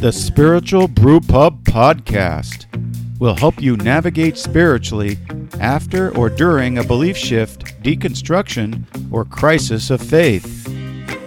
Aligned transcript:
The 0.00 0.12
Spiritual 0.12 0.88
Brew 0.88 1.20
Pub 1.20 1.64
Podcast 1.64 2.66
will 3.18 3.34
help 3.34 3.62
you 3.62 3.78
navigate 3.78 4.36
spiritually 4.36 5.16
after 5.58 6.14
or 6.14 6.28
during 6.28 6.76
a 6.76 6.84
belief 6.84 7.16
shift, 7.16 7.82
deconstruction, 7.82 8.84
or 9.10 9.24
crisis 9.24 9.88
of 9.88 10.02
faith. 10.02 10.68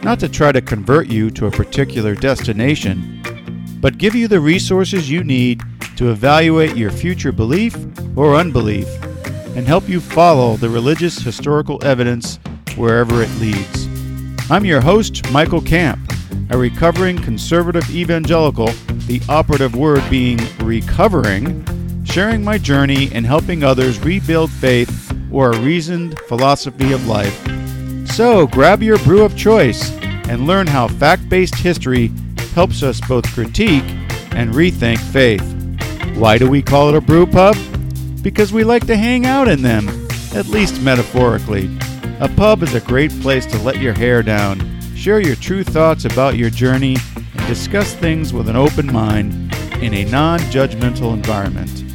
Not 0.04 0.20
to 0.20 0.30
try 0.30 0.52
to 0.52 0.62
convert 0.62 1.08
you 1.08 1.32
to 1.32 1.48
a 1.48 1.52
particular 1.52 2.14
destination, 2.14 3.24
but 3.82 3.98
give 3.98 4.14
you 4.14 4.28
the 4.28 4.40
resources 4.40 5.10
you 5.10 5.24
need 5.24 5.64
to 5.96 6.12
evaluate 6.12 6.78
your 6.78 6.92
future 6.92 7.32
belief 7.32 7.76
or 8.16 8.36
unbelief 8.36 8.88
and 9.58 9.66
help 9.66 9.90
you 9.90 10.00
follow 10.00 10.58
the 10.58 10.70
religious 10.70 11.18
historical 11.18 11.84
evidence 11.84 12.38
wherever 12.78 13.24
it 13.24 13.32
leads. 13.40 13.88
I'm 14.52 14.64
your 14.64 14.80
host, 14.80 15.30
Michael 15.32 15.62
Camp, 15.62 16.09
a 16.50 16.58
recovering 16.58 17.18
conservative 17.18 17.90
evangelical, 17.90 18.68
the 19.08 19.22
operative 19.30 19.76
word 19.76 20.04
being 20.10 20.40
recovering, 20.60 21.64
sharing 22.04 22.44
my 22.44 22.58
journey 22.58 23.10
and 23.14 23.26
helping 23.26 23.64
others 23.64 24.00
rebuild 24.00 24.50
faith 24.52 25.14
or 25.32 25.52
a 25.52 25.60
reasoned 25.60 26.20
philosophy 26.22 26.92
of 26.92 27.08
life. 27.08 27.48
So 28.08 28.48
grab 28.48 28.82
your 28.82 28.98
brew 29.00 29.24
of 29.24 29.38
choice 29.38 29.92
and 30.28 30.48
learn 30.48 30.68
how 30.68 30.88
fact 30.88 31.30
based 31.30 31.56
history 31.56 32.12
helps 32.54 32.84
us 32.84 33.00
both 33.08 33.26
critique 33.34 33.84
and 34.32 34.52
rethink 34.54 35.00
faith. 35.00 35.44
Why 36.18 36.38
do 36.38 36.50
we 36.50 36.62
call 36.62 36.90
it 36.90 36.96
a 36.96 37.02
brew 37.02 37.26
pub? 37.26 37.56
Because 38.22 38.52
we 38.52 38.64
like 38.64 38.86
to 38.88 38.98
hang 38.98 39.26
out 39.26 39.48
in 39.48 39.62
them, 39.62 39.88
at 40.34 40.48
least 40.48 40.82
metaphorically. 40.82 41.70
A 42.20 42.28
pub 42.36 42.64
is 42.64 42.74
a 42.74 42.82
great 42.82 43.12
place 43.22 43.46
to 43.46 43.58
let 43.60 43.78
your 43.78 43.94
hair 43.94 44.22
down, 44.22 44.60
share 45.00 45.22
your 45.22 45.38
true 45.38 45.64
thoughts 45.64 46.04
about 46.04 46.36
your 46.36 46.50
journey, 46.50 46.98
and 47.16 47.48
discuss 47.48 47.94
things 47.94 48.34
with 48.34 48.50
an 48.50 48.58
open 48.58 48.86
mind 48.92 49.34
in 49.82 49.94
a 49.94 50.04
non 50.04 50.38
judgmental 50.52 51.14
environment. 51.14 51.86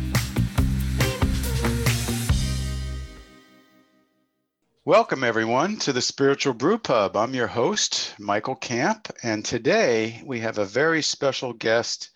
Welcome, 4.87 5.23
everyone, 5.23 5.77
to 5.81 5.93
the 5.93 6.01
Spiritual 6.01 6.55
Brew 6.55 6.79
Pub. 6.79 7.15
I'm 7.15 7.35
your 7.35 7.47
host, 7.47 8.15
Michael 8.19 8.57
Camp, 8.57 9.13
and 9.23 9.45
today 9.45 10.23
we 10.25 10.41
have 10.41 10.57
a 10.57 10.65
very 10.65 11.03
special 11.03 11.53
guest 11.53 12.09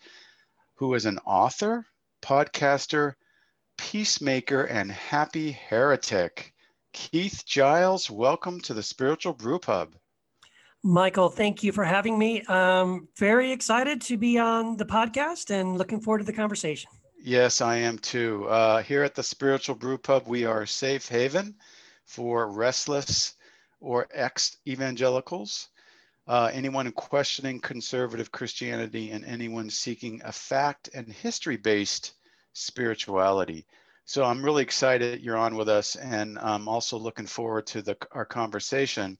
who 0.73 0.95
is 0.95 1.05
an 1.05 1.19
author, 1.19 1.85
podcaster, 2.23 3.13
peacemaker, 3.77 4.63
and 4.63 4.91
happy 4.91 5.51
heretic. 5.51 6.51
Keith 6.93 7.43
Giles, 7.45 8.09
welcome 8.09 8.59
to 8.61 8.73
the 8.73 8.81
Spiritual 8.81 9.33
Brew 9.33 9.59
Pub. 9.59 9.93
Michael, 10.83 11.29
thank 11.29 11.61
you 11.61 11.71
for 11.73 11.83
having 11.83 12.17
me. 12.17 12.41
I'm 12.47 13.09
very 13.17 13.51
excited 13.51 14.01
to 14.03 14.17
be 14.17 14.37
on 14.37 14.77
the 14.77 14.85
podcast 14.85 15.49
and 15.49 15.77
looking 15.77 15.99
forward 15.99 16.19
to 16.19 16.23
the 16.23 16.33
conversation. 16.33 16.89
Yes, 17.21 17.59
I 17.59 17.75
am 17.77 17.97
too. 17.97 18.47
Uh, 18.47 18.81
here 18.81 19.03
at 19.03 19.13
the 19.13 19.23
Spiritual 19.23 19.75
Brew 19.75 19.97
Pub, 19.97 20.23
we 20.25 20.45
are 20.45 20.61
a 20.61 20.67
safe 20.67 21.09
haven 21.09 21.55
for 22.05 22.49
restless 22.49 23.35
or 23.81 24.07
ex 24.13 24.57
evangelicals, 24.65 25.67
uh, 26.27 26.49
anyone 26.53 26.89
questioning 26.93 27.59
conservative 27.59 28.31
Christianity, 28.31 29.11
and 29.11 29.25
anyone 29.25 29.69
seeking 29.69 30.21
a 30.23 30.31
fact 30.31 30.89
and 30.93 31.11
history 31.11 31.57
based 31.57 32.13
spirituality. 32.53 33.65
So 34.05 34.23
I'm 34.23 34.43
really 34.43 34.63
excited 34.63 35.21
you're 35.21 35.37
on 35.37 35.55
with 35.55 35.69
us, 35.69 35.95
and 35.95 36.39
I'm 36.39 36.67
also 36.67 36.97
looking 36.97 37.27
forward 37.27 37.67
to 37.67 37.81
the, 37.81 37.97
our 38.11 38.25
conversation. 38.25 39.17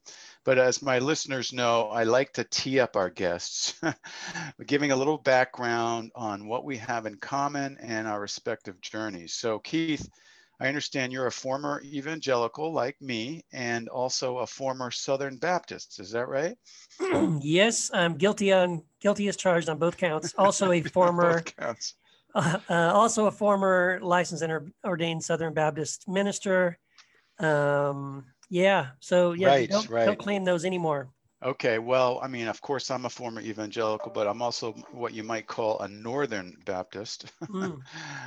But 0.50 0.58
as 0.58 0.82
my 0.82 0.98
listeners 0.98 1.52
know, 1.52 1.90
I 1.90 2.02
like 2.02 2.32
to 2.32 2.42
tee 2.42 2.80
up 2.80 2.96
our 2.96 3.08
guests, 3.08 3.80
giving 4.66 4.90
a 4.90 4.96
little 4.96 5.16
background 5.16 6.10
on 6.16 6.48
what 6.48 6.64
we 6.64 6.76
have 6.78 7.06
in 7.06 7.18
common 7.18 7.78
and 7.80 8.08
our 8.08 8.20
respective 8.20 8.80
journeys. 8.80 9.32
So, 9.32 9.60
Keith, 9.60 10.10
I 10.58 10.66
understand 10.66 11.12
you're 11.12 11.28
a 11.28 11.30
former 11.30 11.80
evangelical 11.84 12.72
like 12.72 13.00
me 13.00 13.44
and 13.52 13.88
also 13.88 14.38
a 14.38 14.46
former 14.48 14.90
Southern 14.90 15.36
Baptist. 15.36 16.00
Is 16.00 16.10
that 16.10 16.26
right? 16.26 16.58
yes, 17.40 17.92
I'm 17.94 18.16
guilty 18.16 18.52
on 18.52 18.82
guilty 19.00 19.28
as 19.28 19.36
charged 19.36 19.68
on 19.68 19.78
both 19.78 19.96
counts. 19.98 20.34
Also 20.36 20.72
a 20.72 20.82
former 20.98 21.42
counts. 21.42 21.94
Uh, 22.32 22.58
uh, 22.70 22.92
also 22.94 23.26
a 23.26 23.30
former 23.30 23.98
licensed 24.02 24.44
and 24.44 24.72
ordained 24.84 25.22
Southern 25.22 25.52
Baptist 25.52 26.06
minister. 26.06 26.78
Um, 27.40 28.24
yeah, 28.50 28.88
so 29.00 29.32
yeah, 29.32 29.48
right, 29.48 29.70
don't, 29.70 29.88
right. 29.88 30.04
don't 30.04 30.18
claim 30.18 30.44
those 30.44 30.64
anymore. 30.64 31.08
Okay, 31.42 31.78
well, 31.78 32.20
I 32.22 32.28
mean, 32.28 32.48
of 32.48 32.60
course, 32.60 32.90
I'm 32.90 33.06
a 33.06 33.10
former 33.10 33.40
evangelical, 33.40 34.12
but 34.12 34.26
I'm 34.26 34.42
also 34.42 34.72
what 34.92 35.14
you 35.14 35.22
might 35.22 35.46
call 35.46 35.78
a 35.78 35.88
Northern 35.88 36.56
Baptist. 36.66 37.32
Mm. 37.48 37.80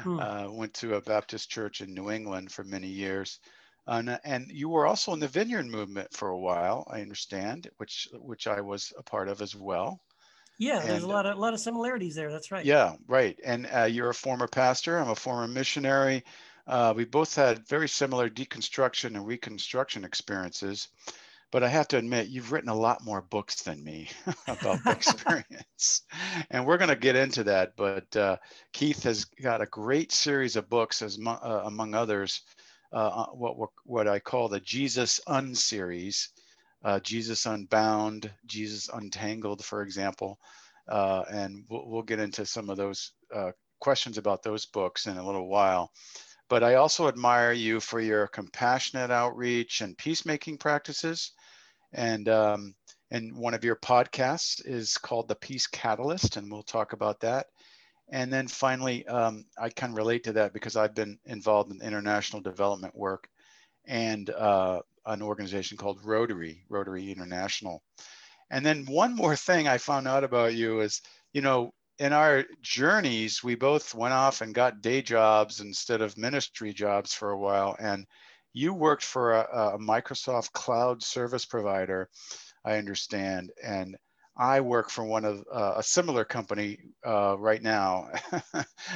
Mm. 0.03 0.47
uh, 0.47 0.51
went 0.51 0.73
to 0.75 0.95
a 0.95 1.01
Baptist 1.01 1.49
church 1.49 1.81
in 1.81 1.93
New 1.93 2.09
England 2.09 2.51
for 2.51 2.63
many 2.63 2.87
years, 2.87 3.39
and, 3.87 4.19
and 4.23 4.51
you 4.51 4.69
were 4.69 4.87
also 4.87 5.13
in 5.13 5.19
the 5.19 5.27
Vineyard 5.27 5.67
movement 5.67 6.11
for 6.13 6.29
a 6.29 6.39
while, 6.39 6.87
I 6.89 7.01
understand, 7.01 7.69
which 7.77 8.09
which 8.13 8.47
I 8.47 8.61
was 8.61 8.91
a 8.97 9.03
part 9.03 9.29
of 9.29 9.41
as 9.41 9.55
well. 9.55 10.01
Yeah, 10.59 10.79
and, 10.79 10.89
there's 10.89 11.03
a 11.03 11.07
lot 11.07 11.25
of 11.25 11.37
a 11.37 11.39
lot 11.39 11.53
of 11.53 11.59
similarities 11.59 12.15
there. 12.15 12.31
That's 12.31 12.51
right. 12.51 12.65
Yeah, 12.65 12.95
right. 13.07 13.37
And 13.43 13.67
uh, 13.73 13.83
you're 13.83 14.09
a 14.09 14.13
former 14.13 14.47
pastor. 14.47 14.97
I'm 14.97 15.09
a 15.09 15.15
former 15.15 15.47
missionary. 15.47 16.23
Uh, 16.65 16.93
we 16.95 17.05
both 17.05 17.35
had 17.35 17.67
very 17.67 17.89
similar 17.89 18.29
deconstruction 18.29 19.15
and 19.15 19.27
reconstruction 19.27 20.03
experiences 20.03 20.87
but 21.53 21.63
I 21.63 21.67
have 21.67 21.87
to 21.89 21.99
admit, 21.99 22.29
you've 22.29 22.51
written 22.51 22.71
a 22.71 22.75
lot 22.75 23.05
more 23.05 23.21
books 23.21 23.61
than 23.61 23.83
me 23.83 24.09
about 24.47 24.83
the 24.83 24.89
experience. 24.97 26.01
and 26.49 26.65
we're 26.65 26.79
going 26.79 26.89
to 26.89 26.95
get 26.95 27.15
into 27.15 27.43
that. 27.43 27.75
But 27.77 28.15
uh, 28.15 28.37
Keith 28.71 29.03
has 29.03 29.25
got 29.25 29.61
a 29.61 29.67
great 29.67 30.11
series 30.11 30.55
of 30.55 30.67
books, 30.67 31.03
as 31.03 31.19
uh, 31.23 31.61
among 31.65 31.93
others, 31.93 32.41
uh, 32.91 32.95
uh 32.95 33.25
what, 33.27 33.69
what 33.85 34.07
I 34.07 34.17
call 34.17 34.49
the 34.49 34.59
Jesus 34.59 35.21
Un 35.27 35.53
series 35.53 36.29
uh, 36.83 36.99
Jesus 36.99 37.45
Unbound, 37.45 38.31
Jesus 38.47 38.89
Untangled, 38.91 39.63
for 39.63 39.83
example. 39.83 40.39
Uh, 40.89 41.23
and 41.31 41.65
we'll, 41.69 41.87
we'll, 41.87 42.01
get 42.01 42.19
into 42.19 42.47
some 42.47 42.71
of 42.71 42.77
those 42.77 43.11
questions 43.79 44.17
about 44.17 44.41
those 44.41 44.65
books 44.65 45.05
in 45.05 45.17
a 45.17 45.25
little 45.25 45.47
while. 45.47 45.91
But 46.49 46.63
I 46.63 46.75
also 46.75 47.07
admire 47.07 47.53
you 47.53 47.79
for 47.79 47.99
your 47.99 48.27
compassionate 48.27 49.11
outreach 49.11 49.81
and 49.81 49.97
peacemaking 49.97 50.57
practices 50.57 51.31
and 51.93 52.27
um, 52.29 52.75
and 53.11 53.35
one 53.35 53.53
of 53.53 53.63
your 53.63 53.75
podcasts 53.75 54.65
is 54.65 54.97
called 54.97 55.27
the 55.27 55.35
Peace 55.35 55.67
Catalyst, 55.67 56.37
and 56.37 56.51
we'll 56.51 56.63
talk 56.63 56.93
about 56.93 57.19
that. 57.19 57.45
And 58.11 58.33
then 58.33 58.47
finally, 58.47 59.05
um, 59.07 59.45
I 59.57 59.69
can 59.69 59.93
relate 59.93 60.23
to 60.25 60.33
that 60.33 60.51
because 60.53 60.75
I've 60.75 60.95
been 60.95 61.19
involved 61.25 61.71
in 61.71 61.81
international 61.81 62.41
development 62.41 62.95
work 62.95 63.27
and 63.85 64.29
uh, 64.31 64.81
an 65.05 65.21
organization 65.21 65.77
called 65.77 66.03
Rotary, 66.03 66.63
Rotary 66.69 67.11
International. 67.11 67.83
And 68.49 68.65
then 68.65 68.85
one 68.85 69.15
more 69.15 69.35
thing 69.35 69.67
I 69.67 69.77
found 69.77 70.07
out 70.07 70.23
about 70.23 70.55
you 70.55 70.81
is, 70.81 71.01
you 71.33 71.41
know, 71.41 71.71
in 71.99 72.13
our 72.13 72.45
journeys, 72.61 73.43
we 73.43 73.55
both 73.55 73.93
went 73.93 74.13
off 74.13 74.41
and 74.41 74.53
got 74.53 74.81
day 74.81 75.01
jobs 75.01 75.59
instead 75.59 76.01
of 76.01 76.17
ministry 76.17 76.73
jobs 76.73 77.13
for 77.13 77.31
a 77.31 77.37
while. 77.37 77.75
And 77.79 78.05
you 78.53 78.73
worked 78.73 79.03
for 79.03 79.33
a, 79.33 79.75
a 79.75 79.79
Microsoft 79.79 80.51
cloud 80.53 81.03
service 81.03 81.45
provider, 81.45 82.09
I 82.65 82.77
understand, 82.77 83.51
and 83.63 83.95
I 84.37 84.61
work 84.61 84.89
for 84.89 85.03
one 85.03 85.25
of 85.25 85.43
uh, 85.53 85.73
a 85.77 85.83
similar 85.83 86.25
company 86.25 86.79
uh, 87.05 87.37
right 87.37 87.61
now. 87.61 88.09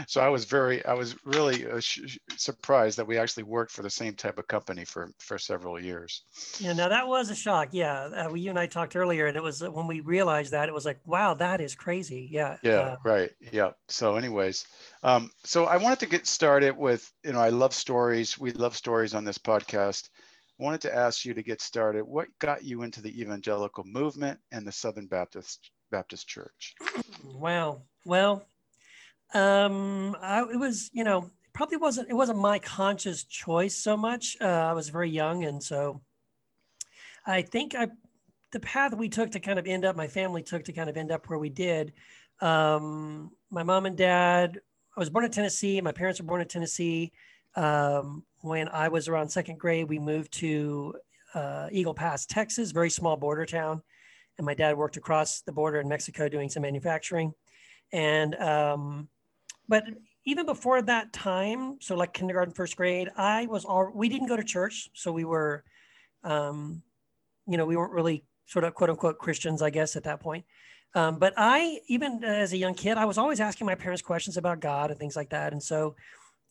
so 0.07 0.21
I 0.21 0.29
was 0.29 0.45
very, 0.45 0.85
I 0.85 0.93
was 0.93 1.15
really 1.25 1.67
uh, 1.67 1.79
sh- 1.79 2.17
surprised 2.35 2.97
that 2.97 3.07
we 3.07 3.17
actually 3.17 3.43
worked 3.43 3.71
for 3.71 3.81
the 3.81 3.89
same 3.89 4.13
type 4.13 4.37
of 4.37 4.47
company 4.47 4.85
for 4.85 5.11
for 5.19 5.37
several 5.37 5.81
years. 5.81 6.23
Yeah, 6.59 6.73
now 6.73 6.89
that 6.89 7.07
was 7.07 7.29
a 7.29 7.35
shock. 7.35 7.69
Yeah, 7.71 8.27
uh, 8.27 8.33
you 8.33 8.49
and 8.49 8.59
I 8.59 8.67
talked 8.67 8.95
earlier, 8.95 9.27
and 9.27 9.37
it 9.37 9.43
was 9.43 9.61
uh, 9.61 9.71
when 9.71 9.87
we 9.87 10.01
realized 10.01 10.51
that 10.51 10.69
it 10.69 10.73
was 10.73 10.85
like, 10.85 10.99
wow, 11.05 11.33
that 11.35 11.61
is 11.61 11.75
crazy. 11.75 12.27
Yeah. 12.31 12.57
Yeah. 12.63 12.79
Uh, 12.79 12.95
right. 13.03 13.31
Yeah. 13.51 13.71
So, 13.87 14.15
anyways, 14.15 14.65
um, 15.03 15.31
so 15.43 15.65
I 15.65 15.77
wanted 15.77 15.99
to 15.99 16.07
get 16.07 16.27
started 16.27 16.75
with, 16.77 17.11
you 17.23 17.33
know, 17.33 17.39
I 17.39 17.49
love 17.49 17.73
stories. 17.73 18.37
We 18.37 18.51
love 18.51 18.75
stories 18.75 19.13
on 19.13 19.23
this 19.23 19.37
podcast 19.37 20.09
wanted 20.59 20.81
to 20.81 20.95
ask 20.95 21.25
you 21.25 21.33
to 21.33 21.43
get 21.43 21.61
started. 21.61 22.03
What 22.03 22.27
got 22.39 22.63
you 22.63 22.81
into 22.83 23.01
the 23.01 23.21
evangelical 23.21 23.83
movement 23.85 24.39
and 24.51 24.65
the 24.65 24.71
Southern 24.71 25.07
Baptist 25.07 25.71
Baptist 25.91 26.27
Church? 26.27 26.75
Wow. 27.23 27.83
Well, 28.05 28.45
um, 29.33 30.15
I, 30.21 30.41
it 30.41 30.59
was 30.59 30.89
you 30.93 31.03
know 31.03 31.29
probably 31.53 31.77
wasn't 31.77 32.09
it 32.09 32.13
wasn't 32.13 32.39
my 32.39 32.59
conscious 32.59 33.23
choice 33.23 33.75
so 33.75 33.97
much. 33.97 34.37
Uh, 34.39 34.45
I 34.45 34.73
was 34.73 34.89
very 34.89 35.09
young, 35.09 35.43
and 35.43 35.61
so 35.61 36.01
I 37.25 37.41
think 37.41 37.75
I 37.75 37.87
the 38.51 38.59
path 38.59 38.95
we 38.95 39.09
took 39.09 39.31
to 39.31 39.39
kind 39.39 39.59
of 39.59 39.67
end 39.67 39.85
up 39.85 39.95
my 39.95 40.07
family 40.07 40.43
took 40.43 40.63
to 40.65 40.73
kind 40.73 40.89
of 40.89 40.97
end 40.97 41.11
up 41.11 41.27
where 41.29 41.39
we 41.39 41.49
did. 41.49 41.93
Um, 42.39 43.31
my 43.49 43.63
mom 43.63 43.85
and 43.85 43.97
dad. 43.97 44.59
I 44.95 44.99
was 44.99 45.11
born 45.11 45.25
in 45.25 45.31
Tennessee. 45.31 45.79
My 45.79 45.91
parents 45.91 46.19
were 46.19 46.25
born 46.25 46.41
in 46.41 46.47
Tennessee. 46.47 47.11
Um, 47.55 48.23
when 48.41 48.67
I 48.69 48.87
was 48.87 49.07
around 49.07 49.29
second 49.29 49.59
grade, 49.59 49.87
we 49.87 49.99
moved 49.99 50.31
to 50.33 50.95
uh, 51.33 51.67
Eagle 51.71 51.93
Pass, 51.93 52.25
Texas, 52.25 52.71
very 52.71 52.89
small 52.89 53.15
border 53.15 53.45
town. 53.45 53.83
And 54.37 54.45
my 54.45 54.53
dad 54.53 54.77
worked 54.77 54.97
across 54.97 55.41
the 55.41 55.51
border 55.51 55.79
in 55.79 55.87
Mexico 55.87 56.29
doing 56.29 56.49
some 56.49 56.61
manufacturing. 56.61 57.33
And 57.91 58.35
um, 58.35 59.07
but 59.67 59.83
even 60.25 60.45
before 60.45 60.81
that 60.81 61.13
time, 61.13 61.77
so 61.79 61.95
like 61.95 62.13
kindergarten, 62.13 62.53
first 62.53 62.75
grade, 62.75 63.09
I 63.15 63.45
was 63.45 63.63
all 63.63 63.91
we 63.93 64.09
didn't 64.09 64.27
go 64.27 64.35
to 64.35 64.43
church, 64.43 64.89
so 64.93 65.11
we 65.11 65.23
were, 65.23 65.63
um, 66.23 66.83
you 67.47 67.57
know, 67.57 67.65
we 67.65 67.77
weren't 67.77 67.93
really 67.93 68.25
sort 68.45 68.65
of 68.65 68.73
quote 68.73 68.89
unquote 68.89 69.17
Christians, 69.17 69.61
I 69.61 69.69
guess, 69.69 69.95
at 69.95 70.03
that 70.03 70.19
point. 70.19 70.45
Um, 70.95 71.19
but 71.19 71.33
I, 71.37 71.79
even 71.87 72.23
as 72.23 72.53
a 72.53 72.57
young 72.57 72.73
kid, 72.73 72.97
I 72.97 73.05
was 73.05 73.17
always 73.17 73.39
asking 73.39 73.67
my 73.67 73.75
parents 73.75 74.01
questions 74.01 74.37
about 74.37 74.59
God 74.59 74.89
and 74.89 74.99
things 74.99 75.15
like 75.15 75.29
that. 75.29 75.53
And 75.53 75.61
so 75.61 75.95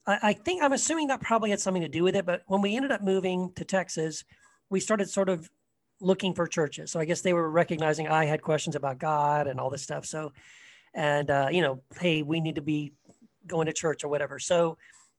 I, 0.07 0.19
I 0.23 0.33
think 0.33 0.63
I'm 0.63 0.73
assuming 0.73 1.09
that 1.09 1.21
probably 1.21 1.51
had 1.51 1.61
something 1.61 1.83
to 1.83 1.89
do 1.89 2.03
with 2.03 2.17
it. 2.17 2.27
But 2.27 2.43
when 2.47 2.63
we 2.63 2.77
ended 2.77 2.93
up 2.93 3.03
moving 3.03 3.53
to 3.57 3.65
Texas, 3.65 4.25
we 4.71 4.81
started 4.81 5.11
sort 5.11 5.29
of 5.29 5.51
looking 6.01 6.35
for 6.35 6.47
churches. 6.47 6.93
So 6.93 7.01
I 7.01 7.07
guess 7.07 7.23
they 7.23 7.33
were 7.33 7.51
recognizing 7.51 8.09
I 8.09 8.27
had 8.27 8.43
questions 8.43 8.77
about 8.77 8.99
God 8.99 9.47
and 9.47 9.59
all 9.59 9.71
this 9.71 9.83
stuff. 9.83 10.05
So, 10.05 10.33
and 10.95 11.31
uh, 11.31 11.49
you 11.51 11.63
know, 11.63 11.83
hey, 11.99 12.23
we 12.23 12.41
need 12.41 12.57
to 12.57 12.63
be 12.63 12.93
going 13.47 13.67
to 13.67 13.73
church 13.73 14.05
or 14.05 14.09
whatever. 14.09 14.39
So 14.39 14.77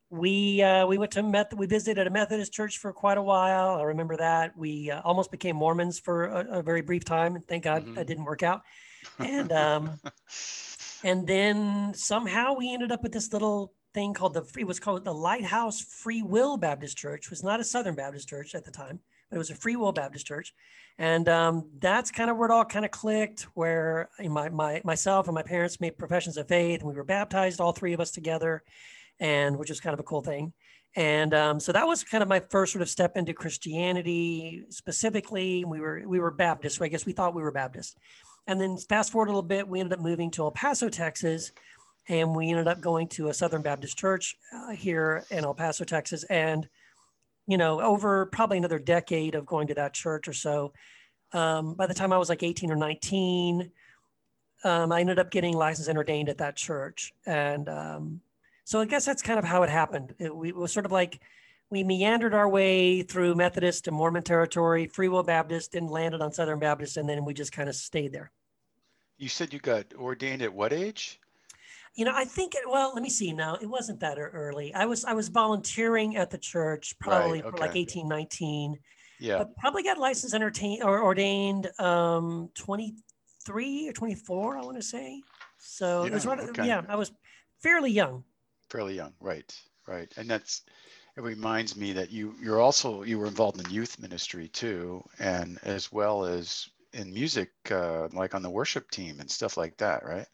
we 0.09 0.61
uh, 0.61 0.85
we 0.87 0.97
went 0.97 1.11
to 1.11 1.23
Meth- 1.23 1.53
we 1.53 1.67
visited 1.67 2.07
a 2.07 2.09
Methodist 2.09 2.53
church 2.53 2.77
for 2.77 2.93
quite 2.93 3.17
a 3.17 3.21
while. 3.21 3.75
I 3.75 3.83
remember 3.83 4.15
that 4.17 4.57
we 4.57 4.89
uh, 4.89 5.01
almost 5.03 5.31
became 5.31 5.55
Mormons 5.55 5.99
for 5.99 6.25
a, 6.25 6.59
a, 6.59 6.63
very 6.63 6.81
brief 6.81 7.03
time, 7.03 7.35
and 7.35 7.45
thank 7.47 7.65
God 7.65 7.83
mm-hmm. 7.83 7.95
that 7.95 8.07
didn't 8.07 8.23
work 8.23 8.43
out. 8.43 8.61
And 9.19 9.51
um, 9.51 9.99
and 11.03 11.27
then 11.27 11.93
somehow 11.93 12.53
we 12.53 12.73
ended 12.73 12.91
up 12.91 13.03
with 13.03 13.11
this 13.11 13.33
little 13.33 13.73
thing 13.93 14.13
called 14.13 14.33
the 14.33 14.45
it 14.57 14.65
was 14.65 14.79
called 14.79 15.03
the 15.03 15.13
Lighthouse 15.13 15.81
Free 15.81 16.21
Will 16.21 16.55
Baptist 16.55 16.97
Church. 16.97 17.25
It 17.25 17.29
was 17.29 17.43
not 17.43 17.59
a 17.59 17.63
Southern 17.63 17.95
Baptist 17.95 18.29
church 18.29 18.55
at 18.55 18.63
the 18.63 18.71
time, 18.71 18.99
it 19.31 19.37
was 19.37 19.49
a 19.49 19.55
Free 19.55 19.75
Will 19.75 19.91
Baptist 19.91 20.25
church, 20.25 20.53
and 20.97 21.27
um, 21.27 21.69
that's 21.79 22.11
kind 22.11 22.29
of 22.29 22.37
where 22.37 22.49
it 22.49 22.53
all 22.53 22.65
kind 22.65 22.85
of 22.85 22.91
clicked. 22.91 23.47
Where 23.53 24.09
my 24.19 24.49
my 24.49 24.81
myself 24.83 25.27
and 25.27 25.35
my 25.35 25.43
parents 25.43 25.81
made 25.81 25.97
professions 25.97 26.37
of 26.37 26.47
faith, 26.47 26.81
and 26.81 26.89
we 26.89 26.95
were 26.95 27.03
baptized, 27.03 27.59
all 27.59 27.71
three 27.71 27.93
of 27.93 27.99
us 27.99 28.11
together 28.11 28.63
and 29.19 29.57
which 29.57 29.69
is 29.69 29.79
kind 29.79 29.93
of 29.93 29.99
a 29.99 30.03
cool 30.03 30.21
thing. 30.21 30.53
And 30.95 31.33
um, 31.33 31.59
so 31.59 31.71
that 31.73 31.87
was 31.87 32.03
kind 32.03 32.23
of 32.23 32.27
my 32.27 32.41
first 32.49 32.73
sort 32.73 32.81
of 32.81 32.89
step 32.89 33.17
into 33.17 33.33
Christianity 33.33 34.63
specifically. 34.69 35.63
We 35.63 35.79
were 35.79 36.03
we 36.07 36.19
were 36.19 36.31
Baptist, 36.31 36.77
so 36.77 36.85
I 36.85 36.87
guess 36.87 37.05
we 37.05 37.13
thought 37.13 37.35
we 37.35 37.43
were 37.43 37.51
Baptist. 37.51 37.97
And 38.47 38.59
then 38.59 38.77
fast 38.77 39.11
forward 39.11 39.27
a 39.27 39.31
little 39.31 39.41
bit, 39.43 39.67
we 39.67 39.79
ended 39.79 39.99
up 39.99 40.03
moving 40.03 40.31
to 40.31 40.43
El 40.43 40.51
Paso, 40.51 40.89
Texas, 40.89 41.51
and 42.07 42.35
we 42.35 42.49
ended 42.49 42.67
up 42.67 42.81
going 42.81 43.09
to 43.09 43.27
a 43.27 43.33
Southern 43.33 43.61
Baptist 43.61 43.97
church 43.97 44.37
uh, 44.55 44.71
here 44.71 45.25
in 45.29 45.43
El 45.43 45.53
Paso, 45.53 45.83
Texas. 45.83 46.23
And 46.23 46.67
you 47.47 47.57
know, 47.57 47.81
over 47.81 48.25
probably 48.27 48.57
another 48.57 48.79
decade 48.79 49.35
of 49.35 49.45
going 49.45 49.67
to 49.67 49.73
that 49.75 49.93
church 49.93 50.27
or 50.27 50.33
so, 50.33 50.73
um, 51.33 51.73
by 51.73 51.87
the 51.87 51.93
time 51.93 52.13
I 52.13 52.17
was 52.17 52.29
like 52.29 52.43
18 52.43 52.71
or 52.71 52.75
19, 52.75 53.71
um, 54.63 54.91
I 54.91 54.99
ended 54.99 55.19
up 55.19 55.31
getting 55.31 55.55
licensed 55.55 55.89
and 55.89 55.97
ordained 55.97 56.29
at 56.29 56.37
that 56.39 56.55
church. 56.55 57.13
And 57.25 57.69
um, 57.69 58.21
so 58.63 58.81
I 58.81 58.85
guess 58.85 59.05
that's 59.05 59.21
kind 59.21 59.39
of 59.39 59.45
how 59.45 59.63
it 59.63 59.69
happened. 59.69 60.13
It, 60.19 60.35
we, 60.35 60.49
it 60.49 60.55
was 60.55 60.73
sort 60.73 60.85
of 60.85 60.91
like 60.91 61.21
we 61.69 61.83
meandered 61.83 62.33
our 62.33 62.47
way 62.47 63.01
through 63.01 63.35
Methodist 63.35 63.87
and 63.87 63.95
Mormon 63.95 64.23
territory, 64.23 64.87
Free 64.87 65.09
Will 65.09 65.23
Baptist, 65.23 65.75
and 65.75 65.89
landed 65.89 66.21
on 66.21 66.31
Southern 66.31 66.59
Baptist, 66.59 66.97
and 66.97 67.07
then 67.07 67.25
we 67.25 67.33
just 67.33 67.51
kind 67.51 67.67
of 67.67 67.75
stayed 67.75 68.13
there. 68.13 68.31
You 69.17 69.29
said 69.29 69.53
you 69.53 69.59
got 69.59 69.93
ordained 69.95 70.41
at 70.41 70.53
what 70.53 70.71
age? 70.71 71.19
You 71.97 72.05
know, 72.05 72.13
I 72.15 72.23
think 72.23 72.55
it, 72.55 72.61
well, 72.69 72.91
let 72.93 73.03
me 73.03 73.09
see 73.09 73.33
now. 73.33 73.57
It 73.59 73.65
wasn't 73.65 73.99
that 73.99 74.17
early. 74.19 74.73
I 74.73 74.85
was 74.85 75.03
I 75.03 75.13
was 75.13 75.27
volunteering 75.27 76.15
at 76.15 76.29
the 76.29 76.37
church 76.37 76.95
probably 76.99 77.41
right, 77.41 77.47
okay. 77.47 77.57
for 77.57 77.57
like 77.57 77.75
18, 77.75 78.07
19. 78.07 78.77
Yeah. 79.19 79.39
But 79.39 79.57
probably 79.57 79.83
got 79.83 79.97
licensed 79.97 80.35
entertain 80.35 80.83
or 80.83 81.03
ordained 81.03 81.67
um 81.79 82.49
23 82.55 83.89
or 83.89 83.93
24, 83.93 84.57
I 84.57 84.61
want 84.61 84.77
to 84.77 84.83
say. 84.83 85.21
So 85.57 86.03
yeah, 86.03 86.07
it 86.07 86.13
was 86.13 86.25
right, 86.25 86.39
okay. 86.39 86.67
yeah, 86.67 86.83
I 86.87 86.95
was 86.95 87.11
fairly 87.61 87.91
young 87.91 88.23
fairly 88.69 88.95
young, 88.95 89.13
right? 89.19 89.59
Right, 89.87 90.11
and 90.17 90.29
that's 90.29 90.63
it 91.15 91.23
reminds 91.23 91.75
me 91.77 91.93
that 91.93 92.11
you 92.11 92.35
you're 92.41 92.59
also 92.59 93.03
you 93.03 93.17
were 93.17 93.27
involved 93.27 93.59
in 93.59 93.73
youth 93.73 93.99
ministry 93.99 94.49
too, 94.49 95.03
and 95.19 95.57
as 95.63 95.91
well 95.91 96.25
as 96.25 96.67
in 96.93 97.13
music, 97.13 97.51
uh, 97.71 98.07
like 98.13 98.33
on 98.33 98.41
the 98.41 98.49
worship 98.49 98.89
team 98.91 99.19
and 99.19 99.29
stuff 99.29 99.57
like 99.57 99.77
that, 99.77 100.05
right? 100.05 100.25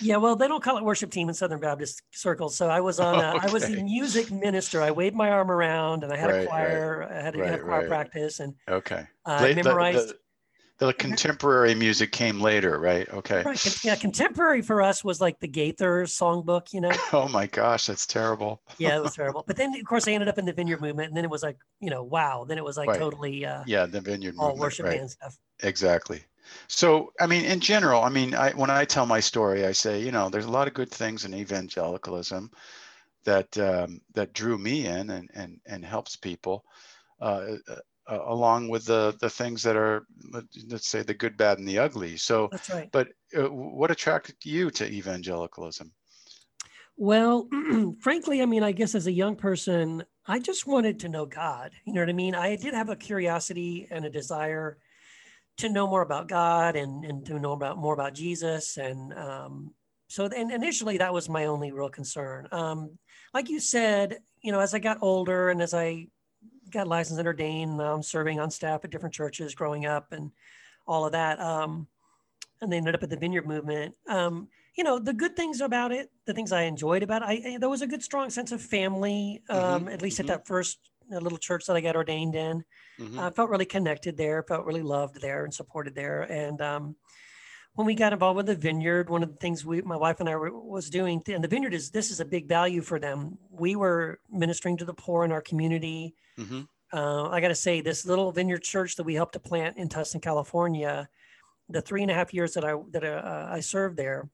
Yeah, 0.00 0.16
well, 0.16 0.36
they 0.36 0.48
don't 0.48 0.62
call 0.62 0.76
it 0.76 0.84
worship 0.84 1.10
team 1.10 1.28
in 1.28 1.34
Southern 1.34 1.60
Baptist 1.60 2.02
circles. 2.12 2.56
So 2.56 2.68
I 2.68 2.80
was 2.80 3.00
on, 3.00 3.16
okay. 3.36 3.46
I 3.46 3.52
was 3.52 3.66
the 3.66 3.82
music 3.82 4.30
minister. 4.30 4.82
I 4.82 4.90
waved 4.90 5.16
my 5.16 5.30
arm 5.30 5.50
around, 5.50 6.04
and 6.04 6.12
I 6.12 6.16
had 6.16 6.30
right, 6.30 6.44
a 6.44 6.46
choir. 6.46 6.98
Right. 7.00 7.10
I 7.10 7.22
had, 7.22 7.36
right, 7.36 7.50
had 7.50 7.60
a 7.60 7.62
choir 7.62 7.88
practice, 7.88 8.40
and 8.40 8.54
okay, 8.68 9.06
I 9.24 9.54
memorized. 9.54 10.08
The, 10.08 10.12
the, 10.12 10.18
the 10.78 10.92
contemporary 10.92 11.74
music 11.74 12.12
came 12.12 12.40
later, 12.40 12.78
right? 12.78 13.08
Okay. 13.08 13.42
Right. 13.42 13.84
Yeah, 13.84 13.94
contemporary 13.94 14.60
for 14.60 14.82
us 14.82 15.02
was 15.02 15.20
like 15.20 15.40
the 15.40 15.48
Gaither 15.48 16.04
songbook, 16.04 16.72
you 16.72 16.80
know. 16.80 16.92
Oh 17.12 17.28
my 17.28 17.46
gosh, 17.46 17.86
that's 17.86 18.06
terrible. 18.06 18.60
yeah, 18.78 18.96
it 18.96 19.02
was 19.02 19.14
terrible. 19.14 19.42
But 19.46 19.56
then, 19.56 19.74
of 19.74 19.84
course, 19.86 20.06
I 20.06 20.12
ended 20.12 20.28
up 20.28 20.38
in 20.38 20.44
the 20.44 20.52
Vineyard 20.52 20.82
Movement, 20.82 21.08
and 21.08 21.16
then 21.16 21.24
it 21.24 21.30
was 21.30 21.42
like, 21.42 21.56
you 21.80 21.88
know, 21.88 22.02
wow. 22.02 22.44
Then 22.46 22.58
it 22.58 22.64
was 22.64 22.76
like 22.76 22.88
right. 22.88 22.98
totally. 22.98 23.46
Uh, 23.46 23.62
yeah, 23.66 23.86
the 23.86 24.00
Vineyard 24.00 24.34
all 24.38 24.48
Movement. 24.48 24.60
worship 24.60 24.86
right. 24.86 24.98
band 24.98 25.10
stuff. 25.10 25.38
Exactly. 25.62 26.22
So, 26.68 27.12
I 27.20 27.26
mean, 27.26 27.44
in 27.44 27.60
general, 27.60 28.02
I 28.02 28.08
mean, 28.08 28.34
I, 28.34 28.50
when 28.52 28.70
I 28.70 28.84
tell 28.84 29.06
my 29.06 29.20
story, 29.20 29.64
I 29.66 29.72
say, 29.72 30.00
you 30.00 30.12
know, 30.12 30.28
there's 30.28 30.44
a 30.44 30.50
lot 30.50 30.68
of 30.68 30.74
good 30.74 30.90
things 30.90 31.24
in 31.24 31.34
evangelicalism 31.34 32.50
that 33.24 33.58
um, 33.58 34.00
that 34.14 34.32
drew 34.32 34.58
me 34.58 34.86
in 34.86 35.10
and 35.10 35.30
and 35.34 35.60
and 35.66 35.84
helps 35.84 36.16
people. 36.16 36.64
Uh, 37.20 37.56
uh 38.08 38.20
along 38.26 38.68
with 38.68 38.84
the 38.84 39.16
the 39.20 39.30
things 39.30 39.62
that 39.62 39.76
are 39.76 40.06
let's 40.68 40.88
say 40.88 41.02
the 41.02 41.14
good 41.14 41.36
bad 41.36 41.58
and 41.58 41.68
the 41.68 41.78
ugly. 41.78 42.16
So 42.16 42.48
that's 42.50 42.70
right. 42.70 42.90
but 42.92 43.08
uh, 43.36 43.50
what 43.50 43.90
attracted 43.90 44.36
you 44.44 44.70
to 44.72 44.90
evangelicalism? 44.90 45.92
Well 46.96 47.48
frankly 48.00 48.42
i 48.42 48.46
mean 48.46 48.62
i 48.62 48.72
guess 48.72 48.94
as 48.94 49.06
a 49.06 49.12
young 49.12 49.36
person 49.36 50.02
i 50.26 50.38
just 50.38 50.66
wanted 50.66 51.00
to 51.00 51.08
know 51.08 51.26
god. 51.26 51.72
You 51.84 51.92
know 51.94 52.00
what 52.00 52.10
i 52.10 52.14
mean? 52.14 52.34
I 52.34 52.56
did 52.56 52.74
have 52.74 52.88
a 52.88 52.96
curiosity 52.96 53.86
and 53.90 54.04
a 54.04 54.10
desire 54.10 54.78
to 55.58 55.68
know 55.68 55.86
more 55.86 56.02
about 56.02 56.28
god 56.28 56.76
and 56.76 57.04
and 57.04 57.24
to 57.26 57.38
know 57.38 57.52
about 57.52 57.78
more 57.78 57.94
about 57.94 58.14
jesus. 58.14 58.76
And 58.76 59.12
um, 59.14 59.74
so 60.08 60.26
and 60.26 60.50
initially 60.52 60.98
that 60.98 61.12
was 61.12 61.28
my 61.28 61.46
only 61.46 61.72
real 61.72 61.88
concern. 61.88 62.46
Um, 62.52 62.98
like 63.34 63.50
you 63.50 63.60
said 63.60 64.18
you 64.40 64.52
know 64.52 64.60
as 64.60 64.72
i 64.72 64.78
got 64.78 64.98
older 65.02 65.50
and 65.50 65.60
as 65.60 65.74
i 65.74 66.06
got 66.70 66.88
licensed 66.88 67.18
and 67.18 67.26
ordained. 67.26 67.80
I'm 67.80 68.02
serving 68.02 68.40
on 68.40 68.50
staff 68.50 68.84
at 68.84 68.90
different 68.90 69.14
churches 69.14 69.54
growing 69.54 69.86
up 69.86 70.12
and 70.12 70.30
all 70.86 71.04
of 71.04 71.12
that. 71.12 71.40
Um, 71.40 71.86
and 72.60 72.72
they 72.72 72.76
ended 72.76 72.94
up 72.94 73.02
at 73.02 73.10
the 73.10 73.16
Vineyard 73.16 73.46
Movement. 73.46 73.94
Um, 74.08 74.48
you 74.76 74.84
know, 74.84 74.98
the 74.98 75.12
good 75.12 75.36
things 75.36 75.60
about 75.60 75.92
it, 75.92 76.10
the 76.26 76.34
things 76.34 76.52
I 76.52 76.62
enjoyed 76.62 77.02
about 77.02 77.22
it, 77.22 77.42
I, 77.44 77.58
there 77.58 77.68
was 77.68 77.82
a 77.82 77.86
good, 77.86 78.02
strong 78.02 78.30
sense 78.30 78.52
of 78.52 78.60
family, 78.60 79.42
um, 79.48 79.58
mm-hmm, 79.58 79.88
at 79.88 80.02
least 80.02 80.18
mm-hmm. 80.18 80.30
at 80.30 80.38
that 80.38 80.46
first 80.46 80.78
little 81.10 81.38
church 81.38 81.66
that 81.66 81.76
I 81.76 81.80
got 81.80 81.96
ordained 81.96 82.34
in. 82.34 82.64
Mm-hmm. 82.98 83.18
I 83.18 83.30
felt 83.30 83.50
really 83.50 83.64
connected 83.64 84.16
there, 84.16 84.42
felt 84.42 84.66
really 84.66 84.82
loved 84.82 85.20
there 85.20 85.44
and 85.44 85.54
supported 85.54 85.94
there. 85.94 86.22
And 86.22 86.60
um, 86.60 86.96
when 87.76 87.86
we 87.86 87.94
got 87.94 88.14
involved 88.14 88.38
with 88.38 88.46
the 88.46 88.54
vineyard, 88.54 89.10
one 89.10 89.22
of 89.22 89.30
the 89.30 89.36
things 89.36 89.64
we, 89.64 89.82
my 89.82 89.96
wife 89.96 90.18
and 90.20 90.28
I 90.28 90.34
were, 90.36 90.50
was 90.50 90.88
doing, 90.88 91.22
and 91.28 91.44
the 91.44 91.48
vineyard 91.48 91.74
is 91.74 91.90
this 91.90 92.10
is 92.10 92.20
a 92.20 92.24
big 92.24 92.48
value 92.48 92.80
for 92.80 92.98
them. 92.98 93.36
We 93.50 93.76
were 93.76 94.18
ministering 94.30 94.78
to 94.78 94.86
the 94.86 94.94
poor 94.94 95.24
in 95.24 95.30
our 95.30 95.42
community. 95.42 96.14
Mm-hmm. 96.38 96.62
Uh, 96.92 97.28
I 97.28 97.40
got 97.40 97.48
to 97.48 97.54
say, 97.54 97.82
this 97.82 98.06
little 98.06 98.32
vineyard 98.32 98.62
church 98.62 98.96
that 98.96 99.02
we 99.02 99.14
helped 99.14 99.34
to 99.34 99.40
plant 99.40 99.76
in 99.76 99.88
Tustin, 99.88 100.22
California, 100.22 101.08
the 101.68 101.82
three 101.82 102.00
and 102.00 102.10
a 102.10 102.14
half 102.14 102.32
years 102.32 102.54
that 102.54 102.64
I 102.64 102.74
that 102.92 103.04
uh, 103.04 103.48
I 103.50 103.60
served 103.60 103.98
there, 103.98 104.30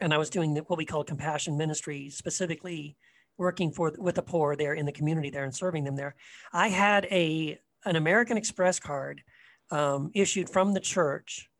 and 0.00 0.14
I 0.14 0.18
was 0.18 0.30
doing 0.30 0.56
what 0.56 0.78
we 0.78 0.86
call 0.86 1.04
compassion 1.04 1.58
ministry, 1.58 2.08
specifically 2.08 2.96
working 3.36 3.70
for 3.70 3.92
with 3.98 4.14
the 4.14 4.22
poor 4.22 4.56
there 4.56 4.74
in 4.74 4.86
the 4.86 4.92
community 4.92 5.28
there 5.28 5.44
and 5.44 5.54
serving 5.54 5.84
them 5.84 5.96
there. 5.96 6.14
I 6.52 6.68
had 6.68 7.06
a 7.10 7.58
an 7.84 7.96
American 7.96 8.38
Express 8.38 8.80
card 8.80 9.22
um, 9.70 10.10
issued 10.14 10.48
from 10.48 10.72
the 10.72 10.80
church, 10.80 11.50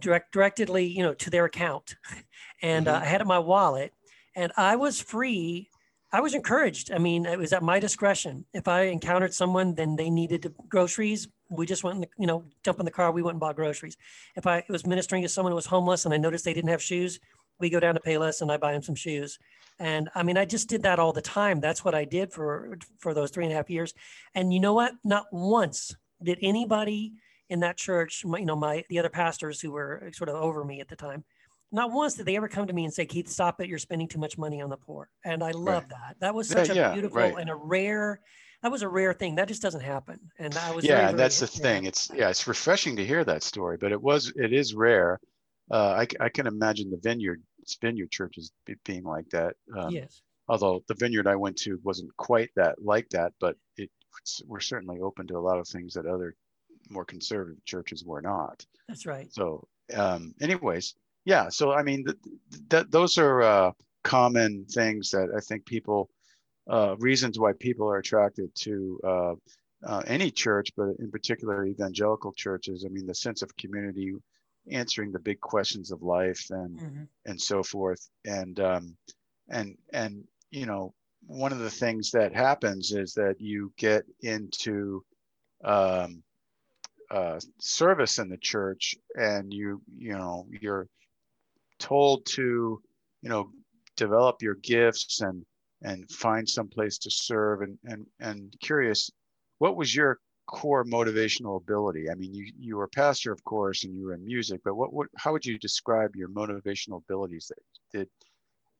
direct 0.00 0.32
directedly, 0.32 0.94
you 0.94 1.02
know, 1.02 1.14
to 1.14 1.30
their 1.30 1.44
account, 1.44 1.96
and 2.62 2.88
uh, 2.88 2.94
mm-hmm. 2.94 3.02
uh, 3.02 3.06
I 3.06 3.08
had 3.08 3.20
it 3.20 3.22
in 3.22 3.28
my 3.28 3.38
wallet, 3.38 3.92
and 4.34 4.52
I 4.56 4.76
was 4.76 5.00
free 5.00 5.70
I 6.10 6.20
was 6.20 6.34
encouraged. 6.34 6.90
I 6.90 6.98
mean, 6.98 7.26
it 7.26 7.38
was 7.38 7.52
at 7.52 7.62
my 7.62 7.78
discretion. 7.78 8.46
If 8.54 8.66
I 8.66 8.82
encountered 8.84 9.34
someone, 9.34 9.74
then 9.74 9.94
they 9.94 10.08
needed 10.08 10.54
groceries. 10.68 11.28
We 11.50 11.66
just 11.66 11.84
went, 11.84 11.96
in 11.96 12.00
the, 12.02 12.08
you 12.18 12.26
know, 12.26 12.44
jump 12.64 12.78
in 12.78 12.86
the 12.86 12.90
car. 12.90 13.12
We 13.12 13.22
went 13.22 13.34
and 13.34 13.40
bought 13.40 13.56
groceries. 13.56 13.96
If 14.34 14.46
I 14.46 14.64
was 14.70 14.86
ministering 14.86 15.22
to 15.22 15.28
someone 15.28 15.52
who 15.52 15.56
was 15.56 15.66
homeless 15.66 16.06
and 16.06 16.14
I 16.14 16.16
noticed 16.16 16.46
they 16.46 16.54
didn't 16.54 16.70
have 16.70 16.82
shoes, 16.82 17.20
we 17.60 17.68
go 17.68 17.80
down 17.80 17.94
to 17.94 18.00
Payless 18.00 18.40
and 18.40 18.50
I 18.50 18.56
buy 18.56 18.72
them 18.72 18.82
some 18.82 18.94
shoes. 18.94 19.38
And 19.78 20.08
I 20.14 20.22
mean, 20.22 20.38
I 20.38 20.46
just 20.46 20.68
did 20.68 20.82
that 20.84 20.98
all 20.98 21.12
the 21.12 21.20
time. 21.20 21.60
That's 21.60 21.84
what 21.84 21.94
I 21.94 22.04
did 22.04 22.32
for 22.32 22.78
for 22.98 23.12
those 23.12 23.30
three 23.30 23.44
and 23.44 23.52
a 23.52 23.56
half 23.56 23.70
years. 23.70 23.92
And 24.34 24.52
you 24.52 24.60
know 24.60 24.74
what? 24.74 24.94
Not 25.04 25.26
once 25.30 25.94
did 26.22 26.38
anybody 26.40 27.12
in 27.48 27.60
that 27.60 27.76
church, 27.76 28.22
you 28.24 28.44
know, 28.44 28.56
my 28.56 28.84
the 28.88 28.98
other 28.98 29.08
pastors 29.08 29.60
who 29.60 29.70
were 29.70 30.10
sort 30.12 30.28
of 30.28 30.36
over 30.36 30.64
me 30.64 30.80
at 30.80 30.88
the 30.88 30.96
time, 30.96 31.24
not 31.72 31.92
once 31.92 32.14
did 32.14 32.26
they 32.26 32.36
ever 32.36 32.48
come 32.48 32.66
to 32.66 32.72
me 32.72 32.84
and 32.84 32.92
say, 32.92 33.06
Keith, 33.06 33.28
stop 33.28 33.60
it. 33.60 33.68
You're 33.68 33.78
spending 33.78 34.08
too 34.08 34.18
much 34.18 34.38
money 34.38 34.60
on 34.60 34.70
the 34.70 34.76
poor. 34.76 35.08
And 35.24 35.42
I 35.42 35.50
love 35.50 35.84
right. 35.84 35.90
that. 35.90 36.16
That 36.20 36.34
was 36.34 36.48
such 36.48 36.68
yeah, 36.68 36.72
a 36.72 36.76
yeah, 36.76 36.92
beautiful 36.92 37.18
right. 37.18 37.34
and 37.38 37.50
a 37.50 37.54
rare, 37.54 38.20
that 38.62 38.72
was 38.72 38.82
a 38.82 38.88
rare 38.88 39.12
thing. 39.12 39.34
That 39.36 39.48
just 39.48 39.62
doesn't 39.62 39.82
happen. 39.82 40.18
And 40.38 40.56
I 40.56 40.70
was, 40.72 40.84
yeah, 40.84 41.06
very, 41.06 41.16
that's 41.16 41.40
the 41.40 41.46
thing. 41.46 41.84
It's, 41.84 42.10
yeah, 42.14 42.30
it's 42.30 42.46
refreshing 42.46 42.96
to 42.96 43.04
hear 43.04 43.24
that 43.24 43.42
story, 43.42 43.76
but 43.78 43.92
it 43.92 44.00
was, 44.00 44.32
it 44.36 44.52
is 44.52 44.74
rare. 44.74 45.20
Uh, 45.70 46.04
I, 46.04 46.24
I 46.24 46.28
can 46.30 46.46
imagine 46.46 46.90
the 46.90 47.00
vineyard 47.02 47.42
Vineyard 47.82 48.10
churches 48.10 48.50
being 48.84 49.04
like 49.04 49.28
that. 49.30 49.54
Um, 49.76 49.90
yes. 49.90 50.22
Although 50.48 50.82
the 50.88 50.94
Vineyard 50.94 51.26
I 51.26 51.36
went 51.36 51.56
to 51.58 51.78
wasn't 51.82 52.16
quite 52.16 52.48
that 52.56 52.82
like 52.82 53.06
that, 53.10 53.32
but 53.40 53.56
it 53.76 53.90
we're 54.46 54.60
certainly 54.60 55.00
open 55.00 55.26
to 55.26 55.36
a 55.36 55.40
lot 55.40 55.58
of 55.58 55.68
things 55.68 55.92
that 55.94 56.06
other 56.06 56.34
more 56.90 57.04
conservative 57.04 57.64
churches 57.64 58.04
were 58.04 58.22
not. 58.22 58.64
That's 58.88 59.06
right. 59.06 59.32
So, 59.32 59.66
um, 59.94 60.34
anyways, 60.40 60.94
yeah. 61.24 61.48
So 61.48 61.72
I 61.72 61.82
mean, 61.82 62.04
th- 62.04 62.16
th- 62.70 62.86
those 62.90 63.18
are 63.18 63.42
uh, 63.42 63.72
common 64.04 64.64
things 64.66 65.10
that 65.10 65.30
I 65.36 65.40
think 65.40 65.66
people 65.66 66.10
uh, 66.68 66.96
reasons 66.98 67.38
why 67.38 67.52
people 67.58 67.88
are 67.88 67.98
attracted 67.98 68.54
to 68.54 69.00
uh, 69.04 69.34
uh, 69.86 70.02
any 70.06 70.30
church, 70.30 70.70
but 70.76 70.88
in 70.98 71.10
particular 71.10 71.64
evangelical 71.64 72.32
churches. 72.32 72.84
I 72.84 72.88
mean, 72.88 73.06
the 73.06 73.14
sense 73.14 73.42
of 73.42 73.56
community, 73.56 74.12
answering 74.70 75.12
the 75.12 75.18
big 75.18 75.40
questions 75.40 75.90
of 75.90 76.02
life, 76.02 76.46
and 76.50 76.78
mm-hmm. 76.78 77.02
and 77.26 77.40
so 77.40 77.62
forth, 77.62 78.08
and 78.24 78.58
um, 78.60 78.96
and 79.48 79.76
and 79.92 80.24
you 80.50 80.66
know, 80.66 80.94
one 81.26 81.52
of 81.52 81.58
the 81.58 81.70
things 81.70 82.10
that 82.10 82.34
happens 82.34 82.92
is 82.92 83.14
that 83.14 83.36
you 83.40 83.72
get 83.76 84.04
into 84.22 85.04
um, 85.64 86.22
uh, 87.10 87.40
service 87.58 88.18
in 88.18 88.28
the 88.28 88.36
church, 88.36 88.94
and 89.14 89.52
you 89.52 89.80
you 89.96 90.12
know 90.16 90.46
you're 90.60 90.88
told 91.78 92.26
to 92.26 92.80
you 93.22 93.28
know 93.28 93.50
develop 93.96 94.42
your 94.42 94.56
gifts 94.56 95.20
and 95.20 95.44
and 95.82 96.10
find 96.10 96.48
some 96.48 96.68
place 96.68 96.98
to 96.98 97.10
serve 97.10 97.62
and 97.62 97.78
and 97.84 98.06
and 98.20 98.54
curious 98.60 99.10
what 99.58 99.76
was 99.76 99.94
your 99.94 100.18
core 100.46 100.84
motivational 100.84 101.56
ability? 101.60 102.10
I 102.10 102.14
mean 102.14 102.34
you 102.34 102.52
you 102.58 102.76
were 102.76 102.84
a 102.84 102.88
pastor 102.88 103.32
of 103.32 103.42
course 103.44 103.84
and 103.84 103.94
you 103.94 104.06
were 104.06 104.14
in 104.14 104.24
music 104.24 104.60
but 104.64 104.74
what, 104.74 104.92
what 104.92 105.08
how 105.16 105.32
would 105.32 105.46
you 105.46 105.58
describe 105.58 106.16
your 106.16 106.28
motivational 106.28 107.02
abilities 107.04 107.50
that 107.50 107.98
did 107.98 108.08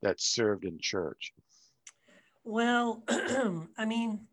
that 0.01 0.19
served 0.19 0.65
in 0.65 0.79
church? 0.79 1.33
Well 2.43 3.03
i 3.77 3.85
mean 3.85 4.27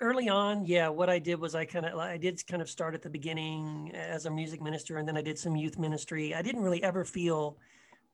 early 0.00 0.28
on 0.28 0.64
yeah 0.66 0.88
what 0.88 1.08
i 1.08 1.18
did 1.18 1.40
was 1.40 1.54
i 1.54 1.64
kind 1.64 1.86
of 1.86 1.98
i 1.98 2.18
did 2.18 2.38
kind 2.46 2.60
of 2.60 2.68
start 2.68 2.94
at 2.94 3.02
the 3.02 3.08
beginning 3.08 3.90
as 3.94 4.26
a 4.26 4.30
music 4.30 4.60
minister 4.60 4.98
and 4.98 5.08
then 5.08 5.16
i 5.16 5.22
did 5.22 5.38
some 5.38 5.56
youth 5.56 5.78
ministry 5.78 6.34
i 6.34 6.42
didn't 6.42 6.62
really 6.62 6.82
ever 6.82 7.04
feel 7.04 7.56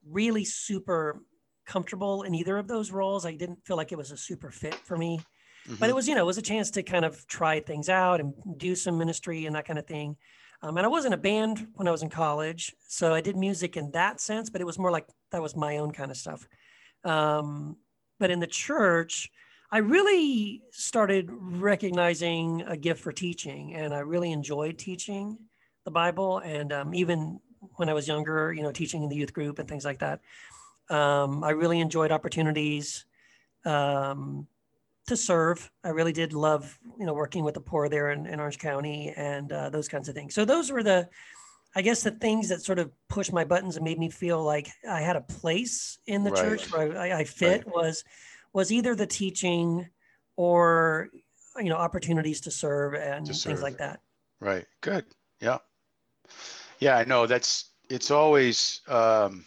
really 0.09 0.45
super 0.45 1.21
comfortable 1.67 2.23
in 2.23 2.35
either 2.35 2.59
of 2.59 2.69
those 2.69 2.91
roles. 2.91 3.27
I 3.27 3.35
didn't 3.35 3.65
feel 3.65 3.77
like 3.77 3.93
it 3.93 3.99
was 3.99 4.11
a 4.11 4.17
super 4.17 4.51
fit 4.51 4.75
for 4.75 4.97
me. 4.97 5.19
Mm-hmm. 5.19 5.77
But 5.77 5.87
it 5.87 5.89
mm-hmm. 5.89 5.97
was, 5.97 6.09
you 6.09 6.15
know, 6.15 6.23
it 6.23 6.27
was 6.27 6.39
a 6.39 6.43
chance 6.43 6.71
to 6.73 6.83
kind 6.83 7.05
of 7.05 7.27
try 7.27 7.61
things 7.61 7.89
out 7.89 8.21
and 8.21 8.35
do 8.57 8.75
some 8.75 8.99
ministry 8.99 9.47
and 9.47 9.55
that 9.55 9.67
kind 9.67 9.79
of 9.79 9.87
thing. 9.87 10.17
Um, 10.63 10.77
and 10.77 10.87
I 10.87 10.89
was 10.89 11.05
in 11.05 11.13
a 11.13 11.19
band 11.19 11.69
when 11.75 11.89
I 11.89 11.91
was 11.91 12.03
in 12.03 12.09
college, 12.09 12.73
so 12.87 13.13
I 13.13 13.21
did 13.21 13.37
music 13.37 13.77
in 13.77 13.91
that 13.93 14.21
sense, 14.21 14.49
but 14.49 14.61
it 14.61 14.65
was 14.65 14.79
more 14.79 14.93
like 14.93 15.07
that 15.33 15.43
was 15.43 15.57
my 15.57 15.79
own 15.79 15.91
kind 15.91 16.11
of 16.11 16.17
stuff. 16.17 16.47
Um, 17.03 17.77
but 18.21 18.31
in 18.31 18.39
the 18.39 18.47
church, 18.47 19.29
I 19.73 19.79
really 19.79 20.63
started 20.71 21.31
recognizing 21.31 22.63
a 22.67 22.77
gift 22.77 23.01
for 23.01 23.11
teaching, 23.11 23.75
and 23.75 23.95
I 23.95 24.01
really 24.01 24.31
enjoyed 24.31 24.77
teaching 24.79 25.39
the 25.85 25.91
Bible. 25.91 26.39
And 26.39 26.73
um, 26.73 26.95
even 26.95 27.41
when 27.77 27.89
I 27.89 27.95
was 27.95 28.09
younger, 28.09 28.53
you 28.53 28.63
know, 28.63 28.73
teaching 28.73 29.03
in 29.03 29.09
the 29.09 29.17
youth 29.17 29.33
group 29.33 29.59
and 29.59 29.69
things 29.69 29.85
like 29.85 30.01
that. 30.01 30.21
Um, 30.91 31.45
I 31.45 31.51
really 31.51 31.81
enjoyed 31.81 32.13
opportunities 32.13 33.07
um, 33.65 34.47
to 35.07 35.17
serve. 35.17 35.71
I 35.85 35.91
really 35.91 36.13
did 36.13 36.33
love, 36.33 36.79
you 36.99 37.07
know, 37.07 37.15
working 37.15 37.45
with 37.45 37.55
the 37.55 37.61
poor 37.61 37.89
there 37.89 38.11
in, 38.11 38.27
in 38.27 38.41
Orange 38.41 38.59
County 38.59 39.13
and 39.17 39.53
uh, 39.53 39.71
those 39.71 39.89
kinds 39.89 40.09
of 40.09 40.15
things. 40.15 40.35
So 40.35 40.45
those 40.45 40.71
were 40.71 40.83
the, 40.83 41.09
I 41.75 41.83
guess, 41.83 42.03
the 42.03 42.11
things 42.11 42.49
that 42.49 42.63
sort 42.63 42.79
of 42.79 42.91
pushed 43.09 43.33
my 43.33 43.45
buttons 43.45 43.77
and 43.77 43.85
made 43.85 43.99
me 43.99 44.11
feel 44.11 44.43
like 44.43 44.69
I 44.89 45.01
had 45.01 45.17
a 45.17 45.23
place 45.23 45.99
in 46.07 46.25
the 46.25 46.31
right. 46.31 46.43
church 46.43 46.73
where 46.73 46.99
I, 46.99 47.21
I 47.21 47.25
fit 47.25 47.65
right. 47.65 47.75
was 47.75 48.05
was 48.53 48.73
either 48.73 48.95
the 48.95 49.07
teaching 49.07 49.89
or 50.37 51.09
you 51.59 51.69
know 51.69 51.77
opportunities 51.77 52.41
to 52.43 52.51
serve 52.51 52.95
and 52.95 53.27
to 53.27 53.33
things 53.33 53.63
like 53.63 53.79
that. 53.79 54.01
Right. 54.41 54.67
Good. 54.81 55.05
Yeah. 55.41 55.59
Yeah, 56.81 56.97
I 56.97 57.05
know 57.05 57.27
that's 57.27 57.71
it's 57.89 58.11
always 58.11 58.81
um, 58.89 59.45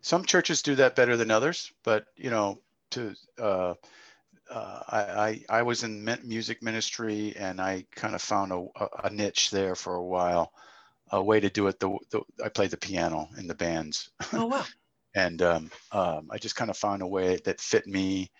some 0.00 0.24
churches 0.24 0.62
do 0.62 0.74
that 0.76 0.96
better 0.96 1.16
than 1.16 1.30
others, 1.30 1.72
but 1.84 2.06
you 2.16 2.30
know, 2.30 2.60
to 2.90 3.14
uh, 3.38 3.74
uh, 4.50 4.80
I, 4.88 5.00
I, 5.00 5.58
I 5.58 5.62
was 5.62 5.84
in 5.84 6.04
music 6.24 6.62
ministry 6.62 7.34
and 7.36 7.60
I 7.60 7.86
kind 7.94 8.14
of 8.14 8.22
found 8.22 8.52
a, 8.52 8.66
a 9.04 9.10
niche 9.10 9.50
there 9.50 9.74
for 9.74 9.94
a 9.94 10.04
while, 10.04 10.52
a 11.10 11.22
way 11.22 11.40
to 11.40 11.48
do 11.50 11.68
it. 11.68 11.78
The, 11.78 11.96
the 12.10 12.22
I 12.44 12.48
played 12.48 12.70
the 12.70 12.76
piano 12.76 13.28
in 13.38 13.46
the 13.46 13.54
bands. 13.54 14.10
Oh 14.32 14.46
wow! 14.46 14.64
and 15.14 15.42
um, 15.42 15.70
um, 15.92 16.28
I 16.30 16.38
just 16.38 16.56
kind 16.56 16.70
of 16.70 16.76
found 16.76 17.02
a 17.02 17.06
way 17.06 17.38
that 17.44 17.60
fit 17.60 17.86
me. 17.86 18.30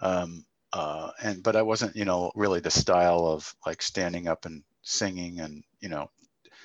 Um, 0.00 0.44
uh, 0.72 1.10
and 1.22 1.42
but 1.42 1.56
I 1.56 1.62
wasn't, 1.62 1.94
you 1.94 2.04
know, 2.04 2.32
really 2.34 2.60
the 2.60 2.70
style 2.70 3.26
of 3.26 3.54
like 3.66 3.82
standing 3.82 4.26
up 4.28 4.46
and 4.46 4.62
singing 4.82 5.40
and 5.40 5.62
you 5.80 5.88
know 5.88 6.10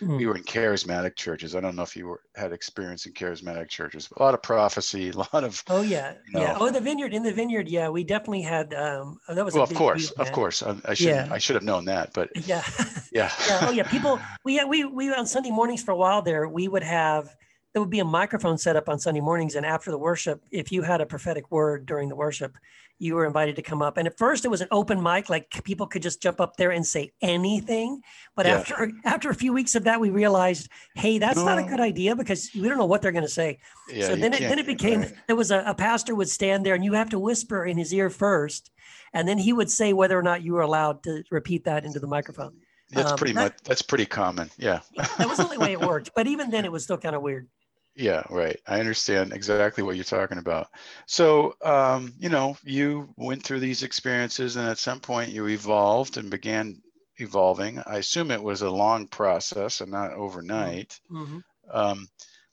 Mm. 0.02 0.18
We 0.18 0.28
were 0.28 0.36
in 0.36 0.44
charismatic 0.44 1.16
churches. 1.16 1.56
I 1.56 1.60
don't 1.60 1.76
know 1.76 1.82
if 1.82 1.96
you 1.96 2.06
were, 2.06 2.22
had 2.36 2.52
experience 2.52 3.08
in 3.08 3.14
charismatic 3.14 3.70
churches. 3.70 4.10
A 4.16 4.22
lot 4.22 4.36
of 4.36 4.44
prophecy, 4.44 5.10
a 5.16 5.18
lot 5.18 5.44
of. 5.44 5.64
Oh 5.70 5.82
yeah, 5.82 6.14
you 6.28 6.34
know, 6.34 6.42
yeah. 6.42 6.58
Oh, 6.60 6.70
the 6.70 6.80
vineyard 6.82 7.14
in 7.14 7.24
the 7.24 7.34
vineyard. 7.34 7.68
Yeah, 7.68 7.90
we 7.90 8.04
definitely 8.04 8.44
had. 8.44 8.74
Um, 8.74 9.20
that 9.28 9.44
was. 9.44 9.56
Well, 9.56 9.64
of 9.64 9.74
course, 9.74 10.12
of 10.12 10.32
course. 10.32 10.62
I, 10.62 10.76
I 10.86 10.94
should. 10.94 11.08
Yeah. 11.08 11.28
I 11.32 11.40
should 11.40 11.56
have 11.56 11.64
known 11.64 11.86
that, 11.86 12.14
but. 12.14 12.30
Yeah. 12.46 12.64
Yeah. 13.14 13.32
yeah. 13.48 13.60
Oh 13.62 13.72
yeah. 13.72 13.84
People. 13.90 14.20
We 14.44 14.64
we 14.66 14.84
we 14.84 15.12
on 15.14 15.26
Sunday 15.26 15.50
mornings 15.50 15.82
for 15.82 15.92
a 15.92 15.96
while 15.96 16.22
there. 16.22 16.48
We 16.48 16.68
would 16.68 16.84
have. 16.84 17.34
There 17.78 17.82
would 17.84 17.92
be 17.92 18.00
a 18.00 18.06
microphone 18.06 18.58
set 18.58 18.76
up 18.76 18.90
on 18.90 18.98
Sunday 18.98 19.22
mornings, 19.22 19.54
and 19.54 19.64
after 19.64 19.92
the 19.92 20.00
worship, 20.00 20.44
if 20.50 20.72
you 20.72 20.82
had 20.82 21.00
a 21.00 21.06
prophetic 21.06 21.52
word 21.52 21.86
during 21.86 22.10
the 22.10 22.16
worship, 22.16 22.58
you 22.98 23.14
were 23.14 23.24
invited 23.24 23.56
to 23.58 23.62
come 23.62 23.84
up. 23.84 23.98
And 23.98 24.08
at 24.08 24.18
first 24.18 24.46
it 24.46 24.48
was 24.48 24.62
an 24.62 24.68
open 24.72 25.00
mic, 25.00 25.30
like 25.30 25.64
people 25.64 25.86
could 25.86 26.02
just 26.02 26.20
jump 26.20 26.42
up 26.42 26.58
there 26.58 26.72
and 26.72 26.84
say 26.84 27.12
anything. 27.22 28.02
But 28.36 28.48
yeah. 28.48 28.56
after 28.56 28.92
after 29.06 29.30
a 29.30 29.36
few 29.36 29.54
weeks 29.54 29.76
of 29.76 29.84
that, 29.84 30.00
we 30.00 30.10
realized, 30.10 30.70
hey, 30.96 31.20
that's 31.20 31.38
no. 31.38 31.46
not 31.46 31.60
a 31.60 31.64
good 31.66 31.80
idea 31.80 32.16
because 32.16 32.50
we 32.56 32.68
don't 32.68 32.80
know 32.80 32.88
what 32.88 33.04
they're 33.04 33.12
going 33.12 33.26
to 33.26 33.30
say. 33.30 33.60
Yeah, 33.94 34.08
so 34.08 34.16
then 34.16 34.34
it 34.34 34.40
then 34.40 34.58
it 34.58 34.66
became 34.66 35.02
right. 35.02 35.14
there 35.28 35.36
was 35.36 35.52
a, 35.52 35.64
a 35.68 35.76
pastor 35.76 36.16
would 36.16 36.30
stand 36.30 36.66
there 36.66 36.74
and 36.74 36.84
you 36.84 36.94
have 36.94 37.12
to 37.12 37.20
whisper 37.20 37.64
in 37.64 37.78
his 37.78 37.94
ear 37.94 38.10
first, 38.10 38.72
and 39.14 39.28
then 39.28 39.38
he 39.38 39.54
would 39.54 39.70
say 39.70 39.94
whether 39.94 40.18
or 40.18 40.24
not 40.24 40.42
you 40.42 40.54
were 40.54 40.62
allowed 40.62 41.04
to 41.04 41.24
repeat 41.30 41.66
that 41.66 41.86
into 41.86 42.00
the 42.00 42.08
microphone. 42.08 42.56
That's 42.90 43.12
um, 43.12 43.18
pretty 43.18 43.34
that, 43.34 43.44
much 43.44 43.54
that's 43.64 43.82
pretty 43.82 44.06
common. 44.06 44.50
Yeah. 44.58 44.80
that 44.96 45.28
was 45.28 45.38
the 45.38 45.44
only 45.44 45.58
way 45.58 45.74
it 45.74 45.82
worked. 45.82 46.12
But 46.16 46.28
even 46.28 46.50
then 46.50 46.66
it 46.66 46.72
was 46.72 46.84
still 46.84 46.98
kind 46.98 47.16
of 47.16 47.22
weird. 47.22 47.48
Yeah, 47.98 48.22
right. 48.30 48.60
I 48.68 48.80
understand 48.80 49.34
exactly 49.34 49.84
what 49.84 49.96
you're 49.96 50.04
talking 50.04 50.38
about. 50.38 50.68
So, 51.08 51.56
um, 51.64 52.14
you 52.20 52.30
know, 52.30 52.56
you 52.64 53.10
went 53.18 53.44
through 53.44 53.60
these 53.60 53.82
experiences 53.82 54.56
and 54.56 54.68
at 54.70 54.78
some 54.78 55.00
point 55.00 55.32
you 55.32 55.48
evolved 55.48 56.18
and 56.18 56.30
began 56.30 56.80
evolving. 57.18 57.80
I 57.88 57.98
assume 57.98 58.30
it 58.30 58.44
was 58.44 58.62
a 58.62 58.70
long 58.70 59.08
process 59.08 59.82
and 59.82 59.90
not 59.90 60.14
overnight. 60.14 61.00
Mm-hmm. 61.12 61.40
Um, 61.72 62.08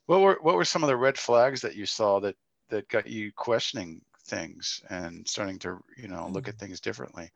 what 0.07 0.21
were 0.21 0.39
what 0.41 0.55
were 0.55 0.65
some 0.65 0.83
of 0.83 0.87
the 0.87 0.97
red 0.97 1.15
flags 1.15 1.61
that 1.61 1.75
you 1.75 1.85
saw 1.85 2.19
that 2.21 2.35
that 2.69 2.89
got 2.89 3.05
you 3.05 3.31
questioning 3.31 4.01
things 4.27 4.81
and 4.89 5.27
starting 5.27 5.59
to, 5.59 5.77
you 5.95 6.07
know, 6.07 6.27
look 6.31 6.47
at 6.47 6.55
mm-hmm. 6.55 6.65
things 6.65 6.79
differently? 6.79 7.29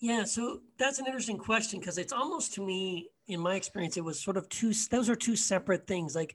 Yeah, 0.00 0.24
so 0.24 0.60
that's 0.78 0.98
an 0.98 1.04
interesting 1.04 1.36
question 1.36 1.78
because 1.78 1.98
it's 1.98 2.12
almost 2.14 2.54
to 2.54 2.64
me, 2.64 3.10
in 3.26 3.40
my 3.40 3.56
experience, 3.56 3.98
it 3.98 4.04
was 4.04 4.18
sort 4.18 4.38
of 4.38 4.48
two. 4.48 4.72
Those 4.90 5.10
are 5.10 5.16
two 5.16 5.36
separate 5.36 5.86
things. 5.86 6.14
Like 6.14 6.34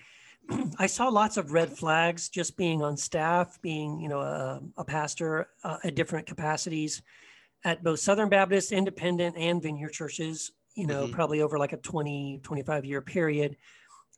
I 0.78 0.88
saw 0.88 1.08
lots 1.08 1.38
of 1.38 1.52
red 1.52 1.70
flags 1.70 2.30
just 2.30 2.58
being 2.58 2.82
on 2.82 2.98
staff, 2.98 3.62
being, 3.62 4.00
you 4.00 4.10
know, 4.10 4.22
a, 4.22 4.62
a 4.78 4.84
pastor 4.84 5.50
uh, 5.64 5.78
at 5.84 5.96
different 5.96 6.28
capacities 6.28 7.02
at 7.66 7.84
both 7.84 8.00
Southern 8.00 8.30
Baptist, 8.30 8.72
Independent, 8.72 9.38
and 9.38 9.62
Vineyard 9.62 9.94
churches, 9.94 10.52
you 10.76 10.86
know, 10.86 11.04
mm-hmm. 11.04 11.14
probably 11.14 11.42
over 11.42 11.58
like 11.58 11.74
a 11.74 11.78
20, 11.78 12.42
25 12.44 12.86
year 12.86 13.02
period 13.02 13.56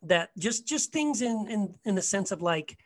that 0.02 0.30
just, 0.38 0.66
just 0.66 0.92
things 0.92 1.22
in, 1.22 1.46
in, 1.48 1.74
in 1.84 1.94
the 1.94 2.02
sense 2.02 2.32
of 2.32 2.42
like 2.42 2.76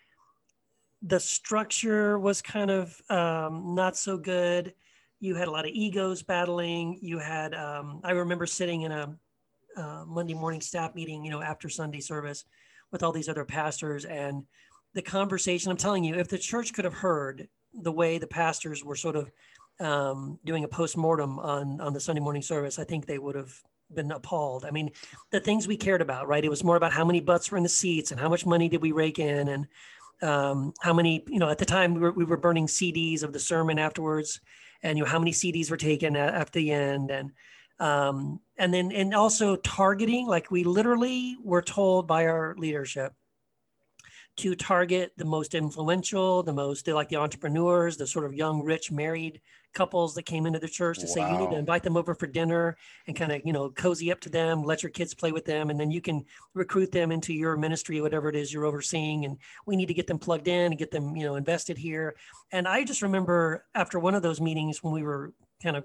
the 1.03 1.19
structure 1.19 2.19
was 2.19 2.43
kind 2.43 2.71
of 2.71 3.01
um, 3.11 3.75
not 3.75 3.97
so 3.97 4.19
good. 4.19 4.75
You 5.19 5.35
had 5.35 5.49
a 5.49 5.51
lot 5.51 5.65
of 5.65 5.73
egos 5.73 6.23
battling. 6.23 6.99
You 7.01 7.19
had, 7.19 7.55
um, 7.55 8.01
I 8.05 8.13
remember 8.13 8.47
sitting 8.47 8.83
in 8.83 8.93
a 8.93 9.17
uh, 9.77 10.05
Monday 10.07 10.35
morning 10.35 10.61
staff 10.61 10.95
meeting, 10.95 11.25
you 11.25 11.31
know, 11.31 11.41
after 11.41 11.69
Sunday 11.69 12.01
service 12.01 12.45
with 12.93 13.03
all 13.03 13.13
these 13.13 13.29
other 13.29 13.45
pastors 13.45 14.05
and 14.05 14.45
the 14.95 15.03
conversation. 15.03 15.71
I'm 15.71 15.77
telling 15.77 16.05
you, 16.05 16.15
if 16.15 16.29
the 16.29 16.39
church 16.39 16.73
could 16.73 16.85
have 16.85 16.95
heard 16.95 17.49
the 17.73 17.93
way 17.93 18.19
the 18.19 18.27
pastors 18.27 18.85
were 18.85 18.97
sort 18.97 19.17
of 19.17 19.31
um, 19.79 20.39
doing 20.45 20.65
a 20.65 20.69
post-mortem 20.69 21.39
on 21.39 21.81
on 21.81 21.93
the 21.93 22.01
Sunday 22.01 22.21
morning 22.21 22.43
service, 22.43 22.79
I 22.79 22.85
think 22.85 23.07
they 23.07 23.19
would 23.19 23.37
have 23.37 23.55
been 23.95 24.11
appalled. 24.11 24.65
I 24.65 24.71
mean, 24.71 24.91
the 25.31 25.41
things 25.41 25.67
we 25.67 25.77
cared 25.77 26.03
about, 26.03 26.29
right? 26.29 26.45
It 26.45 26.51
was 26.51 26.65
more 26.65 26.77
about 26.77 26.93
how 26.93 27.05
many 27.05 27.21
butts 27.21 27.51
were 27.51 27.57
in 27.57 27.63
the 27.63 27.69
seats 27.69 28.11
and 28.11 28.21
how 28.21 28.29
much 28.29 28.47
money 28.47 28.69
did 28.69 28.83
we 28.83 28.93
rake 28.93 29.19
in 29.19 29.49
and 29.49 29.67
um, 30.23 30.73
how 30.81 30.93
many, 30.93 31.25
you 31.29 31.39
know, 31.39 31.49
at 31.49 31.59
the 31.59 31.65
time 31.65 31.95
we 31.95 32.01
were, 32.01 32.13
we 32.13 32.25
were 32.25 32.37
burning 32.37 32.67
CDs 32.67 33.23
of 33.23 33.33
the 33.33 33.39
sermon 33.39 33.79
afterwards 33.79 34.41
and, 34.83 34.99
you 34.99 35.05
know, 35.05 35.11
how 35.11 35.19
many 35.19 35.33
CDs 35.33 35.71
were 35.71 35.77
taken 35.77 36.17
at, 36.17 36.35
at 36.35 36.53
the 36.53 36.71
end 36.71 37.11
and, 37.11 37.33
um, 37.79 38.41
and 38.61 38.75
then 38.75 38.93
and 38.93 39.15
also 39.15 39.57
targeting 39.57 40.27
like 40.27 40.51
we 40.51 40.63
literally 40.65 41.37
were 41.43 41.63
told 41.63 42.07
by 42.07 42.27
our 42.27 42.55
leadership 42.59 43.15
to 44.37 44.55
target 44.55 45.13
the 45.17 45.25
most 45.25 45.55
influential, 45.55 46.43
the 46.43 46.53
most 46.53 46.87
like 46.87 47.09
the 47.09 47.17
entrepreneurs, 47.17 47.97
the 47.97 48.07
sort 48.07 48.25
of 48.25 48.35
young, 48.35 48.63
rich, 48.63 48.91
married 48.91 49.41
couples 49.73 50.15
that 50.15 50.25
came 50.25 50.47
into 50.47 50.59
the 50.59 50.69
church 50.69 50.99
to 50.99 51.07
wow. 51.07 51.13
say 51.13 51.33
you 51.33 51.39
need 51.39 51.51
to 51.51 51.59
invite 51.59 51.83
them 51.83 51.97
over 51.97 52.15
for 52.15 52.27
dinner 52.27 52.77
and 53.07 53.17
kind 53.17 53.33
of 53.33 53.41
you 53.45 53.53
know 53.53 53.71
cozy 53.71 54.13
up 54.13 54.21
to 54.21 54.29
them, 54.29 54.63
let 54.63 54.83
your 54.83 54.91
kids 54.91 55.15
play 55.15 55.33
with 55.33 55.47
them, 55.47 55.71
and 55.71 55.81
then 55.81 55.91
you 55.91 56.03
can 56.03 56.23
recruit 56.53 56.93
them 56.93 57.11
into 57.11 57.33
your 57.33 57.57
ministry, 57.57 58.01
whatever 58.03 58.29
it 58.29 58.37
is 58.37 58.53
you're 58.53 58.67
overseeing. 58.67 59.25
And 59.25 59.39
we 59.67 59.75
need 59.75 59.87
to 59.87 59.95
get 59.95 60.07
them 60.07 60.19
plugged 60.19 60.49
in 60.49 60.73
and 60.73 60.79
get 60.79 60.91
them 60.91 61.17
you 61.17 61.25
know 61.25 61.37
invested 61.37 61.79
here. 61.79 62.15
And 62.53 62.69
I 62.69 62.85
just 62.85 63.01
remember 63.01 63.65
after 63.75 63.99
one 63.99 64.15
of 64.15 64.23
those 64.23 64.41
meetings 64.41 64.83
when 64.83 64.93
we 64.93 65.03
were 65.03 65.33
kind 65.63 65.77
of 65.77 65.85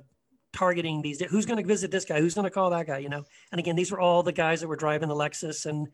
targeting 0.55 1.01
these 1.01 1.19
who's 1.21 1.45
going 1.45 1.61
to 1.61 1.67
visit 1.67 1.91
this 1.91 2.05
guy 2.05 2.19
who's 2.19 2.33
going 2.33 2.45
to 2.45 2.49
call 2.49 2.69
that 2.69 2.87
guy 2.87 2.97
you 2.97 3.09
know 3.09 3.23
and 3.51 3.59
again 3.59 3.75
these 3.75 3.91
were 3.91 3.99
all 3.99 4.23
the 4.23 4.31
guys 4.31 4.61
that 4.61 4.67
were 4.67 4.75
driving 4.77 5.09
the 5.09 5.15
lexus 5.15 5.65
and 5.65 5.89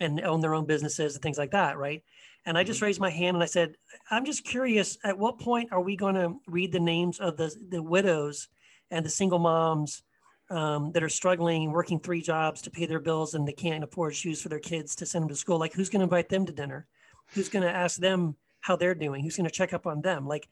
and 0.00 0.20
own 0.22 0.40
their 0.40 0.54
own 0.54 0.66
businesses 0.66 1.14
and 1.14 1.22
things 1.22 1.38
like 1.38 1.52
that, 1.52 1.78
right? 1.78 2.02
And 2.44 2.56
I 2.56 2.64
just 2.64 2.78
mm-hmm. 2.78 2.86
raised 2.86 3.00
my 3.00 3.10
hand 3.10 3.36
and 3.36 3.42
I 3.42 3.46
said, 3.46 3.76
I'm 4.10 4.24
just 4.24 4.44
curious, 4.44 4.98
at 5.04 5.18
what 5.18 5.38
point 5.38 5.72
are 5.72 5.80
we 5.80 5.96
going 5.96 6.14
to 6.14 6.36
read 6.46 6.72
the 6.72 6.80
names 6.80 7.18
of 7.18 7.36
the, 7.36 7.54
the 7.70 7.82
widows 7.82 8.48
and 8.90 9.04
the 9.04 9.10
single 9.10 9.38
moms 9.38 10.02
um, 10.48 10.92
that 10.92 11.02
are 11.02 11.08
struggling, 11.08 11.72
working 11.72 11.98
three 11.98 12.22
jobs 12.22 12.62
to 12.62 12.70
pay 12.70 12.86
their 12.86 13.00
bills 13.00 13.34
and 13.34 13.48
they 13.48 13.52
can't 13.52 13.82
afford 13.82 14.14
shoes 14.14 14.40
for 14.40 14.48
their 14.48 14.60
kids 14.60 14.94
to 14.96 15.06
send 15.06 15.22
them 15.22 15.28
to 15.30 15.36
school? 15.36 15.58
Like, 15.58 15.72
who's 15.72 15.88
going 15.88 16.00
to 16.00 16.04
invite 16.04 16.28
them 16.28 16.46
to 16.46 16.52
dinner? 16.52 16.86
Who's 17.34 17.48
going 17.48 17.64
to 17.64 17.74
ask 17.74 17.98
them 17.98 18.36
how 18.60 18.76
they're 18.76 18.94
doing? 18.94 19.24
Who's 19.24 19.36
going 19.36 19.48
to 19.48 19.54
check 19.54 19.72
up 19.72 19.86
on 19.86 20.02
them? 20.02 20.28
Like, 20.28 20.48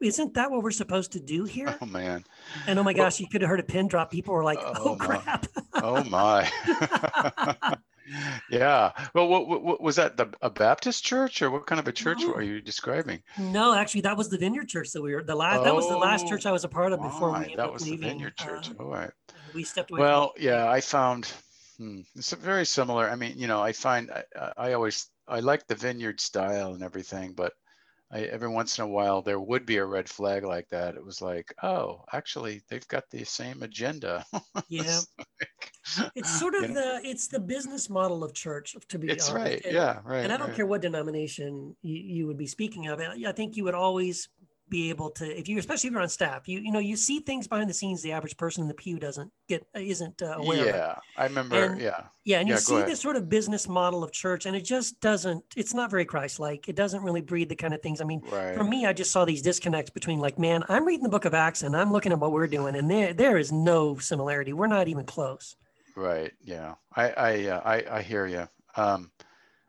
isn't 0.00 0.34
that 0.34 0.50
what 0.50 0.62
we're 0.62 0.70
supposed 0.70 1.12
to 1.12 1.20
do 1.20 1.44
here? 1.56 1.76
Oh 1.80 1.86
man! 1.86 2.24
And 2.66 2.78
oh 2.78 2.82
my 2.82 2.92
gosh, 2.92 3.20
you 3.20 3.28
could 3.28 3.42
have 3.42 3.50
heard 3.50 3.60
a 3.60 3.64
pin 3.64 3.88
drop. 3.88 4.10
People 4.10 4.34
were 4.34 4.44
like, 4.44 4.58
"Oh, 4.62 4.72
oh 4.78 4.96
crap!" 4.96 5.46
oh 5.74 6.04
my! 6.04 6.50
yeah. 8.50 8.92
Well, 9.14 9.28
what, 9.28 9.48
what, 9.48 9.62
what, 9.62 9.80
was 9.80 9.96
that? 9.96 10.16
The 10.16 10.32
a 10.42 10.50
Baptist 10.50 11.04
church, 11.04 11.42
or 11.42 11.50
what 11.50 11.66
kind 11.66 11.78
of 11.78 11.88
a 11.88 11.92
church 11.92 12.20
no. 12.20 12.34
are 12.34 12.42
you 12.42 12.60
describing? 12.60 13.22
No, 13.38 13.74
actually, 13.74 14.02
that 14.02 14.16
was 14.16 14.28
the 14.28 14.38
Vineyard 14.38 14.68
Church 14.68 14.90
that 14.92 15.02
we 15.02 15.14
were. 15.14 15.22
The 15.22 15.34
last 15.34 15.60
oh, 15.60 15.64
that 15.64 15.74
was 15.74 15.88
the 15.88 15.96
last 15.96 16.28
church 16.28 16.46
I 16.46 16.52
was 16.52 16.64
a 16.64 16.68
part 16.68 16.92
of 16.92 17.00
before 17.00 17.32
my, 17.32 17.46
we 17.46 17.56
That 17.56 17.72
was 17.72 17.84
leaving. 17.84 18.00
the 18.00 18.06
Vineyard 18.08 18.36
Church. 18.36 18.70
Uh, 18.70 18.82
All 18.82 18.90
right. 18.90 19.10
We 19.54 19.64
stepped 19.64 19.90
away. 19.90 20.00
Well, 20.00 20.32
yeah, 20.38 20.68
I 20.68 20.80
found 20.80 21.32
hmm, 21.78 22.00
it's 22.16 22.32
very 22.32 22.66
similar. 22.66 23.08
I 23.08 23.16
mean, 23.16 23.38
you 23.38 23.46
know, 23.46 23.60
I 23.60 23.72
find 23.72 24.10
I, 24.10 24.52
I 24.56 24.72
always 24.72 25.08
I 25.28 25.40
like 25.40 25.66
the 25.66 25.74
Vineyard 25.74 26.20
style 26.20 26.74
and 26.74 26.82
everything, 26.82 27.32
but 27.32 27.52
I, 28.12 28.20
every 28.22 28.48
once 28.48 28.78
in 28.78 28.84
a 28.84 28.88
while 28.88 29.22
there 29.22 29.40
would 29.40 29.64
be 29.64 29.78
a 29.78 29.84
red 29.84 30.08
flag 30.08 30.44
like 30.44 30.68
that. 30.68 30.96
It 30.96 31.04
was 31.04 31.22
like, 31.22 31.54
oh, 31.62 32.04
actually, 32.12 32.60
they've 32.68 32.86
got 32.88 33.04
the 33.10 33.24
same 33.24 33.62
agenda. 33.62 34.24
Yeah, 34.68 35.00
it's 36.14 36.30
sort 36.40 36.54
of 36.54 36.72
the 36.72 37.00
it's 37.04 37.26
the 37.26 37.40
business 37.40 37.90
model 37.90 38.22
of 38.24 38.32
church, 38.32 38.76
to 38.88 38.98
be 38.98 39.08
it's 39.08 39.28
honest. 39.28 39.44
right. 39.44 39.64
And, 39.64 39.74
yeah, 39.74 39.98
right. 40.04 40.24
And 40.24 40.32
I 40.32 40.36
don't 40.36 40.48
right. 40.48 40.56
care 40.56 40.66
what 40.66 40.82
denomination 40.82 41.76
you, 41.82 41.96
you 41.96 42.26
would 42.26 42.38
be 42.38 42.46
speaking 42.46 42.86
of. 42.86 43.00
I 43.00 43.32
think 43.32 43.56
you 43.56 43.64
would 43.64 43.74
always 43.74 44.28
be 44.72 44.88
able 44.88 45.10
to 45.10 45.38
if 45.38 45.48
you 45.48 45.58
especially 45.58 45.88
if 45.88 45.92
you're 45.92 46.00
on 46.00 46.08
staff 46.08 46.48
you 46.48 46.58
you 46.58 46.72
know 46.72 46.78
you 46.78 46.96
see 46.96 47.20
things 47.20 47.46
behind 47.46 47.68
the 47.68 47.74
scenes 47.74 48.00
the 48.00 48.10
average 48.10 48.38
person 48.38 48.62
in 48.62 48.68
the 48.68 48.74
pew 48.74 48.98
doesn't 48.98 49.30
get 49.46 49.66
isn't 49.74 50.22
uh, 50.22 50.36
aware 50.38 50.64
yeah 50.64 50.94
i 51.18 51.24
remember 51.24 51.62
and, 51.62 51.78
yeah. 51.78 52.04
yeah 52.24 52.38
and 52.38 52.48
yeah, 52.48 52.54
you 52.54 52.58
see 52.58 52.76
ahead. 52.76 52.88
this 52.88 52.98
sort 52.98 53.14
of 53.14 53.28
business 53.28 53.68
model 53.68 54.02
of 54.02 54.10
church 54.12 54.46
and 54.46 54.56
it 54.56 54.64
just 54.64 54.98
doesn't 55.00 55.44
it's 55.56 55.74
not 55.74 55.90
very 55.90 56.06
christ-like. 56.06 56.70
It 56.70 56.74
doesn't 56.74 57.02
really 57.02 57.20
breed 57.20 57.50
the 57.50 57.54
kind 57.54 57.74
of 57.74 57.82
things 57.82 58.00
i 58.00 58.04
mean 58.04 58.22
right. 58.32 58.56
for 58.56 58.64
me 58.64 58.86
i 58.86 58.94
just 58.94 59.12
saw 59.12 59.26
these 59.26 59.42
disconnects 59.42 59.90
between 59.90 60.20
like 60.20 60.38
man 60.38 60.64
i'm 60.70 60.86
reading 60.86 61.02
the 61.02 61.10
book 61.10 61.26
of 61.26 61.34
acts 61.34 61.62
and 61.62 61.76
i'm 61.76 61.92
looking 61.92 62.12
at 62.12 62.18
what 62.18 62.32
we're 62.32 62.46
doing 62.46 62.74
and 62.74 62.90
there 62.90 63.12
there 63.12 63.36
is 63.36 63.52
no 63.52 63.98
similarity. 63.98 64.52
We're 64.52 64.66
not 64.66 64.88
even 64.88 65.04
close. 65.04 65.56
Right 65.94 66.32
yeah. 66.40 66.74
I 66.96 67.10
i 67.10 67.46
uh, 67.48 67.60
i, 67.64 67.98
I 67.98 68.02
hear 68.02 68.26
you 68.26 68.48
um 68.76 69.10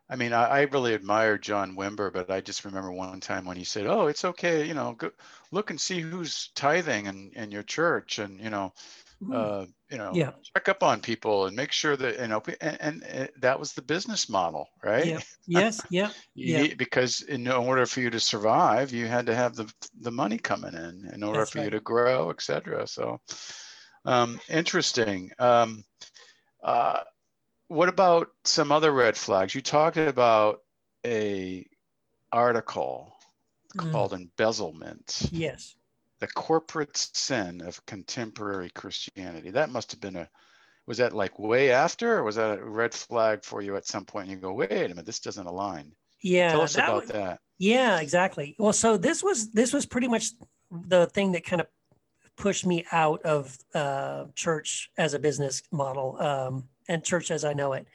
I 0.08 0.16
mean, 0.16 0.32
I, 0.32 0.44
I, 0.44 0.60
really 0.62 0.94
admire 0.94 1.38
John 1.38 1.76
Wimber, 1.76 2.12
but 2.12 2.30
I 2.30 2.42
just 2.42 2.64
remember 2.64 2.92
one 2.92 3.20
time 3.20 3.46
when 3.46 3.56
he 3.56 3.64
said, 3.64 3.86
"Oh, 3.86 4.06
it's 4.06 4.24
okay, 4.24 4.66
you 4.66 4.74
know, 4.74 4.92
go 4.92 5.10
look 5.50 5.70
and 5.70 5.80
see 5.80 6.00
who's 6.00 6.50
tithing 6.54 7.06
in, 7.06 7.30
in 7.34 7.50
your 7.50 7.62
church, 7.62 8.18
and 8.18 8.38
you 8.38 8.50
know, 8.50 8.74
mm-hmm. 9.22 9.32
uh, 9.34 9.64
you 9.90 9.96
know, 9.96 10.12
yeah. 10.12 10.32
check 10.54 10.68
up 10.68 10.82
on 10.82 11.00
people 11.00 11.46
and 11.46 11.56
make 11.56 11.72
sure 11.72 11.96
that 11.96 12.20
you 12.20 12.28
know." 12.28 12.42
And, 12.60 12.76
and, 12.82 13.02
and 13.04 13.30
that 13.40 13.58
was 13.58 13.72
the 13.72 13.80
business 13.80 14.28
model, 14.28 14.68
right? 14.82 15.06
Yeah. 15.06 15.20
Yes. 15.46 15.80
Yeah. 15.90 16.10
yeah. 16.34 16.72
Because 16.74 17.20
in 17.20 17.46
order 17.48 17.84
for 17.84 18.00
you 18.00 18.08
to 18.08 18.20
survive, 18.20 18.92
you 18.92 19.06
had 19.06 19.26
to 19.26 19.34
have 19.34 19.54
the 19.54 19.70
the 20.00 20.10
money 20.10 20.38
coming 20.38 20.74
in 20.74 21.10
in 21.14 21.22
order 21.22 21.40
That's 21.40 21.50
for 21.50 21.58
right. 21.58 21.64
you 21.64 21.70
to 21.70 21.80
grow, 21.80 22.30
etc. 22.30 22.86
So, 22.86 23.20
um, 24.04 24.40
interesting. 24.48 25.30
Um, 25.38 25.84
uh, 26.62 27.00
what 27.74 27.88
about 27.88 28.28
some 28.44 28.70
other 28.70 28.92
red 28.92 29.16
flags? 29.16 29.54
You 29.54 29.60
talked 29.60 29.96
about 29.96 30.60
a 31.04 31.66
article 32.32 33.16
mm. 33.76 33.90
called 33.90 34.12
embezzlement. 34.12 35.28
Yes. 35.32 35.76
The 36.20 36.28
corporate 36.28 36.96
sin 36.96 37.60
of 37.60 37.84
contemporary 37.86 38.70
Christianity. 38.70 39.50
That 39.50 39.70
must 39.70 39.90
have 39.90 40.00
been 40.00 40.16
a 40.16 40.28
was 40.86 40.98
that 40.98 41.12
like 41.14 41.38
way 41.38 41.70
after 41.70 42.18
or 42.18 42.24
was 42.24 42.36
that 42.36 42.58
a 42.58 42.64
red 42.64 42.92
flag 42.92 43.42
for 43.42 43.62
you 43.62 43.74
at 43.76 43.86
some 43.86 44.04
point 44.04 44.28
and 44.28 44.32
you 44.32 44.36
go, 44.38 44.52
wait 44.52 44.70
a 44.70 44.88
minute, 44.88 45.06
this 45.06 45.20
doesn't 45.20 45.46
align. 45.46 45.92
Yeah. 46.22 46.50
Tell 46.50 46.60
us 46.60 46.74
that 46.74 46.88
about 46.88 47.06
that. 47.08 47.40
Yeah, 47.58 48.00
exactly. 48.00 48.54
Well, 48.58 48.72
so 48.72 48.96
this 48.96 49.22
was 49.22 49.50
this 49.52 49.72
was 49.72 49.86
pretty 49.86 50.08
much 50.08 50.26
the 50.70 51.06
thing 51.06 51.32
that 51.32 51.44
kind 51.44 51.60
of 51.60 51.68
pushed 52.36 52.66
me 52.66 52.84
out 52.92 53.22
of 53.22 53.56
uh, 53.74 54.26
church 54.34 54.90
as 54.98 55.14
a 55.14 55.18
business 55.18 55.62
model. 55.70 56.20
Um, 56.20 56.68
and 56.88 57.04
church 57.04 57.30
as 57.30 57.44
I 57.44 57.52
know 57.52 57.72
it. 57.72 57.86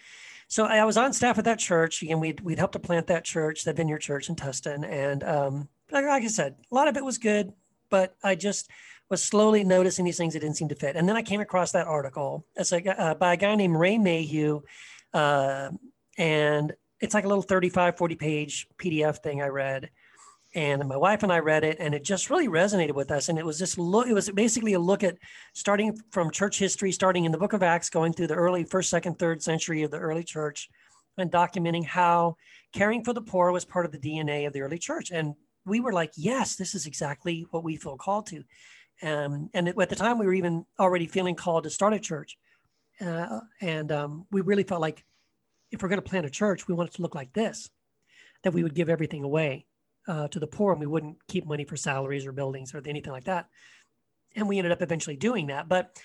So 0.47 0.65
I 0.65 0.84
was 0.84 0.97
on 0.97 1.13
staff 1.13 1.38
at 1.38 1.45
that 1.45 1.60
church, 1.60 2.04
and 2.04 2.19
we'd 2.19 2.39
we'd 2.41 2.58
helped 2.58 2.73
to 2.73 2.80
plant 2.80 3.08
that 3.08 3.23
church, 3.23 3.63
that 3.65 3.75
Vineyard 3.75 3.99
Church 3.99 4.30
in 4.30 4.36
Tustin, 4.36 4.84
and 4.84 5.23
um, 5.23 5.69
like, 5.91 6.06
like 6.06 6.23
I 6.23 6.28
said, 6.28 6.56
a 6.71 6.75
lot 6.75 6.88
of 6.88 6.97
it 6.97 7.06
was 7.06 7.19
good, 7.19 7.54
but 7.89 8.15
I 8.23 8.36
just 8.36 8.69
was 9.10 9.23
slowly 9.23 9.63
noticing 9.63 10.06
these 10.06 10.17
things 10.17 10.34
that 10.34 10.39
didn't 10.39 10.58
seem 10.58 10.69
to 10.69 10.75
fit. 10.75 10.95
And 10.95 11.08
then 11.08 11.15
I 11.15 11.21
came 11.21 11.41
across 11.41 11.71
that 11.71 11.88
article. 11.88 12.45
It's 12.56 12.71
like 12.71 12.88
uh, 12.88 13.15
by 13.15 13.34
a 13.34 13.38
guy 13.38 13.56
named 13.56 13.75
Ray 13.75 13.97
Mayhew, 13.97 14.62
uh, 15.13 15.69
and 16.17 16.73
it's 16.99 17.13
like 17.13 17.25
a 17.25 17.28
little 17.28 17.43
35, 17.43 17.97
40 17.97 18.15
page 18.15 18.67
PDF 18.78 19.17
thing 19.17 19.41
I 19.41 19.47
read 19.47 19.89
and 20.56 20.88
my 20.88 20.98
wife 20.98 21.22
and 21.22 21.32
I 21.32 21.40
read 21.40 21.64
it, 21.64 21.78
and 21.80 21.94
it 21.94 22.04
just 22.04 22.30
really 22.30 22.48
resonated 22.48 22.96
with 22.96 23.12
us. 23.12 23.30
And 23.30 23.38
it 23.38 23.46
was 23.46 23.60
just 23.60 23.78
look. 23.78 24.08
It 24.08 24.14
was 24.14 24.30
basically 24.32 24.74
a 24.74 24.80
look 24.80 25.04
at 25.04 25.18
starting 25.54 25.96
from 26.12 26.32
church 26.32 26.58
history, 26.58 26.92
starting 26.92 27.26
in 27.26 27.32
the 27.32 27.38
Book 27.38 27.54
of 27.54 27.62
Acts, 27.62 27.90
going 27.90 28.14
through 28.14 28.28
the 28.28 28.36
early 28.36 28.64
first, 28.64 28.90
second, 28.90 29.20
third 29.20 29.44
century 29.44 29.84
of 29.84 29.92
the 29.92 30.00
early 30.00 30.24
church, 30.24 30.70
and 31.18 31.32
documenting 31.32 31.86
how 31.86 32.36
caring 32.74 33.04
for 33.04 33.14
the 33.14 33.22
poor 33.22 33.52
was 33.52 33.64
part 33.64 33.86
of 33.86 33.92
the 33.92 34.00
DNA 34.00 34.48
of 34.48 34.54
the 34.54 34.62
early 34.62 34.80
church. 34.80 35.12
And 35.12 35.36
we 35.66 35.82
were 35.82 35.94
like, 35.94 36.12
yes, 36.16 36.56
this 36.56 36.74
is 36.74 36.88
exactly 36.88 37.46
what 37.52 37.64
we 37.64 37.78
feel 37.78 37.98
called 37.98 38.26
to. 38.28 38.44
Um, 39.04 39.50
and 39.54 39.70
at 39.70 39.90
the 39.90 39.96
time, 39.96 40.18
we 40.18 40.26
were 40.26 40.34
even 40.34 40.66
already 40.80 41.06
feeling 41.06 41.36
called 41.36 41.66
to 41.66 41.70
start 41.70 41.94
a 41.94 42.00
church, 42.00 42.38
uh, 43.00 43.42
and 43.62 43.92
um, 43.92 44.26
we 44.32 44.42
really 44.42 44.64
felt 44.64 44.82
like 44.82 45.06
if 45.72 45.82
we're 45.82 45.90
going 45.90 46.02
to 46.02 46.10
plant 46.10 46.26
a 46.26 46.32
church, 46.32 46.68
we 46.68 46.74
want 46.74 46.90
it 46.90 46.96
to 46.96 47.04
look 47.04 47.14
like 47.14 47.32
this, 47.34 47.70
that 48.44 48.54
we 48.54 48.64
would 48.64 48.74
give 48.74 48.90
everything 48.90 49.24
away 49.24 49.68
uh, 50.10 50.28
to 50.28 50.39
the 50.39 50.48
poor 50.48 50.72
and 50.72 50.82
we 50.82 50.88
wouldn't 50.88 51.15
keep 51.28 51.45
money 51.45 51.63
for 51.63 51.78
salaries 51.78 52.26
or 52.26 52.32
buildings 52.32 52.74
or 52.74 52.82
anything 52.86 53.13
like 53.13 53.26
that. 53.26 53.48
And 54.36 54.50
we 54.50 54.58
ended 54.58 54.74
up 54.74 54.82
eventually 54.82 55.15
doing 55.15 55.48
that. 55.48 55.69
But 55.69 55.98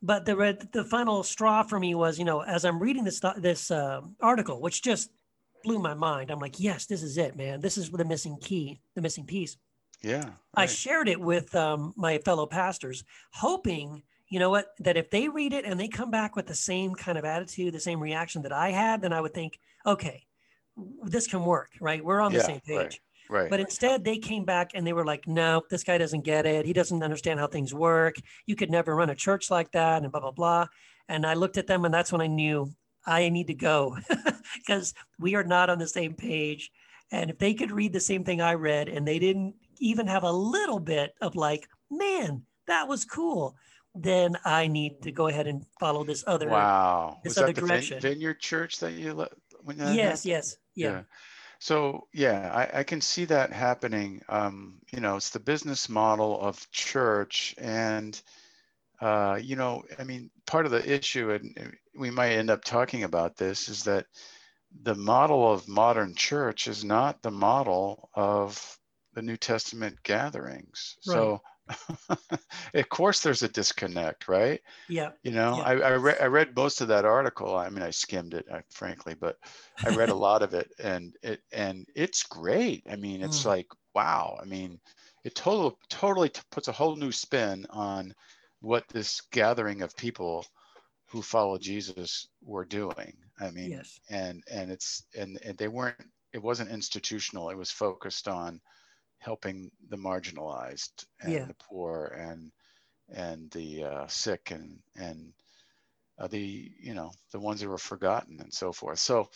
but 0.00 0.24
the 0.24 0.36
red, 0.36 0.68
the 0.72 0.84
final 0.84 1.22
straw 1.22 1.62
for 1.62 1.78
me 1.78 1.94
was, 1.94 2.18
you 2.18 2.24
know, 2.24 2.40
as 2.40 2.64
I'm 2.64 2.80
reading 2.80 3.04
this 3.04 3.20
this 3.36 3.70
uh, 3.70 4.00
article, 4.20 4.60
which 4.60 4.82
just 4.82 5.10
blew 5.64 5.78
my 5.78 5.94
mind. 5.94 6.30
I'm 6.30 6.38
like, 6.38 6.60
yes, 6.60 6.86
this 6.86 7.02
is 7.02 7.16
it, 7.16 7.36
man. 7.36 7.60
This 7.60 7.78
is 7.78 7.90
the 7.90 8.04
missing 8.04 8.38
key, 8.40 8.80
the 8.94 9.02
missing 9.02 9.24
piece. 9.24 9.56
Yeah. 10.02 10.24
Right. 10.24 10.34
I 10.56 10.66
shared 10.66 11.08
it 11.08 11.20
with 11.20 11.54
um, 11.54 11.92
my 11.96 12.18
fellow 12.18 12.46
pastors, 12.46 13.04
hoping, 13.32 14.02
you 14.28 14.38
know 14.38 14.50
what, 14.50 14.68
that 14.80 14.96
if 14.96 15.10
they 15.10 15.28
read 15.28 15.52
it 15.52 15.64
and 15.64 15.78
they 15.78 15.88
come 15.88 16.10
back 16.10 16.36
with 16.36 16.46
the 16.46 16.54
same 16.54 16.94
kind 16.94 17.18
of 17.18 17.24
attitude, 17.24 17.74
the 17.74 17.80
same 17.80 18.00
reaction 18.00 18.42
that 18.42 18.52
I 18.52 18.70
had, 18.70 19.02
then 19.02 19.12
I 19.12 19.20
would 19.20 19.34
think, 19.34 19.58
okay, 19.84 20.26
this 21.02 21.26
can 21.26 21.44
work, 21.44 21.70
right? 21.80 22.04
We're 22.04 22.20
on 22.20 22.32
the 22.32 22.38
yeah, 22.38 22.46
same 22.46 22.60
page. 22.60 22.76
Right. 22.76 23.00
Right. 23.30 23.50
But 23.50 23.60
instead, 23.60 24.04
they 24.04 24.18
came 24.18 24.44
back 24.44 24.70
and 24.74 24.86
they 24.86 24.92
were 24.92 25.04
like, 25.04 25.26
no, 25.26 25.62
this 25.70 25.84
guy 25.84 25.98
doesn't 25.98 26.24
get 26.24 26.46
it. 26.46 26.64
He 26.66 26.72
doesn't 26.72 27.02
understand 27.02 27.40
how 27.40 27.46
things 27.46 27.74
work. 27.74 28.16
You 28.46 28.56
could 28.56 28.70
never 28.70 28.94
run 28.94 29.10
a 29.10 29.14
church 29.14 29.50
like 29.50 29.70
that 29.72 30.02
and 30.02 30.10
blah, 30.10 30.20
blah, 30.20 30.30
blah. 30.30 30.66
And 31.08 31.26
I 31.26 31.34
looked 31.34 31.58
at 31.58 31.66
them 31.66 31.84
and 31.84 31.92
that's 31.92 32.12
when 32.12 32.20
I 32.20 32.26
knew 32.26 32.70
I 33.06 33.28
need 33.28 33.46
to 33.48 33.54
go 33.54 33.96
because 34.56 34.94
we 35.18 35.34
are 35.34 35.44
not 35.44 35.70
on 35.70 35.78
the 35.78 35.88
same 35.88 36.14
page. 36.14 36.70
And 37.10 37.30
if 37.30 37.38
they 37.38 37.54
could 37.54 37.70
read 37.70 37.92
the 37.92 38.00
same 38.00 38.24
thing 38.24 38.40
I 38.40 38.54
read 38.54 38.88
and 38.88 39.06
they 39.06 39.18
didn't 39.18 39.54
even 39.78 40.06
have 40.06 40.24
a 40.24 40.32
little 40.32 40.80
bit 40.80 41.14
of 41.20 41.36
like, 41.36 41.68
man, 41.90 42.42
that 42.66 42.88
was 42.88 43.04
cool, 43.04 43.56
then 43.94 44.36
I 44.44 44.66
need 44.66 45.02
to 45.02 45.12
go 45.12 45.28
ahead 45.28 45.46
and 45.46 45.64
follow 45.80 46.04
this 46.04 46.22
other 46.26 46.48
wow. 46.48 47.18
This 47.24 47.32
was 47.32 47.38
other 47.38 47.52
that 47.52 47.60
direction. 47.60 47.98
the 48.00 48.08
Vineyard 48.08 48.40
Church 48.40 48.78
that 48.80 48.92
you 48.92 49.26
when 49.62 49.78
yes, 49.78 50.24
yes, 50.24 50.56
yeah. 50.74 50.90
yeah. 50.90 51.02
So 51.58 52.06
yeah, 52.12 52.50
I, 52.52 52.80
I 52.80 52.82
can 52.84 53.00
see 53.00 53.24
that 53.26 53.52
happening. 53.52 54.22
Um, 54.28 54.80
you 54.92 55.00
know, 55.00 55.16
it's 55.16 55.30
the 55.30 55.40
business 55.40 55.88
model 55.88 56.40
of 56.40 56.70
church, 56.70 57.54
and 57.58 58.20
uh, 59.00 59.38
you 59.42 59.56
know, 59.56 59.82
I 59.98 60.04
mean, 60.04 60.30
part 60.46 60.66
of 60.66 60.72
the 60.72 60.92
issue, 60.92 61.32
and 61.32 61.76
we 61.96 62.10
might 62.10 62.32
end 62.32 62.50
up 62.50 62.64
talking 62.64 63.04
about 63.04 63.36
this, 63.36 63.68
is 63.68 63.84
that 63.84 64.06
the 64.82 64.94
model 64.94 65.50
of 65.50 65.68
modern 65.68 66.14
church 66.14 66.68
is 66.68 66.84
not 66.84 67.22
the 67.22 67.30
model 67.30 68.10
of 68.14 68.78
the 69.14 69.22
New 69.22 69.36
Testament 69.36 70.02
gatherings. 70.02 70.96
Right. 71.06 71.14
So 71.14 71.40
of 72.74 72.88
course 72.88 73.20
there's 73.20 73.42
a 73.42 73.48
disconnect, 73.48 74.28
right? 74.28 74.60
Yeah. 74.88 75.10
You 75.22 75.32
know, 75.32 75.56
yeah. 75.58 75.62
I, 75.62 75.72
I, 75.72 75.90
re- 75.92 76.18
I 76.20 76.26
read 76.26 76.56
most 76.56 76.80
of 76.80 76.88
that 76.88 77.04
article. 77.04 77.56
I 77.56 77.68
mean, 77.68 77.82
I 77.82 77.90
skimmed 77.90 78.34
it, 78.34 78.46
I, 78.52 78.62
frankly, 78.70 79.14
but 79.14 79.36
I 79.84 79.94
read 79.94 80.08
a 80.08 80.14
lot 80.28 80.42
of 80.42 80.54
it 80.54 80.70
and 80.78 81.14
it, 81.22 81.40
and 81.52 81.86
it's 81.94 82.22
great. 82.22 82.84
I 82.90 82.96
mean, 82.96 83.22
it's 83.22 83.42
mm. 83.42 83.46
like, 83.46 83.66
wow. 83.94 84.38
I 84.40 84.44
mean, 84.44 84.80
it 85.24 85.34
totally, 85.34 85.74
totally 85.88 86.30
puts 86.50 86.68
a 86.68 86.72
whole 86.72 86.96
new 86.96 87.12
spin 87.12 87.66
on 87.70 88.14
what 88.60 88.88
this 88.88 89.20
gathering 89.32 89.82
of 89.82 89.96
people 89.96 90.44
who 91.06 91.22
follow 91.22 91.58
Jesus 91.58 92.28
were 92.44 92.64
doing. 92.64 93.14
I 93.40 93.50
mean, 93.50 93.70
yes. 93.70 94.00
and, 94.10 94.42
and 94.50 94.70
it's, 94.70 95.04
and, 95.16 95.38
and 95.44 95.56
they 95.56 95.68
weren't, 95.68 95.96
it 96.32 96.42
wasn't 96.42 96.70
institutional. 96.70 97.50
It 97.50 97.56
was 97.56 97.70
focused 97.70 98.28
on, 98.28 98.60
helping 99.18 99.70
the 99.88 99.96
marginalized 99.96 101.04
and 101.20 101.32
yeah. 101.32 101.44
the 101.44 101.54
poor 101.54 102.14
and 102.18 102.50
and 103.10 103.50
the 103.52 103.84
uh, 103.84 104.06
sick 104.06 104.50
and 104.50 104.78
and 104.96 105.32
uh, 106.18 106.26
the 106.26 106.70
you 106.80 106.94
know 106.94 107.12
the 107.32 107.38
ones 107.38 107.60
who 107.60 107.68
were 107.68 107.78
forgotten 107.78 108.40
and 108.40 108.52
so 108.52 108.72
forth. 108.72 108.98
So 108.98 109.28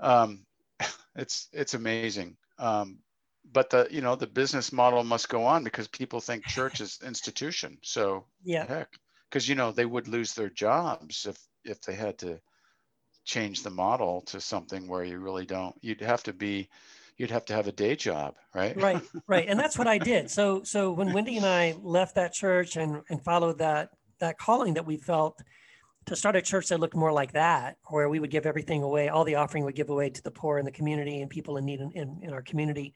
um, 0.00 0.44
it's 1.16 1.48
it's 1.52 1.74
amazing. 1.74 2.36
Um, 2.58 2.98
but 3.52 3.70
the 3.70 3.86
you 3.90 4.00
know 4.00 4.16
the 4.16 4.26
business 4.26 4.72
model 4.72 5.04
must 5.04 5.28
go 5.28 5.44
on 5.44 5.64
because 5.64 5.88
people 5.88 6.20
think 6.20 6.44
church 6.46 6.80
is 6.80 6.98
institution. 7.04 7.78
So 7.82 8.26
yeah, 8.42 8.66
heck, 8.66 8.88
because 9.28 9.48
you 9.48 9.54
know 9.54 9.72
they 9.72 9.86
would 9.86 10.08
lose 10.08 10.34
their 10.34 10.50
jobs 10.50 11.26
if 11.26 11.38
if 11.64 11.80
they 11.82 11.94
had 11.94 12.18
to 12.18 12.40
change 13.24 13.62
the 13.62 13.70
model 13.70 14.20
to 14.22 14.40
something 14.40 14.86
where 14.86 15.04
you 15.04 15.18
really 15.18 15.46
don't. 15.46 15.74
You'd 15.80 16.02
have 16.02 16.22
to 16.24 16.32
be 16.32 16.68
you'd 17.16 17.30
have 17.30 17.44
to 17.46 17.54
have 17.54 17.66
a 17.66 17.72
day 17.72 17.96
job, 17.96 18.34
right? 18.54 18.76
Right, 18.76 19.02
right. 19.26 19.46
And 19.48 19.58
that's 19.58 19.78
what 19.78 19.86
I 19.86 19.98
did. 19.98 20.30
So 20.30 20.62
so 20.62 20.92
when 20.92 21.12
Wendy 21.12 21.36
and 21.36 21.46
I 21.46 21.74
left 21.82 22.16
that 22.16 22.32
church 22.32 22.76
and 22.76 23.02
and 23.08 23.22
followed 23.22 23.58
that 23.58 23.90
that 24.20 24.38
calling 24.38 24.74
that 24.74 24.86
we 24.86 24.96
felt 24.96 25.40
to 26.06 26.16
start 26.16 26.36
a 26.36 26.42
church 26.42 26.68
that 26.68 26.80
looked 26.80 26.96
more 26.96 27.12
like 27.12 27.32
that, 27.32 27.76
where 27.86 28.08
we 28.08 28.20
would 28.20 28.30
give 28.30 28.46
everything 28.46 28.82
away, 28.82 29.08
all 29.08 29.24
the 29.24 29.36
offering 29.36 29.64
would 29.64 29.74
give 29.74 29.90
away 29.90 30.10
to 30.10 30.22
the 30.22 30.30
poor 30.30 30.58
in 30.58 30.64
the 30.64 30.70
community 30.70 31.20
and 31.20 31.30
people 31.30 31.56
in 31.56 31.64
need 31.64 31.80
in, 31.80 31.90
in, 31.92 32.20
in 32.22 32.32
our 32.32 32.42
community. 32.42 32.94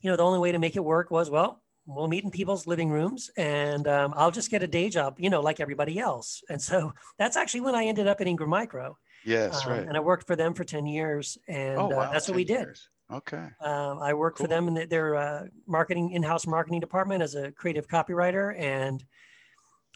You 0.00 0.10
know, 0.10 0.16
the 0.16 0.24
only 0.24 0.38
way 0.38 0.52
to 0.52 0.58
make 0.58 0.76
it 0.76 0.84
work 0.84 1.10
was, 1.10 1.30
well, 1.30 1.62
we'll 1.86 2.08
meet 2.08 2.24
in 2.24 2.30
people's 2.30 2.66
living 2.66 2.90
rooms 2.90 3.30
and 3.36 3.88
um, 3.88 4.12
I'll 4.16 4.30
just 4.30 4.50
get 4.50 4.62
a 4.62 4.66
day 4.66 4.88
job, 4.88 5.16
you 5.18 5.30
know, 5.30 5.40
like 5.40 5.60
everybody 5.60 5.98
else. 5.98 6.42
And 6.48 6.60
so 6.60 6.92
that's 7.18 7.36
actually 7.36 7.62
when 7.62 7.74
I 7.74 7.84
ended 7.84 8.06
up 8.06 8.20
at 8.20 8.26
Ingram 8.26 8.50
Micro. 8.50 8.98
Yes, 9.24 9.64
um, 9.64 9.72
right. 9.72 9.86
And 9.86 9.96
I 9.96 10.00
worked 10.00 10.26
for 10.26 10.36
them 10.36 10.52
for 10.52 10.64
10 10.64 10.86
years. 10.86 11.38
And 11.48 11.78
oh, 11.78 11.88
wow, 11.88 12.00
uh, 12.00 12.12
that's 12.12 12.28
what 12.28 12.36
we 12.36 12.44
did. 12.44 12.60
Years. 12.60 12.88
Okay. 13.12 13.48
Um, 13.60 13.98
I 14.00 14.14
work 14.14 14.36
cool. 14.36 14.44
for 14.44 14.48
them 14.48 14.68
in 14.68 14.88
their 14.88 15.16
uh, 15.16 15.42
marketing 15.66 16.12
in-house 16.12 16.46
marketing 16.46 16.80
department 16.80 17.22
as 17.22 17.34
a 17.34 17.52
creative 17.52 17.86
copywriter, 17.86 18.58
and 18.58 19.04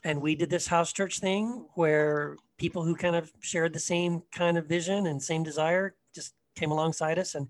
and 0.05 0.21
we 0.21 0.35
did 0.35 0.51
this 0.51 0.67
house 0.67 0.93
church 0.93 1.19
thing 1.19 1.67
where 1.75 2.37
people 2.59 2.85
who 2.85 2.95
kind 2.95 3.17
of 3.17 3.33
shared 3.41 3.73
the 3.73 3.81
same 3.81 4.23
kind 4.33 4.59
of 4.59 4.67
vision 4.67 5.07
and 5.07 5.23
same 5.23 5.43
desire 5.43 5.95
just 6.15 6.35
came 6.55 6.71
alongside 6.71 7.19
us, 7.19 7.35
and 7.35 7.49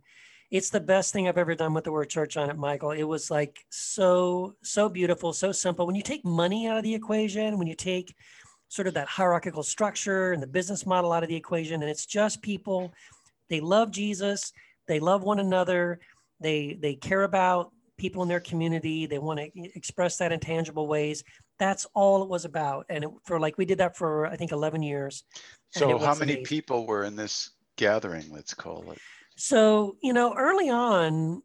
it's 0.52 0.70
the 0.70 0.80
best 0.80 1.12
thing 1.12 1.26
I've 1.26 1.38
ever 1.38 1.56
done 1.56 1.74
with 1.74 1.84
the 1.84 1.92
word 1.92 2.08
church 2.08 2.36
on 2.36 2.48
it, 2.48 2.56
Michael. 2.56 2.92
It 2.92 3.02
was 3.02 3.30
like 3.30 3.58
so 3.68 4.54
so 4.62 4.88
beautiful, 4.88 5.32
so 5.32 5.50
simple. 5.50 5.86
When 5.86 5.96
you 5.96 6.02
take 6.02 6.24
money 6.24 6.68
out 6.68 6.76
of 6.76 6.84
the 6.84 6.94
equation, 6.94 7.58
when 7.58 7.66
you 7.66 7.74
take 7.74 8.14
sort 8.68 8.86
of 8.88 8.94
that 8.94 9.08
hierarchical 9.08 9.62
structure 9.62 10.32
and 10.32 10.42
the 10.42 10.46
business 10.46 10.86
model 10.86 11.12
out 11.12 11.22
of 11.22 11.28
the 11.28 11.36
equation, 11.36 11.82
and 11.82 11.90
it's 11.90 12.06
just 12.06 12.42
people. 12.42 12.92
They 13.48 13.60
love 13.60 13.92
Jesus 13.92 14.52
they 14.86 15.00
love 15.00 15.22
one 15.22 15.40
another. 15.40 16.00
They 16.40 16.78
they 16.80 16.94
care 16.94 17.22
about 17.22 17.72
people 17.96 18.22
in 18.22 18.28
their 18.28 18.40
community. 18.40 19.06
They 19.06 19.18
want 19.18 19.40
to 19.40 19.50
express 19.74 20.16
that 20.18 20.32
in 20.32 20.40
tangible 20.40 20.86
ways. 20.86 21.24
That's 21.58 21.86
all 21.94 22.22
it 22.22 22.28
was 22.28 22.44
about. 22.44 22.86
And 22.88 23.04
it, 23.04 23.10
for 23.24 23.40
like 23.40 23.58
we 23.58 23.64
did 23.64 23.78
that 23.78 23.96
for 23.96 24.26
I 24.26 24.36
think 24.36 24.52
11 24.52 24.82
years. 24.82 25.24
So 25.70 25.98
how 25.98 26.14
many 26.14 26.32
amazing. 26.32 26.44
people 26.44 26.86
were 26.86 27.04
in 27.04 27.16
this 27.16 27.50
gathering? 27.76 28.24
Let's 28.30 28.54
call 28.54 28.90
it. 28.90 28.98
So 29.36 29.96
you 30.02 30.12
know, 30.12 30.34
early 30.36 30.70
on, 30.70 31.42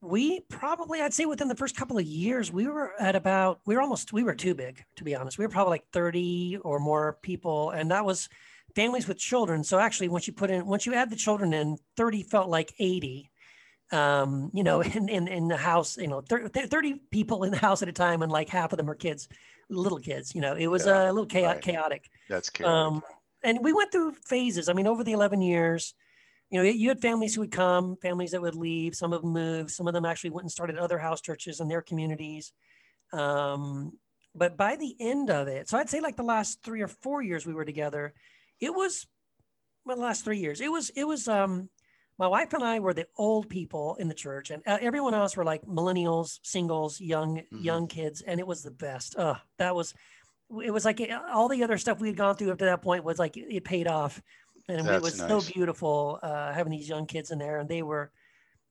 we 0.00 0.40
probably 0.48 1.00
I'd 1.00 1.14
say 1.14 1.26
within 1.26 1.48
the 1.48 1.54
first 1.54 1.76
couple 1.76 1.98
of 1.98 2.04
years, 2.04 2.50
we 2.50 2.66
were 2.66 2.92
at 2.98 3.14
about 3.14 3.60
we 3.66 3.74
were 3.74 3.82
almost 3.82 4.12
we 4.12 4.22
were 4.22 4.34
too 4.34 4.54
big 4.54 4.82
to 4.96 5.04
be 5.04 5.14
honest. 5.14 5.38
We 5.38 5.44
were 5.44 5.50
probably 5.50 5.72
like 5.72 5.86
30 5.92 6.58
or 6.62 6.78
more 6.78 7.18
people, 7.22 7.70
and 7.70 7.90
that 7.90 8.04
was 8.04 8.28
families 8.74 9.08
with 9.08 9.18
children. 9.18 9.64
So 9.64 9.78
actually, 9.78 10.08
once 10.08 10.26
you 10.26 10.32
put 10.32 10.50
in, 10.50 10.66
once 10.66 10.86
you 10.86 10.94
add 10.94 11.10
the 11.10 11.16
children 11.16 11.52
in, 11.52 11.78
30 11.96 12.22
felt 12.22 12.48
like 12.48 12.72
80. 12.78 13.30
Um, 13.90 14.50
you 14.54 14.64
know, 14.64 14.80
in, 14.82 15.08
in, 15.08 15.28
in 15.28 15.48
the 15.48 15.56
house, 15.56 15.96
you 15.96 16.08
know, 16.08 16.20
30, 16.20 16.66
30, 16.66 16.94
people 17.10 17.44
in 17.44 17.50
the 17.50 17.58
house 17.58 17.82
at 17.82 17.88
a 17.88 17.92
time, 17.92 18.22
and 18.22 18.32
like 18.32 18.48
half 18.48 18.72
of 18.72 18.78
them 18.78 18.88
are 18.88 18.94
kids, 18.94 19.28
little 19.68 19.98
kids. 19.98 20.34
You 20.34 20.40
know, 20.40 20.54
it 20.54 20.66
was 20.66 20.86
yeah, 20.86 21.10
a 21.10 21.12
little 21.12 21.26
chaotic. 21.26 21.66
Right. 21.66 21.74
chaotic. 21.74 22.10
That's 22.28 22.50
chaotic. 22.50 22.72
Um, 22.72 23.02
and 23.42 23.58
we 23.62 23.72
went 23.72 23.92
through 23.92 24.12
phases. 24.24 24.68
I 24.68 24.72
mean, 24.72 24.86
over 24.86 25.04
the 25.04 25.12
11 25.12 25.42
years, 25.42 25.94
you 26.50 26.58
know, 26.58 26.68
you 26.68 26.88
had 26.88 27.00
families 27.00 27.34
who 27.34 27.40
would 27.40 27.50
come, 27.50 27.96
families 27.96 28.32
that 28.32 28.42
would 28.42 28.54
leave. 28.54 28.94
Some 28.94 29.12
of 29.12 29.22
them 29.22 29.32
moved. 29.32 29.70
Some 29.70 29.88
of 29.88 29.94
them 29.94 30.04
actually 30.04 30.30
went 30.30 30.44
and 30.44 30.52
started 30.52 30.76
other 30.76 30.98
house 30.98 31.20
churches 31.20 31.60
in 31.60 31.68
their 31.68 31.80
communities. 31.80 32.52
Um, 33.12 33.98
but 34.34 34.56
by 34.56 34.76
the 34.76 34.94
end 35.00 35.30
of 35.30 35.48
it, 35.48 35.68
so 35.68 35.78
I'd 35.78 35.90
say 35.90 36.00
like 36.00 36.16
the 36.16 36.22
last 36.22 36.62
three 36.62 36.82
or 36.82 36.88
four 36.88 37.22
years 37.22 37.46
we 37.46 37.54
were 37.54 37.64
together, 37.64 38.14
it 38.62 38.72
was 38.72 39.06
well, 39.84 39.96
the 39.96 40.02
last 40.02 40.24
three 40.24 40.38
years. 40.38 40.60
It 40.60 40.70
was 40.70 40.90
it 40.90 41.04
was 41.04 41.28
um 41.28 41.68
my 42.18 42.28
wife 42.28 42.52
and 42.52 42.62
I 42.62 42.78
were 42.78 42.94
the 42.94 43.08
old 43.16 43.48
people 43.48 43.96
in 43.98 44.08
the 44.08 44.14
church, 44.14 44.50
and 44.50 44.62
uh, 44.66 44.78
everyone 44.80 45.12
else 45.12 45.36
were 45.36 45.44
like 45.44 45.66
millennials, 45.66 46.38
singles, 46.42 47.00
young 47.00 47.38
mm-hmm. 47.38 47.58
young 47.62 47.88
kids, 47.88 48.22
and 48.22 48.38
it 48.38 48.46
was 48.46 48.62
the 48.62 48.70
best. 48.70 49.16
Uh, 49.16 49.34
that 49.58 49.74
was 49.74 49.92
it 50.62 50.70
was 50.70 50.84
like 50.84 51.00
uh, 51.00 51.20
all 51.32 51.48
the 51.48 51.64
other 51.64 51.76
stuff 51.76 52.00
we 52.00 52.08
had 52.08 52.16
gone 52.16 52.36
through 52.36 52.52
up 52.52 52.58
to 52.58 52.64
that 52.66 52.82
point 52.82 53.04
was 53.04 53.18
like 53.18 53.36
it 53.36 53.64
paid 53.64 53.88
off, 53.88 54.22
and 54.68 54.86
That's 54.86 54.98
it 54.98 55.02
was 55.02 55.18
nice. 55.18 55.28
so 55.28 55.52
beautiful 55.52 56.20
uh, 56.22 56.52
having 56.52 56.70
these 56.70 56.88
young 56.88 57.06
kids 57.06 57.32
in 57.32 57.38
there, 57.38 57.58
and 57.58 57.68
they 57.68 57.82
were 57.82 58.12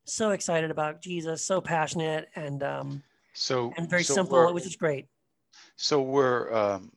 so 0.06 0.32
excited 0.32 0.72
about 0.72 1.02
Jesus, 1.02 1.46
so 1.46 1.60
passionate, 1.60 2.30
and 2.36 2.64
um, 2.64 3.04
so 3.34 3.74
and 3.76 3.90
very 3.90 4.04
so 4.04 4.14
simple. 4.14 4.48
It 4.48 4.54
was 4.54 4.64
just 4.64 4.80
great. 4.80 5.08
So 5.76 6.02
we're 6.02 6.54
um, 6.54 6.92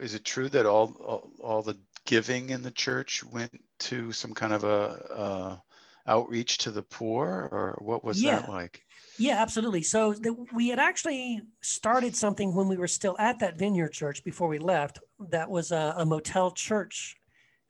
is 0.00 0.14
it 0.14 0.24
true 0.24 0.48
that 0.50 0.66
all, 0.66 0.94
all, 1.04 1.30
all 1.40 1.62
the 1.62 1.76
giving 2.08 2.48
in 2.48 2.62
the 2.62 2.70
church 2.70 3.22
went 3.22 3.52
to 3.78 4.12
some 4.12 4.32
kind 4.32 4.54
of 4.54 4.64
a, 4.64 5.60
a 6.06 6.10
outreach 6.10 6.56
to 6.56 6.70
the 6.70 6.82
poor, 6.82 7.50
or 7.52 7.78
what 7.82 8.02
was 8.02 8.22
yeah. 8.22 8.40
that 8.40 8.48
like? 8.48 8.82
Yeah, 9.18 9.42
absolutely. 9.42 9.82
So 9.82 10.14
the, 10.14 10.34
we 10.54 10.68
had 10.68 10.78
actually 10.78 11.42
started 11.60 12.16
something 12.16 12.54
when 12.54 12.66
we 12.66 12.78
were 12.78 12.88
still 12.88 13.14
at 13.18 13.40
that 13.40 13.58
vineyard 13.58 13.92
church 13.92 14.24
before 14.24 14.48
we 14.48 14.58
left. 14.58 14.98
That 15.28 15.50
was 15.50 15.70
a, 15.70 15.94
a 15.98 16.06
motel 16.06 16.50
church. 16.52 17.14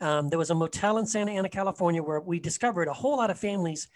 Um, 0.01 0.29
there 0.29 0.38
was 0.38 0.51
a 0.51 0.55
motel 0.55 0.98
in 0.98 1.07
Santa 1.07 1.33
Ana, 1.33 1.48
California, 1.48 2.01
where 2.01 2.20
we 2.20 2.38
discovered 2.38 2.87
a 2.87 2.92
whole 2.92 3.16
lot 3.16 3.31
of 3.31 3.38
families 3.40 3.88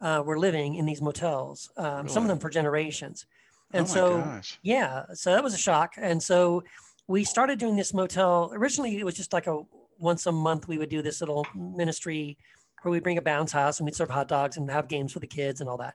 uh, 0.00 0.22
were 0.24 0.38
living 0.38 0.76
in 0.76 0.86
these 0.86 1.02
motels. 1.02 1.70
Um, 1.76 1.84
really? 1.84 2.08
Some 2.08 2.22
of 2.22 2.28
them 2.30 2.38
for 2.38 2.48
generations. 2.48 3.26
And 3.74 3.84
oh 3.84 3.90
so, 3.90 4.18
gosh. 4.22 4.58
yeah, 4.62 5.02
so 5.12 5.34
that 5.34 5.44
was 5.44 5.52
a 5.52 5.58
shock. 5.58 5.92
And 5.98 6.22
so 6.22 6.62
we 7.06 7.22
started 7.24 7.58
doing 7.58 7.76
this 7.76 7.92
motel. 7.92 8.50
Originally, 8.54 8.98
it 8.98 9.04
was 9.04 9.14
just 9.14 9.34
like 9.34 9.46
a 9.46 9.60
once 10.00 10.26
a 10.26 10.32
month 10.32 10.66
we 10.66 10.78
would 10.78 10.88
do 10.88 11.02
this 11.02 11.20
little 11.20 11.46
ministry 11.54 12.38
where 12.82 12.92
we'd 12.92 13.02
bring 13.02 13.18
a 13.18 13.22
bounce 13.22 13.52
house 13.52 13.78
and 13.78 13.84
we'd 13.84 13.94
serve 13.94 14.10
hot 14.10 14.28
dogs 14.28 14.56
and 14.56 14.70
have 14.70 14.88
games 14.88 15.12
for 15.12 15.20
the 15.20 15.26
kids 15.26 15.60
and 15.60 15.68
all 15.68 15.76
that. 15.76 15.94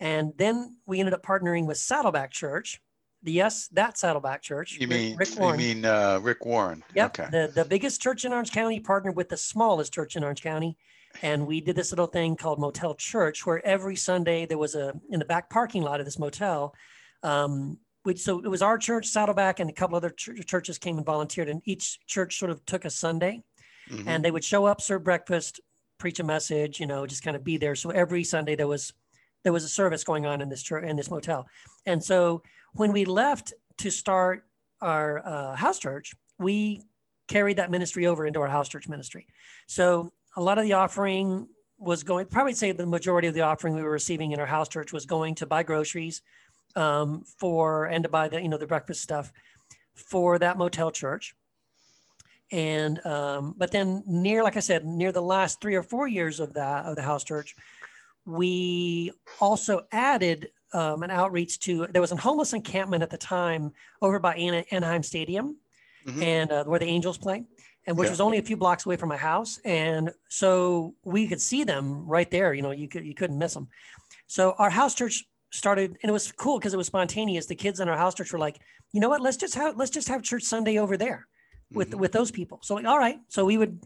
And 0.00 0.32
then 0.36 0.76
we 0.86 0.98
ended 0.98 1.14
up 1.14 1.22
partnering 1.22 1.66
with 1.66 1.76
Saddleback 1.76 2.32
Church. 2.32 2.80
The 3.22 3.32
yes, 3.32 3.68
that 3.68 3.96
Saddleback 3.96 4.42
Church. 4.42 4.78
You 4.80 4.88
mean 4.88 5.16
Rick, 5.16 5.38
Warren. 5.38 5.60
You 5.60 5.74
mean 5.74 5.84
uh, 5.84 6.18
Rick 6.20 6.44
Warren? 6.44 6.82
Yep. 6.94 7.20
Okay. 7.20 7.30
The 7.30 7.52
the 7.54 7.64
biggest 7.64 8.00
church 8.02 8.24
in 8.24 8.32
Orange 8.32 8.50
County 8.50 8.80
partnered 8.80 9.14
with 9.14 9.28
the 9.28 9.36
smallest 9.36 9.92
church 9.92 10.16
in 10.16 10.24
Orange 10.24 10.42
County, 10.42 10.76
and 11.22 11.46
we 11.46 11.60
did 11.60 11.76
this 11.76 11.92
little 11.92 12.08
thing 12.08 12.34
called 12.34 12.58
Motel 12.58 12.96
Church, 12.96 13.46
where 13.46 13.64
every 13.64 13.94
Sunday 13.94 14.44
there 14.44 14.58
was 14.58 14.74
a 14.74 14.92
in 15.08 15.20
the 15.20 15.24
back 15.24 15.50
parking 15.50 15.82
lot 15.82 16.00
of 16.00 16.04
this 16.04 16.18
motel. 16.18 16.74
Um, 17.22 17.78
which 18.02 18.20
so 18.20 18.40
it 18.40 18.48
was 18.48 18.62
our 18.62 18.78
church, 18.78 19.06
Saddleback, 19.06 19.60
and 19.60 19.70
a 19.70 19.72
couple 19.72 19.96
other 19.96 20.10
ch- 20.10 20.46
churches 20.46 20.78
came 20.78 20.96
and 20.96 21.06
volunteered, 21.06 21.48
and 21.48 21.62
each 21.64 22.04
church 22.06 22.38
sort 22.38 22.50
of 22.50 22.64
took 22.66 22.84
a 22.84 22.90
Sunday, 22.90 23.42
mm-hmm. 23.90 24.08
and 24.08 24.24
they 24.24 24.30
would 24.30 24.44
show 24.44 24.64
up, 24.64 24.80
serve 24.80 25.04
breakfast, 25.04 25.60
preach 25.98 26.20
a 26.20 26.24
message, 26.24 26.80
you 26.80 26.86
know, 26.86 27.06
just 27.06 27.22
kind 27.22 27.36
of 27.36 27.44
be 27.44 27.56
there. 27.56 27.74
So 27.74 27.90
every 27.90 28.24
Sunday 28.24 28.56
there 28.56 28.66
was 28.66 28.92
there 29.44 29.52
was 29.52 29.64
a 29.64 29.68
service 29.68 30.04
going 30.04 30.26
on 30.26 30.40
in 30.40 30.48
this 30.48 30.62
church 30.62 30.84
in 30.84 30.96
this 30.96 31.10
motel, 31.10 31.46
and 31.86 32.02
so 32.02 32.42
when 32.74 32.92
we 32.92 33.04
left 33.04 33.52
to 33.78 33.90
start 33.90 34.44
our 34.80 35.26
uh, 35.26 35.54
house 35.54 35.78
church, 35.78 36.14
we 36.38 36.82
carried 37.28 37.56
that 37.56 37.70
ministry 37.70 38.06
over 38.06 38.26
into 38.26 38.40
our 38.40 38.48
house 38.48 38.68
church 38.68 38.88
ministry. 38.88 39.26
So 39.66 40.12
a 40.36 40.42
lot 40.42 40.58
of 40.58 40.64
the 40.64 40.74
offering 40.74 41.48
was 41.78 42.02
going, 42.02 42.26
probably 42.26 42.54
say 42.54 42.72
the 42.72 42.86
majority 42.86 43.28
of 43.28 43.34
the 43.34 43.40
offering 43.40 43.74
we 43.74 43.82
were 43.82 43.90
receiving 43.90 44.32
in 44.32 44.40
our 44.40 44.46
house 44.46 44.68
church 44.68 44.92
was 44.92 45.06
going 45.06 45.34
to 45.36 45.46
buy 45.46 45.62
groceries 45.62 46.22
um, 46.76 47.24
for 47.38 47.86
and 47.86 48.04
to 48.04 48.08
buy 48.08 48.28
the 48.28 48.40
you 48.40 48.48
know 48.48 48.58
the 48.58 48.66
breakfast 48.66 49.02
stuff 49.02 49.32
for 49.94 50.38
that 50.38 50.58
motel 50.58 50.90
church. 50.90 51.34
And 52.50 53.04
um, 53.06 53.54
but 53.56 53.70
then 53.70 54.02
near, 54.06 54.42
like 54.42 54.56
I 54.56 54.60
said, 54.60 54.84
near 54.84 55.10
the 55.10 55.22
last 55.22 55.60
three 55.60 55.74
or 55.74 55.82
four 55.82 56.06
years 56.06 56.38
of 56.38 56.54
that 56.54 56.84
of 56.84 56.96
the 56.96 57.02
house 57.02 57.24
church, 57.24 57.56
we 58.26 59.10
also 59.40 59.86
added 59.90 60.50
um, 60.74 61.02
an 61.02 61.10
outreach 61.10 61.60
to 61.60 61.86
there 61.86 62.02
was 62.02 62.12
a 62.12 62.16
homeless 62.16 62.52
encampment 62.52 63.02
at 63.02 63.10
the 63.10 63.18
time 63.18 63.72
over 64.00 64.18
by 64.18 64.34
Anaheim 64.34 65.02
Stadium, 65.02 65.56
mm-hmm. 66.06 66.22
and 66.22 66.52
uh, 66.52 66.64
where 66.64 66.78
the 66.78 66.86
Angels 66.86 67.16
play, 67.16 67.44
and 67.86 67.96
which 67.96 68.06
yeah. 68.06 68.12
was 68.12 68.20
only 68.20 68.38
a 68.38 68.42
few 68.42 68.56
blocks 68.56 68.84
away 68.84 68.96
from 68.96 69.08
my 69.08 69.16
house, 69.16 69.58
and 69.64 70.10
so 70.28 70.94
we 71.04 71.26
could 71.26 71.40
see 71.40 71.64
them 71.64 72.06
right 72.06 72.30
there. 72.30 72.52
You 72.52 72.62
know, 72.62 72.70
you 72.70 72.88
could 72.88 73.06
you 73.06 73.14
couldn't 73.14 73.38
miss 73.38 73.54
them. 73.54 73.68
So 74.26 74.54
our 74.58 74.70
house 74.70 74.94
church 74.94 75.24
started, 75.52 75.96
and 76.02 76.10
it 76.10 76.12
was 76.12 76.32
cool 76.32 76.58
because 76.58 76.74
it 76.74 76.78
was 76.78 76.86
spontaneous. 76.88 77.46
The 77.46 77.54
kids 77.54 77.78
in 77.78 77.88
our 77.88 77.96
house 77.96 78.14
church 78.14 78.32
were 78.32 78.38
like, 78.38 78.58
you 78.92 79.00
know 79.00 79.08
what? 79.08 79.20
Let's 79.20 79.36
just 79.36 79.54
have 79.54 79.76
let's 79.76 79.90
just 79.90 80.08
have 80.08 80.22
church 80.22 80.42
Sunday 80.42 80.78
over 80.78 80.96
there 80.96 81.26
with 81.70 81.90
mm-hmm. 81.90 82.00
with 82.00 82.12
those 82.12 82.30
people. 82.30 82.58
So 82.62 82.74
like, 82.74 82.86
all 82.86 82.98
right. 82.98 83.18
So 83.28 83.44
we 83.44 83.58
would 83.58 83.80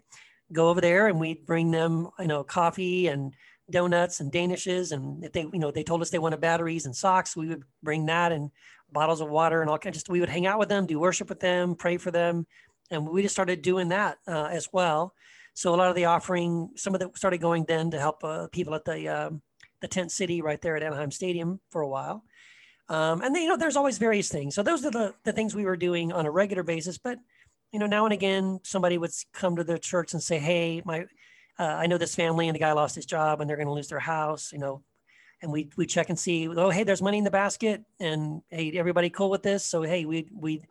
go 0.52 0.70
over 0.70 0.80
there 0.80 1.08
and 1.08 1.20
we'd 1.20 1.44
bring 1.44 1.70
them, 1.70 2.08
you 2.18 2.28
know, 2.28 2.44
coffee 2.44 3.08
and 3.08 3.34
donuts 3.70 4.20
and 4.20 4.32
danishes 4.32 4.92
and 4.92 5.24
if 5.24 5.32
they 5.32 5.40
you 5.40 5.58
know 5.58 5.72
they 5.72 5.82
told 5.82 6.00
us 6.00 6.10
they 6.10 6.20
wanted 6.20 6.40
batteries 6.40 6.86
and 6.86 6.94
socks 6.94 7.36
we 7.36 7.48
would 7.48 7.64
bring 7.82 8.06
that 8.06 8.30
and 8.30 8.50
bottles 8.92 9.20
of 9.20 9.28
water 9.28 9.60
and 9.60 9.68
all 9.68 9.76
kinds 9.78 9.96
just 9.96 10.08
we 10.08 10.20
would 10.20 10.28
hang 10.28 10.46
out 10.46 10.58
with 10.58 10.68
them 10.68 10.86
do 10.86 11.00
worship 11.00 11.28
with 11.28 11.40
them 11.40 11.74
pray 11.74 11.96
for 11.96 12.12
them 12.12 12.46
and 12.92 13.08
we 13.08 13.22
just 13.22 13.34
started 13.34 13.62
doing 13.62 13.88
that 13.88 14.18
uh, 14.28 14.44
as 14.52 14.68
well 14.72 15.12
so 15.54 15.74
a 15.74 15.76
lot 15.76 15.88
of 15.88 15.96
the 15.96 16.04
offering 16.04 16.70
some 16.76 16.94
of 16.94 17.02
it 17.02 17.16
started 17.16 17.40
going 17.40 17.64
then 17.66 17.90
to 17.90 17.98
help 17.98 18.22
uh, 18.22 18.46
people 18.52 18.72
at 18.72 18.84
the 18.84 19.08
um, 19.08 19.42
the 19.86 19.94
tent 19.94 20.10
city 20.10 20.42
right 20.42 20.60
there 20.60 20.76
at 20.76 20.82
anaheim 20.82 21.12
stadium 21.12 21.60
for 21.70 21.80
a 21.80 21.88
while. 21.88 22.24
Um, 22.88 23.20
and 23.22 23.34
then 23.34 23.42
you 23.42 23.48
know 23.48 23.56
there's 23.56 23.76
always 23.76 23.98
various 23.98 24.28
things. 24.28 24.54
So 24.54 24.62
those 24.62 24.84
are 24.84 24.90
the, 24.90 25.14
the 25.24 25.32
things 25.32 25.54
we 25.54 25.64
were 25.64 25.76
doing 25.76 26.12
on 26.12 26.26
a 26.26 26.30
regular 26.30 26.62
basis. 26.62 26.98
But 26.98 27.18
you 27.72 27.78
know 27.78 27.86
now 27.86 28.04
and 28.04 28.12
again 28.12 28.60
somebody 28.62 28.98
would 28.98 29.10
come 29.32 29.56
to 29.56 29.64
the 29.64 29.78
church 29.78 30.12
and 30.12 30.22
say 30.22 30.38
hey 30.38 30.82
my 30.84 31.06
uh, 31.58 31.64
I 31.64 31.86
know 31.86 31.98
this 31.98 32.14
family 32.14 32.48
and 32.48 32.54
the 32.54 32.60
guy 32.60 32.72
lost 32.72 32.94
his 32.94 33.06
job 33.06 33.40
and 33.40 33.48
they're 33.48 33.56
going 33.56 33.68
to 33.68 33.72
lose 33.72 33.88
their 33.88 33.98
house, 33.98 34.52
you 34.52 34.58
know, 34.58 34.82
and 35.40 35.50
we, 35.50 35.70
we 35.76 35.86
check 35.86 36.10
and 36.10 36.18
see, 36.18 36.48
oh, 36.48 36.70
hey, 36.70 36.84
there's 36.84 37.00
money 37.00 37.18
in 37.18 37.24
the 37.24 37.30
basket 37.30 37.82
and 37.98 38.42
hey, 38.50 38.72
everybody 38.72 39.08
cool 39.08 39.30
with 39.30 39.42
this. 39.42 39.64
So, 39.64 39.82
hey, 39.82 40.04
we, 40.04 40.28
we 40.34 40.62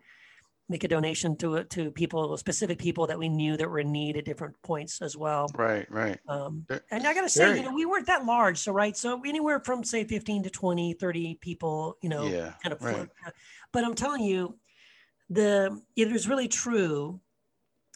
make 0.68 0.84
a 0.84 0.88
donation 0.88 1.36
to 1.38 1.56
it 1.56 1.70
to 1.72 1.92
people, 1.92 2.36
specific 2.38 2.80
people 2.80 3.06
that 3.08 3.20
we 3.20 3.30
knew 3.30 3.56
that 3.56 3.70
were 3.70 3.80
in 3.80 3.92
need 3.92 4.18
at 4.18 4.26
different 4.26 4.60
points 4.64 5.02
as 5.02 5.16
well. 5.16 5.48
Right. 5.54 5.86
Right. 5.92 6.20
Um, 6.28 6.66
and 6.90 7.06
I 7.06 7.14
got 7.14 7.22
to 7.22 7.30
say, 7.30 7.56
you 7.56 7.64
know, 7.64 7.74
we 7.74 7.86
weren't 7.86 8.08
that 8.08 8.26
large. 8.26 8.58
So, 8.58 8.72
right. 8.72 8.98
So 8.98 9.22
anywhere 9.26 9.60
from 9.60 9.84
say 9.84 10.04
15 10.04 10.44
to 10.44 10.50
20, 10.50 10.94
30 10.94 11.38
people, 11.40 11.98
you 12.02 12.10
know, 12.10 12.26
yeah, 12.26 12.54
kind 12.64 12.74
of, 12.74 12.82
right. 12.82 13.08
but 13.72 13.84
I'm 13.84 13.94
telling 13.94 14.24
you 14.24 14.58
the, 15.30 15.80
it 15.96 16.12
is 16.12 16.28
really 16.28 16.48
true 16.48 17.20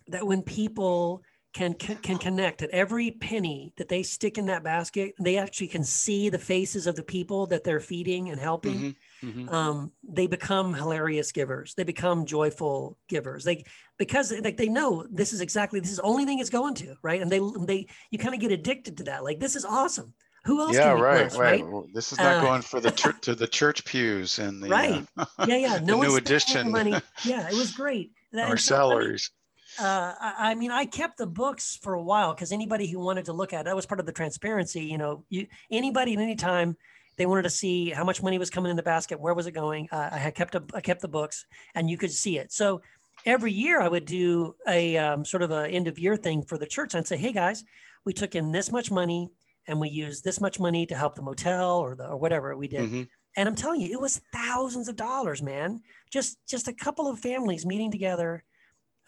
that 0.07 0.25
when 0.25 0.43
people 0.43 1.23
can, 1.53 1.73
can 1.73 2.19
connect 2.19 2.61
at 2.61 2.69
every 2.69 3.09
penny 3.09 3.73
that 3.77 3.89
they 3.89 4.03
stick 4.03 4.37
in 4.37 4.45
that 4.45 4.63
basket 4.63 5.15
they 5.19 5.37
actually 5.37 5.67
can 5.67 5.83
see 5.83 6.29
the 6.29 6.37
faces 6.37 6.85
of 6.85 6.95
the 6.95 7.01
people 7.01 7.47
that 7.47 7.63
they're 7.63 7.79
feeding 7.79 8.29
and 8.29 8.39
helping 8.39 8.95
mm-hmm, 9.23 9.27
mm-hmm. 9.27 9.49
Um, 9.49 9.91
they 10.11 10.27
become 10.27 10.73
hilarious 10.73 11.31
givers. 11.31 11.73
They 11.75 11.83
become 11.83 12.25
joyful 12.25 12.97
givers. 13.07 13.43
They 13.43 13.63
because 13.97 14.31
like 14.31 14.57
they 14.57 14.69
know 14.69 15.05
this 15.09 15.33
is 15.33 15.41
exactly 15.41 15.79
this 15.79 15.91
is 15.91 15.97
the 15.97 16.03
only 16.03 16.25
thing 16.25 16.39
it's 16.39 16.49
going 16.49 16.75
to 16.75 16.95
right? 17.01 17.21
And 17.21 17.31
they 17.31 17.39
they 17.65 17.87
you 18.11 18.17
kind 18.17 18.33
of 18.33 18.41
get 18.41 18.51
addicted 18.51 18.97
to 18.97 19.03
that. 19.05 19.23
Like 19.23 19.39
this 19.39 19.55
is 19.55 19.65
awesome. 19.65 20.13
Who 20.45 20.61
else 20.61 20.75
yeah 20.75 20.91
right, 20.91 21.31
right. 21.33 21.63
right? 21.63 21.83
This 21.93 22.11
is 22.11 22.17
not 22.17 22.37
uh, 22.37 22.41
going 22.41 22.61
for 22.61 22.79
the 22.79 22.91
church 22.91 23.17
to 23.21 23.35
the 23.35 23.47
church 23.47 23.85
pews 23.85 24.39
and 24.39 24.63
the 24.63 24.69
right. 24.69 25.05
uh, 25.17 25.25
yeah 25.47 25.57
yeah. 25.57 25.79
no 25.83 26.01
new 26.01 26.15
edition 26.15 26.71
money. 26.71 26.95
Yeah 27.23 27.47
it 27.47 27.55
was 27.55 27.71
great. 27.71 28.11
Our 28.37 28.57
salaries. 28.57 29.31
uh, 29.79 30.13
I, 30.19 30.55
mean, 30.55 30.71
I 30.71 30.85
kept 30.85 31.17
the 31.17 31.25
books 31.25 31.79
for 31.81 31.93
a 31.93 32.01
while 32.01 32.33
because 32.33 32.51
anybody 32.51 32.87
who 32.87 32.99
wanted 32.99 33.25
to 33.25 33.33
look 33.33 33.53
at 33.53 33.61
it, 33.61 33.65
that 33.65 33.75
was 33.75 33.85
part 33.85 33.99
of 33.99 34.05
the 34.05 34.11
transparency. 34.11 34.81
You 34.81 34.97
know, 34.97 35.25
you 35.29 35.47
anybody 35.71 36.13
at 36.13 36.19
any 36.19 36.35
time 36.35 36.75
they 37.19 37.25
wanted 37.25 37.43
to 37.43 37.49
see 37.49 37.89
how 37.89 38.05
much 38.05 38.23
money 38.23 38.39
was 38.39 38.49
coming 38.49 38.69
in 38.69 38.77
the 38.77 38.81
basket, 38.81 39.19
where 39.19 39.33
was 39.33 39.45
it 39.45 39.51
going. 39.51 39.89
Uh, 39.91 40.09
I 40.13 40.17
had 40.17 40.35
kept 40.35 40.55
a, 40.55 40.63
I 40.73 40.79
kept 40.79 41.01
the 41.01 41.09
books, 41.09 41.45
and 41.75 41.89
you 41.89 41.97
could 41.97 42.11
see 42.11 42.39
it. 42.39 42.53
So 42.53 42.81
every 43.25 43.51
year 43.51 43.81
I 43.81 43.89
would 43.89 44.05
do 44.05 44.55
a 44.65 44.97
um, 44.97 45.25
sort 45.25 45.43
of 45.43 45.51
a 45.51 45.67
end 45.67 45.89
of 45.89 45.99
year 45.99 46.15
thing 46.15 46.43
for 46.43 46.57
the 46.57 46.65
church. 46.65 46.95
I'd 46.95 47.07
say, 47.07 47.17
hey 47.17 47.33
guys, 47.33 47.65
we 48.05 48.13
took 48.13 48.35
in 48.35 48.53
this 48.53 48.71
much 48.71 48.89
money 48.89 49.29
and 49.67 49.81
we 49.81 49.89
used 49.89 50.23
this 50.23 50.39
much 50.39 50.61
money 50.61 50.85
to 50.85 50.95
help 50.95 51.15
the 51.15 51.21
motel 51.21 51.79
or 51.79 51.93
the 51.93 52.07
or 52.07 52.17
whatever 52.17 52.55
we 52.55 52.69
did. 52.69 52.81
Mm-hmm. 52.81 53.03
And 53.35 53.49
I'm 53.49 53.55
telling 53.55 53.81
you, 53.81 53.91
it 53.91 53.99
was 53.99 54.21
thousands 54.33 54.87
of 54.87 54.95
dollars, 54.95 55.43
man. 55.43 55.81
Just 56.09 56.37
just 56.47 56.69
a 56.69 56.73
couple 56.73 57.09
of 57.09 57.19
families 57.19 57.65
meeting 57.65 57.91
together 57.91 58.45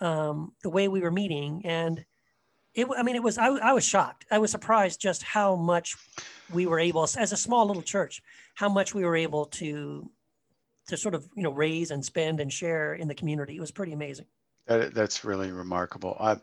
um, 0.01 0.51
the 0.63 0.69
way 0.69 0.89
we 0.89 0.99
were 0.99 1.11
meeting, 1.11 1.61
and 1.63 2.03
it. 2.73 2.87
I 2.97 3.03
mean, 3.03 3.15
it 3.15 3.23
was. 3.23 3.37
I, 3.37 3.47
I 3.47 3.73
was 3.73 3.85
shocked. 3.85 4.25
I 4.31 4.39
was 4.39 4.51
surprised 4.51 5.01
just 5.01 5.23
how 5.23 5.55
much 5.55 5.95
we 6.53 6.65
were 6.65 6.79
able, 6.79 7.03
as 7.03 7.31
a 7.31 7.37
small 7.37 7.65
little 7.65 7.81
church, 7.81 8.21
how 8.55 8.69
much 8.69 8.93
we 8.93 9.03
were 9.03 9.15
able 9.15 9.45
to 9.45 10.09
to 10.87 10.97
sort 10.97 11.15
of 11.15 11.27
you 11.35 11.43
know 11.43 11.51
raise 11.51 11.91
and 11.91 12.03
spend 12.03 12.39
and 12.39 12.51
share 12.51 12.95
in 12.95 13.07
the 13.07 13.15
community. 13.15 13.55
It 13.55 13.61
was 13.61 13.71
pretty 13.71 13.93
amazing. 13.93 14.25
That, 14.67 14.93
that's 14.93 15.25
really 15.25 15.51
remarkable. 15.51 16.15
I'm 16.19 16.41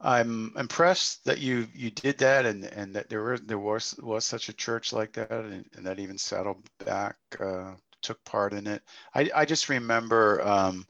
I'm 0.00 0.52
impressed 0.56 1.24
that 1.24 1.38
you 1.38 1.66
you 1.74 1.90
did 1.90 2.18
that 2.18 2.46
and 2.46 2.64
and 2.64 2.94
that 2.94 3.08
there 3.08 3.22
were 3.22 3.38
there 3.38 3.58
was 3.58 3.94
was 4.02 4.24
such 4.24 4.48
a 4.48 4.52
church 4.52 4.92
like 4.92 5.12
that 5.14 5.30
and, 5.30 5.64
and 5.76 5.86
that 5.86 5.98
even 5.98 6.18
settled 6.18 6.62
back 6.84 7.16
uh, 7.40 7.72
took 8.02 8.22
part 8.24 8.52
in 8.52 8.66
it. 8.66 8.82
I 9.14 9.30
I 9.34 9.44
just 9.44 9.68
remember. 9.68 10.46
Um, 10.46 10.86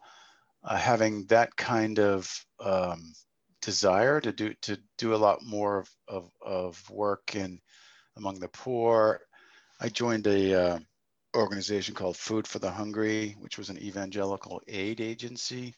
uh, 0.67 0.77
having 0.77 1.25
that 1.27 1.55
kind 1.57 1.99
of 2.01 2.45
um, 2.61 3.13
desire 3.67 4.21
to 4.21 4.33
do 4.33 4.55
to 4.63 4.79
do 4.97 5.13
a 5.13 5.23
lot 5.27 5.43
more 5.43 5.79
of, 5.79 5.91
of, 6.07 6.31
of 6.41 6.91
work 6.91 7.35
in 7.35 7.61
among 8.17 8.39
the 8.39 8.49
poor. 8.49 9.21
I 9.81 9.89
joined 9.89 10.27
a 10.29 10.55
uh, 10.55 10.79
organization 11.37 11.93
called 11.93 12.17
Food 12.17 12.47
for 12.47 12.61
the 12.61 12.71
Hungry, 12.71 13.37
which 13.41 13.59
was 13.59 13.69
an 13.69 13.79
evangelical 13.79 14.63
aid 14.69 15.01
agency. 15.01 15.75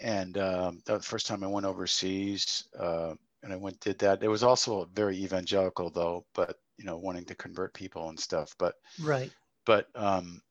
And 0.00 0.38
um, 0.38 0.82
that 0.86 0.92
was 0.94 1.02
the 1.02 1.08
first 1.08 1.26
time 1.26 1.42
I 1.42 1.48
went 1.48 1.66
overseas, 1.66 2.68
uh, 2.78 3.14
and 3.42 3.52
I 3.52 3.56
went 3.56 3.80
did 3.80 3.98
that. 3.98 4.22
It 4.22 4.28
was 4.28 4.44
also 4.44 4.88
very 4.94 5.16
evangelical 5.16 5.90
though, 5.90 6.24
but 6.32 6.58
you 6.78 6.84
know, 6.84 6.96
wanting 6.96 7.24
to 7.26 7.34
convert 7.34 7.74
people 7.74 8.08
and 8.08 8.18
stuff. 8.18 8.54
But 8.56 8.74
right. 9.00 9.32
But 9.66 9.88
um, 9.96 10.42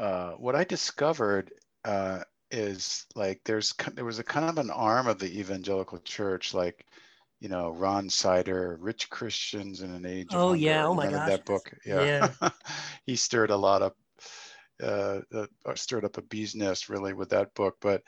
uh, 0.00 0.32
what 0.32 0.56
I 0.56 0.64
discovered 0.64 1.52
uh, 1.84 2.20
is 2.52 3.06
like 3.14 3.40
there's 3.44 3.74
there 3.94 4.04
was 4.04 4.18
a 4.18 4.24
kind 4.24 4.48
of 4.48 4.58
an 4.58 4.70
arm 4.70 5.06
of 5.06 5.18
the 5.18 5.38
evangelical 5.40 5.98
church 5.98 6.54
like 6.54 6.86
you 7.40 7.48
know 7.48 7.70
ron 7.70 8.08
sider 8.08 8.78
rich 8.80 9.10
christians 9.10 9.80
in 9.80 9.92
an 9.92 10.06
age 10.06 10.28
oh 10.32 10.52
yeah. 10.52 10.86
Oh 10.86 10.94
my 10.94 11.10
god 11.10 11.28
that 11.28 11.44
book? 11.44 11.72
Yeah, 11.84 12.30
yeah. 12.42 12.50
he 13.06 13.16
stirred 13.16 13.50
a 13.50 13.56
lot 13.56 13.82
of 13.82 13.92
uh, 14.82 15.20
uh, 15.34 15.46
stirred 15.74 16.04
up 16.04 16.18
a 16.18 16.22
bee's 16.22 16.54
nest 16.54 16.88
really 16.88 17.12
with 17.12 17.30
that 17.30 17.54
book. 17.54 17.76
But 17.80 18.02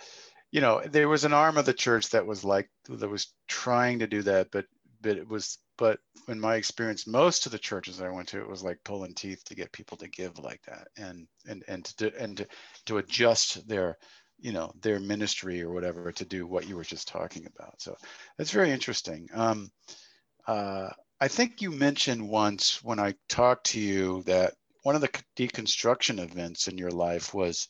you 0.55 0.61
know 0.61 0.81
there 0.89 1.09
was 1.09 1.25
an 1.25 1.33
arm 1.33 1.59
of 1.59 1.67
the 1.67 1.75
church 1.75 2.11
that 2.11 2.25
was 2.25 2.45
like 2.45 2.71
that 2.89 3.09
was 3.09 3.35
trying 3.49 3.99
to 3.99 4.07
do 4.07 4.23
that 4.23 4.53
but 4.53 4.67
but 5.03 5.19
it 5.19 5.29
was 5.29 5.59
but 5.77 5.99
in 6.29 6.39
my 6.39 6.55
experience 6.55 7.09
most 7.09 7.45
of 7.45 7.51
the 7.51 7.59
churches 7.59 8.01
i 8.01 8.09
went 8.09 8.29
to 8.29 8.41
it 8.41 8.49
was 8.49 8.63
like 8.63 8.79
pulling 8.85 9.13
teeth 9.15 9.43
to 9.45 9.57
get 9.57 9.73
people 9.73 9.97
to 9.97 10.07
give 10.09 10.39
like 10.39 10.63
that 10.63 10.87
and 10.97 11.27
and 11.49 11.65
and 11.67 11.85
to 11.85 12.13
and 12.21 12.37
to, 12.37 12.47
to 12.87 12.99
adjust 12.99 13.67
their 13.67 13.99
you 14.45 14.53
know 14.53 14.71
their 14.83 15.01
ministry 15.01 15.63
or 15.63 15.73
whatever 15.73 16.13
to 16.13 16.25
do 16.25 16.47
what 16.47 16.69
you 16.69 16.77
were 16.77 16.85
just 16.85 17.09
talking 17.09 17.47
about. 17.47 17.81
So 17.81 17.97
that's 18.37 18.51
very 18.51 18.71
interesting. 18.71 19.29
Um, 19.35 19.71
uh, 20.47 20.91
i 21.21 21.29
think 21.29 21.63
you 21.63 21.71
mentioned 21.71 22.29
once 22.29 22.83
when 22.85 22.99
i 22.99 23.15
talked 23.29 23.65
to 23.65 23.81
you 23.81 24.23
that 24.25 24.53
one 24.83 24.95
of 24.95 25.01
the 25.01 25.09
deconstruction 25.37 26.23
events 26.23 26.69
in 26.69 26.77
your 26.77 26.91
life 26.91 27.33
was 27.33 27.69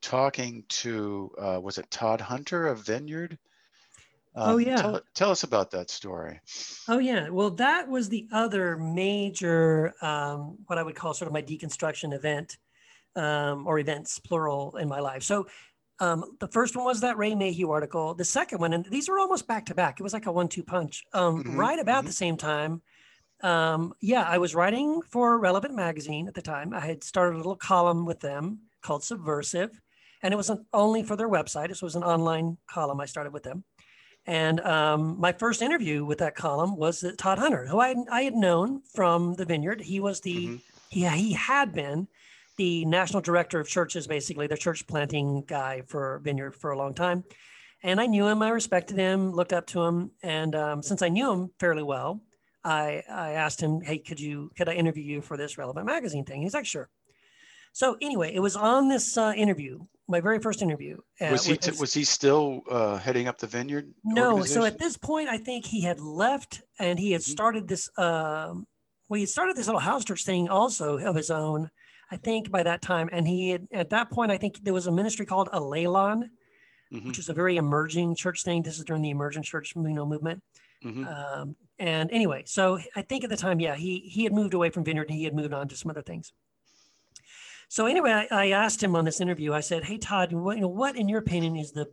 talking 0.00 0.62
to 0.68 1.30
uh, 1.40 1.58
was 1.60 1.78
it 1.78 1.90
todd 1.90 2.20
hunter 2.20 2.68
of 2.68 2.86
vineyard? 2.86 3.36
Um, 4.36 4.50
oh 4.50 4.56
yeah. 4.58 4.76
tell, 4.76 5.00
tell, 5.14 5.30
us 5.30 5.42
about 5.42 5.70
that 5.70 5.90
story. 5.90 6.38
Oh 6.88 6.98
yeah. 6.98 7.30
Well 7.30 7.50
that 7.52 7.88
was 7.88 8.08
the 8.08 8.28
other 8.30 8.76
major 8.76 9.94
um, 10.02 10.58
what 10.66 10.78
i 10.78 10.82
would 10.82 10.94
call 10.94 11.14
sort 11.14 11.26
of 11.26 11.32
my 11.32 11.42
deconstruction 11.42 12.12
event 12.12 12.58
um, 13.16 13.66
or 13.66 13.78
events 13.78 14.20
plural 14.20 14.76
in 14.76 14.88
my 14.88 15.00
life. 15.00 15.22
So 15.22 15.46
um, 15.98 16.36
the 16.40 16.48
first 16.48 16.76
one 16.76 16.84
was 16.84 17.00
that 17.00 17.16
Ray 17.16 17.34
Mayhew 17.34 17.70
article. 17.70 18.14
The 18.14 18.24
second 18.24 18.60
one, 18.60 18.72
and 18.72 18.84
these 18.86 19.08
were 19.08 19.18
almost 19.18 19.46
back 19.46 19.66
to 19.66 19.74
back. 19.74 19.98
It 19.98 20.02
was 20.02 20.12
like 20.12 20.26
a 20.26 20.32
one-two 20.32 20.62
punch. 20.62 21.04
Um, 21.12 21.42
mm-hmm, 21.42 21.56
right 21.56 21.78
about 21.78 22.00
mm-hmm. 22.00 22.06
the 22.06 22.12
same 22.12 22.36
time, 22.36 22.82
um, 23.42 23.94
yeah, 24.00 24.22
I 24.22 24.38
was 24.38 24.54
writing 24.54 25.02
for 25.02 25.38
Relevant 25.38 25.74
Magazine 25.74 26.28
at 26.28 26.34
the 26.34 26.42
time. 26.42 26.72
I 26.72 26.80
had 26.80 27.04
started 27.04 27.34
a 27.34 27.38
little 27.38 27.56
column 27.56 28.06
with 28.06 28.20
them 28.20 28.60
called 28.82 29.04
Subversive, 29.04 29.80
and 30.22 30.32
it 30.32 30.36
wasn't 30.36 30.66
only 30.72 31.02
for 31.02 31.16
their 31.16 31.28
website. 31.28 31.68
This 31.68 31.82
was 31.82 31.96
an 31.96 32.04
online 32.04 32.56
column 32.66 33.00
I 33.00 33.06
started 33.06 33.32
with 33.32 33.42
them. 33.42 33.64
And 34.26 34.60
um, 34.60 35.20
my 35.20 35.32
first 35.32 35.62
interview 35.62 36.04
with 36.04 36.18
that 36.18 36.34
column 36.34 36.76
was 36.76 37.04
Todd 37.16 37.38
Hunter, 37.38 37.66
who 37.66 37.78
I, 37.78 37.94
I 38.10 38.22
had 38.22 38.34
known 38.34 38.82
from 38.92 39.34
the 39.34 39.44
Vineyard. 39.44 39.80
He 39.80 40.00
was 40.00 40.20
the 40.20 40.46
mm-hmm. 40.46 40.56
he 40.90 41.06
he 41.08 41.32
had 41.32 41.72
been 41.72 42.08
the 42.56 42.84
national 42.84 43.20
director 43.20 43.60
of 43.60 43.68
churches, 43.68 44.06
basically 44.06 44.46
the 44.46 44.56
church 44.56 44.86
planting 44.86 45.44
guy 45.46 45.82
for 45.86 46.20
Vineyard 46.24 46.54
for 46.54 46.70
a 46.70 46.78
long 46.78 46.94
time. 46.94 47.24
And 47.82 48.00
I 48.00 48.06
knew 48.06 48.26
him, 48.26 48.42
I 48.42 48.48
respected 48.48 48.96
him, 48.96 49.32
looked 49.32 49.52
up 49.52 49.66
to 49.68 49.82
him. 49.82 50.10
And 50.22 50.54
um, 50.54 50.82
since 50.82 51.02
I 51.02 51.08
knew 51.08 51.30
him 51.30 51.50
fairly 51.60 51.82
well, 51.82 52.22
I, 52.64 53.02
I 53.08 53.32
asked 53.32 53.60
him, 53.60 53.80
hey, 53.80 53.98
could 53.98 54.18
you, 54.18 54.50
could 54.56 54.68
I 54.68 54.74
interview 54.74 55.04
you 55.04 55.20
for 55.20 55.36
this 55.36 55.58
relevant 55.58 55.86
magazine 55.86 56.24
thing? 56.24 56.42
He's 56.42 56.54
like, 56.54 56.66
sure. 56.66 56.88
So 57.72 57.96
anyway, 58.00 58.34
it 58.34 58.40
was 58.40 58.56
on 58.56 58.88
this 58.88 59.18
uh, 59.18 59.34
interview, 59.36 59.80
my 60.08 60.20
very 60.20 60.38
first 60.38 60.62
interview. 60.62 60.96
Uh, 61.20 61.28
was 61.30 61.44
he, 61.44 61.56
t- 61.58 61.78
was 61.78 61.92
he 61.92 62.04
still 62.04 62.62
uh, 62.70 62.96
heading 62.96 63.28
up 63.28 63.38
the 63.38 63.46
vineyard? 63.46 63.92
No. 64.02 64.42
So 64.42 64.64
at 64.64 64.78
this 64.78 64.96
point, 64.96 65.28
I 65.28 65.36
think 65.36 65.66
he 65.66 65.82
had 65.82 66.00
left 66.00 66.62
and 66.78 66.98
he 66.98 67.12
had 67.12 67.20
mm-hmm. 67.20 67.30
started 67.32 67.68
this, 67.68 67.90
um, 67.98 68.66
well, 69.08 69.20
he 69.20 69.26
started 69.26 69.56
this 69.56 69.66
little 69.66 69.80
house 69.80 70.04
church 70.04 70.24
thing 70.24 70.48
also 70.48 70.96
of 70.96 71.14
his 71.14 71.30
own, 71.30 71.70
I 72.10 72.16
think 72.16 72.50
by 72.50 72.62
that 72.62 72.82
time. 72.82 73.08
And 73.12 73.26
he 73.26 73.50
had, 73.50 73.68
at 73.72 73.90
that 73.90 74.10
point, 74.10 74.30
I 74.30 74.38
think 74.38 74.62
there 74.62 74.74
was 74.74 74.86
a 74.86 74.92
ministry 74.92 75.26
called 75.26 75.48
Allelon, 75.52 76.30
mm-hmm. 76.92 77.08
which 77.08 77.18
is 77.18 77.28
a 77.28 77.34
very 77.34 77.56
emerging 77.56 78.14
church 78.14 78.42
thing. 78.42 78.62
This 78.62 78.78
is 78.78 78.84
during 78.84 79.02
the 79.02 79.10
emergent 79.10 79.44
church 79.44 79.74
you 79.74 79.82
know, 79.82 80.06
movement. 80.06 80.42
Mm-hmm. 80.84 81.04
Um, 81.06 81.56
and 81.78 82.10
anyway, 82.12 82.44
so 82.46 82.78
I 82.94 83.02
think 83.02 83.24
at 83.24 83.30
the 83.30 83.36
time, 83.36 83.60
yeah, 83.60 83.74
he 83.74 83.98
he 84.00 84.24
had 84.24 84.32
moved 84.32 84.54
away 84.54 84.70
from 84.70 84.84
Vineyard 84.84 85.08
and 85.08 85.18
he 85.18 85.24
had 85.24 85.34
moved 85.34 85.52
on 85.52 85.68
to 85.68 85.76
some 85.76 85.90
other 85.90 86.02
things. 86.02 86.32
So 87.68 87.86
anyway, 87.86 88.26
I, 88.30 88.44
I 88.44 88.50
asked 88.50 88.82
him 88.82 88.94
on 88.94 89.04
this 89.04 89.20
interview. 89.20 89.52
I 89.52 89.60
said, 89.60 89.84
"Hey 89.84 89.98
Todd, 89.98 90.32
what, 90.32 90.56
you 90.56 90.62
know, 90.62 90.68
what 90.68 90.96
in 90.96 91.08
your 91.08 91.18
opinion 91.18 91.56
is 91.56 91.72
the 91.72 91.90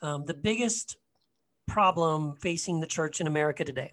um, 0.00 0.24
the 0.24 0.34
biggest 0.34 0.96
problem 1.68 2.34
facing 2.36 2.80
the 2.80 2.86
church 2.86 3.20
in 3.20 3.26
America 3.26 3.64
today?" 3.64 3.92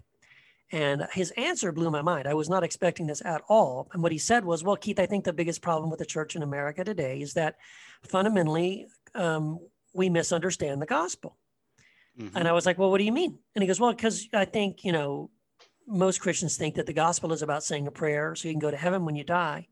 And 0.72 1.06
his 1.12 1.32
answer 1.32 1.72
blew 1.72 1.90
my 1.90 2.02
mind. 2.02 2.28
I 2.28 2.34
was 2.34 2.48
not 2.48 2.62
expecting 2.62 3.06
this 3.06 3.22
at 3.24 3.42
all. 3.48 3.88
And 3.92 4.02
what 4.02 4.12
he 4.12 4.18
said 4.18 4.44
was, 4.44 4.62
"Well, 4.62 4.76
Keith, 4.76 5.00
I 5.00 5.06
think 5.06 5.24
the 5.24 5.32
biggest 5.32 5.62
problem 5.62 5.90
with 5.90 5.98
the 5.98 6.06
church 6.06 6.36
in 6.36 6.42
America 6.42 6.84
today 6.84 7.20
is 7.20 7.34
that 7.34 7.56
fundamentally 8.02 8.86
um, 9.14 9.58
we 9.92 10.08
misunderstand 10.08 10.80
the 10.80 10.86
gospel." 10.86 11.36
Mm-hmm. 12.18 12.36
And 12.36 12.48
I 12.48 12.52
was 12.52 12.66
like, 12.66 12.78
well, 12.78 12.90
what 12.90 12.98
do 12.98 13.04
you 13.04 13.12
mean? 13.12 13.38
And 13.54 13.62
he 13.62 13.66
goes, 13.66 13.80
well, 13.80 13.92
because 13.92 14.28
I 14.32 14.44
think, 14.44 14.84
you 14.84 14.92
know, 14.92 15.30
most 15.86 16.20
Christians 16.20 16.56
think 16.56 16.74
that 16.76 16.86
the 16.86 16.92
gospel 16.92 17.32
is 17.32 17.42
about 17.42 17.64
saying 17.64 17.86
a 17.86 17.90
prayer 17.90 18.34
so 18.34 18.48
you 18.48 18.54
can 18.54 18.60
go 18.60 18.70
to 18.70 18.76
heaven 18.76 19.04
when 19.04 19.16
you 19.16 19.24
die. 19.24 19.66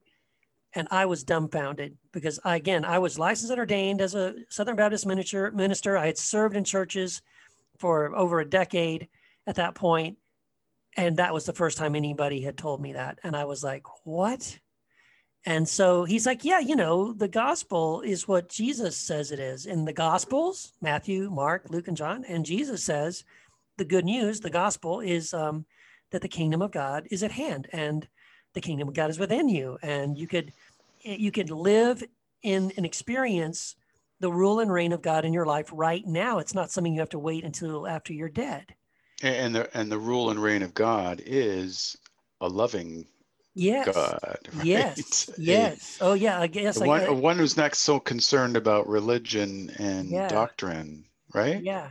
And 0.74 0.88
I 0.90 1.06
was 1.06 1.24
dumbfounded 1.24 1.96
because, 2.12 2.38
I, 2.44 2.56
again, 2.56 2.84
I 2.84 2.98
was 2.98 3.18
licensed 3.18 3.50
and 3.50 3.58
ordained 3.58 4.00
as 4.00 4.14
a 4.14 4.34
Southern 4.50 4.76
Baptist 4.76 5.06
minister. 5.06 5.50
minister. 5.50 5.96
I 5.96 6.06
had 6.06 6.18
served 6.18 6.56
in 6.56 6.64
churches 6.64 7.22
for 7.78 8.14
over 8.14 8.40
a 8.40 8.48
decade 8.48 9.08
at 9.46 9.56
that 9.56 9.74
point, 9.74 10.18
And 10.98 11.16
that 11.18 11.32
was 11.32 11.44
the 11.44 11.52
first 11.52 11.78
time 11.78 11.94
anybody 11.94 12.40
had 12.40 12.58
told 12.58 12.82
me 12.82 12.94
that. 12.94 13.20
And 13.22 13.36
I 13.36 13.44
was 13.44 13.62
like, 13.62 13.84
what? 14.04 14.58
And 15.46 15.66
so 15.66 16.02
he's 16.02 16.26
like, 16.26 16.44
yeah, 16.44 16.58
you 16.58 16.74
know, 16.74 17.12
the 17.12 17.28
gospel 17.28 18.00
is 18.00 18.26
what 18.26 18.48
Jesus 18.48 18.96
says 18.96 19.30
it 19.30 19.38
is. 19.38 19.64
In 19.64 19.84
the 19.84 19.92
gospels, 19.92 20.72
Matthew, 20.82 21.30
Mark, 21.30 21.66
Luke, 21.70 21.86
and 21.86 21.96
John, 21.96 22.24
and 22.24 22.44
Jesus 22.44 22.82
says 22.82 23.22
the 23.76 23.84
good 23.84 24.04
news, 24.04 24.40
the 24.40 24.50
gospel 24.50 24.98
is 24.98 25.32
um, 25.32 25.66
that 26.10 26.20
the 26.20 26.26
kingdom 26.26 26.62
of 26.62 26.72
God 26.72 27.06
is 27.12 27.22
at 27.22 27.30
hand 27.30 27.68
and 27.72 28.08
the 28.54 28.60
kingdom 28.60 28.88
of 28.88 28.94
God 28.94 29.08
is 29.08 29.20
within 29.20 29.48
you. 29.48 29.78
And 29.82 30.18
you 30.18 30.26
could 30.26 30.52
you 31.04 31.30
could 31.30 31.50
live 31.50 32.02
in 32.42 32.72
an 32.76 32.84
experience 32.84 33.76
the 34.18 34.32
rule 34.32 34.58
and 34.58 34.72
reign 34.72 34.92
of 34.92 35.00
God 35.00 35.24
in 35.24 35.32
your 35.32 35.46
life 35.46 35.70
right 35.72 36.04
now. 36.04 36.40
It's 36.40 36.54
not 36.54 36.72
something 36.72 36.92
you 36.92 36.98
have 36.98 37.08
to 37.10 37.20
wait 37.20 37.44
until 37.44 37.86
after 37.86 38.12
you're 38.12 38.28
dead. 38.28 38.74
And 39.22 39.54
the 39.54 39.76
and 39.76 39.90
the 39.90 39.98
rule 39.98 40.30
and 40.30 40.40
reign 40.40 40.62
of 40.62 40.74
God 40.74 41.20
is 41.24 41.96
a 42.40 42.48
loving 42.48 43.06
yes. 43.54 43.86
God. 43.86 44.18
Right? 44.54 44.66
Yes. 44.66 45.30
Yes. 45.36 45.98
Oh, 46.00 46.14
yeah. 46.14 46.40
I 46.40 46.46
guess. 46.46 46.78
One, 46.78 47.00
I, 47.00 47.10
one 47.10 47.38
who's 47.38 47.56
not 47.56 47.74
so 47.74 47.98
concerned 48.00 48.56
about 48.56 48.88
religion 48.88 49.70
and 49.78 50.08
yeah. 50.10 50.28
doctrine, 50.28 51.04
right? 51.34 51.62
Yeah. 51.62 51.90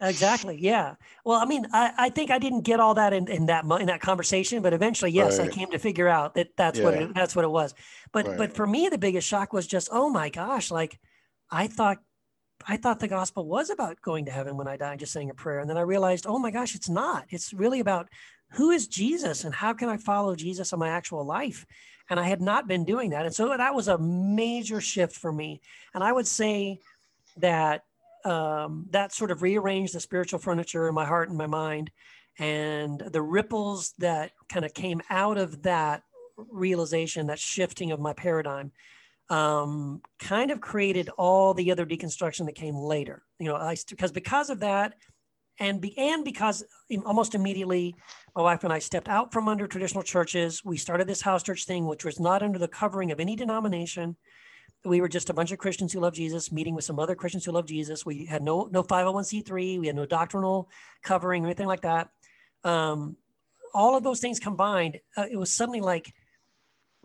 Exactly. 0.00 0.58
Yeah. 0.60 0.96
Well, 1.24 1.40
I 1.40 1.46
mean, 1.46 1.66
I, 1.72 1.92
I 1.96 2.10
think 2.10 2.30
I 2.30 2.38
didn't 2.38 2.62
get 2.62 2.80
all 2.80 2.94
that 2.94 3.14
in, 3.14 3.28
in 3.28 3.46
that 3.46 3.64
in 3.64 3.86
that 3.86 4.02
conversation, 4.02 4.62
but 4.62 4.74
eventually, 4.74 5.10
yes, 5.10 5.38
right. 5.38 5.48
I 5.48 5.52
came 5.52 5.70
to 5.70 5.78
figure 5.78 6.06
out 6.08 6.34
that 6.34 6.48
that's 6.56 6.78
yeah. 6.78 6.84
what 6.84 6.94
it, 6.94 7.14
that's 7.14 7.34
what 7.34 7.46
it 7.46 7.50
was. 7.50 7.74
But 8.12 8.28
right. 8.28 8.36
but 8.36 8.54
for 8.54 8.66
me, 8.66 8.88
the 8.90 8.98
biggest 8.98 9.26
shock 9.26 9.54
was 9.54 9.66
just, 9.66 9.88
oh 9.90 10.10
my 10.10 10.28
gosh, 10.28 10.70
like 10.70 10.98
I 11.50 11.66
thought 11.66 11.98
I 12.68 12.76
thought 12.76 12.98
the 12.98 13.08
gospel 13.08 13.46
was 13.46 13.70
about 13.70 14.00
going 14.02 14.24
to 14.24 14.32
heaven 14.32 14.56
when 14.56 14.66
I 14.66 14.76
died, 14.76 14.98
just 14.98 15.12
saying 15.12 15.30
a 15.30 15.34
prayer, 15.34 15.60
and 15.60 15.70
then 15.70 15.76
I 15.76 15.82
realized, 15.82 16.26
oh 16.26 16.38
my 16.38 16.50
gosh, 16.50 16.74
it's 16.74 16.88
not. 16.88 17.24
It's 17.30 17.52
really 17.52 17.80
about 17.80 18.08
who 18.52 18.70
is 18.70 18.88
Jesus 18.88 19.44
and 19.44 19.54
how 19.54 19.72
can 19.72 19.88
I 19.88 19.96
follow 19.96 20.34
Jesus 20.34 20.72
in 20.72 20.78
my 20.78 20.88
actual 20.88 21.24
life? 21.24 21.64
And 22.10 22.18
I 22.18 22.24
had 22.24 22.40
not 22.40 22.68
been 22.68 22.84
doing 22.84 23.10
that. 23.10 23.26
And 23.26 23.34
so 23.34 23.56
that 23.56 23.74
was 23.74 23.88
a 23.88 23.98
major 23.98 24.80
shift 24.80 25.16
for 25.16 25.32
me. 25.32 25.60
And 25.94 26.02
I 26.02 26.12
would 26.12 26.26
say 26.26 26.80
that 27.38 27.84
um, 28.24 28.86
that 28.90 29.12
sort 29.12 29.30
of 29.30 29.42
rearranged 29.42 29.94
the 29.94 30.00
spiritual 30.00 30.38
furniture 30.38 30.88
in 30.88 30.94
my 30.94 31.04
heart 31.04 31.28
and 31.28 31.38
my 31.38 31.46
mind. 31.46 31.90
And 32.38 33.00
the 33.00 33.22
ripples 33.22 33.94
that 33.98 34.32
kind 34.48 34.64
of 34.64 34.74
came 34.74 35.00
out 35.10 35.38
of 35.38 35.62
that 35.62 36.02
realization, 36.36 37.28
that 37.28 37.38
shifting 37.38 37.92
of 37.92 38.00
my 38.00 38.12
paradigm, 38.12 38.72
um, 39.28 40.00
kind 40.18 40.50
of 40.50 40.60
created 40.60 41.08
all 41.18 41.54
the 41.54 41.72
other 41.72 41.86
deconstruction 41.86 42.46
that 42.46 42.54
came 42.54 42.76
later. 42.76 43.22
You 43.38 43.46
know, 43.46 43.56
I 43.56 43.76
because 43.88 44.12
because 44.12 44.50
of 44.50 44.60
that, 44.60 44.94
and 45.58 45.80
be, 45.80 45.96
and 45.98 46.24
because 46.24 46.62
almost 47.04 47.34
immediately 47.34 47.94
my 48.34 48.42
wife 48.42 48.64
and 48.64 48.72
I 48.72 48.78
stepped 48.78 49.08
out 49.08 49.32
from 49.32 49.48
under 49.48 49.66
traditional 49.66 50.02
churches. 50.02 50.64
We 50.64 50.76
started 50.76 51.06
this 51.06 51.22
house 51.22 51.42
church 51.42 51.64
thing, 51.64 51.86
which 51.86 52.04
was 52.04 52.20
not 52.20 52.42
under 52.42 52.58
the 52.58 52.68
covering 52.68 53.10
of 53.10 53.20
any 53.20 53.36
denomination. 53.36 54.16
We 54.84 55.00
were 55.00 55.08
just 55.08 55.30
a 55.30 55.34
bunch 55.34 55.52
of 55.52 55.58
Christians 55.58 55.92
who 55.92 56.00
love 56.00 56.14
Jesus, 56.14 56.52
meeting 56.52 56.74
with 56.74 56.84
some 56.84 56.98
other 56.98 57.14
Christians 57.14 57.44
who 57.44 57.52
love 57.52 57.66
Jesus. 57.66 58.04
We 58.04 58.26
had 58.26 58.42
no 58.42 58.68
no 58.70 58.82
501c3. 58.82 59.80
We 59.80 59.86
had 59.86 59.96
no 59.96 60.06
doctrinal 60.06 60.68
covering 61.02 61.42
or 61.42 61.46
anything 61.46 61.66
like 61.66 61.82
that. 61.82 62.10
Um, 62.62 63.16
all 63.74 63.96
of 63.96 64.04
those 64.04 64.20
things 64.20 64.38
combined, 64.38 65.00
uh, 65.16 65.26
it 65.30 65.36
was 65.36 65.52
suddenly 65.52 65.80
like, 65.80 66.12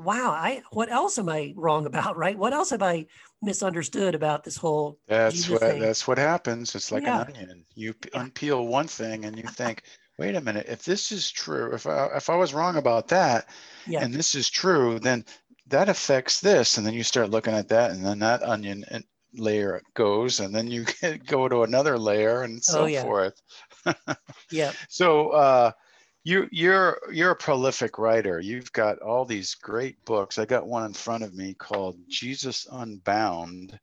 wow, 0.03 0.31
I 0.31 0.61
what 0.71 0.91
else 0.91 1.17
am 1.17 1.29
I 1.29 1.53
wrong 1.55 1.85
about? 1.85 2.17
Right? 2.17 2.37
What 2.37 2.53
else 2.53 2.69
have 2.71 2.81
I 2.81 3.05
misunderstood 3.41 4.15
about 4.15 4.43
this 4.43 4.57
whole? 4.57 4.99
That's 5.07 5.35
Jesus 5.35 5.51
what 5.51 5.61
thing? 5.61 5.79
that's 5.81 6.07
what 6.07 6.17
happens. 6.17 6.75
It's 6.75 6.91
like 6.91 7.03
yeah. 7.03 7.21
an 7.21 7.35
onion. 7.35 7.65
You 7.75 7.93
yeah. 8.13 8.23
unpeel 8.23 8.67
one 8.67 8.87
thing 8.87 9.25
and 9.25 9.37
you 9.37 9.43
think, 9.47 9.83
wait 10.17 10.35
a 10.35 10.41
minute, 10.41 10.67
if 10.69 10.83
this 10.83 11.11
is 11.11 11.31
true, 11.31 11.73
if 11.73 11.87
I 11.87 12.07
if 12.15 12.29
I 12.29 12.35
was 12.35 12.53
wrong 12.53 12.77
about 12.77 13.07
that, 13.09 13.49
yeah. 13.87 14.03
and 14.03 14.13
this 14.13 14.35
is 14.35 14.49
true, 14.49 14.99
then 14.99 15.25
that 15.67 15.89
affects 15.89 16.41
this, 16.41 16.77
and 16.77 16.85
then 16.85 16.93
you 16.93 17.03
start 17.03 17.29
looking 17.29 17.53
at 17.53 17.69
that, 17.69 17.91
and 17.91 18.05
then 18.05 18.19
that 18.19 18.43
onion 18.43 18.83
layer 19.33 19.81
goes, 19.93 20.39
and 20.39 20.53
then 20.53 20.67
you 20.67 20.85
go 21.25 21.47
to 21.47 21.63
another 21.63 21.97
layer, 21.97 22.43
and 22.43 22.63
so 22.63 22.83
oh, 22.83 22.85
yeah. 22.85 23.03
forth. 23.03 23.41
yeah. 24.51 24.71
So. 24.89 25.29
uh 25.29 25.71
you 26.23 26.47
you're 26.51 26.99
you're 27.11 27.31
a 27.31 27.35
prolific 27.35 27.97
writer. 27.97 28.39
You've 28.39 28.71
got 28.71 28.99
all 28.99 29.25
these 29.25 29.55
great 29.55 30.03
books. 30.05 30.37
I 30.37 30.45
got 30.45 30.67
one 30.67 30.85
in 30.85 30.93
front 30.93 31.23
of 31.23 31.33
me 31.33 31.53
called 31.53 31.97
jesus 32.07 32.67
unbound 32.71 33.79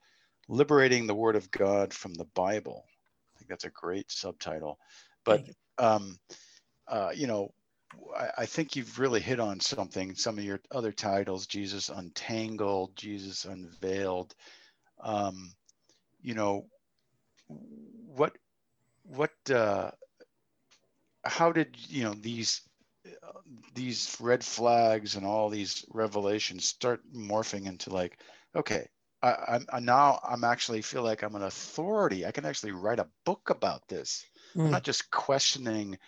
liberating 0.49 1.07
the 1.07 1.15
word 1.15 1.37
of 1.37 1.51
god 1.51 1.93
from 1.93 2.15
the 2.15 2.27
bible. 2.35 2.85
I 3.35 3.39
think 3.39 3.49
that's 3.51 3.65
a 3.65 3.71
great 3.71 4.11
subtitle. 4.11 4.79
But 5.25 5.45
um, 5.79 6.17
uh, 6.87 7.11
you 7.15 7.27
know 7.27 7.53
I, 8.17 8.31
I, 8.39 8.47
think 8.47 8.77
you've 8.77 8.99
really 8.99 9.21
hit 9.21 9.41
on 9.41 9.61
something 9.61 10.15
some 10.15 10.39
of 10.39 10.45
your 10.45 10.61
other 10.71 10.93
titles 10.93 11.47
jesus 11.47 11.89
untangled 11.89 12.95
jesus 12.97 13.45
unveiled. 13.45 14.35
Um, 15.01 15.53
you 16.23 16.35
know 16.35 16.67
what 17.49 18.37
what 19.05 19.33
uh, 19.51 19.91
how 21.29 21.53
did 21.53 21.77
you 21.89 22.05
know 22.05 22.15
these 22.15 22.63
these 23.75 24.17
red 24.21 24.45
flags 24.45 25.17
and 25.17 25.25
all 25.25 25.49
these 25.49 25.85
revelations 25.91 26.67
start 26.67 27.01
morphing 27.15 27.67
into 27.67 27.91
like 27.91 28.19
okay 28.55 28.87
I, 29.23 29.61
I, 29.73 29.81
now 29.81 30.21
i'm 30.29 30.45
actually 30.45 30.83
feel 30.83 31.03
like 31.03 31.23
i'm 31.23 31.35
an 31.35 31.43
authority. 31.43 32.27
I 32.27 32.31
can 32.31 32.45
actually 32.45 32.73
write 32.73 32.99
a 32.99 33.09
book 33.25 33.51
about 33.51 33.87
this. 33.89 34.25
Mm. 34.55 34.67
i'm 34.67 34.71
not 34.71 34.85
just 34.85 35.11
questioning 35.11 35.99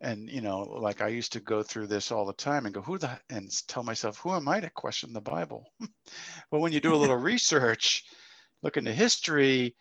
and 0.00 0.28
you 0.30 0.40
know 0.40 0.60
like 0.60 1.00
i 1.00 1.08
used 1.08 1.32
to 1.32 1.40
go 1.40 1.62
through 1.62 1.86
this 1.86 2.10
all 2.10 2.26
the 2.26 2.32
time 2.32 2.64
and 2.64 2.74
go 2.74 2.80
who 2.80 2.98
the 2.98 3.10
and 3.28 3.50
tell 3.66 3.82
myself 3.82 4.18
who 4.18 4.32
am 4.32 4.48
i 4.48 4.60
to 4.60 4.70
question 4.70 5.12
the 5.12 5.20
bible? 5.20 5.72
But 6.50 6.60
when 6.60 6.72
you 6.72 6.80
do 6.80 6.94
a 6.94 6.96
little 7.02 7.16
research 7.32 8.04
look 8.62 8.76
into 8.76 8.92
history 8.92 9.74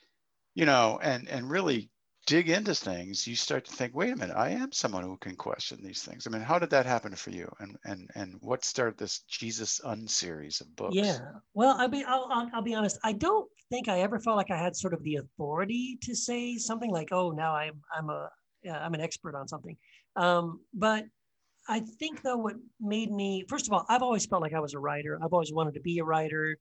you 0.55 0.65
know 0.65 0.99
and 1.01 1.27
and 1.27 1.49
really 1.49 1.89
dig 2.29 2.47
into 2.49 2.75
things, 2.75 3.25
you 3.25 3.35
start 3.35 3.65
to 3.65 3.71
think, 3.71 3.95
wait 3.95 4.13
a 4.13 4.15
minute, 4.15 4.35
I 4.37 4.49
am 4.49 4.71
someone 4.71 5.03
who 5.03 5.17
can 5.17 5.35
question 5.35 5.79
these 5.83 6.03
things. 6.03 6.27
I 6.27 6.29
mean, 6.29 6.43
how 6.43 6.59
did 6.59 6.69
that 6.69 6.85
happen 6.85 7.15
for 7.15 7.31
you? 7.31 7.51
And 7.59 7.75
and 7.85 8.09
and 8.13 8.35
what 8.41 8.63
started 8.63 8.99
this 8.99 9.21
Jesus 9.27 9.81
Un 9.83 10.07
series 10.07 10.61
of 10.61 10.75
books? 10.75 10.95
Yeah. 10.95 11.19
Well, 11.55 11.75
I 11.79 11.87
mean, 11.87 12.05
I'll, 12.07 12.27
I'll, 12.31 12.49
I'll, 12.53 12.61
be 12.61 12.75
honest. 12.75 12.99
I 13.03 13.13
don't 13.13 13.49
think 13.71 13.87
I 13.87 14.01
ever 14.01 14.19
felt 14.19 14.37
like 14.37 14.51
I 14.51 14.57
had 14.57 14.75
sort 14.75 14.93
of 14.93 15.03
the 15.03 15.15
authority 15.15 15.97
to 16.03 16.15
say 16.15 16.57
something 16.57 16.91
like, 16.91 17.09
oh, 17.11 17.31
now 17.31 17.55
I'm 17.55 17.81
I'm 17.97 18.09
a 18.11 18.29
am 18.63 18.93
an 18.93 19.01
expert 19.01 19.35
on 19.35 19.47
something. 19.47 19.75
Um, 20.15 20.59
but 20.73 21.05
I 21.67 21.79
think 21.79 22.21
though 22.21 22.37
what 22.37 22.55
made 22.79 23.11
me 23.11 23.45
first 23.49 23.65
of 23.65 23.73
all, 23.73 23.85
I've 23.89 24.03
always 24.03 24.27
felt 24.27 24.43
like 24.43 24.53
I 24.53 24.59
was 24.59 24.75
a 24.75 24.79
writer. 24.79 25.19
I've 25.23 25.33
always 25.33 25.51
wanted 25.51 25.73
to 25.73 25.81
be 25.81 25.97
a 25.97 26.03
writer. 26.03 26.57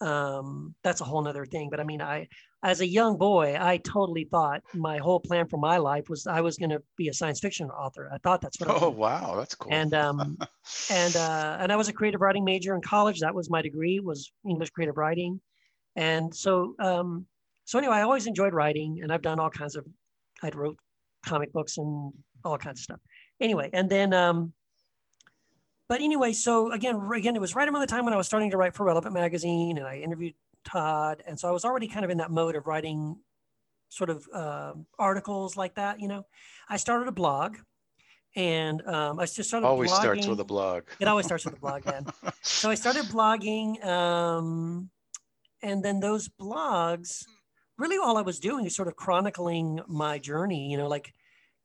Um, 0.00 0.74
that's 0.82 1.00
a 1.00 1.04
whole 1.04 1.22
nother 1.22 1.44
thing. 1.44 1.68
But 1.70 1.80
I 1.80 1.84
mean, 1.84 2.00
I, 2.00 2.28
as 2.62 2.80
a 2.80 2.86
young 2.86 3.16
boy, 3.16 3.56
I 3.58 3.78
totally 3.78 4.24
thought 4.24 4.62
my 4.74 4.98
whole 4.98 5.20
plan 5.20 5.46
for 5.48 5.58
my 5.58 5.76
life 5.78 6.08
was 6.08 6.26
I 6.26 6.40
was 6.40 6.56
going 6.56 6.70
to 6.70 6.82
be 6.96 7.08
a 7.08 7.12
science 7.12 7.40
fiction 7.40 7.70
author. 7.70 8.10
I 8.12 8.18
thought 8.18 8.40
that's 8.40 8.60
what. 8.60 8.70
Oh 8.70 8.90
wow, 8.90 9.34
that's 9.36 9.54
cool. 9.54 9.72
And 9.72 9.94
um, 9.94 10.38
and 10.90 11.16
uh, 11.16 11.58
and 11.60 11.72
I 11.72 11.76
was 11.76 11.88
a 11.88 11.92
creative 11.92 12.20
writing 12.20 12.44
major 12.44 12.74
in 12.74 12.80
college. 12.80 13.20
That 13.20 13.34
was 13.34 13.50
my 13.50 13.62
degree 13.62 14.00
was 14.00 14.32
English 14.48 14.70
creative 14.70 14.96
writing, 14.96 15.40
and 15.96 16.34
so 16.34 16.74
um, 16.78 17.26
so 17.64 17.78
anyway, 17.78 17.96
I 17.96 18.02
always 18.02 18.26
enjoyed 18.26 18.54
writing, 18.54 19.00
and 19.02 19.12
I've 19.12 19.22
done 19.22 19.38
all 19.38 19.50
kinds 19.50 19.76
of. 19.76 19.84
I 20.42 20.50
wrote 20.54 20.78
comic 21.26 21.52
books 21.52 21.78
and 21.78 22.12
all 22.44 22.58
kinds 22.58 22.80
of 22.80 22.84
stuff. 22.84 23.00
Anyway, 23.40 23.70
and 23.72 23.90
then 23.90 24.12
um, 24.12 24.52
but 25.88 26.02
anyway, 26.02 26.32
so 26.34 26.70
again, 26.70 26.96
again, 27.14 27.34
it 27.34 27.40
was 27.40 27.56
right 27.56 27.66
around 27.66 27.80
the 27.80 27.86
time 27.86 28.04
when 28.04 28.12
I 28.12 28.18
was 28.18 28.26
starting 28.26 28.50
to 28.50 28.58
write 28.58 28.74
for 28.74 28.84
Relevant 28.84 29.14
Magazine, 29.14 29.78
and 29.78 29.86
I 29.86 29.96
interviewed 29.96 30.34
Todd, 30.64 31.22
and 31.26 31.40
so 31.40 31.48
I 31.48 31.50
was 31.50 31.64
already 31.64 31.88
kind 31.88 32.04
of 32.04 32.10
in 32.10 32.18
that 32.18 32.30
mode 32.30 32.56
of 32.56 32.66
writing 32.66 33.16
sort 33.88 34.10
of 34.10 34.28
uh, 34.32 34.74
articles 34.98 35.56
like 35.56 35.76
that. 35.76 35.98
You 35.98 36.08
know, 36.08 36.26
I 36.68 36.76
started 36.76 37.08
a 37.08 37.12
blog, 37.12 37.56
and 38.36 38.86
um, 38.86 39.18
I 39.18 39.24
just 39.24 39.48
started. 39.48 39.66
Always 39.66 39.90
blogging. 39.90 40.00
starts 40.00 40.26
with 40.26 40.40
a 40.40 40.44
blog. 40.44 40.84
It 41.00 41.08
always 41.08 41.24
starts 41.24 41.46
with 41.46 41.54
a 41.54 41.60
blog, 41.60 41.86
man. 41.86 42.06
so 42.42 42.68
I 42.70 42.74
started 42.74 43.04
blogging, 43.04 43.82
um, 43.86 44.90
and 45.62 45.82
then 45.82 46.00
those 46.00 46.28
blogs, 46.28 47.24
really, 47.78 47.96
all 47.96 48.18
I 48.18 48.22
was 48.22 48.38
doing 48.38 48.66
is 48.66 48.76
sort 48.76 48.88
of 48.88 48.96
chronicling 48.96 49.80
my 49.88 50.18
journey. 50.18 50.70
You 50.70 50.76
know, 50.76 50.88
like 50.88 51.14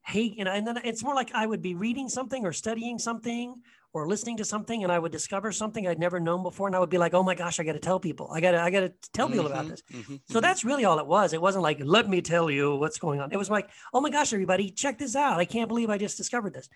hey, 0.05 0.33
you 0.37 0.43
know, 0.43 0.51
and 0.51 0.67
then 0.67 0.79
it's 0.83 1.03
more 1.03 1.15
like 1.15 1.31
I 1.33 1.45
would 1.45 1.61
be 1.61 1.75
reading 1.75 2.09
something 2.09 2.45
or 2.45 2.51
studying 2.51 2.99
something 2.99 3.55
or 3.93 4.07
listening 4.07 4.37
to 4.37 4.45
something 4.45 4.83
and 4.83 4.91
I 4.91 4.97
would 4.97 5.11
discover 5.11 5.51
something 5.51 5.87
I'd 5.87 5.99
never 5.99 6.19
known 6.19 6.41
before. 6.41 6.67
And 6.67 6.75
I 6.75 6.79
would 6.79 6.89
be 6.89 6.97
like, 6.97 7.13
oh 7.13 7.21
my 7.23 7.35
gosh, 7.35 7.59
I 7.59 7.63
got 7.63 7.73
to 7.73 7.79
tell 7.79 7.99
people. 7.99 8.27
I 8.31 8.41
got 8.41 8.51
to, 8.51 8.61
I 8.61 8.71
got 8.71 8.79
to 8.81 8.93
tell 9.13 9.29
people 9.29 9.45
Mm-hmm, 9.45 9.53
about 9.53 9.69
this. 9.69 9.83
So 10.29 10.39
that's 10.41 10.65
really 10.65 10.83
all 10.85 10.97
it 10.99 11.05
was. 11.05 11.33
It 11.33 11.41
wasn't 11.41 11.63
like, 11.63 11.79
let 11.83 12.09
me 12.09 12.21
tell 12.21 12.49
you 12.49 12.75
what's 12.75 12.97
going 12.97 13.19
on. 13.19 13.31
It 13.31 13.37
was 13.37 13.51
like, 13.51 13.69
oh 13.93 14.01
my 14.01 14.09
gosh, 14.09 14.33
everybody, 14.33 14.71
check 14.71 14.97
this 14.97 15.15
out. 15.15 15.39
I 15.39 15.45
can't 15.45 15.67
believe 15.67 15.89
I 15.91 15.97
just 15.99 16.17
discovered 16.17 16.53
this. 16.53 16.69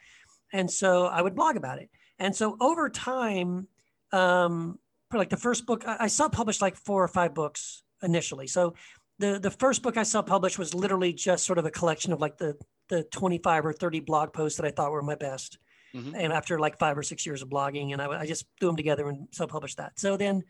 And 0.54 0.70
so 0.70 1.06
I 1.08 1.22
would 1.22 1.36
blog 1.36 1.56
about 1.56 1.80
it. 1.80 1.90
And 2.20 2.36
so 2.36 2.56
over 2.62 2.90
time, 2.90 3.68
um, 4.12 4.78
for 5.10 5.18
like 5.18 5.30
the 5.30 5.38
first 5.38 5.66
book, 5.66 5.84
I, 5.88 5.98
I 6.02 6.08
self-published 6.08 6.62
like 6.62 6.76
four 6.76 7.04
or 7.04 7.08
five 7.08 7.34
books 7.34 7.84
initially. 8.04 8.48
So 8.48 8.76
the 9.20 9.40
the 9.40 9.52
first 9.52 9.82
book 9.82 9.98
I 9.98 10.04
self-published 10.04 10.60
was 10.60 10.74
literally 10.76 11.14
just 11.14 11.46
sort 11.46 11.58
of 11.58 11.66
a 11.66 11.72
collection 11.72 12.14
of 12.14 12.22
like 12.22 12.38
the 12.38 12.56
the 12.90 13.04
25 13.04 13.66
or 13.66 13.74
30 13.74 14.02
blog 14.02 14.32
posts 14.34 14.58
that 14.60 14.66
I 14.66 14.72
thought 14.72 14.92
were 14.92 15.02
my 15.02 15.16
best. 15.16 15.58
Mhm. 15.96 16.14
And 16.16 16.34
after 16.34 16.60
like 16.60 16.78
five 16.80 16.98
or 16.98 17.04
six 17.04 17.26
years 17.26 17.42
of 17.42 17.50
blogging, 17.50 17.94
and 17.94 18.02
I, 18.02 18.22
I 18.22 18.26
just 18.26 18.46
threw 18.60 18.70
them 18.70 18.76
together 18.76 19.08
and 19.10 19.28
self-published 19.32 19.78
that. 19.78 20.00
So 20.00 20.18
then, 20.18 20.44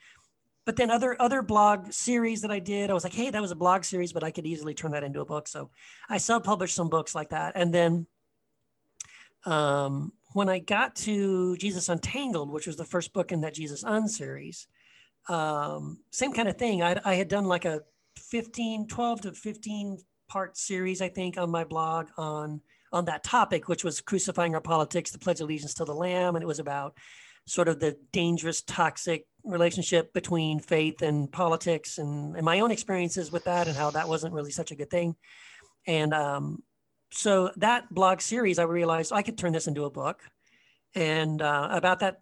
but 0.66 0.76
then 0.76 0.92
other 0.92 1.16
other 1.22 1.42
blog 1.42 1.92
series 1.92 2.42
that 2.42 2.52
I 2.52 2.60
did, 2.60 2.90
I 2.90 2.94
was 2.94 3.04
like, 3.04 3.14
hey, 3.14 3.30
that 3.30 3.42
was 3.42 3.52
a 3.52 3.56
blog 3.56 3.84
series, 3.84 4.14
but 4.14 4.24
I 4.24 4.32
could 4.32 4.46
easily 4.46 4.74
turn 4.74 4.92
that 4.92 5.04
into 5.04 5.22
a 5.22 5.26
book. 5.26 5.48
So 5.48 5.70
I 6.10 6.18
self-published 6.18 6.76
some 6.76 6.90
books 6.90 7.16
like 7.16 7.30
that, 7.30 7.54
and 7.56 7.74
then 7.74 8.08
um, 9.46 10.12
when 10.34 10.50
I 10.50 10.60
got 10.60 10.96
to 10.98 11.56
Jesus 11.58 11.90
Untangled, 11.90 12.52
which 12.52 12.68
was 12.68 12.76
the 12.76 12.86
first 12.86 13.14
book 13.14 13.32
in 13.32 13.42
that 13.42 13.54
Jesus 13.54 13.84
Un 13.84 14.08
series, 14.08 14.68
um, 15.30 16.00
same 16.12 16.34
kind 16.34 16.48
of 16.48 16.58
thing. 16.58 16.84
I, 16.84 17.00
I 17.06 17.16
had 17.16 17.28
done 17.28 17.46
like 17.46 17.66
a 17.66 17.82
15, 18.18 18.88
12 18.88 19.22
to 19.22 19.32
15 19.32 19.98
part 20.28 20.58
series, 20.58 21.02
I 21.02 21.10
think, 21.10 21.38
on 21.38 21.50
my 21.50 21.64
blog 21.64 22.08
on 22.18 22.62
on 22.92 23.06
that 23.06 23.24
topic, 23.24 23.68
which 23.68 23.84
was 23.84 24.02
crucifying 24.02 24.56
our 24.56 24.62
politics, 24.62 25.12
the 25.12 25.20
pledge 25.20 25.40
of 25.40 25.46
allegiance 25.46 25.74
to 25.76 25.86
the 25.86 25.96
Lamb, 25.96 26.36
and 26.36 26.44
it 26.44 26.48
was 26.48 26.60
about 26.60 26.98
sort 27.46 27.68
of 27.68 27.80
the 27.80 27.98
dangerous, 28.12 28.62
toxic 28.62 29.26
relationship 29.44 30.14
between 30.14 30.60
faith 30.60 31.02
and 31.02 31.32
politics, 31.32 31.98
and, 31.98 32.36
and 32.36 32.46
my 32.46 32.60
own 32.60 32.72
experiences 32.72 33.32
with 33.32 33.46
that, 33.46 33.68
and 33.68 33.78
how 33.78 33.90
that 33.92 34.08
wasn't 34.08 34.34
really 34.34 34.52
such 34.52 34.72
a 34.72 34.76
good 34.76 34.90
thing. 34.90 35.16
And 35.86 36.14
um, 36.14 36.64
so 37.12 37.52
that 37.58 37.90
blog 37.90 38.22
series, 38.22 38.60
I 38.60 38.64
realized 38.64 39.14
I 39.14 39.22
could 39.22 39.38
turn 39.38 39.54
this 39.54 39.68
into 39.68 39.86
a 39.86 39.90
book. 39.90 40.22
And 40.96 41.42
uh, 41.42 41.70
about 41.72 42.00
that 42.00 42.20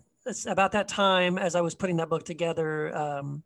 about 0.48 0.72
that 0.72 0.88
time, 0.88 1.38
as 1.38 1.56
I 1.56 1.62
was 1.62 1.76
putting 1.76 1.98
that 1.98 2.10
book 2.10 2.26
together, 2.26 2.96
um, 2.96 3.44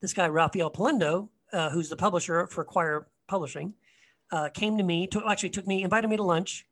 this 0.00 0.14
guy 0.14 0.28
Rafael 0.28 0.70
Polendo, 0.70 1.28
uh, 1.52 1.70
who's 1.70 1.88
the 1.88 1.96
publisher 1.96 2.46
for 2.46 2.64
Quoir 2.64 3.06
Publishing, 3.28 3.74
uh, 4.32 4.48
came 4.50 4.76
to 4.78 4.84
me. 4.84 5.06
To, 5.08 5.22
actually, 5.28 5.50
took 5.50 5.66
me, 5.66 5.82
invited 5.82 6.08
me 6.08 6.16
to 6.16 6.22
lunch, 6.22 6.66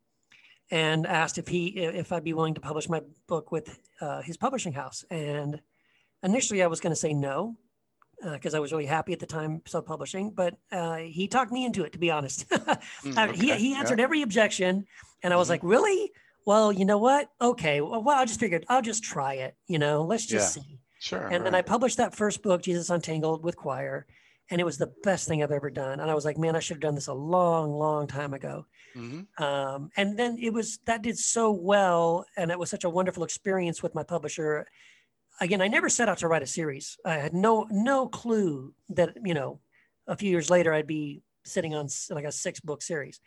and 0.70 1.06
asked 1.06 1.38
if 1.38 1.48
he 1.48 1.68
if 1.68 2.12
I'd 2.12 2.24
be 2.24 2.32
willing 2.32 2.54
to 2.54 2.60
publish 2.60 2.88
my 2.88 3.02
book 3.28 3.52
with 3.52 3.78
uh, 4.00 4.22
his 4.22 4.36
publishing 4.36 4.72
house. 4.72 5.04
And 5.10 5.60
initially, 6.22 6.62
I 6.62 6.66
was 6.66 6.80
going 6.80 6.92
to 6.92 6.96
say 7.00 7.12
no 7.14 7.56
because 8.32 8.54
I 8.54 8.60
was 8.60 8.70
really 8.70 8.86
happy 8.86 9.12
at 9.12 9.18
the 9.18 9.26
time 9.26 9.62
self-publishing. 9.66 10.30
But 10.30 10.54
uh, 10.70 10.96
he 10.98 11.26
talked 11.26 11.50
me 11.50 11.64
into 11.64 11.82
it, 11.84 11.92
to 11.92 11.98
be 11.98 12.10
honest. 12.10 12.46
Mm, 13.04 13.34
he 13.34 13.50
okay, 13.52 13.58
he 13.58 13.70
yeah. 13.72 13.78
answered 13.78 14.00
every 14.00 14.22
objection, 14.22 14.86
and 15.24 15.34
I 15.34 15.36
was 15.36 15.48
Mhm. 15.48 15.50
like, 15.50 15.60
really? 15.64 16.12
Well, 16.46 16.72
you 16.72 16.84
know 16.84 16.98
what? 16.98 17.28
Okay. 17.40 17.80
Well, 17.80 18.02
well, 18.02 18.18
I 18.18 18.24
just 18.24 18.38
figured 18.40 18.64
I'll 18.68 18.82
just 18.82 19.02
try 19.04 19.34
it. 19.34 19.56
You 19.66 19.78
know, 19.80 20.02
let's 20.04 20.24
just 20.26 20.54
see. 20.54 20.78
Sure. 21.00 21.26
And 21.28 21.44
then 21.44 21.54
I 21.54 21.62
published 21.62 21.96
that 21.96 22.14
first 22.14 22.42
book, 22.42 22.62
Jesus 22.62 22.90
Untangled, 22.90 23.42
with 23.44 23.56
Quoir, 23.56 24.06
and 24.52 24.60
it 24.60 24.64
was 24.64 24.76
the 24.76 24.92
best 25.02 25.26
thing 25.26 25.42
I've 25.42 25.50
ever 25.50 25.70
done. 25.70 25.98
And 25.98 26.10
I 26.10 26.14
was 26.14 26.26
like, 26.26 26.36
man, 26.36 26.54
I 26.54 26.60
should 26.60 26.74
have 26.74 26.82
done 26.82 26.94
this 26.94 27.06
a 27.06 27.14
long, 27.14 27.72
long 27.72 28.06
time 28.06 28.34
ago. 28.34 28.66
Mhm. 28.94 29.26
Um, 29.40 29.90
and 29.96 30.18
then 30.18 30.36
it 30.38 30.52
was 30.52 30.78
that 30.84 31.00
did 31.00 31.18
so 31.18 31.50
well, 31.50 32.26
and 32.36 32.50
it 32.50 32.58
was 32.58 32.68
such 32.68 32.84
a 32.84 32.90
wonderful 32.90 33.24
experience 33.24 33.82
with 33.82 33.94
my 33.94 34.02
publisher. 34.02 34.66
Again, 35.40 35.62
I 35.62 35.68
never 35.68 35.88
set 35.88 36.10
out 36.10 36.18
to 36.18 36.28
write 36.28 36.42
a 36.42 36.46
series. 36.46 36.98
I 37.02 37.14
had 37.14 37.32
no 37.32 37.66
no 37.70 38.08
clue 38.08 38.74
that 38.90 39.16
you 39.24 39.32
know, 39.32 39.60
a 40.06 40.16
few 40.16 40.28
years 40.30 40.50
later 40.50 40.74
I'd 40.74 40.86
be 40.86 41.22
sitting 41.44 41.74
on 41.74 41.88
like 42.10 42.26
a 42.26 42.32
six 42.32 42.60
book 42.60 42.82
series. 42.82 43.20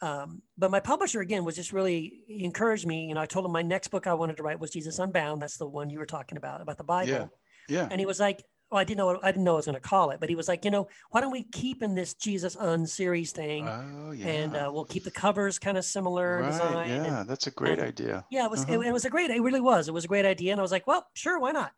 Um, 0.00 0.40
but 0.56 0.70
my 0.70 0.80
publisher 0.80 1.20
again 1.20 1.44
was 1.44 1.56
just 1.56 1.74
really 1.74 2.22
he 2.26 2.42
encouraged 2.42 2.86
me. 2.86 3.04
You 3.08 3.14
know, 3.14 3.20
I 3.20 3.26
told 3.26 3.44
him 3.44 3.52
my 3.52 3.60
next 3.60 3.88
book 3.88 4.06
I 4.06 4.14
wanted 4.14 4.38
to 4.38 4.42
write 4.42 4.58
was 4.58 4.70
Jesus 4.70 4.98
Unbound. 4.98 5.42
That's 5.42 5.58
the 5.58 5.68
one 5.68 5.90
you 5.90 5.98
were 5.98 6.06
talking 6.06 6.38
about 6.38 6.62
about 6.62 6.78
the 6.78 6.84
Bible. 6.84 7.10
Yeah. 7.10 7.26
Yeah. 7.68 7.88
And 7.90 8.00
he 8.00 8.06
was 8.06 8.18
like, 8.18 8.42
"Oh, 8.72 8.76
I 8.76 8.84
didn't 8.84 8.98
know. 8.98 9.18
I 9.22 9.30
didn't 9.32 9.44
know 9.44 9.54
I 9.54 9.56
was 9.56 9.66
going 9.66 9.74
to 9.74 9.80
call 9.80 10.10
it." 10.10 10.20
But 10.20 10.28
he 10.28 10.34
was 10.36 10.48
like, 10.48 10.64
"You 10.64 10.70
know, 10.70 10.88
why 11.10 11.20
don't 11.20 11.32
we 11.32 11.44
keep 11.44 11.82
in 11.82 11.94
this 11.94 12.14
Jesus 12.14 12.56
Un 12.56 12.86
series 12.86 13.32
thing, 13.32 13.68
Oh 13.68 14.12
yeah. 14.12 14.26
and 14.26 14.56
uh, 14.56 14.70
we'll 14.72 14.84
keep 14.84 15.04
the 15.04 15.10
covers 15.10 15.58
kind 15.58 15.76
of 15.78 15.84
similar 15.84 16.40
right. 16.40 16.50
design." 16.52 16.90
and- 16.90 17.04
Yeah, 17.06 17.24
that's 17.26 17.46
a 17.46 17.50
great 17.50 17.78
and- 17.78 17.88
idea. 17.88 18.24
yeah, 18.30 18.44
it 18.44 18.50
was. 18.50 18.62
Uh-huh. 18.62 18.80
It, 18.80 18.86
it 18.88 18.92
was 18.92 19.04
a 19.04 19.10
great. 19.10 19.30
It 19.30 19.42
really 19.42 19.60
was. 19.60 19.88
It 19.88 19.94
was 19.94 20.04
a 20.04 20.08
great 20.08 20.24
idea, 20.24 20.52
and 20.52 20.60
I 20.60 20.62
was 20.62 20.72
like, 20.72 20.86
"Well, 20.86 21.06
sure, 21.14 21.38
why 21.38 21.52
not?" 21.52 21.72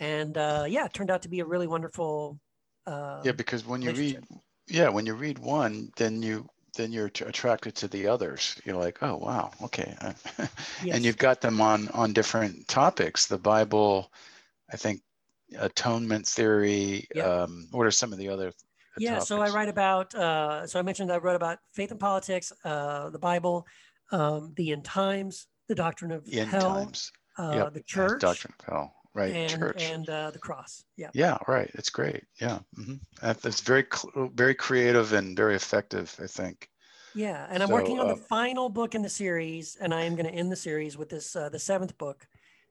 And 0.00 0.36
uh, 0.36 0.64
yeah, 0.68 0.84
it 0.86 0.92
turned 0.92 1.10
out 1.10 1.22
to 1.22 1.28
be 1.28 1.40
a 1.40 1.44
really 1.44 1.66
wonderful. 1.66 2.38
Uh, 2.86 3.20
Yeah, 3.24 3.32
because 3.32 3.64
when 3.66 3.80
you 3.82 3.92
read, 3.92 4.18
yeah, 4.66 4.88
when 4.88 5.06
you 5.06 5.14
read 5.14 5.38
one, 5.38 5.90
then 5.96 6.22
you 6.22 6.48
then 6.76 6.90
you're 6.90 7.06
attracted 7.06 7.76
to 7.76 7.86
the 7.86 8.08
others. 8.08 8.60
You're 8.64 8.76
like, 8.76 8.98
oh 9.02 9.16
wow, 9.16 9.52
okay, 9.62 9.94
yes. 10.82 10.96
and 10.96 11.04
you've 11.04 11.16
got 11.16 11.40
them 11.40 11.60
on 11.60 11.88
on 11.90 12.12
different 12.12 12.66
topics. 12.66 13.26
The 13.26 13.38
Bible, 13.38 14.10
I 14.72 14.76
think, 14.76 15.00
atonement 15.58 16.26
theory. 16.26 17.06
Yep. 17.14 17.26
Um, 17.26 17.68
what 17.70 17.86
are 17.86 17.90
some 17.90 18.12
of 18.12 18.18
the 18.18 18.28
other? 18.28 18.52
yeah 18.98 19.18
so 19.18 19.40
i 19.40 19.48
write 19.48 19.68
about 19.68 20.14
uh, 20.14 20.64
so 20.68 20.78
i 20.78 20.82
mentioned 20.82 21.10
i 21.10 21.16
wrote 21.16 21.34
about 21.34 21.58
faith 21.72 21.90
and 21.90 21.98
politics 21.98 22.52
uh, 22.64 23.10
the 23.10 23.18
bible 23.18 23.66
um, 24.12 24.52
the 24.56 24.70
end 24.70 24.84
times 24.84 25.48
the 25.66 25.74
doctrine 25.74 26.12
of 26.12 26.24
end 26.32 26.50
hell 26.50 26.74
times. 26.74 27.10
uh, 27.36 27.54
Yep, 27.56 27.74
the 27.74 27.82
church 27.82 28.20
doctrine 28.20 28.54
of 28.60 28.64
hell. 28.66 28.94
Right, 29.12 29.34
and 29.34 29.50
church. 29.50 29.82
and 29.82 30.08
uh, 30.08 30.30
the 30.30 30.38
cross 30.38 30.84
yeah 30.96 31.10
yeah, 31.12 31.38
right. 31.48 31.70
It's 31.74 31.90
great. 31.90 32.22
Yeah, 32.40 32.60
hmm 32.76 32.94
that's 33.20 33.60
very 33.60 33.84
cl- 33.92 34.30
very 34.34 34.54
creative 34.54 35.12
and 35.12 35.36
very 35.36 35.56
effective. 35.56 36.14
I 36.22 36.26
think. 36.28 36.68
yeah 37.14 37.46
and 37.50 37.62
i'm 37.62 37.68
So, 37.68 37.74
working 37.74 37.98
on 37.98 38.06
uh, 38.10 38.14
the 38.14 38.20
final 38.20 38.68
book 38.68 38.94
in 38.94 39.02
the 39.02 39.08
series 39.08 39.76
and 39.80 39.92
i 39.94 40.02
am 40.02 40.14
going 40.14 40.26
to 40.26 40.32
end 40.34 40.50
the 40.52 40.56
series 40.56 40.96
with 40.96 41.08
this 41.08 41.34
uh, 41.36 41.48
the 41.48 41.58
seventh 41.58 41.96
book 41.98 42.26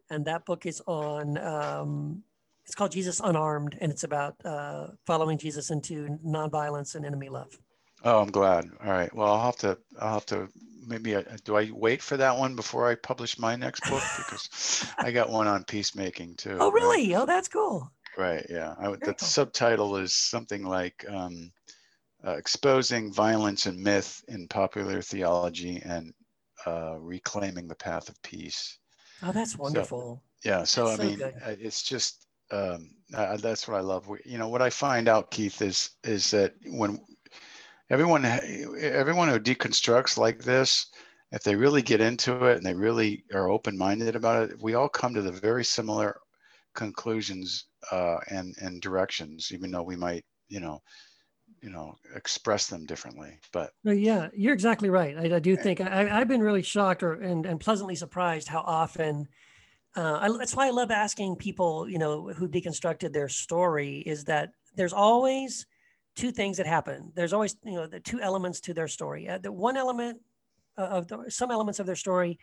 and 0.09 0.24
that 0.26 0.45
book 0.45 0.65
is 0.65 0.82
on 0.88 1.38
um, 1.38 2.24
it's 2.66 2.76
called 2.76 2.91
jesus 2.91 3.20
unarmed 3.24 3.78
and 3.82 3.91
it's 3.91 4.03
about 4.03 4.36
uh, 4.45 4.88
following 5.05 5.38
jesus 5.38 5.70
into 5.72 6.18
nonviolence 6.26 6.95
and 6.95 7.05
enemy 7.05 7.30
love 7.30 7.57
Oh, 8.03 8.20
I'm 8.22 8.32
glad. 8.32 8.70
All 8.84 8.91
right. 8.91 9.14
Well, 9.16 9.32
I'll 9.32 9.45
have 9.45 9.55
to. 9.57 9.78
I'll 9.99 10.14
have 10.16 10.26
to. 10.28 10.49
Maybe. 10.86 11.16
I, 11.16 11.24
do 11.45 11.55
I 11.55 11.72
wait 11.72 12.01
for 12.01 12.18
that 12.18 12.38
one 12.38 12.55
before 12.55 12.89
I 12.89 12.95
publish 12.95 13.39
my 13.39 13.55
next 13.55 13.82
book? 13.88 14.03
Because 14.18 14.86
I 14.99 15.11
got 15.11 15.30
one 15.30 15.47
on 15.47 15.64
peacemaking 15.64 16.36
too. 16.36 16.57
oh 16.59 16.66
right? 16.66 16.74
really 16.74 17.16
oh 17.16 17.26
that's 17.26 17.47
cool 17.47 17.89
Right. 18.18 18.45
Yeah. 18.49 18.76
I, 18.78 18.89
the 18.91 18.97
cool. 18.99 19.14
subtitle 19.18 19.95
is 19.95 20.14
something 20.14 20.64
like 20.66 21.05
um, 21.09 21.51
uh, 22.26 22.32
"Exposing 22.32 23.14
Violence 23.14 23.66
and 23.68 23.80
Myth 23.82 24.22
in 24.28 24.47
Popular 24.49 25.01
Theology 25.01 25.82
and 25.84 26.14
uh, 26.66 26.97
Reclaiming 26.99 27.68
the 27.70 27.76
Path 27.76 28.09
of 28.09 28.22
Peace." 28.22 28.80
oh 29.24 29.32
that's 29.32 29.57
wonderful 29.57 30.22
Yeah. 30.43 30.66
So 30.66 30.86
That's 30.88 31.01
I 31.01 31.03
so 31.03 31.09
mean, 31.09 31.20
good. 31.20 31.36
uh, 31.45 31.55
it's 31.57 31.84
just 31.84 32.28
um, 32.54 32.89
uh, 33.14 33.38
that's 33.38 33.68
what 33.68 33.78
I 33.78 33.82
love. 33.82 34.08
We- 34.08 34.22
You 34.26 34.38
know, 34.38 34.47
what 34.47 34.62
I 34.62 34.70
find 34.70 35.08
out, 35.08 35.32
Keith, 35.32 35.62
is 35.62 35.91
is 36.04 36.32
that 36.32 36.54
when 36.66 36.99
everyone 37.89 38.26
everyone 38.26 39.30
who 39.30 39.39
deconstructs 39.39 40.18
like 40.18 40.39
this, 40.39 40.88
if 41.32 41.43
they 41.43 41.56
really 41.56 41.82
get 41.82 42.01
into 42.01 42.45
it 42.45 42.58
and 42.58 42.66
they 42.66 42.74
really 42.74 43.24
are 43.34 43.49
open 43.49 43.78
minded 43.78 44.16
about 44.16 44.49
it, 44.49 44.62
we 44.62 44.76
all 44.76 44.89
come 44.89 45.14
to 45.14 45.22
the 45.22 45.32
very 45.32 45.66
similar 45.66 46.20
conclusions 46.76 47.66
uh, 47.91 48.18
and 48.30 48.56
and 48.62 48.82
directions, 48.82 49.51
even 49.51 49.72
though 49.72 49.84
we 49.84 49.95
might, 49.95 50.26
you 50.49 50.60
know, 50.60 50.82
you 51.62 51.70
know, 51.70 51.95
express 52.16 52.68
them 52.68 52.86
differently. 52.86 53.39
But 53.51 53.72
yeah, 53.84 54.30
you're 54.36 54.54
exactly 54.54 54.89
right. 54.89 55.18
I, 55.18 55.36
I 55.36 55.39
do 55.39 55.56
think 55.56 55.82
I, 55.82 56.06
have 56.06 56.28
been 56.28 56.41
really 56.41 56.62
shocked 56.62 57.04
or 57.04 57.14
and, 57.14 57.45
and 57.45 57.60
pleasantly 57.60 57.95
surprised 57.95 58.47
how 58.47 58.62
often. 58.62 59.28
Uh, 59.96 60.20
I, 60.22 60.38
that's 60.38 60.56
why 60.56 60.68
I 60.68 60.72
love 60.72 60.91
asking 60.91 61.36
people, 61.36 61.88
you 61.88 62.00
know, 62.00 62.30
who 62.30 62.48
deconstructed 62.48 63.14
their 63.14 63.30
story. 63.30 64.04
Is 64.06 64.26
that 64.26 64.52
there's 64.76 64.94
always 64.94 65.66
two 66.16 66.32
things 66.32 66.58
that 66.58 66.68
happen. 66.68 67.12
There's 67.16 67.34
always, 67.34 67.56
you 67.64 67.74
know, 67.74 67.88
the 67.88 68.00
two 68.00 68.20
elements 68.22 68.60
to 68.62 68.74
their 68.74 68.88
story. 68.88 69.28
Uh, 69.28 69.38
the 69.38 69.52
one 69.52 69.78
element 69.78 70.20
of 70.78 71.08
the, 71.08 71.30
some 71.30 71.52
elements 71.52 71.80
of 71.80 71.86
their 71.86 71.96
story 71.96 72.39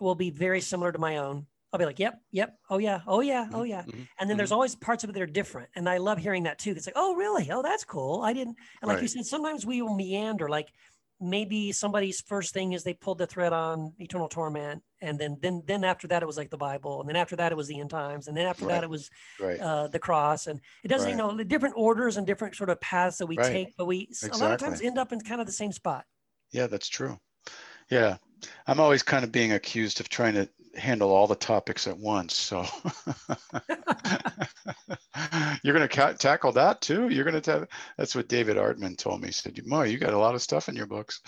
will 0.00 0.14
be 0.14 0.30
very 0.30 0.60
similar 0.60 0.92
to 0.92 0.98
my 0.98 1.18
own. 1.18 1.46
I'll 1.72 1.78
be 1.78 1.84
like, 1.84 1.98
yep, 1.98 2.20
yep, 2.30 2.56
oh 2.70 2.78
yeah, 2.78 3.00
oh 3.06 3.20
yeah, 3.20 3.48
oh 3.52 3.64
yeah. 3.64 3.82
Mm-hmm. 3.82 4.02
And 4.18 4.30
then 4.30 4.36
there's 4.36 4.48
mm-hmm. 4.48 4.54
always 4.54 4.74
parts 4.74 5.04
of 5.04 5.10
it 5.10 5.12
that 5.14 5.22
are 5.22 5.26
different. 5.26 5.68
And 5.74 5.88
I 5.88 5.98
love 5.98 6.18
hearing 6.18 6.44
that 6.44 6.58
too. 6.58 6.70
It's 6.70 6.86
like, 6.86 6.96
oh 6.96 7.14
really? 7.14 7.50
Oh, 7.50 7.62
that's 7.62 7.84
cool. 7.84 8.22
I 8.22 8.32
didn't 8.32 8.56
and 8.80 8.88
like 8.88 8.96
right. 8.96 9.02
you 9.02 9.08
said, 9.08 9.26
sometimes 9.26 9.66
we 9.66 9.82
will 9.82 9.94
meander, 9.94 10.48
like 10.48 10.68
maybe 11.20 11.72
somebody's 11.72 12.20
first 12.20 12.52
thing 12.52 12.72
is 12.72 12.84
they 12.84 12.94
pulled 12.94 13.18
the 13.18 13.26
thread 13.26 13.52
on 13.52 13.92
eternal 13.98 14.28
torment. 14.28 14.82
And 15.00 15.18
then 15.18 15.38
then 15.40 15.62
then 15.66 15.84
after 15.84 16.08
that 16.08 16.22
it 16.22 16.26
was 16.26 16.36
like 16.36 16.50
the 16.50 16.56
Bible. 16.56 17.00
And 17.00 17.08
then 17.08 17.16
after 17.16 17.36
that 17.36 17.52
it 17.52 17.54
was 17.54 17.68
the 17.68 17.80
end 17.80 17.90
times. 17.90 18.28
And 18.28 18.36
then 18.36 18.46
after 18.46 18.66
right. 18.66 18.74
that 18.74 18.84
it 18.84 18.90
was 18.90 19.10
right. 19.40 19.58
uh, 19.58 19.88
the 19.88 19.98
cross. 19.98 20.46
And 20.46 20.60
it 20.84 20.88
doesn't, 20.88 21.10
you 21.10 21.16
know, 21.16 21.36
the 21.36 21.44
different 21.44 21.74
orders 21.76 22.16
and 22.16 22.26
different 22.26 22.54
sort 22.54 22.70
of 22.70 22.80
paths 22.80 23.18
that 23.18 23.26
we 23.26 23.36
take, 23.36 23.76
but 23.76 23.86
we 23.86 24.08
exactly. 24.10 24.40
a 24.40 24.42
lot 24.42 24.52
of 24.52 24.60
times 24.60 24.80
end 24.80 24.98
up 24.98 25.12
in 25.12 25.20
kind 25.20 25.40
of 25.40 25.46
the 25.46 25.52
same 25.52 25.72
spot. 25.72 26.04
Yeah, 26.52 26.66
that's 26.66 26.88
true. 26.88 27.18
Yeah. 27.90 28.16
I'm 28.66 28.80
always 28.80 29.02
kind 29.02 29.24
of 29.24 29.32
being 29.32 29.52
accused 29.52 30.00
of 30.00 30.08
trying 30.08 30.34
to 30.34 30.48
handle 30.76 31.10
all 31.10 31.26
the 31.26 31.34
topics 31.34 31.86
at 31.86 31.98
once. 31.98 32.34
So 32.34 32.64
you're 35.62 35.74
going 35.74 35.88
to 35.88 35.94
ca- 35.94 36.12
tackle 36.14 36.52
that 36.52 36.80
too. 36.80 37.08
You're 37.08 37.24
going 37.24 37.40
to 37.40 37.40
ta- 37.40 37.66
that's 37.96 38.14
what 38.14 38.28
David 38.28 38.56
Artman 38.56 38.96
told 38.96 39.20
me. 39.20 39.28
He 39.28 39.32
said, 39.32 39.60
"Mo, 39.66 39.82
you 39.82 39.98
got 39.98 40.14
a 40.14 40.18
lot 40.18 40.34
of 40.34 40.42
stuff 40.42 40.68
in 40.68 40.76
your 40.76 40.86
books." 40.86 41.22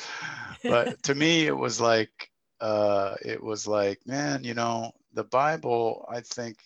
But 0.63 1.03
to 1.05 1.15
me, 1.15 1.47
it 1.47 1.57
was 1.57 1.81
like, 1.81 2.31
uh, 2.61 3.15
it 3.25 3.43
was 3.43 3.67
like, 3.67 4.01
man, 4.07 4.45
you 4.45 4.55
know, 4.55 4.93
the 5.15 5.25
Bible. 5.25 6.07
I 6.11 6.21
think 6.21 6.59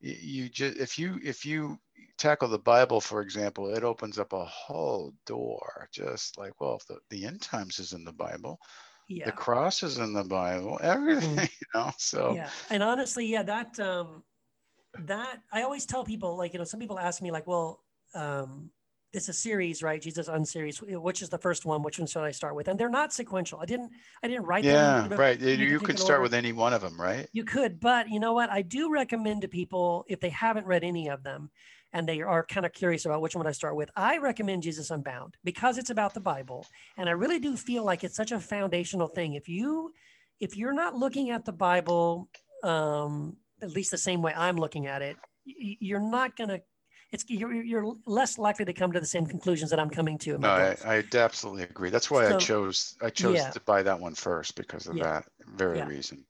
you 0.00 0.48
just 0.48 0.78
if 0.78 0.98
you 0.98 1.20
if 1.22 1.44
you 1.44 1.78
tackle 2.18 2.48
the 2.48 2.58
Bible, 2.58 3.00
for 3.00 3.22
example, 3.22 3.74
it 3.74 3.84
opens 3.84 4.18
up 4.18 4.32
a 4.32 4.44
whole 4.44 5.14
door. 5.26 5.88
Just 5.92 6.38
like, 6.38 6.60
well, 6.60 6.76
if 6.76 6.86
the, 6.86 6.98
the 7.08 7.26
end 7.26 7.40
times 7.40 7.78
is 7.78 7.92
in 7.92 8.04
the 8.04 8.12
Bible, 8.12 8.60
yeah. 9.10 9.24
the 9.24 9.32
cross 9.32 9.82
is 9.82 9.98
in 9.98 10.12
the 10.12 10.24
bible 10.24 10.78
everything 10.82 11.36
mm. 11.36 11.42
you 11.60 11.66
know 11.74 11.90
so 11.98 12.32
yeah 12.34 12.48
and 12.70 12.82
honestly 12.82 13.26
yeah 13.26 13.42
that 13.42 13.78
um 13.80 14.22
that 15.06 15.40
i 15.52 15.62
always 15.62 15.84
tell 15.84 16.04
people 16.04 16.36
like 16.36 16.52
you 16.52 16.58
know 16.58 16.64
some 16.64 16.80
people 16.80 16.98
ask 16.98 17.20
me 17.20 17.30
like 17.30 17.46
well 17.46 17.82
um 18.14 18.70
it's 19.12 19.28
a 19.28 19.32
series 19.32 19.82
right 19.82 20.00
jesus 20.00 20.28
unseries 20.28 20.80
which 21.00 21.22
is 21.22 21.28
the 21.28 21.38
first 21.38 21.64
one 21.64 21.82
which 21.82 21.98
one 21.98 22.06
should 22.06 22.22
i 22.22 22.30
start 22.30 22.54
with 22.54 22.68
and 22.68 22.78
they're 22.78 22.88
not 22.88 23.12
sequential 23.12 23.58
i 23.60 23.64
didn't 23.64 23.90
i 24.22 24.28
didn't 24.28 24.44
write 24.44 24.64
yeah 24.64 25.06
them 25.08 25.18
right 25.18 25.40
you, 25.40 25.54
you 25.54 25.80
could 25.80 25.98
start 25.98 26.18
order. 26.18 26.22
with 26.22 26.34
any 26.34 26.52
one 26.52 26.72
of 26.72 26.80
them 26.80 27.00
right 27.00 27.28
you 27.32 27.44
could 27.44 27.80
but 27.80 28.08
you 28.08 28.20
know 28.20 28.32
what 28.32 28.50
i 28.50 28.62
do 28.62 28.92
recommend 28.92 29.42
to 29.42 29.48
people 29.48 30.04
if 30.08 30.20
they 30.20 30.30
haven't 30.30 30.66
read 30.66 30.84
any 30.84 31.08
of 31.08 31.22
them 31.22 31.50
and 31.92 32.08
they 32.08 32.20
are 32.22 32.44
kind 32.44 32.64
of 32.64 32.72
curious 32.72 33.04
about 33.04 33.20
which 33.20 33.34
one 33.34 33.46
I 33.46 33.52
start 33.52 33.76
with, 33.76 33.90
I 33.96 34.18
recommend 34.18 34.62
Jesus 34.62 34.90
Unbound 34.90 35.36
because 35.44 35.78
it's 35.78 35.90
about 35.90 36.14
the 36.14 36.20
Bible. 36.20 36.66
And 36.96 37.08
I 37.08 37.12
really 37.12 37.38
do 37.38 37.56
feel 37.56 37.84
like 37.84 38.04
it's 38.04 38.16
such 38.16 38.32
a 38.32 38.40
foundational 38.40 39.08
thing. 39.08 39.34
If 39.34 39.48
you 39.48 39.92
if 40.40 40.56
you're 40.56 40.72
not 40.72 40.94
looking 40.94 41.30
at 41.30 41.44
the 41.44 41.52
Bible 41.52 42.28
um, 42.62 43.36
at 43.62 43.70
least 43.70 43.90
the 43.90 43.98
same 43.98 44.22
way 44.22 44.32
I'm 44.34 44.56
looking 44.56 44.86
at 44.86 45.02
it, 45.02 45.16
you're 45.44 46.00
not 46.00 46.36
to 46.36 46.60
it's 47.12 47.24
you're, 47.28 47.52
you're 47.52 47.94
less 48.06 48.38
likely 48.38 48.64
to 48.64 48.72
come 48.72 48.92
to 48.92 49.00
the 49.00 49.06
same 49.06 49.26
conclusions 49.26 49.70
that 49.70 49.80
I'm 49.80 49.90
coming 49.90 50.16
to. 50.18 50.38
no, 50.38 50.48
I, 50.48 50.76
I, 50.84 51.04
absolutely 51.14 51.64
agree. 51.64 51.90
That's 51.90 52.10
why 52.10 52.28
so, 52.28 52.36
I 52.36 52.38
chose 52.38 52.96
I 53.02 53.10
chose 53.10 53.36
yeah. 53.36 53.50
to 53.50 53.60
buy 53.60 53.82
that 53.82 53.98
one 53.98 54.14
first 54.14 54.54
because 54.54 54.86
of 54.86 54.96
yeah. 54.96 55.04
that 55.04 55.24
very 55.56 55.78
yeah. 55.78 55.86
reason. 55.86 56.24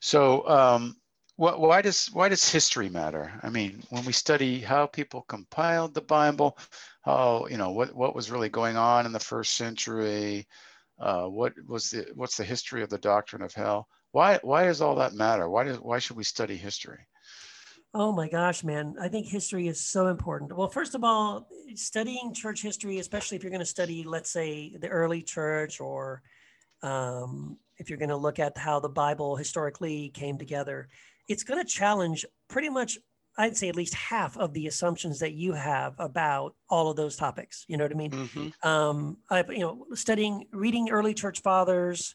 So 0.00 0.46
um, 0.48 0.96
why 1.36 1.82
does 1.82 2.08
why 2.12 2.28
does 2.28 2.48
history 2.50 2.88
matter? 2.88 3.32
I 3.42 3.48
mean, 3.48 3.82
when 3.90 4.04
we 4.04 4.12
study 4.12 4.60
how 4.60 4.86
people 4.86 5.22
compiled 5.22 5.94
the 5.94 6.02
Bible, 6.02 6.58
how 7.02 7.46
you 7.50 7.56
know 7.56 7.70
what 7.70 7.94
what 7.94 8.14
was 8.14 8.30
really 8.30 8.48
going 8.48 8.76
on 8.76 9.06
in 9.06 9.12
the 9.12 9.18
first 9.18 9.54
century, 9.54 10.46
uh, 10.98 11.24
what 11.24 11.54
was 11.66 11.90
the 11.90 12.06
what's 12.14 12.36
the 12.36 12.44
history 12.44 12.82
of 12.82 12.90
the 12.90 12.98
doctrine 12.98 13.42
of 13.42 13.54
hell? 13.54 13.88
Why 14.12 14.38
why 14.42 14.64
does 14.64 14.80
all 14.80 14.96
that 14.96 15.14
matter? 15.14 15.48
Why 15.48 15.64
does 15.64 15.78
why 15.78 15.98
should 15.98 16.16
we 16.16 16.24
study 16.24 16.56
history? 16.56 17.06
Oh 17.94 18.12
my 18.12 18.28
gosh, 18.28 18.64
man! 18.64 18.94
I 19.00 19.08
think 19.08 19.26
history 19.26 19.68
is 19.68 19.80
so 19.80 20.08
important. 20.08 20.56
Well, 20.56 20.68
first 20.68 20.94
of 20.94 21.04
all, 21.04 21.48
studying 21.74 22.32
church 22.32 22.62
history, 22.62 22.98
especially 22.98 23.36
if 23.36 23.42
you're 23.42 23.50
going 23.50 23.60
to 23.60 23.66
study, 23.66 24.02
let's 24.04 24.30
say, 24.30 24.76
the 24.76 24.88
early 24.88 25.22
church, 25.22 25.78
or 25.80 26.22
um, 26.82 27.58
if 27.76 27.90
you're 27.90 27.98
going 27.98 28.08
to 28.08 28.16
look 28.16 28.38
at 28.38 28.56
how 28.56 28.80
the 28.80 28.88
Bible 28.88 29.36
historically 29.36 30.08
came 30.10 30.38
together, 30.38 30.88
it's 31.28 31.44
going 31.44 31.64
to 31.64 31.68
challenge 31.68 32.24
pretty 32.48 32.68
much 32.68 32.98
I'd 33.36 33.56
say 33.56 33.68
at 33.68 33.76
least 33.76 33.94
half 33.94 34.36
of 34.36 34.52
the 34.52 34.66
assumptions 34.66 35.20
that 35.20 35.32
you 35.32 35.54
have 35.54 35.94
about 35.98 36.54
all 36.68 36.90
of 36.90 36.96
those 36.96 37.16
topics. 37.16 37.64
You 37.66 37.78
know 37.78 37.84
what 37.84 37.92
I 37.92 37.96
mean? 37.96 38.10
Mm-hmm. 38.10 38.68
Um, 38.68 39.16
I, 39.30 39.42
you 39.48 39.60
know, 39.60 39.86
studying, 39.94 40.46
reading 40.52 40.90
early 40.90 41.14
church 41.14 41.40
fathers, 41.40 42.14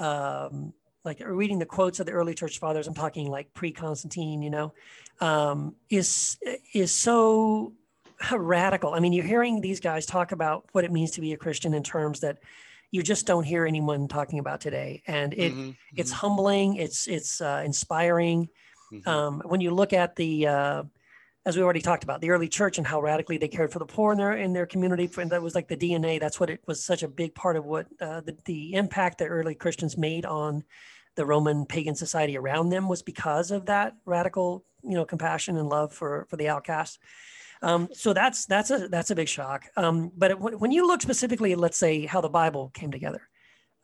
um, 0.00 0.72
like 1.04 1.22
reading 1.24 1.60
the 1.60 1.66
quotes 1.66 2.00
of 2.00 2.06
the 2.06 2.12
early 2.12 2.34
church 2.34 2.58
fathers. 2.58 2.88
I'm 2.88 2.94
talking 2.94 3.30
like 3.30 3.54
pre-Constantine. 3.54 4.42
You 4.42 4.50
know, 4.50 4.74
um, 5.20 5.76
is 5.88 6.36
is 6.74 6.90
so 6.90 7.72
radical. 8.32 8.92
I 8.92 8.98
mean, 8.98 9.12
you're 9.12 9.24
hearing 9.24 9.60
these 9.60 9.78
guys 9.78 10.04
talk 10.04 10.32
about 10.32 10.64
what 10.72 10.84
it 10.84 10.90
means 10.90 11.12
to 11.12 11.20
be 11.20 11.32
a 11.32 11.36
Christian 11.36 11.74
in 11.74 11.84
terms 11.84 12.20
that 12.20 12.38
you 12.96 13.02
just 13.02 13.26
don't 13.26 13.44
hear 13.44 13.66
anyone 13.66 14.08
talking 14.08 14.38
about 14.38 14.62
today. 14.62 15.02
And 15.06 15.34
it 15.34 15.52
mm-hmm, 15.52 15.70
it's 15.94 16.10
mm-hmm. 16.10 16.18
humbling. 16.18 16.76
It's 16.76 17.06
it's 17.06 17.40
uh, 17.42 17.62
inspiring. 17.64 18.48
Mm-hmm. 18.92 19.08
Um, 19.08 19.42
when 19.44 19.60
you 19.60 19.70
look 19.70 19.92
at 19.92 20.16
the 20.16 20.46
uh, 20.46 20.82
as 21.44 21.56
we 21.56 21.62
already 21.62 21.82
talked 21.82 22.04
about 22.04 22.22
the 22.22 22.30
early 22.30 22.48
church 22.48 22.78
and 22.78 22.86
how 22.86 23.00
radically 23.02 23.36
they 23.36 23.48
cared 23.48 23.70
for 23.70 23.78
the 23.78 23.86
poor 23.86 24.12
in 24.12 24.18
their 24.18 24.32
in 24.32 24.52
their 24.54 24.66
community, 24.66 25.10
and 25.18 25.30
that 25.30 25.42
was 25.42 25.54
like 25.54 25.68
the 25.68 25.76
DNA. 25.76 26.18
That's 26.18 26.40
what 26.40 26.48
it 26.48 26.60
was 26.66 26.82
such 26.82 27.02
a 27.02 27.08
big 27.08 27.34
part 27.34 27.56
of 27.56 27.66
what 27.66 27.86
uh, 28.00 28.22
the 28.22 28.36
the 28.46 28.72
impact 28.72 29.18
that 29.18 29.28
early 29.28 29.54
Christians 29.54 29.98
made 29.98 30.24
on 30.24 30.64
the 31.16 31.26
Roman 31.26 31.66
pagan 31.66 31.94
society 31.94 32.38
around 32.38 32.70
them 32.70 32.88
was 32.88 33.02
because 33.02 33.50
of 33.50 33.66
that 33.66 33.94
radical, 34.06 34.64
you 34.82 34.94
know, 34.94 35.04
compassion 35.04 35.58
and 35.58 35.68
love 35.68 35.92
for 35.92 36.26
for 36.30 36.36
the 36.38 36.48
outcast. 36.48 36.98
Um, 37.62 37.88
so 37.92 38.12
that's 38.12 38.46
that's 38.46 38.70
a 38.70 38.88
that's 38.88 39.10
a 39.10 39.14
big 39.14 39.28
shock. 39.28 39.66
Um, 39.76 40.12
but 40.16 40.32
it, 40.32 40.40
when 40.40 40.72
you 40.72 40.86
look 40.86 41.02
specifically 41.02 41.54
let's 41.54 41.78
say 41.78 42.06
how 42.06 42.20
the 42.20 42.28
Bible 42.28 42.70
came 42.74 42.90
together, 42.90 43.28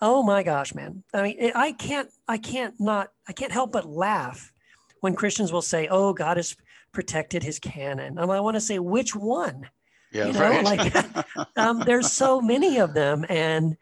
oh 0.00 0.22
my 0.22 0.42
gosh, 0.42 0.74
man! 0.74 1.04
I 1.14 1.22
mean, 1.22 1.36
it, 1.38 1.52
I 1.56 1.72
can't 1.72 2.08
I 2.28 2.38
can't 2.38 2.74
not 2.78 3.08
I 3.28 3.32
can't 3.32 3.52
help 3.52 3.72
but 3.72 3.86
laugh 3.86 4.52
when 5.00 5.14
Christians 5.14 5.52
will 5.52 5.62
say, 5.62 5.88
"Oh, 5.90 6.12
God 6.12 6.36
has 6.36 6.56
protected 6.92 7.42
His 7.42 7.58
canon." 7.58 8.18
And 8.18 8.30
I 8.30 8.40
want 8.40 8.56
to 8.56 8.60
say, 8.60 8.78
which 8.78 9.14
one? 9.14 9.68
Yeah, 10.12 10.26
you 10.26 10.32
know, 10.34 10.40
right. 10.40 10.64
like 10.64 11.26
um, 11.56 11.80
there's 11.80 12.12
so 12.12 12.40
many 12.40 12.78
of 12.78 12.92
them, 12.92 13.24
and 13.28 13.76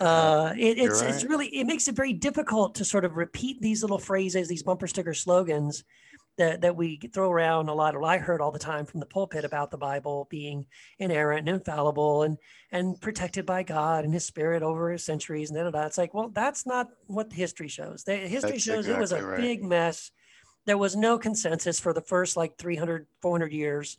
uh, 0.00 0.52
it, 0.56 0.78
it's 0.78 1.00
right. 1.00 1.10
it's 1.10 1.24
really 1.24 1.46
it 1.46 1.66
makes 1.66 1.88
it 1.88 1.94
very 1.94 2.12
difficult 2.12 2.74
to 2.76 2.84
sort 2.84 3.04
of 3.04 3.16
repeat 3.16 3.60
these 3.60 3.82
little 3.82 3.98
phrases, 3.98 4.48
these 4.48 4.62
bumper 4.62 4.86
sticker 4.86 5.14
slogans 5.14 5.84
that, 6.38 6.62
that 6.62 6.76
we 6.76 6.96
throw 7.12 7.30
around 7.30 7.68
a 7.68 7.74
lot, 7.74 7.94
or 7.94 8.04
I 8.04 8.18
heard 8.18 8.40
all 8.40 8.50
the 8.50 8.58
time 8.58 8.86
from 8.86 9.00
the 9.00 9.06
pulpit 9.06 9.44
about 9.44 9.70
the 9.70 9.76
Bible 9.76 10.26
being 10.30 10.66
inerrant 10.98 11.48
and 11.48 11.56
infallible 11.56 12.22
and 12.22 12.38
and 12.70 12.98
protected 13.00 13.44
by 13.44 13.62
God 13.62 14.04
and 14.04 14.14
His 14.14 14.24
Spirit 14.24 14.62
over 14.62 14.96
centuries 14.96 15.50
and 15.50 15.58
da, 15.58 15.64
da, 15.64 15.70
da. 15.70 15.86
It's 15.86 15.98
like, 15.98 16.14
well, 16.14 16.28
that's 16.28 16.64
not 16.66 16.88
what 17.06 17.32
history 17.32 17.68
shows. 17.68 18.04
The 18.04 18.16
history 18.16 18.52
that's 18.52 18.62
shows 18.62 18.86
exactly 18.86 18.94
it 18.94 19.00
was 19.00 19.12
a 19.12 19.22
right. 19.22 19.40
big 19.40 19.62
mess. 19.62 20.10
There 20.64 20.78
was 20.78 20.96
no 20.96 21.18
consensus 21.18 21.78
for 21.78 21.92
the 21.92 22.00
first 22.00 22.36
like 22.36 22.56
300, 22.56 23.06
400 23.20 23.52
years 23.52 23.98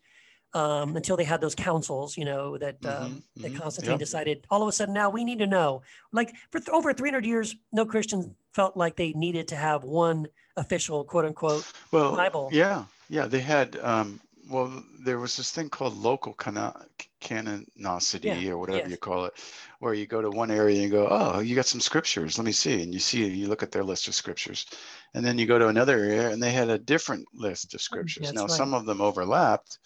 um, 0.53 0.95
until 0.95 1.17
they 1.17 1.23
had 1.23 1.41
those 1.41 1.55
councils, 1.55 2.17
you 2.17 2.25
know, 2.25 2.57
that 2.57 2.81
mm-hmm, 2.81 3.05
um, 3.05 3.23
that 3.37 3.51
mm-hmm, 3.51 3.61
Constantine 3.61 3.91
yep. 3.91 3.99
decided. 3.99 4.45
All 4.49 4.61
of 4.61 4.67
a 4.67 4.71
sudden, 4.71 4.93
now 4.93 5.09
we 5.09 5.23
need 5.23 5.39
to 5.39 5.47
know. 5.47 5.81
Like 6.11 6.33
for 6.51 6.59
th- 6.59 6.69
over 6.69 6.93
300 6.93 7.25
years, 7.25 7.55
no 7.71 7.85
Christian 7.85 8.35
felt 8.53 8.77
like 8.77 8.95
they 8.95 9.13
needed 9.13 9.49
to 9.49 9.55
have 9.55 9.83
one 9.83 10.27
official 10.57 11.03
quote 11.03 11.25
unquote 11.25 11.71
well, 11.91 12.15
Bible. 12.15 12.49
Yeah, 12.51 12.85
yeah, 13.09 13.25
they 13.25 13.39
had. 13.39 13.77
Um, 13.81 14.19
well, 14.49 14.83
there 14.99 15.19
was 15.19 15.37
this 15.37 15.51
thing 15.51 15.69
called 15.69 15.95
local 15.95 16.33
canonicity 16.33 18.43
yeah, 18.43 18.51
or 18.51 18.57
whatever 18.57 18.79
yes. 18.79 18.89
you 18.89 18.97
call 18.97 19.25
it, 19.25 19.33
where 19.79 19.93
you 19.93 20.05
go 20.05 20.21
to 20.21 20.29
one 20.29 20.51
area 20.51 20.75
and 20.75 20.83
you 20.83 20.89
go, 20.89 21.07
oh, 21.09 21.39
you 21.39 21.55
got 21.55 21.65
some 21.65 21.79
scriptures. 21.79 22.37
Let 22.37 22.45
me 22.45 22.51
see, 22.51 22.83
and 22.83 22.93
you 22.93 22.99
see, 22.99 23.25
you 23.25 23.47
look 23.47 23.63
at 23.63 23.71
their 23.71 23.83
list 23.83 24.07
of 24.07 24.15
scriptures, 24.15 24.65
and 25.13 25.25
then 25.25 25.37
you 25.37 25.45
go 25.45 25.57
to 25.57 25.69
another 25.69 25.97
area 25.97 26.29
and 26.29 26.43
they 26.43 26.51
had 26.51 26.69
a 26.69 26.77
different 26.77 27.25
list 27.33 27.73
of 27.73 27.81
scriptures. 27.81 28.27
That's 28.27 28.35
now, 28.35 28.43
right. 28.43 28.51
some 28.51 28.73
of 28.73 28.85
them 28.85 29.01
overlapped, 29.01 29.79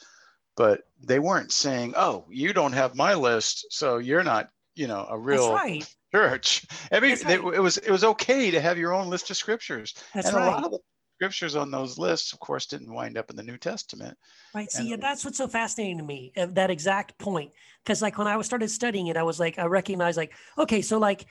but 0.56 0.82
they 1.04 1.20
weren't 1.20 1.52
saying, 1.52 1.94
oh, 1.96 2.26
you 2.30 2.52
don't 2.52 2.74
have 2.74 2.96
my 2.96 3.14
list, 3.14 3.68
so 3.70 4.00
you're 4.00 4.24
not, 4.24 4.50
you 4.76 4.88
know, 4.88 5.06
a 5.10 5.18
real 5.18 5.58
church. 6.14 6.66
Every 6.92 7.10
right. 7.10 7.30
it, 7.30 7.40
it, 7.56 7.62
was 7.62 7.78
it 7.78 7.92
was 7.92 8.04
okay 8.04 8.52
to 8.52 8.62
have 8.62 8.78
your 8.78 8.94
own 8.94 9.10
list 9.10 9.30
of 9.30 9.38
scriptures, 9.38 9.94
That's 10.14 10.28
and 10.28 10.38
right. 10.38 10.48
a 10.48 10.52
lot 10.52 10.64
of 10.64 10.72
them, 10.72 10.82
scriptures 11.18 11.56
on 11.56 11.72
those 11.72 11.98
lists, 11.98 12.32
of 12.32 12.40
course, 12.40 12.68
didn't 12.68 12.94
wind 12.94 13.18
up 13.18 13.30
in 13.30 13.36
the 13.36 13.44
New 13.44 13.58
Testament. 13.58 14.18
Right. 14.54 14.72
See, 14.72 14.94
and, 14.94 15.02
that's 15.02 15.26
what's 15.26 15.38
so 15.38 15.48
fascinating 15.48 15.98
to 15.98 16.04
me, 16.04 16.32
uh, 16.38 16.48
that 16.52 16.70
exact 16.70 17.18
point. 17.18 17.52
Because 17.84 18.02
like 18.02 18.18
when 18.18 18.28
I 18.28 18.38
was 18.38 18.46
started 18.46 18.70
studying 18.70 19.08
it, 19.08 19.18
I 19.18 19.24
was 19.24 19.40
like, 19.40 19.58
I 19.58 19.66
recognized 19.66 20.18
like, 20.18 20.34
okay, 20.58 20.82
so 20.82 21.00
like 21.00 21.26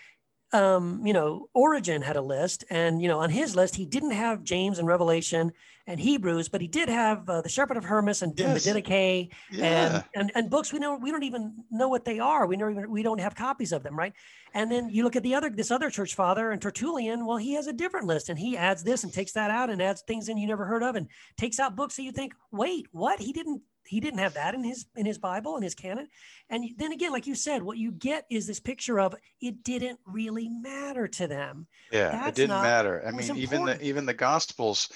um, 0.53 1.05
you 1.05 1.13
know, 1.13 1.49
Origen 1.55 2.03
had 2.03 2.17
a 2.17 2.21
list, 2.21 2.65
and 2.71 3.03
you 3.03 3.09
know, 3.09 3.19
on 3.19 3.31
his 3.31 3.57
list, 3.57 3.75
he 3.75 3.85
didn't 3.85 4.13
have 4.13 4.45
James 4.45 4.79
and 4.79 4.87
Revelation 4.87 5.53
and 5.89 6.01
Hebrews, 6.01 6.49
but 6.49 6.61
he 6.61 6.69
did 6.69 6.89
have 6.89 7.29
uh, 7.29 7.41
the 7.41 7.49
Shepherd 7.49 7.77
of 7.77 7.85
Hermas 7.85 8.23
and, 8.23 8.39
yes. 8.39 8.67
Didache 8.67 9.31
yeah. 9.51 9.65
and, 9.65 10.05
and 10.15 10.33
and 10.35 10.51
books 10.51 10.73
we 10.73 10.79
know 10.79 10.97
we 10.97 11.11
don't 11.11 11.23
even 11.23 11.65
know 11.71 11.89
what 11.89 12.05
they 12.05 12.19
are. 12.19 12.47
We 12.47 12.57
don't 12.57 12.73
even 12.73 12.91
we 12.91 13.03
don't 13.03 13.21
have 13.21 13.35
copies 13.35 13.73
of 13.73 13.83
them, 13.83 13.97
right? 13.97 14.13
And 14.55 14.71
then 14.71 14.89
you 14.89 15.05
look 15.05 15.17
at 15.17 15.23
the 15.23 15.35
other 15.35 15.51
this 15.51 15.71
other 15.71 15.91
church 15.91 16.15
father 16.15 16.53
and 16.53 16.63
Tertullian. 16.63 17.27
Well, 17.27 17.39
he 17.39 17.55
has 17.55 17.67
a 17.67 17.73
different 17.73 18.07
list, 18.07 18.29
and 18.29 18.39
he 18.39 18.57
adds 18.57 18.85
this 18.85 19.05
and 19.05 19.13
takes 19.13 19.33
that 19.33 19.51
out 19.51 19.69
and 19.69 19.83
adds 19.83 20.03
things 20.03 20.29
in 20.29 20.39
you 20.39 20.47
never 20.47 20.65
heard 20.65 20.83
of, 20.83 20.95
and 20.95 21.09
takes 21.37 21.59
out 21.59 21.77
books 21.77 21.97
that 21.97 22.03
you 22.03 22.13
think, 22.13 22.35
wait, 22.53 22.87
what? 22.93 23.21
He 23.21 23.33
didn't 23.33 23.63
he 23.87 24.01
didn't 24.01 24.19
have 24.19 24.35
that 24.35 24.55
in 24.55 24.65
his 24.65 24.87
in 24.97 25.07
his 25.07 25.19
bible 25.19 25.57
in 25.57 25.63
his 25.63 25.75
canon. 25.75 26.09
And 26.51 26.65
then 26.77 26.93
again 26.93 27.13
like 27.13 27.27
you 27.27 27.35
said 27.35 27.63
what 27.63 27.79
you 27.79 27.93
get 27.93 28.27
is 28.31 28.47
this 28.47 28.61
picture 28.61 29.01
of 29.01 29.15
it 29.41 29.63
didn't 29.63 29.99
really 30.07 30.49
matter 30.49 31.09
to 31.09 31.27
them. 31.27 31.67
Yeah 31.93 32.11
That's 32.11 32.29
it 32.39 32.43
didn't 32.43 32.63
matter. 32.63 33.03
I 33.07 33.11
mean 33.11 33.37
even 33.37 33.65
the 33.65 33.83
even 33.83 34.07
the 34.07 34.15
gospels 34.15 34.91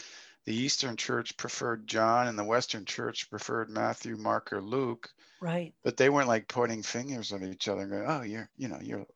the 0.46 0.54
eastern 0.54 0.96
church 0.96 1.36
preferred 1.36 1.86
john 1.86 2.28
and 2.28 2.38
the 2.38 2.44
western 2.44 2.84
church 2.84 3.28
preferred 3.30 3.70
matthew 3.70 4.16
mark 4.16 4.52
or 4.52 4.60
luke. 4.60 5.08
Right. 5.40 5.72
But 5.84 5.96
they 5.96 6.10
weren't 6.10 6.28
like 6.28 6.48
pointing 6.48 6.82
fingers 6.82 7.32
at 7.32 7.42
each 7.42 7.68
other 7.68 7.82
and 7.82 7.90
going 7.90 8.06
oh 8.06 8.22
you're 8.22 8.50
you 8.56 8.68
know 8.68 8.78
you're 8.82 9.06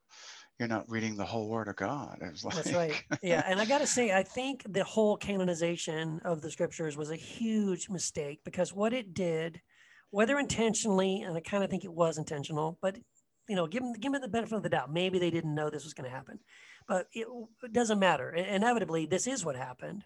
you're 0.59 0.69
not 0.69 0.89
reading 0.89 1.15
the 1.15 1.25
whole 1.25 1.49
word 1.49 1.67
of 1.67 1.75
God. 1.75 2.19
It 2.21 2.31
was 2.31 2.45
like, 2.45 2.55
That's 2.55 2.73
right. 2.73 3.03
Yeah. 3.21 3.43
And 3.45 3.59
I 3.59 3.65
got 3.65 3.79
to 3.79 3.87
say, 3.97 4.13
I 4.13 4.23
think 4.23 4.63
the 4.71 4.83
whole 4.83 5.17
canonization 5.17 6.21
of 6.23 6.41
the 6.41 6.51
scriptures 6.51 6.95
was 6.95 7.11
a 7.11 7.15
huge 7.15 7.89
mistake 7.89 8.39
because 8.45 8.73
what 8.73 8.93
it 8.93 9.13
did, 9.13 9.61
whether 10.11 10.39
intentionally, 10.39 11.21
and 11.21 11.35
I 11.35 11.41
kind 11.41 11.63
of 11.63 11.69
think 11.69 11.83
it 11.83 11.93
was 11.93 12.17
intentional, 12.17 12.77
but 12.81 12.97
you 13.47 13.55
know, 13.55 13.67
give 13.67 13.83
them, 13.83 13.93
give 13.93 14.11
them 14.11 14.21
the 14.21 14.27
benefit 14.27 14.55
of 14.55 14.63
the 14.63 14.69
doubt. 14.69 14.91
Maybe 14.91 15.19
they 15.19 15.29
didn't 15.29 15.53
know 15.53 15.69
this 15.69 15.83
was 15.83 15.93
going 15.93 16.09
to 16.09 16.15
happen, 16.15 16.39
but 16.87 17.07
it, 17.13 17.27
it, 17.63 17.73
doesn't 17.73 17.99
matter. 17.99 18.31
Inevitably, 18.31 19.05
this 19.05 19.27
is 19.27 19.45
what 19.45 19.55
happened. 19.55 20.03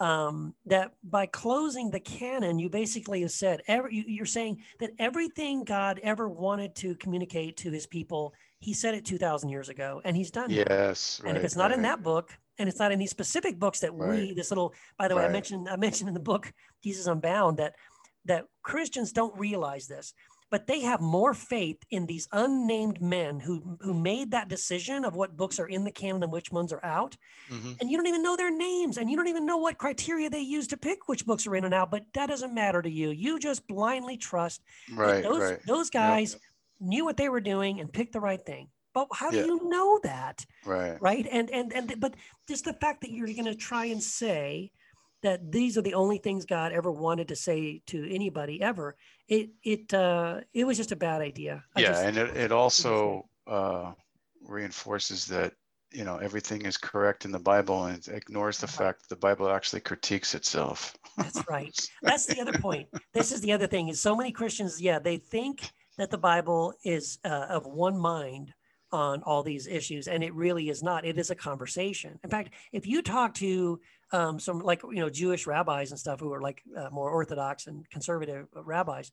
Um, 0.00 0.54
that 0.64 0.92
by 1.04 1.26
closing 1.26 1.90
the 1.90 2.00
canon, 2.00 2.58
you 2.58 2.70
basically 2.70 3.20
have 3.20 3.30
said 3.30 3.60
every, 3.68 4.02
you're 4.08 4.24
saying 4.24 4.62
that 4.80 4.90
everything 4.98 5.62
God 5.62 6.00
ever 6.02 6.26
wanted 6.28 6.74
to 6.76 6.94
communicate 6.96 7.58
to 7.58 7.70
His 7.70 7.86
people 7.86 8.32
he 8.60 8.74
said 8.74 8.94
it 8.94 9.04
2000 9.04 9.48
years 9.48 9.68
ago 9.68 10.00
and 10.04 10.16
he's 10.16 10.30
done 10.30 10.50
yes 10.50 11.20
and 11.26 11.36
if 11.36 11.42
it's 11.42 11.56
not 11.56 11.70
right. 11.70 11.76
in 11.76 11.82
that 11.82 12.02
book 12.02 12.38
and 12.58 12.68
it's 12.68 12.78
not 12.78 12.92
in 12.92 12.98
these 12.98 13.10
specific 13.10 13.58
books 13.58 13.80
that 13.80 13.92
right. 13.94 14.10
we 14.10 14.34
this 14.34 14.50
little 14.50 14.72
by 14.98 15.08
the 15.08 15.16
way 15.16 15.24
i 15.24 15.28
mentioned 15.28 15.68
i 15.68 15.76
mentioned 15.76 16.08
in 16.08 16.14
the 16.14 16.20
book 16.20 16.52
jesus 16.84 17.06
unbound 17.06 17.56
that 17.56 17.74
that 18.26 18.44
christians 18.62 19.12
don't 19.12 19.36
realize 19.38 19.86
this 19.86 20.14
but 20.50 20.66
they 20.66 20.80
have 20.80 21.00
more 21.00 21.32
faith 21.32 21.78
in 21.90 22.06
these 22.06 22.28
unnamed 22.32 23.00
men 23.00 23.38
who 23.40 23.78
who 23.80 23.94
made 23.94 24.32
that 24.32 24.48
decision 24.48 25.04
of 25.04 25.14
what 25.14 25.36
books 25.36 25.58
are 25.58 25.68
in 25.68 25.84
the 25.84 25.90
canon 25.90 26.22
and 26.22 26.32
which 26.32 26.52
ones 26.52 26.72
are 26.72 26.84
out 26.84 27.16
mm-hmm. 27.50 27.72
and 27.80 27.90
you 27.90 27.96
don't 27.96 28.08
even 28.08 28.22
know 28.22 28.36
their 28.36 28.54
names 28.54 28.98
and 28.98 29.10
you 29.10 29.16
don't 29.16 29.28
even 29.28 29.46
know 29.46 29.56
what 29.56 29.78
criteria 29.78 30.28
they 30.28 30.40
use 30.40 30.66
to 30.66 30.76
pick 30.76 31.08
which 31.08 31.24
books 31.24 31.46
are 31.46 31.56
in 31.56 31.64
and 31.64 31.72
out 31.72 31.90
but 31.90 32.04
that 32.12 32.28
doesn't 32.28 32.52
matter 32.52 32.82
to 32.82 32.90
you 32.90 33.10
you 33.10 33.38
just 33.38 33.66
blindly 33.68 34.16
trust 34.16 34.60
right 34.92 35.22
those 35.22 35.42
right. 35.42 35.66
those 35.66 35.88
guys 35.88 36.32
yep 36.32 36.42
knew 36.80 37.04
what 37.04 37.16
they 37.16 37.28
were 37.28 37.40
doing 37.40 37.80
and 37.80 37.92
picked 37.92 38.12
the 38.12 38.20
right 38.20 38.44
thing. 38.44 38.68
But 38.92 39.08
how 39.12 39.30
do 39.30 39.38
yeah. 39.38 39.44
you 39.44 39.68
know 39.68 40.00
that? 40.02 40.44
Right. 40.64 41.00
Right. 41.00 41.26
And 41.30 41.50
and 41.50 41.72
and 41.72 41.94
but 41.98 42.14
just 42.48 42.64
the 42.64 42.72
fact 42.74 43.02
that 43.02 43.12
you're 43.12 43.28
going 43.28 43.44
to 43.44 43.54
try 43.54 43.86
and 43.86 44.02
say 44.02 44.72
that 45.22 45.52
these 45.52 45.76
are 45.76 45.82
the 45.82 45.94
only 45.94 46.18
things 46.18 46.44
God 46.46 46.72
ever 46.72 46.90
wanted 46.90 47.28
to 47.28 47.36
say 47.36 47.82
to 47.86 48.12
anybody 48.12 48.60
ever, 48.60 48.96
it 49.28 49.50
it 49.62 49.92
uh, 49.94 50.40
it 50.54 50.64
was 50.64 50.76
just 50.76 50.92
a 50.92 50.96
bad 50.96 51.20
idea. 51.22 51.62
I 51.76 51.80
yeah, 51.80 51.88
just, 51.88 52.04
and 52.04 52.16
it, 52.16 52.36
it 52.36 52.52
also 52.52 53.28
uh, 53.46 53.92
reinforces 54.42 55.26
that 55.26 55.52
you 55.92 56.04
know 56.04 56.16
everything 56.16 56.62
is 56.62 56.76
correct 56.76 57.24
in 57.24 57.32
the 57.32 57.38
Bible 57.38 57.84
and 57.84 58.06
ignores 58.08 58.58
the 58.58 58.66
fact 58.66 59.02
that 59.02 59.14
the 59.14 59.20
Bible 59.20 59.48
actually 59.50 59.80
critiques 59.80 60.34
itself. 60.34 60.96
That's 61.16 61.42
right. 61.48 61.78
That's 62.02 62.26
the 62.26 62.40
other 62.40 62.58
point. 62.58 62.88
This 63.12 63.30
is 63.30 63.40
the 63.40 63.52
other 63.52 63.66
thing 63.66 63.88
is 63.88 64.00
so 64.00 64.16
many 64.16 64.32
Christians, 64.32 64.80
yeah, 64.80 64.98
they 64.98 65.18
think 65.18 65.70
that 66.00 66.10
the 66.10 66.16
Bible 66.16 66.72
is 66.82 67.18
uh, 67.26 67.46
of 67.50 67.66
one 67.66 67.98
mind 67.98 68.54
on 68.90 69.22
all 69.22 69.42
these 69.42 69.66
issues, 69.66 70.08
and 70.08 70.24
it 70.24 70.34
really 70.34 70.70
is 70.70 70.82
not. 70.82 71.04
It 71.04 71.18
is 71.18 71.30
a 71.30 71.34
conversation. 71.34 72.18
In 72.24 72.30
fact, 72.30 72.54
if 72.72 72.86
you 72.86 73.02
talk 73.02 73.34
to 73.34 73.78
um, 74.10 74.40
some 74.40 74.60
like 74.60 74.82
you 74.82 75.00
know 75.00 75.10
Jewish 75.10 75.46
rabbis 75.46 75.90
and 75.90 76.00
stuff 76.00 76.18
who 76.18 76.32
are 76.32 76.40
like 76.40 76.62
uh, 76.74 76.88
more 76.90 77.10
orthodox 77.10 77.66
and 77.66 77.88
conservative 77.90 78.46
rabbis, 78.54 79.12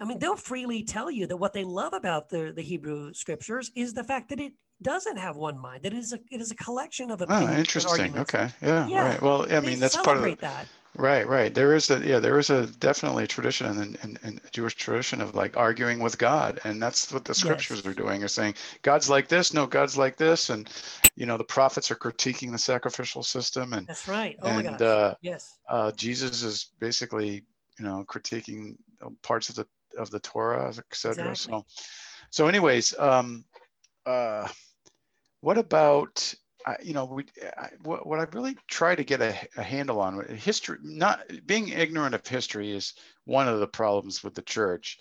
I 0.00 0.04
mean, 0.04 0.18
they'll 0.18 0.36
freely 0.36 0.82
tell 0.84 1.10
you 1.10 1.26
that 1.26 1.36
what 1.36 1.52
they 1.52 1.64
love 1.64 1.92
about 1.92 2.28
the 2.28 2.52
the 2.54 2.62
Hebrew 2.62 3.12
scriptures 3.14 3.70
is 3.74 3.94
the 3.94 4.04
fact 4.04 4.28
that 4.30 4.40
it 4.40 4.52
doesn't 4.80 5.16
have 5.16 5.36
one 5.36 5.58
mind. 5.58 5.82
That 5.82 5.92
it 5.92 5.98
is 5.98 6.12
a 6.12 6.20
it 6.30 6.40
is 6.40 6.50
a 6.50 6.56
collection 6.56 7.10
of 7.10 7.20
opinions. 7.20 7.50
Oh, 7.50 7.58
interesting. 7.58 8.18
Okay. 8.18 8.48
Yeah, 8.62 8.86
yeah. 8.86 9.08
Right. 9.08 9.22
Well, 9.22 9.52
I 9.52 9.60
mean, 9.60 9.80
that's 9.80 9.96
part 9.96 10.18
of 10.18 10.22
the, 10.22 10.34
that. 10.36 10.66
Right, 10.96 11.28
right. 11.28 11.54
There 11.54 11.74
is 11.74 11.90
a 11.90 12.04
yeah, 12.04 12.18
there 12.18 12.38
is 12.38 12.50
a 12.50 12.66
definitely 12.66 13.24
a 13.24 13.26
tradition 13.26 13.66
in, 13.66 13.96
in, 14.02 14.18
in 14.24 14.40
Jewish 14.52 14.74
tradition 14.74 15.20
of 15.20 15.34
like 15.34 15.56
arguing 15.56 16.00
with 16.00 16.18
God, 16.18 16.60
and 16.64 16.82
that's 16.82 17.12
what 17.12 17.24
the 17.24 17.34
scriptures 17.34 17.82
yes. 17.84 17.86
are 17.86 17.94
doing. 17.94 18.24
Are 18.24 18.28
saying 18.28 18.54
God's 18.82 19.08
like 19.08 19.28
this, 19.28 19.52
no, 19.52 19.66
God's 19.66 19.96
like 19.96 20.16
this, 20.16 20.50
and 20.50 20.68
you 21.14 21.26
know 21.26 21.36
the 21.36 21.44
prophets 21.44 21.90
are 21.90 21.94
critiquing 21.94 22.50
the 22.50 22.58
sacrificial 22.58 23.22
system, 23.22 23.74
and 23.74 23.86
that's 23.86 24.08
right. 24.08 24.36
Oh 24.42 24.48
and, 24.48 24.56
my 24.56 24.62
gosh. 24.72 24.80
Uh, 24.80 25.14
yes. 25.22 25.58
Uh, 25.68 25.92
Jesus 25.92 26.42
is 26.42 26.70
basically 26.80 27.44
you 27.78 27.84
know 27.84 28.04
critiquing 28.08 28.76
parts 29.22 29.48
of 29.48 29.54
the 29.54 29.66
of 29.96 30.10
the 30.10 30.20
Torah, 30.20 30.68
etc. 30.68 31.30
Exactly. 31.30 31.34
So, 31.34 31.64
so 32.30 32.48
anyways, 32.48 32.98
um, 32.98 33.44
uh, 34.06 34.48
what 35.40 35.58
about 35.58 36.34
I, 36.66 36.76
you 36.82 36.92
know, 36.92 37.06
we, 37.06 37.24
I, 37.56 37.70
what, 37.82 38.06
what 38.06 38.18
I 38.18 38.26
really 38.36 38.56
try 38.66 38.94
to 38.94 39.04
get 39.04 39.22
a, 39.22 39.34
a, 39.56 39.62
handle 39.62 40.00
on 40.00 40.26
history, 40.36 40.78
not 40.82 41.20
being 41.46 41.68
ignorant 41.68 42.14
of 42.14 42.26
history 42.26 42.72
is 42.72 42.94
one 43.24 43.48
of 43.48 43.60
the 43.60 43.66
problems 43.66 44.22
with 44.22 44.34
the 44.34 44.42
church. 44.42 44.98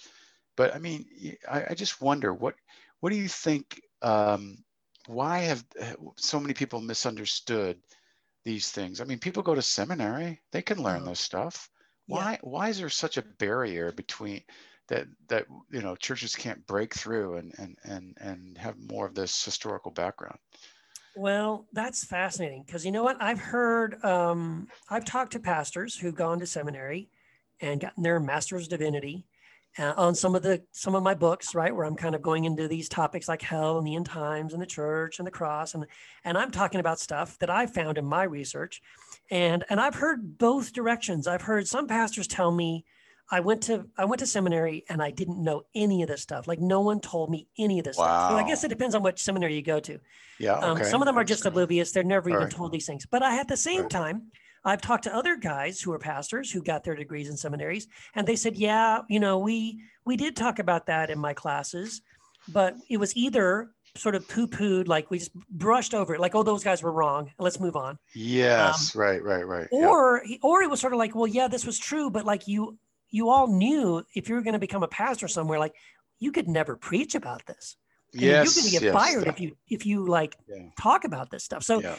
But 0.56 0.74
I 0.74 0.80
mean, 0.80 1.06
I, 1.50 1.66
I 1.72 1.74
just 1.74 2.00
wonder 2.00 2.34
what, 2.34 2.56
what 3.00 3.12
do 3.12 3.18
you 3.18 3.28
think? 3.28 3.82
Um, 4.02 4.58
why 5.08 5.40
have 5.40 5.66
so 6.18 6.40
many 6.40 6.54
people 6.54 6.82
misunderstood 6.82 7.80
these 8.46 8.72
things? 8.72 9.02
I 9.02 9.06
mean, 9.06 9.20
people 9.20 9.44
go 9.44 9.56
to 9.56 9.62
seminary; 9.62 10.42
they 10.52 10.62
can 10.62 10.82
learn 10.82 11.02
mm-hmm. 11.02 11.10
this 11.10 11.20
stuff. 11.20 11.70
Why? 12.08 12.34
Yeah. 12.34 12.38
Why 12.42 12.70
is 12.70 12.80
there 12.80 12.90
such 12.90 13.18
a 13.18 13.26
barrier 13.40 13.92
between 13.92 14.42
that? 14.88 15.08
That 15.30 15.46
you 15.72 15.82
know, 15.82 15.96
churches 15.96 16.36
can't 16.36 16.66
break 16.68 16.94
through 16.94 17.36
and 17.36 17.54
and 17.58 17.78
and 17.84 18.18
and 18.20 18.58
have 18.58 18.76
more 18.78 19.06
of 19.06 19.16
this 19.16 19.44
historical 19.44 19.92
background. 19.92 20.38
Well, 21.16 21.66
that's 21.74 22.06
fascinating 22.06 22.64
because 22.66 22.86
you 22.86 22.92
know 22.92 23.04
what? 23.04 23.18
I've 23.20 23.40
heard, 23.40 24.04
um, 24.06 24.68
I've 24.88 25.04
talked 25.04 25.32
to 25.32 25.40
pastors 25.40 25.98
who've 25.98 26.14
gone 26.14 26.40
to 26.40 26.46
seminary 26.46 27.10
and 27.60 27.82
gotten 27.82 28.04
their 28.04 28.20
master's 28.20 28.68
divinity 28.68 29.26
uh, 29.80 29.94
on 29.98 30.14
some 30.14 30.36
of 30.36 30.44
the 30.44 30.62
some 30.72 30.94
of 30.96 31.04
my 31.04 31.14
books, 31.14 31.56
right, 31.56 31.76
where 31.76 31.86
I'm 31.86 31.96
kind 31.96 32.16
of 32.16 32.22
going 32.22 32.46
into 32.46 32.68
these 32.68 32.88
topics 32.88 33.28
like 33.28 33.42
hell 33.42 33.78
and 33.78 33.88
the 33.88 33.96
end 33.96 34.06
times 34.06 34.54
and 34.54 34.62
the 34.62 34.68
church 34.68 35.20
and 35.20 35.28
the 35.28 35.32
cross, 35.32 35.74
and 35.74 35.86
and 36.24 36.38
I'm 36.38 36.52
talking 36.52 36.80
about 36.80 37.00
stuff 37.00 37.38
that 37.40 37.50
I 37.50 37.66
found 37.66 37.98
in 37.98 38.06
my 38.06 38.24
research, 38.24 38.82
and 39.30 39.64
and 39.70 39.80
I've 39.80 39.96
heard 39.96 40.38
both 40.38 40.74
directions. 40.74 41.28
I've 41.28 41.42
heard 41.42 41.68
some 41.68 41.88
pastors 41.88 42.28
tell 42.28 42.52
me 42.52 42.86
I 43.30 43.42
went 43.42 43.64
to 43.64 43.86
I 43.98 44.06
went 44.06 44.20
to 44.20 44.26
seminary 44.26 44.86
and 44.90 45.02
I 45.02 45.12
didn't 45.12 45.44
know 45.44 45.64
any 45.76 46.02
of 46.02 46.08
this 46.08 46.22
stuff. 46.22 46.48
Like 46.48 46.60
no 46.60 46.82
one 46.82 47.00
told 47.00 47.30
me 47.30 47.48
any 47.58 47.80
of 47.80 47.86
this 47.86 47.98
wow. 47.98 48.06
stuff. 48.06 48.32
So 48.32 48.38
I 48.38 48.48
guess 48.48 48.64
it 48.64 48.70
depends 48.70 48.96
on 48.96 49.04
which 49.04 49.22
seminary 49.22 49.56
you 49.56 49.62
go 49.62 49.80
to. 49.82 50.00
Yeah. 50.40 50.54
Um, 50.54 50.84
some 50.84 51.02
of 51.02 51.06
them 51.06 51.18
are 51.18 51.24
just 51.24 51.46
oblivious. 51.46 51.92
They're 51.92 52.04
never 52.04 52.30
even 52.30 52.44
right. 52.44 52.52
told 52.52 52.72
these 52.72 52.86
things. 52.86 53.06
But 53.06 53.24
I 53.24 53.38
at 53.40 53.48
the 53.48 53.58
same 53.58 53.82
right. 53.82 53.90
time, 53.90 54.32
I've 54.64 54.82
talked 54.82 55.04
to 55.06 55.16
other 55.16 55.36
guys 55.36 55.82
who 55.82 55.92
are 55.92 56.00
pastors 56.00 56.52
who 56.52 56.62
got 56.62 56.84
their 56.84 56.96
degrees 56.96 57.30
in 57.30 57.38
seminaries, 57.38 57.88
and 58.16 58.28
they 58.28 58.36
said, 58.36 58.56
"Yeah, 58.56 59.02
you 59.10 59.20
know, 59.20 59.40
we 59.40 59.82
we 60.06 60.16
did 60.16 60.36
talk 60.36 60.60
about 60.60 60.86
that 60.88 61.10
in 61.10 61.20
my 61.20 61.34
classes, 61.34 62.02
but 62.50 62.76
it 62.90 62.98
was 62.98 63.16
either 63.16 63.72
sort 63.96 64.16
of 64.16 64.28
poo-pooed, 64.28 64.88
like 64.88 65.10
we 65.10 65.20
just 65.20 65.34
brushed 65.50 65.94
over 65.94 66.14
it, 66.14 66.20
like, 66.20 66.36
oh, 66.36 66.44
those 66.44 66.64
guys 66.64 66.84
were 66.84 66.92
wrong. 66.92 67.32
Let's 67.40 67.60
move 67.60 67.76
on. 67.76 67.98
Yes, 68.14 68.96
um, 68.96 69.02
right, 69.02 69.24
right, 69.24 69.48
right. 69.48 69.68
Or 69.72 70.22
yep. 70.26 70.40
or 70.44 70.62
it 70.62 70.70
was 70.70 70.80
sort 70.80 70.94
of 70.94 71.00
like, 71.00 71.16
well, 71.16 71.28
yeah, 71.28 71.48
this 71.48 71.66
was 71.66 71.80
true, 71.80 72.10
but 72.10 72.26
like 72.26 72.48
you 72.48 72.78
you 73.10 73.30
all 73.30 73.48
knew 73.48 74.04
if 74.16 74.30
you 74.30 74.36
were 74.36 74.42
going 74.42 74.54
to 74.54 74.60
become 74.60 74.84
a 74.84 74.88
pastor 74.88 75.28
somewhere, 75.28 75.60
like 75.60 75.74
you 76.20 76.32
could 76.32 76.48
never 76.48 76.76
preach 76.76 77.16
about 77.16 77.46
this. 77.46 77.78
Yes, 78.14 78.56
you're 78.56 78.64
going 78.64 78.66
to 78.66 78.72
get 78.72 78.82
yes. 78.84 78.94
fired 78.94 79.28
if 79.28 79.40
you 79.40 79.56
if 79.70 79.86
you 79.86 80.08
like 80.08 80.36
yeah. 80.48 80.70
talk 80.80 81.04
about 81.04 81.30
this 81.30 81.44
stuff. 81.44 81.64
So, 81.64 81.82
yeah. 81.82 81.96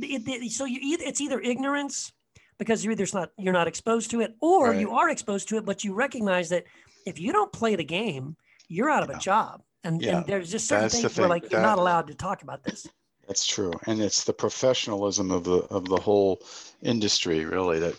it, 0.00 0.22
it, 0.26 0.50
so 0.50 0.64
you 0.64 0.78
either 0.82 1.04
it's 1.04 1.20
either 1.20 1.40
ignorance 1.40 2.12
because 2.58 2.84
you're 2.84 2.92
either 2.92 3.06
not 3.12 3.30
you're 3.36 3.52
not 3.52 3.68
exposed 3.68 4.10
to 4.12 4.20
it, 4.20 4.34
or 4.40 4.70
right. 4.70 4.80
you 4.80 4.92
are 4.92 5.10
exposed 5.10 5.48
to 5.50 5.58
it, 5.58 5.64
but 5.64 5.84
you 5.84 5.94
recognize 5.94 6.48
that 6.48 6.64
if 7.06 7.20
you 7.20 7.32
don't 7.32 7.52
play 7.52 7.76
the 7.76 7.84
game, 7.84 8.36
you're 8.68 8.90
out 8.90 9.02
of 9.02 9.10
a 9.10 9.18
job. 9.18 9.62
And, 9.84 10.02
and 10.04 10.24
there's 10.26 10.50
just 10.50 10.68
certain 10.68 10.84
That's 10.84 11.00
things 11.00 11.18
where 11.18 11.28
like 11.28 11.50
you're 11.50 11.60
not 11.60 11.78
allowed 11.78 12.06
to 12.06 12.14
talk 12.14 12.42
about 12.42 12.62
this. 12.62 12.86
That's 13.26 13.46
true, 13.46 13.72
and 13.86 14.00
it's 14.00 14.24
the 14.24 14.32
professionalism 14.32 15.30
of 15.30 15.44
the 15.44 15.58
of 15.70 15.88
the 15.88 15.96
whole 15.96 16.40
industry 16.82 17.44
really 17.44 17.78
that 17.80 17.94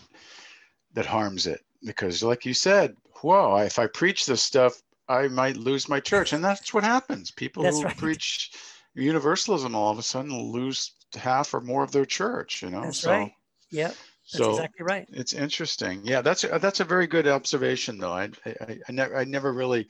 that 0.94 1.06
harms 1.06 1.46
it. 1.46 1.60
Because, 1.84 2.22
like 2.22 2.46
you 2.46 2.54
said, 2.54 2.96
whoa, 3.20 3.56
if 3.56 3.78
I 3.78 3.86
preach 3.86 4.26
this 4.26 4.42
stuff, 4.42 4.80
I 5.08 5.28
might 5.28 5.56
lose 5.56 5.88
my 5.88 6.00
church, 6.00 6.32
and 6.32 6.42
that's 6.42 6.72
what 6.72 6.84
happens. 6.84 7.30
People 7.30 7.62
That's 7.62 7.78
who 7.78 7.84
right. 7.84 7.96
preach 7.96 8.52
universalism 8.94 9.74
all 9.74 9.90
of 9.90 9.98
a 9.98 10.02
sudden 10.02 10.50
lose 10.50 10.92
half 11.14 11.52
or 11.52 11.60
more 11.60 11.82
of 11.82 11.92
their 11.92 12.06
church. 12.06 12.62
You 12.62 12.70
know, 12.70 12.82
That's 12.82 13.00
so 13.00 13.10
right. 13.10 13.32
Yep. 13.70 13.88
That's 13.90 14.44
so 14.44 14.50
exactly 14.52 14.86
right. 14.86 15.06
it's 15.10 15.34
interesting. 15.34 16.00
Yeah, 16.04 16.22
that's 16.22 16.44
a, 16.44 16.58
that's 16.58 16.80
a 16.80 16.84
very 16.84 17.06
good 17.06 17.26
observation, 17.26 17.98
though. 17.98 18.12
I 18.12 18.30
I, 18.46 18.78
I 18.88 18.92
never 18.92 19.16
I 19.16 19.24
never 19.24 19.52
really 19.52 19.88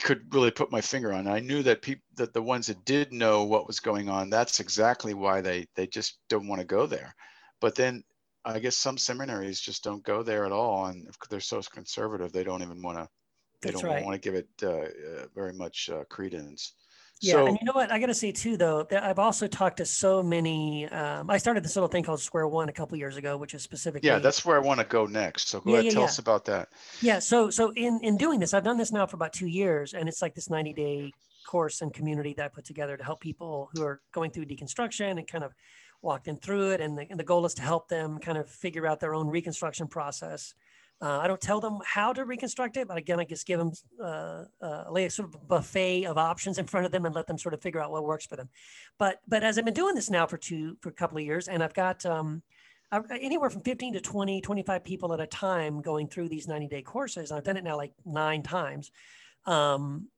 could 0.00 0.34
really 0.34 0.50
put 0.50 0.70
my 0.70 0.82
finger 0.82 1.12
on. 1.14 1.26
it. 1.26 1.30
I 1.30 1.40
knew 1.40 1.62
that 1.62 1.80
people 1.80 2.04
that 2.16 2.34
the 2.34 2.42
ones 2.42 2.66
that 2.66 2.84
did 2.84 3.12
know 3.12 3.44
what 3.44 3.66
was 3.66 3.80
going 3.80 4.10
on, 4.10 4.28
that's 4.28 4.60
exactly 4.60 5.14
why 5.14 5.40
they 5.40 5.66
they 5.74 5.86
just 5.86 6.18
don't 6.28 6.48
want 6.48 6.60
to 6.60 6.66
go 6.66 6.86
there. 6.86 7.14
But 7.60 7.74
then 7.74 8.04
I 8.48 8.58
guess 8.58 8.76
some 8.76 8.96
seminaries 8.96 9.60
just 9.60 9.84
don't 9.84 10.02
go 10.02 10.22
there 10.22 10.46
at 10.46 10.52
all, 10.52 10.86
and 10.86 11.06
if 11.06 11.16
they're 11.28 11.40
so 11.40 11.60
conservative, 11.62 12.32
they 12.32 12.44
don't 12.44 12.62
even 12.62 12.82
want 12.82 12.98
to. 12.98 13.08
They 13.60 13.70
That's 13.70 13.82
don't 13.82 13.90
right. 13.90 14.04
want 14.04 14.14
to 14.14 14.20
give 14.20 14.34
it 14.34 14.48
uh, 14.62 14.68
uh, 14.68 15.26
very 15.34 15.52
much 15.52 15.90
uh, 15.90 16.04
credence. 16.04 16.74
Yeah, 17.20 17.32
so 17.32 17.46
and 17.48 17.58
you 17.60 17.66
know 17.66 17.72
what? 17.72 17.90
I 17.90 17.98
got 17.98 18.06
to 18.06 18.14
say 18.14 18.30
too, 18.30 18.56
though, 18.56 18.84
that 18.90 19.02
I've 19.02 19.18
also 19.18 19.48
talked 19.48 19.78
to 19.78 19.84
so 19.84 20.22
many. 20.22 20.88
Um, 20.88 21.28
I 21.28 21.38
started 21.38 21.64
this 21.64 21.74
little 21.74 21.88
thing 21.88 22.04
called 22.04 22.20
Square 22.20 22.48
One 22.48 22.68
a 22.68 22.72
couple 22.72 22.96
years 22.96 23.16
ago, 23.16 23.36
which 23.36 23.54
is 23.54 23.62
specifically. 23.62 24.08
yeah, 24.08 24.20
that's 24.20 24.44
where 24.44 24.56
I 24.56 24.60
want 24.60 24.78
to 24.78 24.86
go 24.86 25.04
next. 25.06 25.48
So 25.48 25.60
go 25.60 25.70
Yeah, 25.70 25.74
ahead, 25.74 25.84
yeah, 25.86 25.90
tell 25.90 26.02
yeah. 26.02 26.08
us 26.08 26.18
about 26.18 26.44
that. 26.44 26.68
Yeah. 27.02 27.18
So 27.18 27.50
so 27.50 27.72
in 27.72 27.98
in 28.02 28.16
doing 28.16 28.38
this, 28.38 28.54
I've 28.54 28.62
done 28.62 28.78
this 28.78 28.92
now 28.92 29.04
for 29.04 29.16
about 29.16 29.32
two 29.32 29.48
years, 29.48 29.94
and 29.94 30.08
it's 30.08 30.22
like 30.22 30.34
this 30.34 30.48
ninety 30.48 30.72
day 30.72 31.12
course 31.44 31.80
and 31.80 31.92
community 31.92 32.34
that 32.34 32.44
I 32.44 32.48
put 32.48 32.64
together 32.64 32.96
to 32.96 33.02
help 33.02 33.20
people 33.20 33.70
who 33.72 33.82
are 33.82 34.00
going 34.12 34.30
through 34.30 34.46
deconstruction 34.46 35.18
and 35.18 35.26
kind 35.26 35.42
of 35.42 35.52
walk 36.02 36.24
them 36.24 36.36
through 36.36 36.70
it. 36.70 36.80
And 36.80 36.96
the, 36.96 37.06
and 37.10 37.18
the 37.18 37.24
goal 37.24 37.44
is 37.46 37.54
to 37.54 37.62
help 37.62 37.88
them 37.88 38.18
kind 38.18 38.38
of 38.38 38.48
figure 38.48 38.86
out 38.86 39.00
their 39.00 39.14
own 39.14 39.28
reconstruction 39.28 39.88
process. 39.88 40.54
Uh, 41.00 41.18
I 41.18 41.28
don't 41.28 41.40
tell 41.40 41.60
them 41.60 41.78
how 41.84 42.12
to 42.12 42.24
reconstruct 42.24 42.76
it, 42.76 42.88
but 42.88 42.96
again, 42.96 43.20
I 43.20 43.24
just 43.24 43.46
give 43.46 43.60
them 43.60 43.70
uh, 44.02 44.44
uh, 44.60 44.92
a 44.96 45.08
sort 45.08 45.28
of 45.28 45.46
buffet 45.46 46.06
of 46.06 46.18
options 46.18 46.58
in 46.58 46.66
front 46.66 46.86
of 46.86 46.92
them 46.92 47.06
and 47.06 47.14
let 47.14 47.28
them 47.28 47.38
sort 47.38 47.54
of 47.54 47.62
figure 47.62 47.80
out 47.80 47.92
what 47.92 48.04
works 48.04 48.26
for 48.26 48.34
them. 48.34 48.48
But 48.98 49.20
but 49.28 49.44
as 49.44 49.58
I've 49.58 49.64
been 49.64 49.74
doing 49.74 49.94
this 49.94 50.10
now 50.10 50.26
for 50.26 50.36
two 50.36 50.76
for 50.80 50.88
a 50.88 50.92
couple 50.92 51.18
of 51.18 51.24
years, 51.24 51.46
and 51.46 51.62
I've 51.62 51.74
got 51.74 52.04
um, 52.04 52.42
anywhere 53.10 53.50
from 53.50 53.62
15 53.62 53.92
to 53.94 54.00
20, 54.00 54.40
25 54.40 54.82
people 54.82 55.12
at 55.12 55.20
a 55.20 55.26
time 55.26 55.82
going 55.82 56.08
through 56.08 56.30
these 56.30 56.48
90 56.48 56.66
day 56.66 56.82
courses. 56.82 57.30
I've 57.30 57.44
done 57.44 57.56
it 57.56 57.64
now 57.64 57.76
like 57.76 57.92
nine 58.04 58.42
times. 58.42 58.90
Um, 59.46 60.08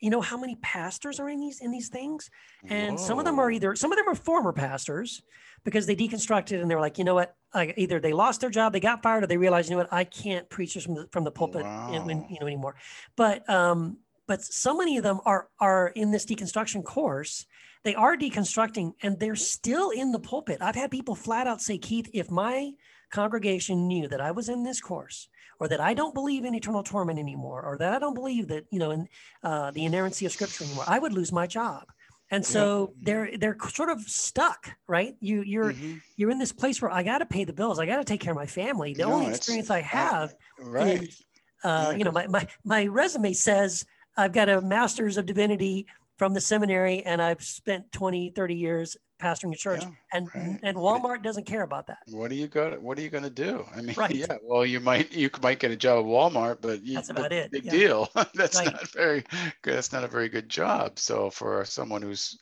you 0.00 0.10
know 0.10 0.20
how 0.20 0.36
many 0.36 0.56
pastors 0.56 1.18
are 1.20 1.28
in 1.28 1.40
these 1.40 1.60
in 1.60 1.70
these 1.70 1.88
things? 1.88 2.30
And 2.68 2.98
some 3.00 3.18
of 3.18 3.24
them 3.24 3.38
are 3.38 3.50
either 3.50 3.74
some 3.76 3.92
of 3.92 3.98
them 3.98 4.08
are 4.08 4.14
former 4.14 4.52
pastors 4.52 5.22
because 5.64 5.86
they 5.86 5.96
deconstructed 5.96 6.60
and 6.60 6.70
they 6.70 6.74
were 6.74 6.80
like 6.80 6.98
you 6.98 7.04
know 7.04 7.14
what? 7.14 7.34
I, 7.52 7.72
either 7.76 8.00
they 8.00 8.12
lost 8.12 8.40
their 8.40 8.50
job 8.50 8.72
they 8.72 8.80
got 8.80 9.02
fired 9.02 9.24
or 9.24 9.26
they 9.26 9.36
realized 9.36 9.68
you 9.70 9.76
know 9.76 9.82
what? 9.82 9.92
I 9.92 10.04
can't 10.04 10.48
preach 10.50 10.74
this 10.74 10.84
from 10.84 10.94
the, 10.96 11.06
from 11.12 11.24
the 11.24 11.30
pulpit 11.30 11.62
in- 11.62 11.66
Wow. 11.66 12.26
you 12.28 12.38
know 12.40 12.46
anymore. 12.46 12.74
But 13.16 13.48
um 13.48 13.98
but 14.26 14.42
so 14.42 14.76
many 14.76 14.96
of 14.96 15.02
them 15.02 15.20
are 15.24 15.48
are 15.60 15.88
in 15.88 16.10
this 16.10 16.26
deconstruction 16.26 16.84
course. 16.84 17.46
They 17.84 17.94
are 17.94 18.16
deconstructing 18.16 18.92
and 19.02 19.20
they're 19.20 19.36
still 19.36 19.90
in 19.90 20.12
the 20.12 20.18
pulpit. 20.18 20.58
I've 20.62 20.74
had 20.74 20.90
people 20.90 21.14
flat 21.14 21.46
out 21.46 21.60
say 21.62 21.78
keith 21.78 22.08
if 22.12 22.30
my 22.30 22.72
congregation 23.10 23.86
knew 23.86 24.08
that 24.08 24.20
i 24.20 24.32
was 24.32 24.48
in 24.48 24.64
this 24.64 24.80
course 24.80 25.28
or 25.60 25.68
that 25.68 25.80
i 25.80 25.94
don't 25.94 26.14
believe 26.14 26.44
in 26.44 26.54
eternal 26.54 26.82
torment 26.82 27.18
anymore 27.18 27.62
or 27.62 27.76
that 27.78 27.92
i 27.94 27.98
don't 27.98 28.14
believe 28.14 28.48
that 28.48 28.64
you 28.70 28.78
know 28.78 28.90
in 28.90 29.08
uh, 29.42 29.70
the 29.72 29.84
inerrancy 29.84 30.26
of 30.26 30.32
scripture 30.32 30.64
anymore 30.64 30.84
i 30.88 30.98
would 30.98 31.12
lose 31.12 31.32
my 31.32 31.46
job. 31.46 31.84
And 32.30 32.44
so 32.44 32.94
they're 33.02 33.36
they're 33.36 33.56
sort 33.68 33.90
of 33.90 34.00
stuck 34.02 34.70
right? 34.88 35.14
You 35.20 35.42
you're 35.42 35.72
Mhm. 35.72 36.00
you're 36.16 36.30
in 36.30 36.38
this 36.38 36.52
place 36.52 36.80
where 36.80 36.90
i 36.90 37.02
got 37.02 37.18
to 37.18 37.26
pay 37.26 37.44
the 37.44 37.52
bills 37.52 37.78
i 37.78 37.86
got 37.86 37.98
to 37.98 38.04
take 38.04 38.20
care 38.20 38.32
of 38.32 38.36
my 38.36 38.46
family. 38.46 38.94
The 38.94 39.02
No, 39.04 39.12
only 39.12 39.28
experience 39.28 39.70
i 39.70 39.80
have 39.82 40.34
right. 40.58 41.02
is, 41.02 41.22
uh, 41.62 41.90
Yeah, 41.92 41.98
you 41.98 42.04
know, 42.04 42.12
my, 42.12 42.26
my, 42.26 42.46
my 42.64 42.86
resume 42.86 43.32
says 43.34 43.84
I've 44.16 44.32
got 44.32 44.48
a 44.48 44.60
master's 44.60 45.16
of 45.16 45.26
divinity 45.26 45.86
from 46.16 46.34
the 46.34 46.40
seminary 46.40 47.02
and 47.02 47.20
I've 47.20 47.42
spent 47.42 47.92
20, 47.92 48.30
30 48.30 48.54
years 48.54 48.96
pastoring 49.24 49.52
a 49.52 49.56
church 49.56 49.82
Yeah, 49.82 49.90
and, 50.12 50.28
right. 50.34 50.60
and 50.62 50.76
Walmart 50.76 51.22
doesn't 51.22 51.46
care 51.46 51.62
about 51.62 51.86
that. 51.86 51.98
What 52.10 52.30
are 52.30 52.34
you 52.34 52.48
going? 52.48 52.82
What 52.82 52.98
are 52.98 53.02
you 53.02 53.10
going 53.10 53.24
to 53.24 53.30
do? 53.30 53.64
I 53.74 53.80
mean, 53.82 53.94
Right. 53.98 54.14
yeah. 54.14 54.36
Well, 54.42 54.64
you 54.66 54.80
might 54.80 55.12
you 55.12 55.30
might 55.42 55.58
get 55.58 55.70
a 55.70 55.76
job 55.76 56.04
at 56.04 56.10
Walmart, 56.10 56.58
but 56.60 56.82
you, 56.82 56.94
That's 56.94 57.10
about 57.10 57.32
it, 57.32 57.50
Big 57.50 57.64
yeah. 57.64 57.70
deal. 57.72 58.08
that's 58.34 58.56
Right. 58.56 58.72
not 58.72 58.88
very. 58.90 59.24
good. 59.62 59.74
That's 59.74 59.92
not 59.92 60.04
a 60.04 60.08
very 60.08 60.28
good 60.28 60.48
job. 60.48 60.98
So 60.98 61.30
for 61.30 61.64
someone 61.64 62.02
who's, 62.02 62.38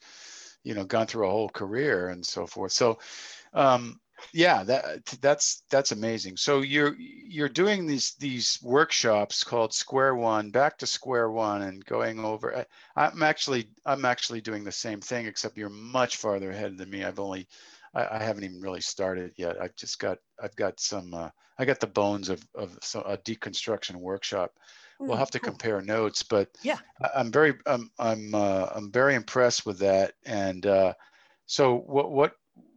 you 0.65 0.75
know, 0.75 0.85
gone 0.85 1.07
through 1.07 1.27
a 1.27 1.31
whole 1.31 1.49
career 1.49 2.09
and 2.09 2.25
so 2.25 2.47
forth. 2.47 2.73
So, 2.73 2.99
um, 3.53 4.01
yeah, 4.33 4.63
that 4.65 5.05
that's 5.21 5.63
that's 5.71 5.93
amazing. 5.93 6.37
So 6.37 6.61
you're 6.61 6.95
you're 6.99 7.49
doing 7.49 7.87
these 7.87 8.15
these 8.15 8.59
workshops 8.63 9.45
called 9.45 9.73
Square 9.75 10.17
One, 10.17 10.51
back 10.51 10.79
to 10.79 10.87
Square 10.87 11.31
One, 11.31 11.63
and 11.63 11.85
going 11.85 12.21
over. 12.21 12.57
I, 12.57 12.67
I'm 12.97 13.23
actually 13.23 13.71
I'm 13.85 14.05
actually 14.05 14.41
doing 14.41 14.65
the 14.65 14.73
same 14.73 15.01
thing, 15.01 15.27
except 15.27 15.57
you're 15.57 15.69
much 15.69 16.17
farther 16.17 16.51
ahead 16.51 16.77
than 16.79 16.91
me. 16.91 17.05
I've 17.05 17.21
only 17.21 17.49
I, 17.95 18.17
I 18.19 18.23
haven't 18.23 18.45
even 18.45 18.61
really 18.61 18.81
started 18.81 19.33
yet. 19.37 19.61
I've 19.61 19.77
just 19.77 19.99
got 19.99 20.19
I've 20.43 20.57
got 20.57 20.81
some 20.81 21.13
uh, 21.15 21.31
I 21.59 21.65
got 21.65 21.81
the 21.81 21.87
bones 21.87 22.29
of 22.29 22.47
of 22.55 22.79
so, 22.83 23.03
a 23.03 23.19
deconstruction 23.19 23.97
workshop. 23.97 24.53
We'll 25.07 25.17
Hmm, 25.17 25.19
have 25.19 25.31
to 25.33 25.41
cool. 25.41 25.61
compare 25.61 25.81
notes, 25.83 26.23
but 26.23 26.49
Yeah. 26.63 26.81
I, 27.03 27.11
I'm 27.17 27.33
very 27.33 27.55
I'm 27.67 27.91
I'm 27.99 28.35
uh, 28.35 28.69
I'm 28.75 28.91
very 28.93 29.15
impressed 29.15 29.67
with 29.67 29.79
that. 29.81 30.15
And 30.25 30.65
uh, 30.67 30.95
so 31.47 31.77
what 31.77 32.11
what 32.13 32.35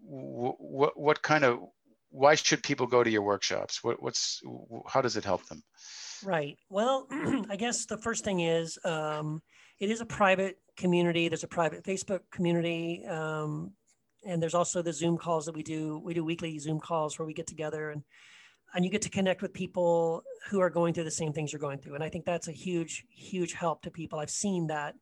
what 0.08 1.00
what 1.00 1.22
kind 1.22 1.44
of 1.44 1.60
why 2.10 2.36
should 2.36 2.64
people 2.64 2.88
go 2.88 3.04
to 3.04 3.10
your 3.10 3.22
workshops? 3.22 3.84
What 3.84 4.02
what's 4.02 4.42
how 4.88 5.02
does 5.02 5.18
it 5.18 5.26
help 5.26 5.46
them? 5.48 5.64
Right. 6.24 6.58
Well, 6.70 7.08
I 7.50 7.56
guess 7.58 7.86
the 7.86 7.98
first 7.98 8.24
thing 8.24 8.40
is 8.42 8.78
um, 8.86 9.42
it 9.80 9.90
is 9.90 10.02
a 10.02 10.06
private 10.06 10.58
community. 10.78 11.28
There's 11.28 11.44
a 11.44 11.48
private 11.48 11.84
Facebook 11.84 12.22
community, 12.32 13.06
um, 13.06 13.74
and 14.26 14.42
there's 14.42 14.54
also 14.54 14.82
the 14.82 14.94
Zoom 14.94 15.18
calls 15.18 15.46
that 15.46 15.56
we 15.56 15.64
do. 15.64 16.00
We 16.04 16.14
do 16.14 16.24
weekly 16.24 16.58
Zoom 16.60 16.80
calls 16.80 17.20
where 17.20 17.26
we 17.26 17.34
get 17.34 17.48
together 17.48 17.92
and 17.92 18.04
and 18.74 18.84
you 18.84 18.92
get 18.92 19.02
to 19.04 19.10
connect 19.10 19.42
with 19.42 19.54
people 19.54 20.24
who 20.50 20.60
are 20.60 20.70
going 20.70 20.94
through 20.94 21.06
the 21.06 21.12
same 21.12 21.32
things 21.32 21.54
you're 21.54 21.62
going 21.62 21.80
through. 21.80 21.96
And 21.96 22.04
I 22.04 22.10
think 22.10 22.26
that's 22.26 22.50
a 22.50 22.52
huge, 22.52 23.06
huge 23.10 23.54
help 23.54 23.82
to 23.84 23.92
people. 23.92 24.20
I've 24.20 24.30
seen 24.30 24.68
that 24.68 24.96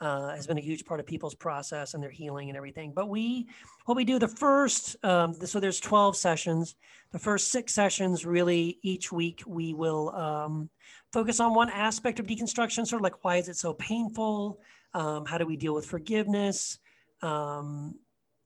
uh, 0.00 0.30
has 0.30 0.46
been 0.46 0.58
a 0.58 0.62
huge 0.62 0.84
part 0.84 1.00
of 1.00 1.06
people's 1.06 1.34
process 1.34 1.94
and 1.94 2.02
their 2.02 2.10
healing 2.10 2.48
and 2.48 2.56
everything. 2.56 2.92
But 2.94 3.08
we, 3.08 3.48
what 3.84 3.96
we 3.96 4.04
do 4.04 4.18
the 4.18 4.28
first, 4.28 4.96
um, 5.04 5.34
so 5.34 5.60
there's 5.60 5.80
12 5.80 6.16
sessions. 6.16 6.76
The 7.12 7.18
first 7.18 7.50
six 7.50 7.74
sessions, 7.74 8.24
really, 8.24 8.78
each 8.82 9.12
week 9.12 9.42
we 9.46 9.74
will 9.74 10.14
um, 10.14 10.70
focus 11.12 11.40
on 11.40 11.54
one 11.54 11.70
aspect 11.70 12.18
of 12.18 12.26
deconstruction, 12.26 12.86
sort 12.86 13.00
of 13.00 13.02
like 13.02 13.24
why 13.24 13.36
is 13.36 13.48
it 13.48 13.56
so 13.56 13.74
painful? 13.74 14.60
Um, 14.94 15.26
how 15.26 15.38
do 15.38 15.46
we 15.46 15.56
deal 15.56 15.74
with 15.74 15.86
forgiveness? 15.86 16.78
Um, 17.22 17.96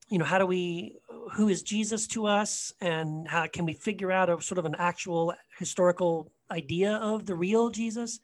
you 0.09 0.19
know, 0.19 0.25
how 0.25 0.39
do 0.39 0.47
we, 0.47 0.97
who 1.33 1.49
is 1.49 1.63
Jesus 1.63 2.07
to 2.09 2.27
us? 2.27 2.73
And 2.81 3.29
how 3.29 3.47
can 3.47 3.65
we 3.65 3.75
figure 3.75 4.11
out 4.13 4.29
a 4.29 4.41
sort 4.43 4.59
of 4.59 4.65
an 4.65 4.75
actual 4.79 5.35
historical 5.59 6.31
idea 6.51 6.97
of 6.97 7.27
the 7.27 7.35
real 7.35 7.71
Jesus? 7.71 8.21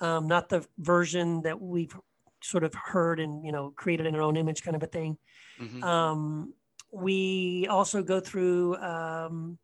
Um, 0.00 0.28
not 0.28 0.48
the 0.48 0.64
version 0.78 1.42
that 1.42 1.60
we've 1.60 1.94
sort 2.42 2.64
of 2.64 2.74
heard 2.74 3.20
and, 3.20 3.44
you 3.44 3.52
know, 3.52 3.72
created 3.76 4.06
in 4.06 4.14
our 4.14 4.22
own 4.22 4.36
image 4.36 4.62
kind 4.62 4.76
of 4.76 4.82
a 4.82 4.86
thing. 4.86 5.18
Mhm. 5.60 5.82
Um, 5.82 6.54
we 6.92 7.66
also 7.68 8.02
go 8.02 8.20
through 8.20 8.76
um, 8.76 9.58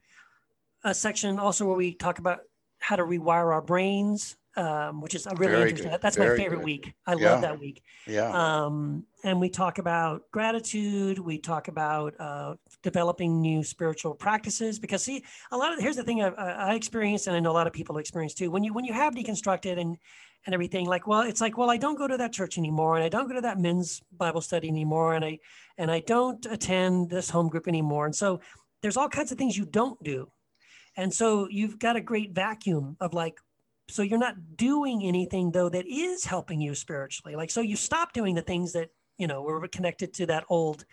a 0.83 0.95
section 0.95 1.39
also 1.39 1.67
where 1.67 1.77
we 1.77 1.95
talk 1.95 2.19
about 2.19 2.41
how 2.79 2.97
to 2.97 3.03
rewire 3.03 3.53
our 3.53 3.63
brains, 3.63 4.37
um, 4.57 5.01
which 5.01 5.15
is 5.15 5.27
a 5.27 5.35
really 5.37 5.53
Very 5.53 5.63
interesting. 5.71 5.91
good, 5.91 6.01
That's 6.01 6.17
my 6.19 6.29
favorite 6.37 6.59
good. 6.59 6.65
week. 6.65 6.95
I 7.07 7.15
Yeah. 7.15 7.33
love 7.33 7.41
that 7.43 7.59
week. 7.59 7.83
yeah. 8.07 8.31
Um, 8.31 9.05
and 9.25 9.41
we 9.41 9.49
talk 9.49 9.79
about 9.79 10.23
gratitude. 10.31 11.19
We 11.19 11.39
talk 11.39 11.69
about 11.69 12.15
uh, 12.21 12.55
developing 12.83 13.41
new 13.41 13.63
spiritual 13.65 14.15
practices 14.15 14.79
because 14.79 15.03
see, 15.03 15.25
a 15.51 15.57
lot 15.57 15.73
of 15.73 15.81
here's 15.81 15.97
the 15.97 16.05
thing 16.05 16.23
I, 16.23 16.29
I 16.29 16.51
I 16.71 16.75
experienced, 16.75 17.27
and 17.27 17.35
I 17.37 17.41
know 17.41 17.51
a 17.51 17.59
lot 17.61 17.67
of 17.67 17.73
people 17.73 17.99
experience 17.99 18.35
too. 18.35 18.51
When 18.51 18.63
you 18.65 18.73
when 18.73 18.85
you 18.85 18.93
have 18.93 19.15
deconstructed 19.15 19.79
and 19.79 19.97
and 20.47 20.53
everything, 20.53 20.85
like 20.87 21.07
well, 21.07 21.23
it's 21.23 21.41
like 21.41 21.57
well, 21.57 21.71
I 21.71 21.79
don't 21.79 21.97
go 21.97 22.07
to 22.07 22.19
that 22.19 22.33
church 22.33 22.59
anymore, 22.59 22.97
and 22.97 23.05
I 23.05 23.09
don't 23.09 23.27
go 23.29 23.35
to 23.35 23.41
that 23.41 23.59
men's 23.59 24.03
Bible 24.17 24.43
study 24.43 24.69
anymore, 24.69 25.15
and 25.15 25.25
I 25.25 25.39
and 25.79 25.91
I 25.91 26.01
don't 26.01 26.45
attend 26.47 27.09
this 27.11 27.31
home 27.31 27.49
group 27.49 27.67
anymore, 27.67 28.05
and 28.07 28.15
so 28.15 28.41
there's 28.83 28.97
all 28.99 29.09
kinds 29.09 29.33
of 29.33 29.39
things 29.39 29.57
you 29.57 29.65
don't 29.65 30.01
do, 30.05 30.31
and 30.97 31.13
so 31.13 31.49
you've 31.51 31.79
got 31.79 31.97
a 31.97 32.01
great 32.03 32.33
vacuum 32.33 32.97
of 33.01 33.15
like 33.15 33.39
so 33.89 34.03
you're 34.03 34.19
not 34.19 34.57
doing 34.57 35.03
anything 35.05 35.51
though 35.51 35.69
that 35.69 35.87
is 35.87 36.25
helping 36.25 36.61
you 36.61 36.75
spiritually. 36.75 37.37
Like 37.37 37.51
so 37.51 37.61
you 37.61 37.77
stop 37.77 38.13
doing 38.13 38.35
the 38.35 38.43
things 38.43 38.73
that 38.73 38.91
you 39.19 39.27
know 39.27 39.43
were 39.43 39.67
connected 39.69 40.13
to 40.15 40.27
that 40.27 40.45
old 40.49 40.85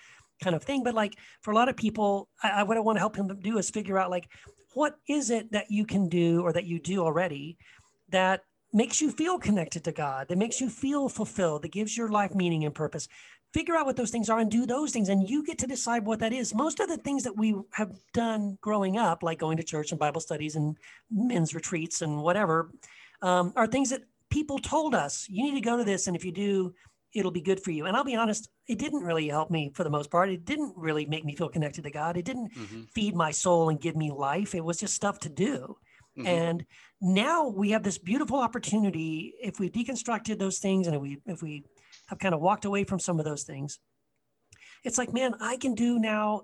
kind 0.44 0.56
of 0.56 0.64
thing. 0.64 0.84
But 0.84 0.96
like 0.96 1.16
for 1.42 1.52
a 1.52 1.56
lot 1.56 1.70
of 1.70 1.78
people 1.78 2.28
I, 2.44 2.64
what 2.64 2.78
i 2.78 2.80
want 2.80 2.98
to 2.98 3.02
help 3.02 3.16
them 3.16 3.40
do 3.40 3.58
is 3.58 3.70
figure 3.70 3.98
out 3.98 4.10
like 4.10 4.28
what 4.74 4.96
is 5.08 5.30
it 5.30 5.52
that 5.52 5.70
you 5.70 5.86
can 5.86 6.10
do 6.10 6.42
or 6.42 6.54
that 6.54 6.66
you 6.66 6.80
do 6.80 7.04
already 7.04 7.58
that 8.10 8.42
makes 8.74 9.02
you 9.02 9.12
feel 9.12 9.38
connected 9.38 9.84
to 9.84 9.92
god 9.92 10.28
that 10.30 10.38
makes 10.38 10.62
you 10.62 10.70
feel 10.70 11.10
fulfilled 11.10 11.62
that 11.62 11.72
gives 11.72 11.98
your 11.98 12.10
life 12.10 12.34
meaning 12.34 12.64
and 12.64 12.74
purpose 12.74 13.08
figure 13.54 13.76
out 13.76 13.86
what 13.86 13.96
those 13.96 14.12
things 14.12 14.30
are 14.30 14.40
and 14.40 14.50
do 14.50 14.66
those 14.66 14.92
things. 14.92 15.10
And 15.10 15.30
you 15.30 15.44
get 15.44 15.58
to 15.60 15.68
decide 15.68 16.06
what 16.06 16.20
that 16.20 16.34
is. 16.34 16.54
Most 16.54 16.80
of 16.80 16.88
the 16.88 16.98
things 16.98 17.24
that 17.24 17.38
we 17.38 17.56
have 17.72 17.92
done 18.14 18.58
growing 18.62 18.98
up 18.98 19.24
like 19.24 19.40
going 19.40 19.58
to 19.58 19.64
church 19.64 19.92
and 19.92 20.00
bible 20.00 20.22
studies 20.22 20.56
and 20.56 20.78
men's 21.12 21.54
retreats 21.54 22.02
and 22.02 22.22
whatever 22.22 22.72
um, 23.22 23.54
are 23.56 23.68
things 23.68 23.90
that 23.90 24.04
people 24.30 24.58
told 24.60 24.96
us 24.96 25.28
you 25.30 25.44
need 25.44 25.56
to 25.56 25.62
go 25.62 25.78
to 25.78 25.84
this 25.84 26.08
and 26.08 26.16
if 26.16 26.24
you 26.24 26.32
do 26.32 26.74
it'll 27.14 27.32
be 27.32 27.42
good 27.42 27.62
for 27.62 27.72
you. 27.72 27.86
And 27.86 27.98
i'll 27.98 28.04
be 28.04 28.16
honest 28.16 28.50
it 28.68 28.80
didn't 28.80 29.04
really 29.04 29.28
help 29.28 29.52
me 29.52 29.72
for 29.74 29.84
the 29.84 29.90
most 29.90 30.10
part. 30.10 30.30
It 30.30 30.46
didn't 30.46 30.74
really 30.78 31.06
make 31.06 31.26
me 31.26 31.36
feel 31.36 31.50
connected 31.50 31.84
to 31.84 31.92
god. 31.92 32.16
It 32.16 32.26
didn't 32.26 32.56
mm-hmm. 32.56 32.84
feed 32.94 33.16
my 33.16 33.32
soul 33.32 33.70
and 33.70 33.82
give 33.82 33.98
me 33.98 34.12
life. 34.12 34.56
It 34.56 34.64
was 34.64 34.78
just 34.80 34.94
stuff 34.94 35.20
to 35.20 35.30
do. 35.30 35.78
Mm-hmm. 36.18 36.28
and 36.28 36.66
now 37.00 37.48
we 37.48 37.72
have 37.72 37.84
this 37.84 37.98
beautiful 37.98 38.38
opportunity 38.38 39.34
if 39.42 39.62
we 39.62 39.70
deconstructed 39.70 40.40
those 40.40 40.60
things 40.60 40.86
and 40.86 40.96
if 40.98 41.02
we 41.02 41.20
if 41.26 41.42
we 41.42 41.64
have 42.12 42.20
kind 42.20 42.36
of 42.36 42.42
walked 42.42 42.66
away 42.66 42.84
from 42.84 43.00
some 43.00 43.20
of 43.20 43.26
those 43.26 43.44
things. 43.44 43.80
It's 44.84 44.98
like, 44.98 45.14
man, 45.14 45.34
I 45.40 45.58
can 45.58 45.74
do 45.74 45.98
now. 45.98 46.44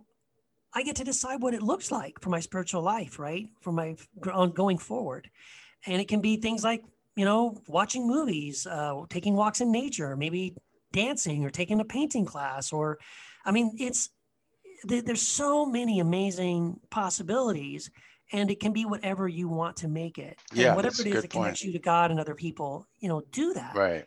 I 0.73 0.83
get 0.83 0.95
to 0.97 1.03
decide 1.03 1.41
what 1.41 1.53
it 1.53 1.61
looks 1.61 1.91
like 1.91 2.19
for 2.21 2.29
my 2.29 2.39
spiritual 2.39 2.81
life, 2.81 3.19
right? 3.19 3.47
For 3.61 3.71
my 3.71 3.95
going 4.21 4.77
forward, 4.77 5.29
and 5.85 6.01
it 6.01 6.07
can 6.07 6.21
be 6.21 6.37
things 6.37 6.63
like 6.63 6.83
you 7.15 7.25
know 7.25 7.61
watching 7.67 8.07
movies, 8.07 8.65
uh, 8.65 9.03
taking 9.09 9.35
walks 9.35 9.61
in 9.61 9.71
nature, 9.71 10.15
maybe 10.15 10.55
dancing 10.93 11.45
or 11.45 11.49
taking 11.49 11.79
a 11.79 11.85
painting 11.85 12.25
class, 12.25 12.71
or 12.71 12.97
I 13.45 13.51
mean, 13.51 13.75
it's 13.79 14.09
there's 14.83 15.21
so 15.21 15.65
many 15.65 15.99
amazing 15.99 16.79
possibilities 16.91 17.89
and 18.31 18.51
it 18.51 18.59
can 18.59 18.73
be 18.73 18.85
whatever 18.85 19.27
you 19.27 19.47
want 19.47 19.77
to 19.77 19.87
make 19.87 20.19
it. 20.19 20.37
And 20.51 20.59
yeah, 20.59 20.75
whatever 20.75 21.01
it 21.01 21.07
is 21.07 21.21
that 21.23 21.29
connects 21.31 21.63
you 21.63 21.71
to 21.71 21.79
God 21.79 22.11
and 22.11 22.19
other 22.19 22.35
people, 22.35 22.85
you 22.99 23.09
know, 23.09 23.23
do 23.31 23.53
that. 23.53 23.75
Right 23.75 24.05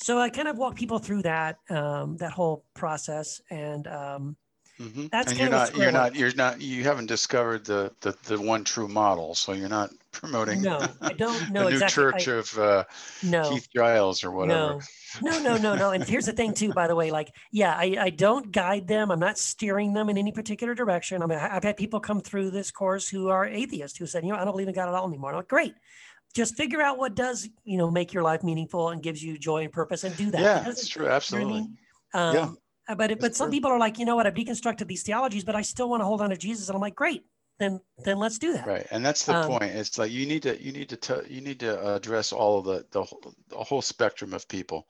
so 0.00 0.18
I 0.18 0.30
kind 0.30 0.48
of 0.48 0.56
walk 0.56 0.76
people 0.76 0.98
through 0.98 1.22
that 1.22 1.58
um, 1.70 2.16
that 2.18 2.30
whole 2.30 2.64
process, 2.74 3.40
and 3.50 3.86
um, 3.88 4.36
mm-hmm. 4.80 5.06
that's 5.10 5.32
and 5.32 5.40
you're 5.40 5.50
not 5.50 5.76
you're 5.76 5.92
not 5.92 6.14
you're 6.14 6.34
not 6.34 6.60
you 6.60 6.84
haven't 6.84 7.06
discovered 7.06 7.64
the, 7.66 7.92
the 8.00 8.16
the 8.24 8.40
one 8.40 8.62
true 8.62 8.86
model, 8.86 9.34
so 9.34 9.52
you're 9.52 9.68
not 9.68 9.90
promoting. 10.12 10.62
No, 10.62 10.86
I 11.00 11.14
don't 11.14 11.50
know 11.52 11.64
the 11.64 11.72
exactly. 11.72 12.04
new 12.04 12.12
church 12.12 12.28
I, 12.28 12.32
of 12.32 12.58
uh, 12.58 12.84
no, 13.24 13.50
Keith 13.50 13.68
Giles 13.74 14.22
or 14.22 14.30
whatever. 14.30 14.80
No. 15.20 15.30
no, 15.30 15.42
no, 15.42 15.56
no, 15.56 15.74
no. 15.74 15.90
And 15.90 16.04
here's 16.04 16.26
the 16.26 16.32
thing 16.32 16.54
too, 16.54 16.72
by 16.72 16.86
the 16.86 16.94
way, 16.94 17.10
like, 17.10 17.34
yeah, 17.50 17.74
I, 17.76 17.96
I 17.98 18.10
don't 18.10 18.52
guide 18.52 18.86
them. 18.86 19.10
I'm 19.10 19.18
not 19.18 19.36
steering 19.36 19.94
them 19.94 20.08
in 20.08 20.16
any 20.16 20.30
particular 20.30 20.74
direction. 20.74 21.24
I 21.24 21.26
mean, 21.26 21.38
I've 21.38 21.64
had 21.64 21.76
people 21.76 21.98
come 21.98 22.20
through 22.20 22.52
this 22.52 22.70
course 22.70 23.08
who 23.08 23.30
are 23.30 23.46
atheists 23.46 23.98
who 23.98 24.06
said, 24.06 24.22
you 24.22 24.30
know, 24.30 24.38
I 24.38 24.44
don't 24.44 24.52
believe 24.52 24.68
in 24.68 24.74
God 24.74 24.88
at 24.88 24.94
all 24.94 25.08
anymore. 25.08 25.30
I'm 25.30 25.36
like, 25.38 25.48
great 25.48 25.74
just 26.34 26.56
figure 26.56 26.80
out 26.80 26.98
what 26.98 27.14
does 27.14 27.48
you 27.64 27.78
know 27.78 27.90
make 27.90 28.12
your 28.12 28.22
life 28.22 28.42
meaningful 28.42 28.90
and 28.90 29.02
gives 29.02 29.22
you 29.22 29.38
joy 29.38 29.62
and 29.62 29.72
purpose 29.72 30.04
and 30.04 30.16
do 30.16 30.30
that. 30.30 30.40
Yeah 30.40 30.60
that's 30.60 30.88
true. 30.88 31.08
absolutely 31.08 31.54
you 31.54 31.60
know 31.60 31.68
I 32.14 32.32
mean? 32.32 32.38
um, 32.40 32.56
yeah 32.88 32.94
but 32.94 33.20
but 33.20 33.36
some 33.36 33.48
true. 33.48 33.52
people 33.52 33.70
are 33.70 33.78
like 33.78 33.98
you 33.98 34.04
know 34.04 34.16
what? 34.16 34.26
I've 34.26 34.34
deconstructed 34.34 34.86
these 34.86 35.02
theologies 35.02 35.44
but 35.44 35.54
i 35.54 35.62
still 35.62 35.90
want 35.90 36.00
to 36.00 36.06
hold 36.06 36.20
on 36.20 36.30
to 36.30 36.36
jesus. 36.36 36.68
And 36.68 36.76
i'm 36.76 36.80
like 36.80 36.94
great. 36.94 37.24
Then 37.58 37.80
then 38.04 38.18
let's 38.18 38.38
do 38.38 38.52
that. 38.52 38.66
Right 38.66 38.86
and 38.92 39.04
that's 39.04 39.26
the 39.26 39.34
um, 39.34 39.48
point. 39.48 39.64
It's 39.64 39.98
like 39.98 40.12
you 40.12 40.26
need 40.26 40.44
to 40.44 40.62
you 40.62 40.70
need 40.72 40.88
to 40.90 40.96
t- 40.96 41.34
you 41.34 41.40
need 41.40 41.58
to 41.60 41.94
address 41.96 42.32
all 42.32 42.60
of 42.60 42.64
the 42.64 42.86
the, 42.92 43.04
the 43.48 43.56
whole 43.56 43.82
spectrum 43.82 44.32
of 44.32 44.46
people. 44.48 44.86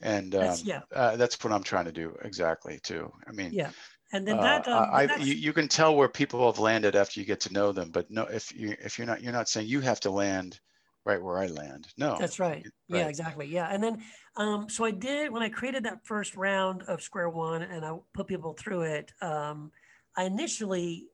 And 0.00 0.34
um, 0.34 0.40
that's, 0.42 0.62
yeah. 0.62 0.82
uh, 0.94 1.16
that's 1.16 1.42
what 1.42 1.54
i'm 1.54 1.62
trying 1.62 1.86
to 1.86 1.92
do 1.92 2.14
exactly 2.22 2.78
too. 2.82 3.10
I 3.26 3.32
mean 3.32 3.52
yeah 3.52 3.70
and 4.12 4.26
then 4.26 4.38
uh, 4.38 4.42
that 4.42 4.68
um, 4.68 4.88
I, 4.92 5.16
you, 5.16 5.34
you 5.34 5.52
can 5.52 5.68
tell 5.68 5.96
where 5.96 6.08
people 6.08 6.46
have 6.46 6.58
landed 6.58 6.94
after 6.94 7.18
you 7.18 7.26
get 7.26 7.40
to 7.40 7.52
know 7.52 7.72
them 7.72 7.90
but 7.90 8.10
no 8.10 8.24
if 8.24 8.54
you 8.54 8.76
if 8.80 8.98
you're 8.98 9.06
not 9.06 9.22
you're 9.22 9.32
not 9.32 9.48
saying 9.48 9.66
you 9.66 9.80
have 9.80 10.00
to 10.00 10.10
land 10.10 10.60
right 11.06 11.22
where 11.22 11.38
I 11.38 11.46
land. 11.46 11.86
No. 11.96 12.16
That's 12.18 12.38
right. 12.38 12.64
right. 12.90 12.98
Yeah, 13.00 13.08
exactly. 13.08 13.46
Yeah. 13.46 13.68
And 13.70 13.82
then, 13.82 14.02
um, 14.36 14.68
so 14.68 14.84
I 14.84 14.90
did, 14.90 15.30
when 15.30 15.42
I 15.42 15.48
created 15.48 15.84
that 15.84 16.04
first 16.04 16.36
round 16.36 16.82
of 16.82 17.00
Square 17.00 17.30
One 17.30 17.62
and 17.62 17.84
I 17.84 17.96
put 18.12 18.26
people 18.26 18.52
through 18.54 18.82
it, 18.82 19.12
um, 19.22 19.70
I 20.16 20.24
initially 20.24 21.06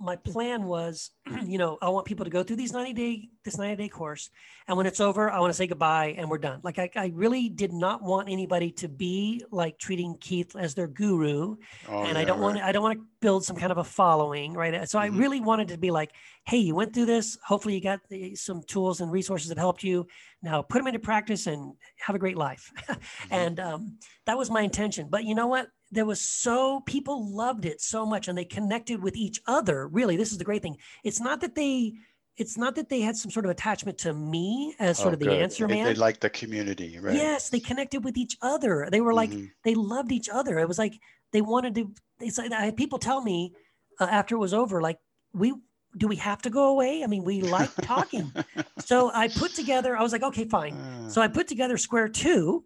my 0.00 0.16
plan 0.16 0.64
was, 0.64 1.10
you 1.46 1.56
know, 1.56 1.78
I 1.80 1.88
want 1.88 2.06
people 2.06 2.24
to 2.24 2.30
go 2.30 2.42
through 2.42 2.56
these 2.56 2.72
90 2.72 2.92
day, 2.92 3.28
this 3.44 3.58
90 3.58 3.76
day 3.76 3.88
course. 3.88 4.28
And 4.66 4.76
when 4.76 4.86
it's 4.86 5.00
over, 5.00 5.30
I 5.30 5.38
want 5.40 5.50
to 5.50 5.56
say 5.56 5.66
goodbye 5.66 6.14
and 6.18 6.28
we're 6.28 6.38
done. 6.38 6.60
Like 6.62 6.78
I, 6.78 6.90
I 6.96 7.12
really 7.14 7.48
did 7.48 7.72
not 7.72 8.02
want 8.02 8.28
anybody 8.28 8.70
to 8.72 8.88
be 8.88 9.44
like 9.50 9.78
treating 9.78 10.16
Keith 10.20 10.56
as 10.56 10.74
their 10.74 10.88
guru. 10.88 11.56
Oh, 11.88 12.02
and 12.02 12.14
yeah, 12.14 12.18
I 12.18 12.24
don't 12.24 12.40
right. 12.40 12.54
want 12.54 12.58
I 12.58 12.72
don't 12.72 12.82
want 12.82 12.98
to 12.98 13.04
build 13.20 13.44
some 13.44 13.56
kind 13.56 13.72
of 13.72 13.78
a 13.78 13.84
following. 13.84 14.54
Right. 14.54 14.88
So 14.88 14.98
mm-hmm. 14.98 15.14
I 15.14 15.18
really 15.18 15.40
wanted 15.40 15.68
to 15.68 15.78
be 15.78 15.90
like, 15.90 16.12
Hey, 16.44 16.58
you 16.58 16.74
went 16.74 16.94
through 16.94 17.06
this. 17.06 17.36
Hopefully 17.44 17.74
you 17.74 17.80
got 17.80 18.00
the, 18.08 18.34
some 18.34 18.62
tools 18.66 19.00
and 19.00 19.10
resources 19.10 19.48
that 19.48 19.58
helped 19.58 19.82
you 19.82 20.06
now 20.42 20.62
put 20.62 20.78
them 20.78 20.86
into 20.86 21.00
practice 21.00 21.46
and 21.46 21.74
have 21.98 22.16
a 22.16 22.18
great 22.18 22.36
life. 22.36 22.70
mm-hmm. 22.88 23.26
And 23.30 23.60
um, 23.60 23.98
that 24.26 24.38
was 24.38 24.50
my 24.50 24.62
intention. 24.62 25.08
But 25.10 25.24
you 25.24 25.34
know 25.34 25.46
what? 25.46 25.68
there 25.90 26.04
was 26.04 26.20
so 26.20 26.80
people 26.80 27.34
loved 27.34 27.64
it 27.64 27.80
so 27.80 28.04
much 28.04 28.28
and 28.28 28.36
they 28.36 28.44
connected 28.44 29.02
with 29.02 29.16
each 29.16 29.40
other 29.46 29.88
really 29.88 30.16
this 30.16 30.32
is 30.32 30.38
the 30.38 30.44
great 30.44 30.62
thing 30.62 30.76
it's 31.04 31.20
not 31.20 31.40
that 31.40 31.54
they 31.54 31.94
it's 32.36 32.56
not 32.56 32.76
that 32.76 32.88
they 32.88 33.00
had 33.00 33.16
some 33.16 33.30
sort 33.30 33.44
of 33.44 33.50
attachment 33.50 33.98
to 33.98 34.12
me 34.12 34.74
as 34.78 34.96
sort 34.98 35.10
oh, 35.10 35.12
of 35.14 35.18
the 35.18 35.26
good. 35.26 35.40
answer 35.40 35.66
man 35.66 35.84
they, 35.84 35.92
they 35.92 35.98
like 35.98 36.20
the 36.20 36.30
community 36.30 36.98
right 36.98 37.14
yes 37.14 37.48
they 37.48 37.60
connected 37.60 38.04
with 38.04 38.16
each 38.16 38.36
other 38.42 38.88
they 38.90 39.00
were 39.00 39.14
like 39.14 39.30
mm-hmm. 39.30 39.46
they 39.64 39.74
loved 39.74 40.12
each 40.12 40.28
other 40.28 40.58
it 40.58 40.68
was 40.68 40.78
like 40.78 40.94
they 41.32 41.40
wanted 41.40 41.74
to 41.76 41.92
They 42.18 42.30
said 42.30 42.52
I 42.52 42.64
had 42.66 42.76
people 42.76 42.98
tell 42.98 43.22
me 43.22 43.52
uh, 44.00 44.08
after 44.10 44.34
it 44.34 44.38
was 44.38 44.54
over 44.54 44.80
like 44.80 44.98
we 45.32 45.52
do 45.96 46.06
we 46.06 46.16
have 46.16 46.42
to 46.42 46.50
go 46.50 46.68
away? 46.68 47.02
I 47.02 47.06
mean, 47.06 47.24
we 47.24 47.40
like 47.58 47.74
talking. 47.76 48.32
so 48.78 49.10
I 49.14 49.28
put 49.28 49.54
together, 49.54 49.96
I 49.96 50.02
was 50.02 50.12
like, 50.12 50.22
okay, 50.22 50.44
fine. 50.44 50.74
Uh. 50.74 51.08
So 51.08 51.22
I 51.22 51.28
put 51.28 51.48
together 51.48 51.76
Square 51.76 52.08
Two, 52.08 52.64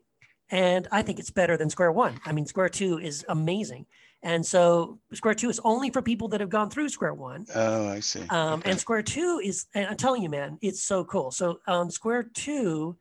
and 0.50 0.88
I 0.90 1.02
think 1.02 1.18
it's 1.18 1.30
better 1.30 1.56
than 1.56 1.70
Square 1.70 1.92
One. 1.92 2.20
I 2.24 2.32
mean, 2.32 2.46
Square 2.46 2.70
Two 2.70 2.98
is 2.98 3.24
amazing. 3.28 3.86
And 4.24 4.46
so 4.46 5.00
Square 5.14 5.34
Two 5.34 5.50
is 5.50 5.60
only 5.64 5.90
for 5.90 6.02
people 6.02 6.28
that 6.28 6.40
have 6.40 6.50
gone 6.50 6.70
through 6.70 6.88
Square 6.88 7.14
One. 7.14 7.46
Oh, 7.54 7.88
I 7.88 8.00
see. 8.00 8.22
Um, 8.28 8.60
okay. 8.60 8.70
And 8.70 8.78
Square 8.78 9.02
Two 9.02 9.40
is, 9.42 9.66
and 9.74 9.86
I'm 9.86 9.96
telling 9.96 10.22
you, 10.22 10.28
man, 10.28 10.58
it's 10.62 10.82
so 10.82 11.04
cool. 11.04 11.30
So 11.30 11.60
um, 11.66 11.90
Square 11.90 12.30
Two, 12.34 12.96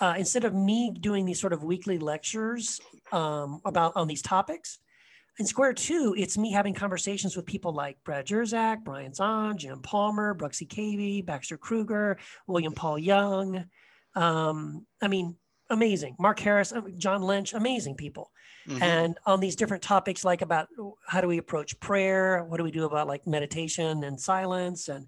uh, 0.00 0.14
instead 0.18 0.44
of 0.44 0.54
me 0.54 0.94
doing 1.00 1.24
these 1.24 1.40
sort 1.40 1.52
of 1.52 1.62
weekly 1.62 1.98
lectures 1.98 2.80
um, 3.12 3.60
about 3.64 3.96
on 3.96 4.08
these 4.08 4.22
topics, 4.22 4.78
in 5.38 5.46
Square 5.46 5.74
Two, 5.74 6.14
it's 6.16 6.36
me 6.36 6.52
having 6.52 6.74
conversations 6.74 7.36
with 7.36 7.46
people 7.46 7.72
like 7.72 7.96
Brad 8.04 8.26
Jersak, 8.26 8.84
Brian 8.84 9.12
Zahnd, 9.12 9.56
Jim 9.56 9.80
Palmer, 9.80 10.34
Bruxy 10.34 10.68
Cavey, 10.68 11.24
Baxter 11.24 11.56
Kruger, 11.56 12.18
William 12.46 12.74
Paul 12.74 12.98
Young. 12.98 13.64
Um, 14.14 14.86
I 15.00 15.08
mean, 15.08 15.36
amazing. 15.70 16.16
Mark 16.18 16.38
Harris, 16.40 16.72
uh, 16.72 16.82
John 16.96 17.22
Lynch, 17.22 17.54
amazing 17.54 17.96
people. 17.96 18.30
Mm-hmm. 18.68 18.82
And 18.82 19.18
on 19.26 19.40
these 19.40 19.56
different 19.56 19.82
topics, 19.82 20.24
like 20.24 20.42
about 20.42 20.68
how 21.06 21.20
do 21.20 21.28
we 21.28 21.38
approach 21.38 21.80
prayer? 21.80 22.44
What 22.44 22.58
do 22.58 22.64
we 22.64 22.70
do 22.70 22.84
about 22.84 23.08
like 23.08 23.26
meditation 23.26 24.04
and 24.04 24.20
silence? 24.20 24.88
And, 24.88 25.06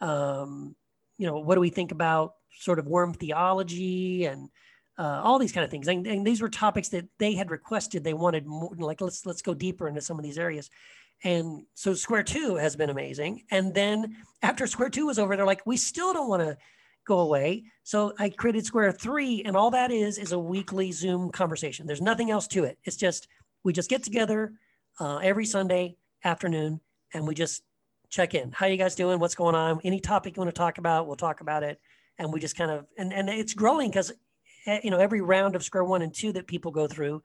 um, 0.00 0.76
you 1.16 1.26
know, 1.26 1.38
what 1.38 1.54
do 1.54 1.60
we 1.60 1.70
think 1.70 1.92
about 1.92 2.34
sort 2.58 2.78
of 2.78 2.86
worm 2.86 3.14
theology 3.14 4.26
and 4.26 4.50
uh, 4.98 5.20
all 5.22 5.38
these 5.38 5.52
kind 5.52 5.64
of 5.64 5.70
things? 5.70 5.88
And, 5.88 6.06
and, 6.06 6.26
these 6.26 6.40
were 6.40 6.48
topics 6.48 6.88
that 6.90 7.06
they 7.18 7.34
had 7.34 7.50
requested. 7.50 8.04
They 8.04 8.14
wanted 8.14 8.46
more, 8.46 8.70
like, 8.76 9.00
let's, 9.00 9.24
let's 9.24 9.42
go 9.42 9.54
deeper 9.54 9.88
into 9.88 10.00
some 10.00 10.18
of 10.18 10.24
these 10.24 10.38
areas. 10.38 10.70
And 11.24 11.64
so 11.74 11.94
Square 11.94 12.24
Two 12.24 12.56
has 12.56 12.76
been 12.76 12.90
amazing. 12.90 13.44
And 13.50 13.74
then 13.74 14.16
after 14.42 14.66
Square 14.66 14.90
Two 14.90 15.06
was 15.06 15.18
over, 15.18 15.36
they're 15.36 15.46
like, 15.46 15.64
we 15.64 15.76
still 15.76 16.12
don't 16.12 16.28
want 16.28 16.42
to 16.42 16.56
go 17.06 17.20
away. 17.20 17.64
So 17.82 18.12
I 18.18 18.30
created 18.30 18.64
Square 18.64 18.92
3, 18.92 19.42
and 19.44 19.56
all 19.56 19.70
that 19.72 19.90
is 19.90 20.18
is 20.18 20.32
a 20.32 20.38
weekly 20.38 20.92
Zoom 20.92 21.30
conversation. 21.30 21.86
There's 21.86 22.00
nothing 22.00 22.30
else 22.30 22.46
to 22.48 22.64
it. 22.64 22.78
It's 22.84 22.96
just 22.96 23.28
we 23.64 23.72
just 23.72 23.90
get 23.90 24.02
together 24.02 24.52
uh, 25.00 25.18
every 25.18 25.46
Sunday 25.46 25.96
afternoon 26.24 26.80
and 27.14 27.26
we 27.26 27.34
just 27.34 27.62
check 28.08 28.34
in. 28.34 28.52
How 28.52 28.66
you 28.66 28.76
guys 28.76 28.94
doing? 28.94 29.18
What's 29.18 29.34
going 29.34 29.54
on? 29.54 29.80
Any 29.84 30.00
topic 30.00 30.36
you 30.36 30.40
want 30.40 30.54
to 30.54 30.58
talk 30.58 30.78
about, 30.78 31.06
we'll 31.06 31.16
talk 31.16 31.40
about 31.40 31.62
it. 31.62 31.80
And 32.18 32.32
we 32.32 32.40
just 32.40 32.56
kind 32.56 32.70
of 32.70 32.86
and 32.98 33.12
and 33.12 33.28
it's 33.28 33.54
growing 33.54 33.90
because 33.90 34.12
you 34.66 34.90
know 34.90 34.98
every 34.98 35.20
round 35.20 35.56
of 35.56 35.62
Square 35.62 35.84
One 35.84 36.02
and 36.02 36.14
Two 36.14 36.32
that 36.32 36.46
people 36.46 36.70
go 36.70 36.86
through, 36.86 37.22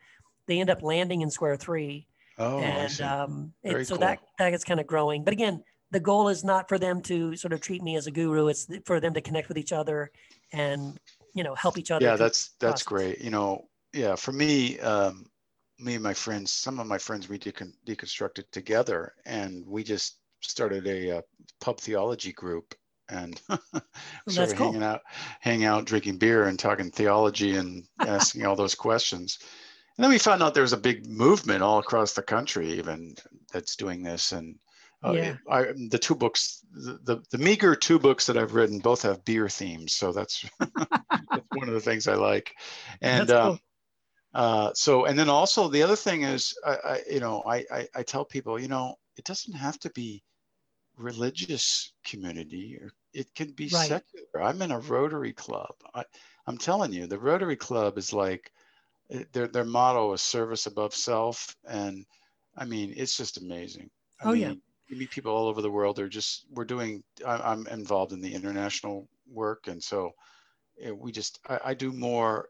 they 0.47 0.59
end 0.59 0.69
up 0.69 0.81
landing 0.81 1.21
in 1.21 1.29
Square 1.29 1.57
Three. 1.57 2.07
Oh, 2.37 2.59
and 2.59 3.01
um, 3.01 3.53
it, 3.63 3.87
so 3.87 3.95
cool. 3.95 4.01
that 4.01 4.19
that 4.39 4.53
is 4.53 4.63
kind 4.63 4.79
of 4.79 4.87
growing. 4.87 5.23
But 5.23 5.33
again, 5.33 5.63
the 5.91 5.99
goal 5.99 6.29
is 6.29 6.43
not 6.43 6.67
for 6.69 6.77
them 6.77 7.01
to 7.03 7.35
sort 7.35 7.53
of 7.53 7.61
treat 7.61 7.81
me 7.81 7.95
as 7.95 8.07
a 8.07 8.11
guru. 8.11 8.47
It's 8.47 8.67
for 8.85 8.99
them 8.99 9.13
to 9.13 9.21
connect 9.21 9.47
with 9.47 9.57
each 9.57 9.71
other 9.71 10.11
and 10.53 10.99
you 11.33 11.43
know 11.43 11.55
help 11.55 11.77
each 11.77 11.91
other. 11.91 12.05
Yeah, 12.05 12.15
that's 12.15 12.51
that's 12.59 12.83
great. 12.83 13.19
You 13.21 13.29
know, 13.29 13.67
yeah, 13.93 14.15
for 14.15 14.31
me, 14.31 14.79
um, 14.79 15.25
me 15.79 15.95
and 15.95 16.03
my 16.03 16.13
friends, 16.13 16.51
some 16.51 16.79
of 16.79 16.87
my 16.87 16.97
friends, 16.97 17.29
we 17.29 17.37
decon- 17.37 17.73
deconstructed 17.85 18.49
together, 18.51 19.13
and 19.25 19.65
we 19.65 19.83
just 19.83 20.17
started 20.41 20.85
a, 20.87 21.09
a 21.09 21.17
uh, 21.17 21.21
pub 21.59 21.79
theology 21.79 22.31
group 22.31 22.75
and 23.09 23.41
started 24.27 24.55
cool. 24.55 24.67
hanging 24.67 24.83
out, 24.83 25.01
hanging 25.39 25.65
out, 25.65 25.85
drinking 25.85 26.17
beer, 26.17 26.45
and 26.45 26.59
talking 26.59 26.91
theology 26.91 27.55
and 27.55 27.85
asking 27.99 28.45
all 28.45 28.55
those 28.55 28.75
questions. 28.75 29.39
And 29.97 30.03
then 30.03 30.11
we 30.11 30.19
found 30.19 30.43
out 30.43 30.53
there 30.53 30.63
was 30.63 30.73
a 30.73 30.77
big 30.77 31.07
movement 31.07 31.63
all 31.63 31.79
across 31.79 32.13
the 32.13 32.21
country, 32.21 32.73
even 32.73 33.15
that's 33.51 33.75
doing 33.75 34.03
this, 34.03 34.31
and 34.31 34.55
uh, 35.03 35.11
yeah. 35.11 35.35
I, 35.49 35.65
the 35.89 35.99
two 35.99 36.15
books, 36.15 36.65
the, 36.71 36.99
the, 37.03 37.23
the 37.31 37.37
meager 37.37 37.75
two 37.75 37.99
books 37.99 38.25
that 38.25 38.37
I've 38.37 38.53
written, 38.53 38.79
both 38.79 39.03
have 39.03 39.25
beer 39.25 39.47
themes, 39.47 39.93
so 39.93 40.11
that's, 40.11 40.45
that's 40.59 41.47
one 41.53 41.67
of 41.67 41.73
the 41.73 41.79
things 41.81 42.07
I 42.07 42.15
like. 42.15 42.53
And 43.01 43.29
cool. 43.29 43.37
um, 43.37 43.59
Uh, 44.33 44.71
so, 44.75 45.05
and 45.05 45.17
then 45.17 45.29
also 45.29 45.67
the 45.67 45.81
other 45.81 45.95
thing 45.95 46.21
is, 46.23 46.53
I, 46.63 46.75
I 46.83 47.01
you 47.09 47.19
know, 47.19 47.41
I, 47.47 47.65
I, 47.71 47.87
I 47.95 48.03
tell 48.03 48.25
people, 48.25 48.59
you 48.59 48.67
know, 48.67 48.95
it 49.17 49.25
doesn't 49.25 49.53
have 49.53 49.79
to 49.79 49.89
be 49.91 50.21
religious 50.97 51.93
community 52.03 52.77
or 52.81 52.91
it 53.13 53.33
can 53.33 53.51
be 53.51 53.69
right. 53.73 53.87
secular. 53.87 54.43
I'm 54.43 54.61
in 54.61 54.71
a 54.71 54.79
Rotary 54.79 55.33
Club. 55.33 55.73
I, 55.93 56.03
I'm 56.45 56.57
telling 56.57 56.93
you, 56.93 57.07
the 57.07 57.19
Rotary 57.19 57.55
Club 57.55 57.97
is 57.97 58.13
like 58.13 58.51
eh, 59.11 59.23
their 59.31 59.47
their 59.47 59.65
motto 59.65 60.13
is 60.13 60.21
service 60.21 60.65
above 60.65 60.93
self, 60.93 61.55
and 61.67 62.05
I 62.55 62.65
mean 62.65 62.93
it's 62.95 63.17
just 63.17 63.37
amazing. 63.37 63.89
I 64.21 64.29
oh 64.29 64.31
mean, 64.31 64.41
yeah, 64.41 64.53
you 64.87 64.97
meet 64.97 65.11
people 65.11 65.33
all 65.33 65.47
over 65.47 65.61
the 65.61 65.71
world. 65.71 65.95
They're 65.95 66.07
just 66.07 66.45
we're 66.51 66.65
doing. 66.65 67.03
I, 67.25 67.53
am 67.53 67.67
involved 67.67 68.11
in 68.11 68.21
the 68.21 68.33
international 68.33 69.07
work, 69.31 69.67
and 69.67 69.83
so 69.83 70.11
eh, 70.81 70.91
we 70.91 71.11
just 71.11 71.39
I, 71.47 71.59
I 71.65 71.73
do 71.73 71.91
more 71.91 72.49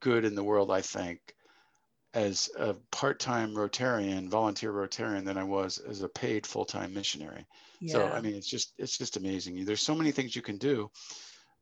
good 0.00 0.24
in 0.24 0.34
the 0.34 0.44
world. 0.44 0.70
I 0.70 0.80
think 0.80 1.34
as 2.14 2.50
a 2.58 2.74
part-time 2.90 3.54
Rotarian, 3.54 4.28
volunteer 4.28 4.72
Rotarian 4.72 5.24
than 5.24 5.38
I 5.38 5.44
was 5.44 5.78
as 5.78 6.02
a 6.02 6.08
paid 6.08 6.46
full-time 6.46 6.92
missionary. 6.92 7.46
Yeah. 7.80 7.92
So 7.92 8.06
I 8.08 8.20
mean, 8.20 8.34
it's 8.34 8.48
just 8.48 8.74
it's 8.78 8.98
just 8.98 9.16
amazing. 9.16 9.64
There's 9.64 9.82
so 9.82 9.94
many 9.94 10.12
things 10.12 10.36
you 10.36 10.42
can 10.42 10.58
do 10.58 10.90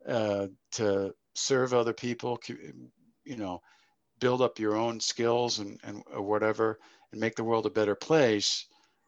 uh, 0.07 0.47
to 0.73 1.13
serve 1.35 1.73
other 1.73 1.93
people. 1.93 2.39
You 3.23 3.37
know, 3.37 3.61
build 4.19 4.41
up 4.41 4.59
your 4.59 4.75
own 4.75 4.99
skills 4.99 5.59
and 5.59 5.79
and 5.83 6.03
whatever, 6.13 6.79
and 7.11 7.21
make 7.21 7.35
the 7.35 7.43
world 7.43 7.65
a 7.65 7.69
better 7.69 7.95
place 7.95 8.65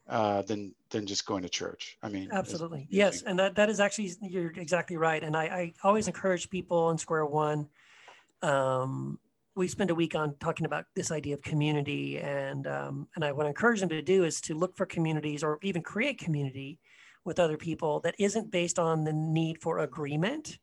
uh, 0.08 0.42
than 0.44 0.74
than 0.90 1.06
just 1.06 1.26
going 1.26 1.44
to 1.44 1.50
church. 1.50 1.98
I 2.02 2.10
mean, 2.10 2.30
absolutely, 2.32 2.88
yes, 2.90 3.22
and 3.22 3.38
that 3.40 3.56
that 3.56 3.70
is 3.70 3.80
actually 3.80 4.14
you're 4.22 4.52
exactly 4.52 4.98
right. 4.98 5.22
And 5.22 5.36
I, 5.36 5.44
I 5.44 5.74
always 5.84 6.08
encourage 6.08 6.50
people 6.50 6.90
in 6.90 6.98
Square 6.98 7.26
One. 7.28 7.68
Um, 8.42 9.20
we 9.56 9.68
spend 9.68 9.92
a 9.92 9.96
week 9.96 10.16
on 10.16 10.36
talking 10.40 10.66
about 10.66 10.86
this 10.96 11.12
idea 11.12 11.36
of 11.36 11.42
community 11.42 12.20
and 12.20 12.66
um, 12.68 13.08
and 13.16 13.24
I 13.24 13.32
want 13.32 13.46
to 13.46 13.50
encourage 13.50 13.80
them 13.80 13.90
to 13.90 14.02
do 14.02 14.24
is 14.24 14.42
to 14.42 14.56
look 14.56 14.76
for 14.76 14.86
communities 14.86 15.44
or 15.44 15.60
even 15.62 15.82
create 15.82 16.18
community 16.18 16.80
with 17.26 17.40
other 17.40 17.58
people 17.58 18.00
that 18.02 18.16
isn't 18.20 18.52
based 18.52 18.80
on 18.80 19.04
the 19.04 19.14
need 19.14 19.62
for 19.62 19.80
agreement, 19.80 20.58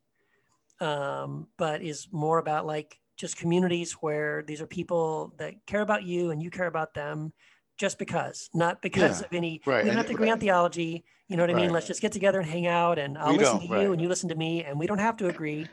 um, 0.79 1.47
but 1.57 1.81
is 1.81 2.07
more 2.11 2.37
about 2.37 2.65
like 2.65 2.97
just 3.17 3.37
communities 3.37 3.93
where 3.93 4.43
these 4.43 4.61
are 4.61 4.67
people 4.67 5.33
that 5.37 5.53
care 5.65 5.81
about 5.81 6.03
you 6.03 6.31
and 6.31 6.41
you 6.41 6.49
care 6.49 6.67
about 6.67 6.93
them 6.93 7.33
just 7.77 7.97
because, 7.97 8.49
not 8.53 8.81
because 8.81 9.21
yeah, 9.21 9.25
of 9.25 9.33
any, 9.33 9.61
right. 9.65 9.83
we 9.83 9.89
don't 9.89 9.97
have 9.97 10.07
to 10.07 10.13
agree 10.13 10.27
right. 10.27 10.33
on 10.33 10.39
theology. 10.39 11.03
You 11.27 11.37
know 11.37 11.43
what 11.43 11.49
I 11.49 11.53
right. 11.53 11.61
mean? 11.63 11.71
Let's 11.71 11.87
just 11.87 12.01
get 12.01 12.11
together 12.11 12.39
and 12.39 12.49
hang 12.49 12.67
out 12.67 12.99
and 12.99 13.17
I'll 13.17 13.31
we 13.31 13.39
listen 13.39 13.67
to 13.67 13.81
you 13.81 13.93
and 13.93 14.01
you 14.01 14.07
listen 14.07 14.29
to 14.29 14.35
me 14.35 14.63
and 14.63 14.77
we 14.77 14.85
don't 14.85 14.99
have 14.99 15.17
to 15.17 15.27
agree. 15.27 15.67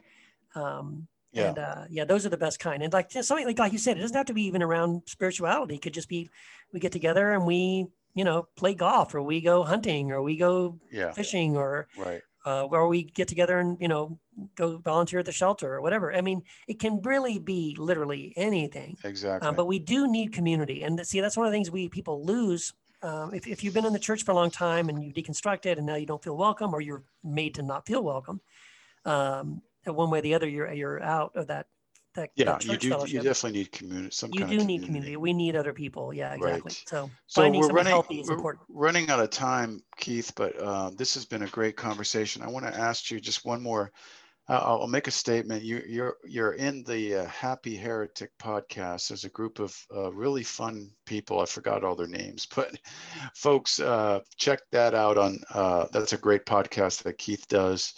Um, 0.54 1.06
yeah. 1.32 1.48
And 1.48 1.58
uh, 1.58 1.84
yeah, 1.90 2.04
those 2.04 2.24
are 2.24 2.30
the 2.30 2.38
best 2.38 2.58
kind. 2.58 2.82
And 2.82 2.92
like 2.92 3.10
something 3.12 3.46
like, 3.46 3.58
like 3.58 3.72
you 3.72 3.78
said, 3.78 3.98
it 3.98 4.00
doesn't 4.00 4.16
have 4.16 4.26
to 4.26 4.34
be 4.34 4.44
even 4.44 4.62
around 4.62 5.02
spirituality. 5.06 5.74
It 5.74 5.82
could 5.82 5.94
just 5.94 6.08
be 6.08 6.30
we 6.72 6.80
get 6.80 6.92
together 6.92 7.32
and 7.32 7.46
we, 7.46 7.86
you 8.14 8.24
know, 8.24 8.48
play 8.56 8.74
golf 8.74 9.14
or 9.14 9.22
we 9.22 9.40
go 9.40 9.62
hunting 9.62 10.10
or 10.10 10.22
we 10.22 10.36
go 10.36 10.78
yeah. 10.90 11.12
fishing 11.12 11.56
or 11.56 11.88
right. 11.96 12.22
Uh, 12.46 12.64
or 12.64 12.88
we 12.88 13.02
get 13.02 13.28
together 13.28 13.58
and 13.58 13.76
you 13.78 13.88
know 13.88 14.18
go 14.54 14.78
volunteer 14.78 15.18
at 15.18 15.26
the 15.26 15.32
shelter 15.32 15.74
or 15.74 15.82
whatever. 15.82 16.14
I 16.14 16.22
mean, 16.22 16.42
it 16.66 16.78
can 16.78 17.02
really 17.02 17.38
be 17.38 17.76
literally 17.78 18.32
anything. 18.36 18.96
Exactly. 19.04 19.46
Um, 19.46 19.54
but 19.54 19.66
we 19.66 19.78
do 19.78 20.10
need 20.10 20.32
community, 20.32 20.82
and 20.82 21.04
see, 21.06 21.20
that's 21.20 21.36
one 21.36 21.46
of 21.46 21.52
the 21.52 21.56
things 21.56 21.70
we 21.70 21.88
people 21.88 22.24
lose. 22.24 22.72
Um, 23.02 23.34
if, 23.34 23.46
if 23.46 23.62
you've 23.62 23.74
been 23.74 23.84
in 23.84 23.92
the 23.92 23.98
church 23.98 24.24
for 24.24 24.32
a 24.32 24.34
long 24.34 24.50
time 24.50 24.88
and 24.88 25.04
you 25.04 25.12
deconstructed 25.12 25.76
and 25.76 25.86
now 25.86 25.94
you 25.94 26.06
don't 26.06 26.22
feel 26.22 26.36
welcome 26.36 26.74
or 26.74 26.80
you're 26.80 27.04
made 27.22 27.54
to 27.54 27.62
not 27.62 27.86
feel 27.86 28.02
welcome, 28.02 28.40
um, 29.04 29.62
one 29.92 30.10
way 30.10 30.18
or 30.18 30.22
the 30.22 30.34
other, 30.34 30.48
you're 30.48 30.72
you're 30.72 31.02
out 31.02 31.32
of 31.34 31.46
that. 31.48 31.66
that 32.14 32.30
yeah, 32.34 32.44
that 32.46 32.64
you 32.64 32.76
do. 32.76 32.90
Fellowship. 32.90 33.14
You 33.14 33.20
definitely 33.22 33.58
need 33.60 33.72
community. 33.72 34.10
Some 34.12 34.30
you 34.32 34.40
do 34.40 34.46
need 34.46 34.58
community. 34.58 34.86
community. 34.86 35.16
We 35.16 35.32
need 35.32 35.56
other 35.56 35.72
people. 35.72 36.12
Yeah, 36.12 36.34
exactly. 36.34 36.60
Right. 36.62 36.82
So, 36.86 37.10
so 37.26 37.42
finding 37.42 37.60
we're 37.60 37.68
running, 37.68 37.90
healthy 37.90 38.20
is 38.20 38.28
important. 38.28 38.64
Running 38.68 39.10
out 39.10 39.20
of 39.20 39.30
time, 39.30 39.82
Keith, 39.96 40.32
but 40.36 40.58
uh, 40.60 40.90
this 40.96 41.14
has 41.14 41.24
been 41.24 41.42
a 41.42 41.48
great 41.48 41.76
conversation. 41.76 42.42
I 42.42 42.48
want 42.48 42.66
to 42.66 42.76
ask 42.76 43.10
you 43.10 43.20
just 43.20 43.44
one 43.44 43.62
more. 43.62 43.92
Uh, 44.48 44.62
I'll 44.64 44.86
make 44.86 45.08
a 45.08 45.10
statement. 45.10 45.62
You, 45.62 45.82
you're 45.86 46.16
you're 46.24 46.52
in 46.52 46.82
the 46.84 47.16
uh, 47.16 47.26
Happy 47.26 47.76
Heretic 47.76 48.30
podcast. 48.40 49.08
There's 49.08 49.24
a 49.24 49.28
group 49.28 49.58
of 49.58 49.76
uh, 49.94 50.10
really 50.12 50.42
fun 50.42 50.90
people. 51.04 51.40
I 51.40 51.44
forgot 51.44 51.84
all 51.84 51.94
their 51.94 52.06
names, 52.06 52.46
but 52.56 52.74
folks, 53.34 53.78
uh, 53.78 54.20
check 54.38 54.60
that 54.72 54.94
out. 54.94 55.18
On 55.18 55.38
uh, 55.52 55.86
that's 55.92 56.14
a 56.14 56.18
great 56.18 56.46
podcast 56.46 57.02
that 57.02 57.18
Keith 57.18 57.46
does. 57.48 57.92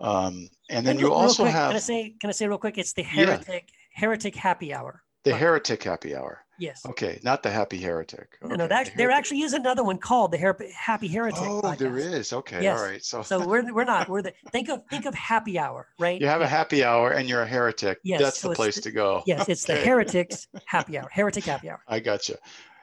Um, 0.00 0.48
and 0.70 0.86
then 0.86 0.92
and 0.92 1.00
you 1.00 1.12
also 1.12 1.44
quick, 1.44 1.52
have. 1.52 1.70
Can 1.70 1.76
I 1.76 1.80
say? 1.80 2.14
Can 2.20 2.30
I 2.30 2.32
say 2.32 2.48
real 2.48 2.58
quick? 2.58 2.78
It's 2.78 2.92
the 2.94 3.02
heretic 3.02 3.48
yeah. 3.48 4.00
heretic 4.00 4.34
happy 4.34 4.72
hour. 4.72 5.02
The 5.24 5.34
heretic 5.34 5.82
happy 5.82 6.16
hour. 6.16 6.44
Yes. 6.60 6.84
Okay, 6.84 7.18
not 7.22 7.42
the 7.42 7.50
happy 7.50 7.78
heretic. 7.78 8.36
Okay. 8.42 8.50
No, 8.50 8.54
no, 8.54 8.68
that, 8.68 8.86
the 8.86 8.92
there 8.96 9.10
actually 9.10 9.40
is 9.40 9.54
another 9.54 9.82
one 9.82 9.96
called 9.96 10.30
the 10.30 10.36
Her- 10.36 10.58
Happy 10.76 11.08
Heretic. 11.08 11.40
Oh, 11.40 11.62
podcast. 11.62 11.78
there 11.78 11.96
is. 11.96 12.32
Okay, 12.34 12.62
yes. 12.62 12.78
all 12.78 12.86
right. 12.86 13.02
So, 13.02 13.22
so 13.22 13.46
we're 13.46 13.72
we're 13.72 13.84
not. 13.84 14.10
We're 14.10 14.20
the 14.20 14.34
think 14.52 14.68
of 14.68 14.82
think 14.90 15.06
of 15.06 15.14
happy 15.14 15.58
hour, 15.58 15.88
right? 15.98 16.20
You 16.20 16.26
have 16.26 16.42
a 16.42 16.46
happy 16.46 16.84
hour 16.84 17.12
and 17.12 17.28
you're 17.28 17.42
a 17.42 17.46
heretic. 17.46 17.98
Yes, 18.04 18.20
that's 18.20 18.38
so 18.40 18.50
the 18.50 18.54
place 18.54 18.76
the, 18.76 18.82
to 18.82 18.90
go. 18.90 19.22
Yes, 19.26 19.48
it's 19.48 19.68
okay. 19.68 19.80
the 19.80 19.86
heretics 19.86 20.48
happy 20.66 20.98
hour. 20.98 21.08
Heretic 21.10 21.44
happy 21.44 21.70
hour. 21.70 21.82
I 21.88 22.00
got 22.00 22.28
you. 22.28 22.36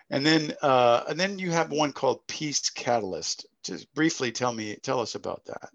And 0.10 0.26
then 0.26 0.54
uh, 0.64 1.04
and 1.08 1.20
then 1.20 1.38
you 1.38 1.52
have 1.52 1.72
one 1.72 1.94
called 1.94 2.26
Peace 2.28 2.70
Catalyst. 2.72 3.46
Just 3.64 3.94
briefly 3.94 4.32
tell 4.32 4.54
me 4.54 4.78
tell 4.82 5.00
us 5.00 5.14
about 5.14 5.46
that. 5.46 5.70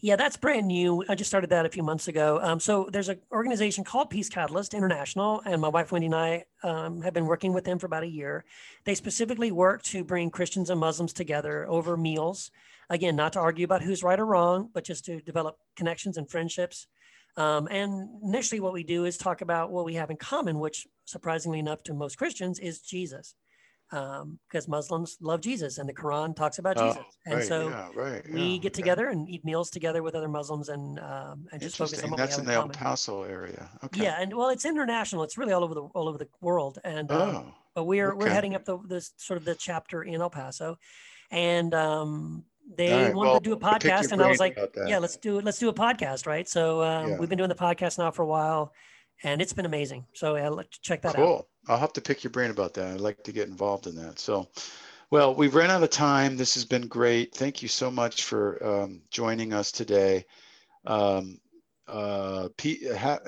Yeah, 0.00 0.16
that's 0.16 0.36
brand 0.36 0.66
new. 0.66 1.02
I 1.08 1.14
just 1.14 1.30
started 1.30 1.48
that 1.50 1.64
a 1.64 1.70
few 1.70 1.82
months 1.82 2.06
ago. 2.06 2.38
Um, 2.42 2.60
so 2.60 2.86
there's 2.92 3.08
an 3.08 3.18
organization 3.32 3.82
called 3.82 4.10
Peace 4.10 4.28
Catalyst 4.28 4.74
International, 4.74 5.40
and 5.46 5.58
my 5.60 5.68
wife 5.68 5.90
Wendy 5.90 6.06
and 6.06 6.14
I 6.14 6.44
um, 6.62 7.00
have 7.00 7.14
been 7.14 7.24
working 7.24 7.54
with 7.54 7.64
them 7.64 7.78
for 7.78 7.86
about 7.86 8.02
a 8.02 8.08
year. 8.08 8.44
They 8.84 8.94
specifically 8.94 9.50
work 9.50 9.82
to 9.84 10.04
bring 10.04 10.30
Christians 10.30 10.68
and 10.68 10.78
Muslims 10.78 11.14
together 11.14 11.66
over 11.66 11.96
meals. 11.96 12.50
Again, 12.90 13.16
not 13.16 13.32
to 13.32 13.40
argue 13.40 13.64
about 13.64 13.82
who's 13.82 14.02
right 14.02 14.20
or 14.20 14.26
wrong, 14.26 14.68
but 14.74 14.84
just 14.84 15.06
to 15.06 15.22
develop 15.22 15.56
connections 15.76 16.18
and 16.18 16.30
friendships. 16.30 16.88
Um, 17.38 17.66
and 17.70 18.22
initially, 18.22 18.60
what 18.60 18.74
we 18.74 18.84
do 18.84 19.06
is 19.06 19.16
talk 19.16 19.40
about 19.40 19.70
what 19.70 19.86
we 19.86 19.94
have 19.94 20.10
in 20.10 20.18
common, 20.18 20.58
which 20.58 20.86
surprisingly 21.06 21.58
enough 21.58 21.82
to 21.84 21.94
most 21.94 22.18
Christians 22.18 22.58
is 22.58 22.80
Jesus 22.80 23.34
um, 23.92 24.38
because 24.48 24.68
Muslims 24.68 25.16
love 25.20 25.40
Jesus 25.40 25.78
and 25.78 25.88
the 25.88 25.92
Quran 25.92 26.34
talks 26.34 26.58
about 26.58 26.76
oh, 26.78 26.88
Jesus. 26.88 27.04
And 27.24 27.34
right, 27.36 27.44
so 27.44 27.68
yeah, 27.68 27.88
right, 27.94 28.32
we 28.32 28.42
yeah, 28.42 28.58
get 28.58 28.74
together 28.74 29.08
and 29.08 29.28
eat 29.28 29.44
meals 29.44 29.70
together 29.70 30.02
with 30.02 30.14
other 30.14 30.28
Muslims 30.28 30.68
and 30.68 30.98
um, 31.00 31.46
and 31.52 31.60
just 31.60 31.76
focus 31.76 32.02
on 32.02 32.10
what 32.10 32.16
That's 32.16 32.38
in 32.38 32.44
the 32.44 32.54
El 32.54 32.68
Paso 32.68 33.22
area. 33.22 33.68
Okay. 33.84 34.02
Yeah, 34.02 34.20
and 34.20 34.34
well, 34.34 34.48
it's 34.48 34.64
international. 34.64 35.22
It's 35.22 35.38
really 35.38 35.52
all 35.52 35.64
over 35.64 35.74
the 35.74 35.82
all 35.82 36.08
over 36.08 36.18
the 36.18 36.28
world. 36.40 36.78
And 36.84 37.10
um, 37.12 37.36
oh, 37.36 37.54
but 37.74 37.84
we're 37.84 38.12
okay. 38.12 38.24
we're 38.24 38.30
heading 38.30 38.54
up 38.54 38.64
the 38.64 38.78
this 38.86 39.12
sort 39.16 39.38
of 39.38 39.44
the 39.44 39.54
chapter 39.54 40.02
in 40.02 40.20
El 40.20 40.30
Paso, 40.30 40.78
and 41.30 41.72
um, 41.74 42.44
they 42.76 42.92
right, 42.92 43.14
wanted 43.14 43.30
well, 43.30 43.40
to 43.40 43.44
do 43.44 43.52
a 43.52 43.58
podcast, 43.58 44.12
and 44.12 44.20
I 44.20 44.28
was 44.28 44.40
like, 44.40 44.58
yeah, 44.86 44.98
let's 44.98 45.16
do 45.16 45.38
it. 45.38 45.44
Let's 45.44 45.58
do 45.58 45.68
a 45.68 45.74
podcast, 45.74 46.26
right? 46.26 46.48
So 46.48 46.82
um, 46.82 47.10
yeah. 47.10 47.18
we've 47.18 47.28
been 47.28 47.38
doing 47.38 47.48
the 47.48 47.54
podcast 47.54 47.98
now 47.98 48.10
for 48.10 48.22
a 48.22 48.26
while, 48.26 48.72
and 49.22 49.40
it's 49.40 49.52
been 49.52 49.66
amazing. 49.66 50.06
So 50.14 50.36
yeah, 50.36 50.48
let's 50.48 50.78
check 50.78 51.02
that 51.02 51.14
cool. 51.14 51.38
out. 51.38 51.46
I'll 51.68 51.78
have 51.78 51.92
to 51.94 52.00
pick 52.00 52.24
your 52.24 52.30
brain 52.30 52.50
about 52.50 52.74
that. 52.74 52.92
I'd 52.92 53.00
like 53.00 53.22
to 53.24 53.32
get 53.32 53.48
involved 53.48 53.86
in 53.86 53.96
that. 53.96 54.18
So, 54.18 54.48
well, 55.10 55.34
we've 55.34 55.54
run 55.54 55.70
out 55.70 55.82
of 55.82 55.90
time. 55.90 56.36
This 56.36 56.54
has 56.54 56.64
been 56.64 56.86
great. 56.86 57.34
Thank 57.34 57.62
you 57.62 57.68
so 57.68 57.90
much 57.90 58.24
for 58.24 58.64
um, 58.64 59.02
joining 59.10 59.52
us 59.52 59.72
today. 59.72 60.24
Um, 60.84 61.40
uh, 61.88 62.48
P- 62.56 62.92
ha- 62.92 63.20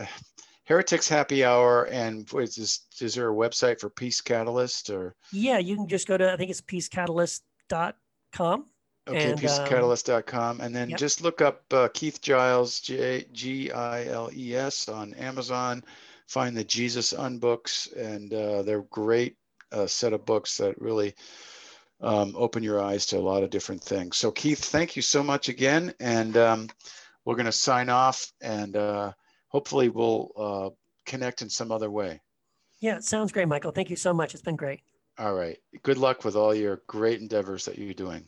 Heretics 0.64 1.08
Happy 1.08 1.44
Hour, 1.44 1.84
and 1.84 2.28
is, 2.34 2.56
this, 2.56 2.86
is 3.00 3.14
there 3.14 3.30
a 3.30 3.34
website 3.34 3.80
for 3.80 3.88
Peace 3.88 4.20
Catalyst 4.20 4.90
or? 4.90 5.14
Yeah, 5.32 5.58
you 5.58 5.76
can 5.76 5.88
just 5.88 6.06
go 6.06 6.16
to 6.16 6.32
I 6.32 6.36
think 6.36 6.50
it's 6.50 6.60
peacecatalyst.com. 6.60 8.66
Okay, 9.08 9.30
and, 9.30 9.40
peacecatalyst.com. 9.40 10.60
And 10.60 10.76
then 10.76 10.90
yep. 10.90 10.98
just 10.98 11.22
look 11.22 11.40
up 11.40 11.62
uh, 11.72 11.88
Keith 11.94 12.20
Giles, 12.20 12.80
J 12.80 13.24
G 13.32 13.72
I 13.72 14.06
L 14.06 14.30
E 14.34 14.54
S, 14.54 14.88
on 14.88 15.14
Amazon 15.14 15.82
find 16.28 16.56
the 16.56 16.64
Jesus 16.64 17.12
Unbooks, 17.12 17.92
and 17.96 18.32
uh, 18.32 18.62
they're 18.62 18.82
great 18.82 19.36
uh, 19.72 19.86
set 19.86 20.12
of 20.12 20.24
books 20.24 20.58
that 20.58 20.80
really 20.80 21.14
um, 22.00 22.34
open 22.36 22.62
your 22.62 22.80
eyes 22.80 23.06
to 23.06 23.18
a 23.18 23.20
lot 23.20 23.42
of 23.42 23.50
different 23.50 23.82
things. 23.82 24.16
So, 24.16 24.30
Keith, 24.30 24.64
thank 24.64 24.94
you 24.94 25.02
so 25.02 25.22
much 25.22 25.48
again, 25.48 25.92
and 25.98 26.36
um, 26.36 26.68
we're 27.24 27.34
going 27.34 27.46
to 27.46 27.52
sign 27.52 27.88
off, 27.88 28.30
and 28.40 28.76
uh, 28.76 29.12
hopefully 29.48 29.88
we'll 29.88 30.30
uh, 30.36 30.70
connect 31.06 31.42
in 31.42 31.50
some 31.50 31.72
other 31.72 31.90
way. 31.90 32.20
Yeah, 32.80 32.96
it 32.96 33.04
sounds 33.04 33.32
great, 33.32 33.48
Michael. 33.48 33.72
Thank 33.72 33.90
you 33.90 33.96
so 33.96 34.12
much. 34.12 34.34
It's 34.34 34.42
been 34.42 34.56
great. 34.56 34.80
All 35.18 35.34
right. 35.34 35.58
Good 35.82 35.98
luck 35.98 36.24
with 36.24 36.36
all 36.36 36.54
your 36.54 36.82
great 36.86 37.20
endeavors 37.20 37.64
that 37.64 37.76
you're 37.76 37.92
doing. 37.92 38.24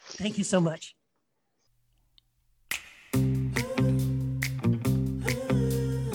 Thank 0.00 0.38
you 0.38 0.44
so 0.44 0.58
much. 0.58 0.94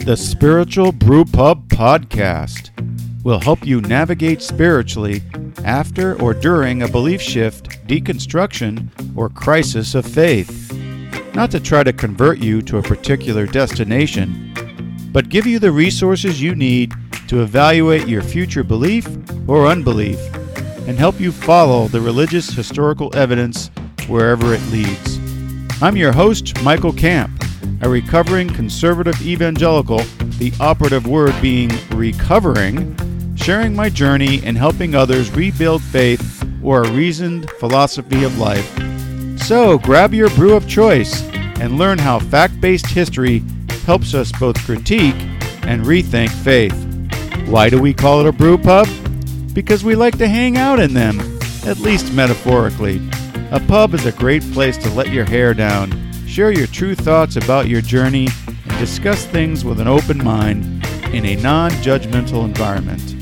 The 0.05 0.15
Spiritual 0.15 0.91
Brew 0.91 1.25
Pub 1.25 1.67
Podcast 1.67 2.69
will 3.23 3.39
help 3.39 3.65
you 3.65 3.81
navigate 3.81 4.39
spiritually 4.39 5.23
after 5.63 6.21
or 6.21 6.31
during 6.31 6.83
a 6.83 6.87
belief 6.87 7.19
shift, 7.19 7.69
deconstruction, 7.87 8.87
or 9.17 9.29
crisis 9.29 9.95
of 9.95 10.05
faith. 10.05 10.71
Not 11.33 11.49
to 11.49 11.59
try 11.59 11.81
to 11.81 11.91
convert 11.91 12.37
you 12.37 12.61
to 12.61 12.77
a 12.77 12.83
particular 12.83 13.47
destination, 13.47 14.53
but 15.11 15.29
give 15.29 15.47
you 15.47 15.57
the 15.57 15.71
resources 15.71 16.39
you 16.39 16.53
need 16.53 16.93
to 17.27 17.41
evaluate 17.41 18.07
your 18.07 18.21
future 18.21 18.63
belief 18.63 19.07
or 19.47 19.65
unbelief 19.65 20.19
and 20.87 20.99
help 20.99 21.19
you 21.19 21.31
follow 21.31 21.87
the 21.87 21.99
religious 21.99 22.53
historical 22.53 23.09
evidence 23.15 23.71
wherever 24.07 24.53
it 24.53 24.61
leads. 24.67 25.17
I'm 25.81 25.97
your 25.97 26.11
host, 26.11 26.61
Michael 26.61 26.93
Camp, 26.93 27.31
a 27.81 27.89
recovering 27.89 28.49
conservative 28.49 29.21
evangelical, 29.21 29.99
the 30.39 30.53
operative 30.59 31.07
word 31.07 31.33
being 31.41 31.71
recovering, 31.91 32.95
sharing 33.35 33.75
my 33.75 33.89
journey 33.89 34.41
and 34.43 34.57
helping 34.57 34.95
others 34.95 35.31
rebuild 35.31 35.81
faith 35.81 36.43
or 36.63 36.83
a 36.83 36.91
reasoned 36.91 37.49
philosophy 37.59 38.23
of 38.23 38.37
life. 38.37 38.67
So 39.39 39.77
grab 39.77 40.13
your 40.13 40.29
brew 40.31 40.55
of 40.55 40.67
choice 40.67 41.21
and 41.59 41.77
learn 41.77 41.97
how 41.97 42.19
fact 42.19 42.59
based 42.59 42.87
history 42.87 43.43
helps 43.85 44.13
us 44.13 44.31
both 44.39 44.57
critique 44.65 45.15
and 45.63 45.83
rethink 45.83 46.29
faith. 46.29 46.73
Why 47.47 47.69
do 47.69 47.79
we 47.79 47.93
call 47.93 48.21
it 48.21 48.27
a 48.27 48.31
brew 48.31 48.57
pub? 48.57 48.87
Because 49.53 49.83
we 49.83 49.95
like 49.95 50.17
to 50.17 50.27
hang 50.27 50.57
out 50.57 50.79
in 50.79 50.93
them, 50.93 51.19
at 51.65 51.79
least 51.79 52.11
metaphorically. 52.13 52.99
A 53.51 53.59
pub 53.67 53.93
is 53.93 54.05
a 54.05 54.11
great 54.11 54.41
place 54.51 54.77
to 54.79 54.89
let 54.89 55.11
your 55.11 55.25
hair 55.25 55.53
down, 55.53 56.04
share 56.35 56.51
your 56.51 56.67
true 56.67 56.95
thoughts 56.95 57.37
about 57.37 57.69
your 57.69 57.79
journey, 57.79 58.27
and 58.45 58.77
discuss 58.77 59.25
things 59.25 59.63
with 59.63 59.79
an 59.79 59.87
open 59.87 60.21
mind 60.21 60.65
in 61.13 61.23
a 61.23 61.37
non 61.37 61.71
judgmental 61.75 62.43
environment. 62.43 63.14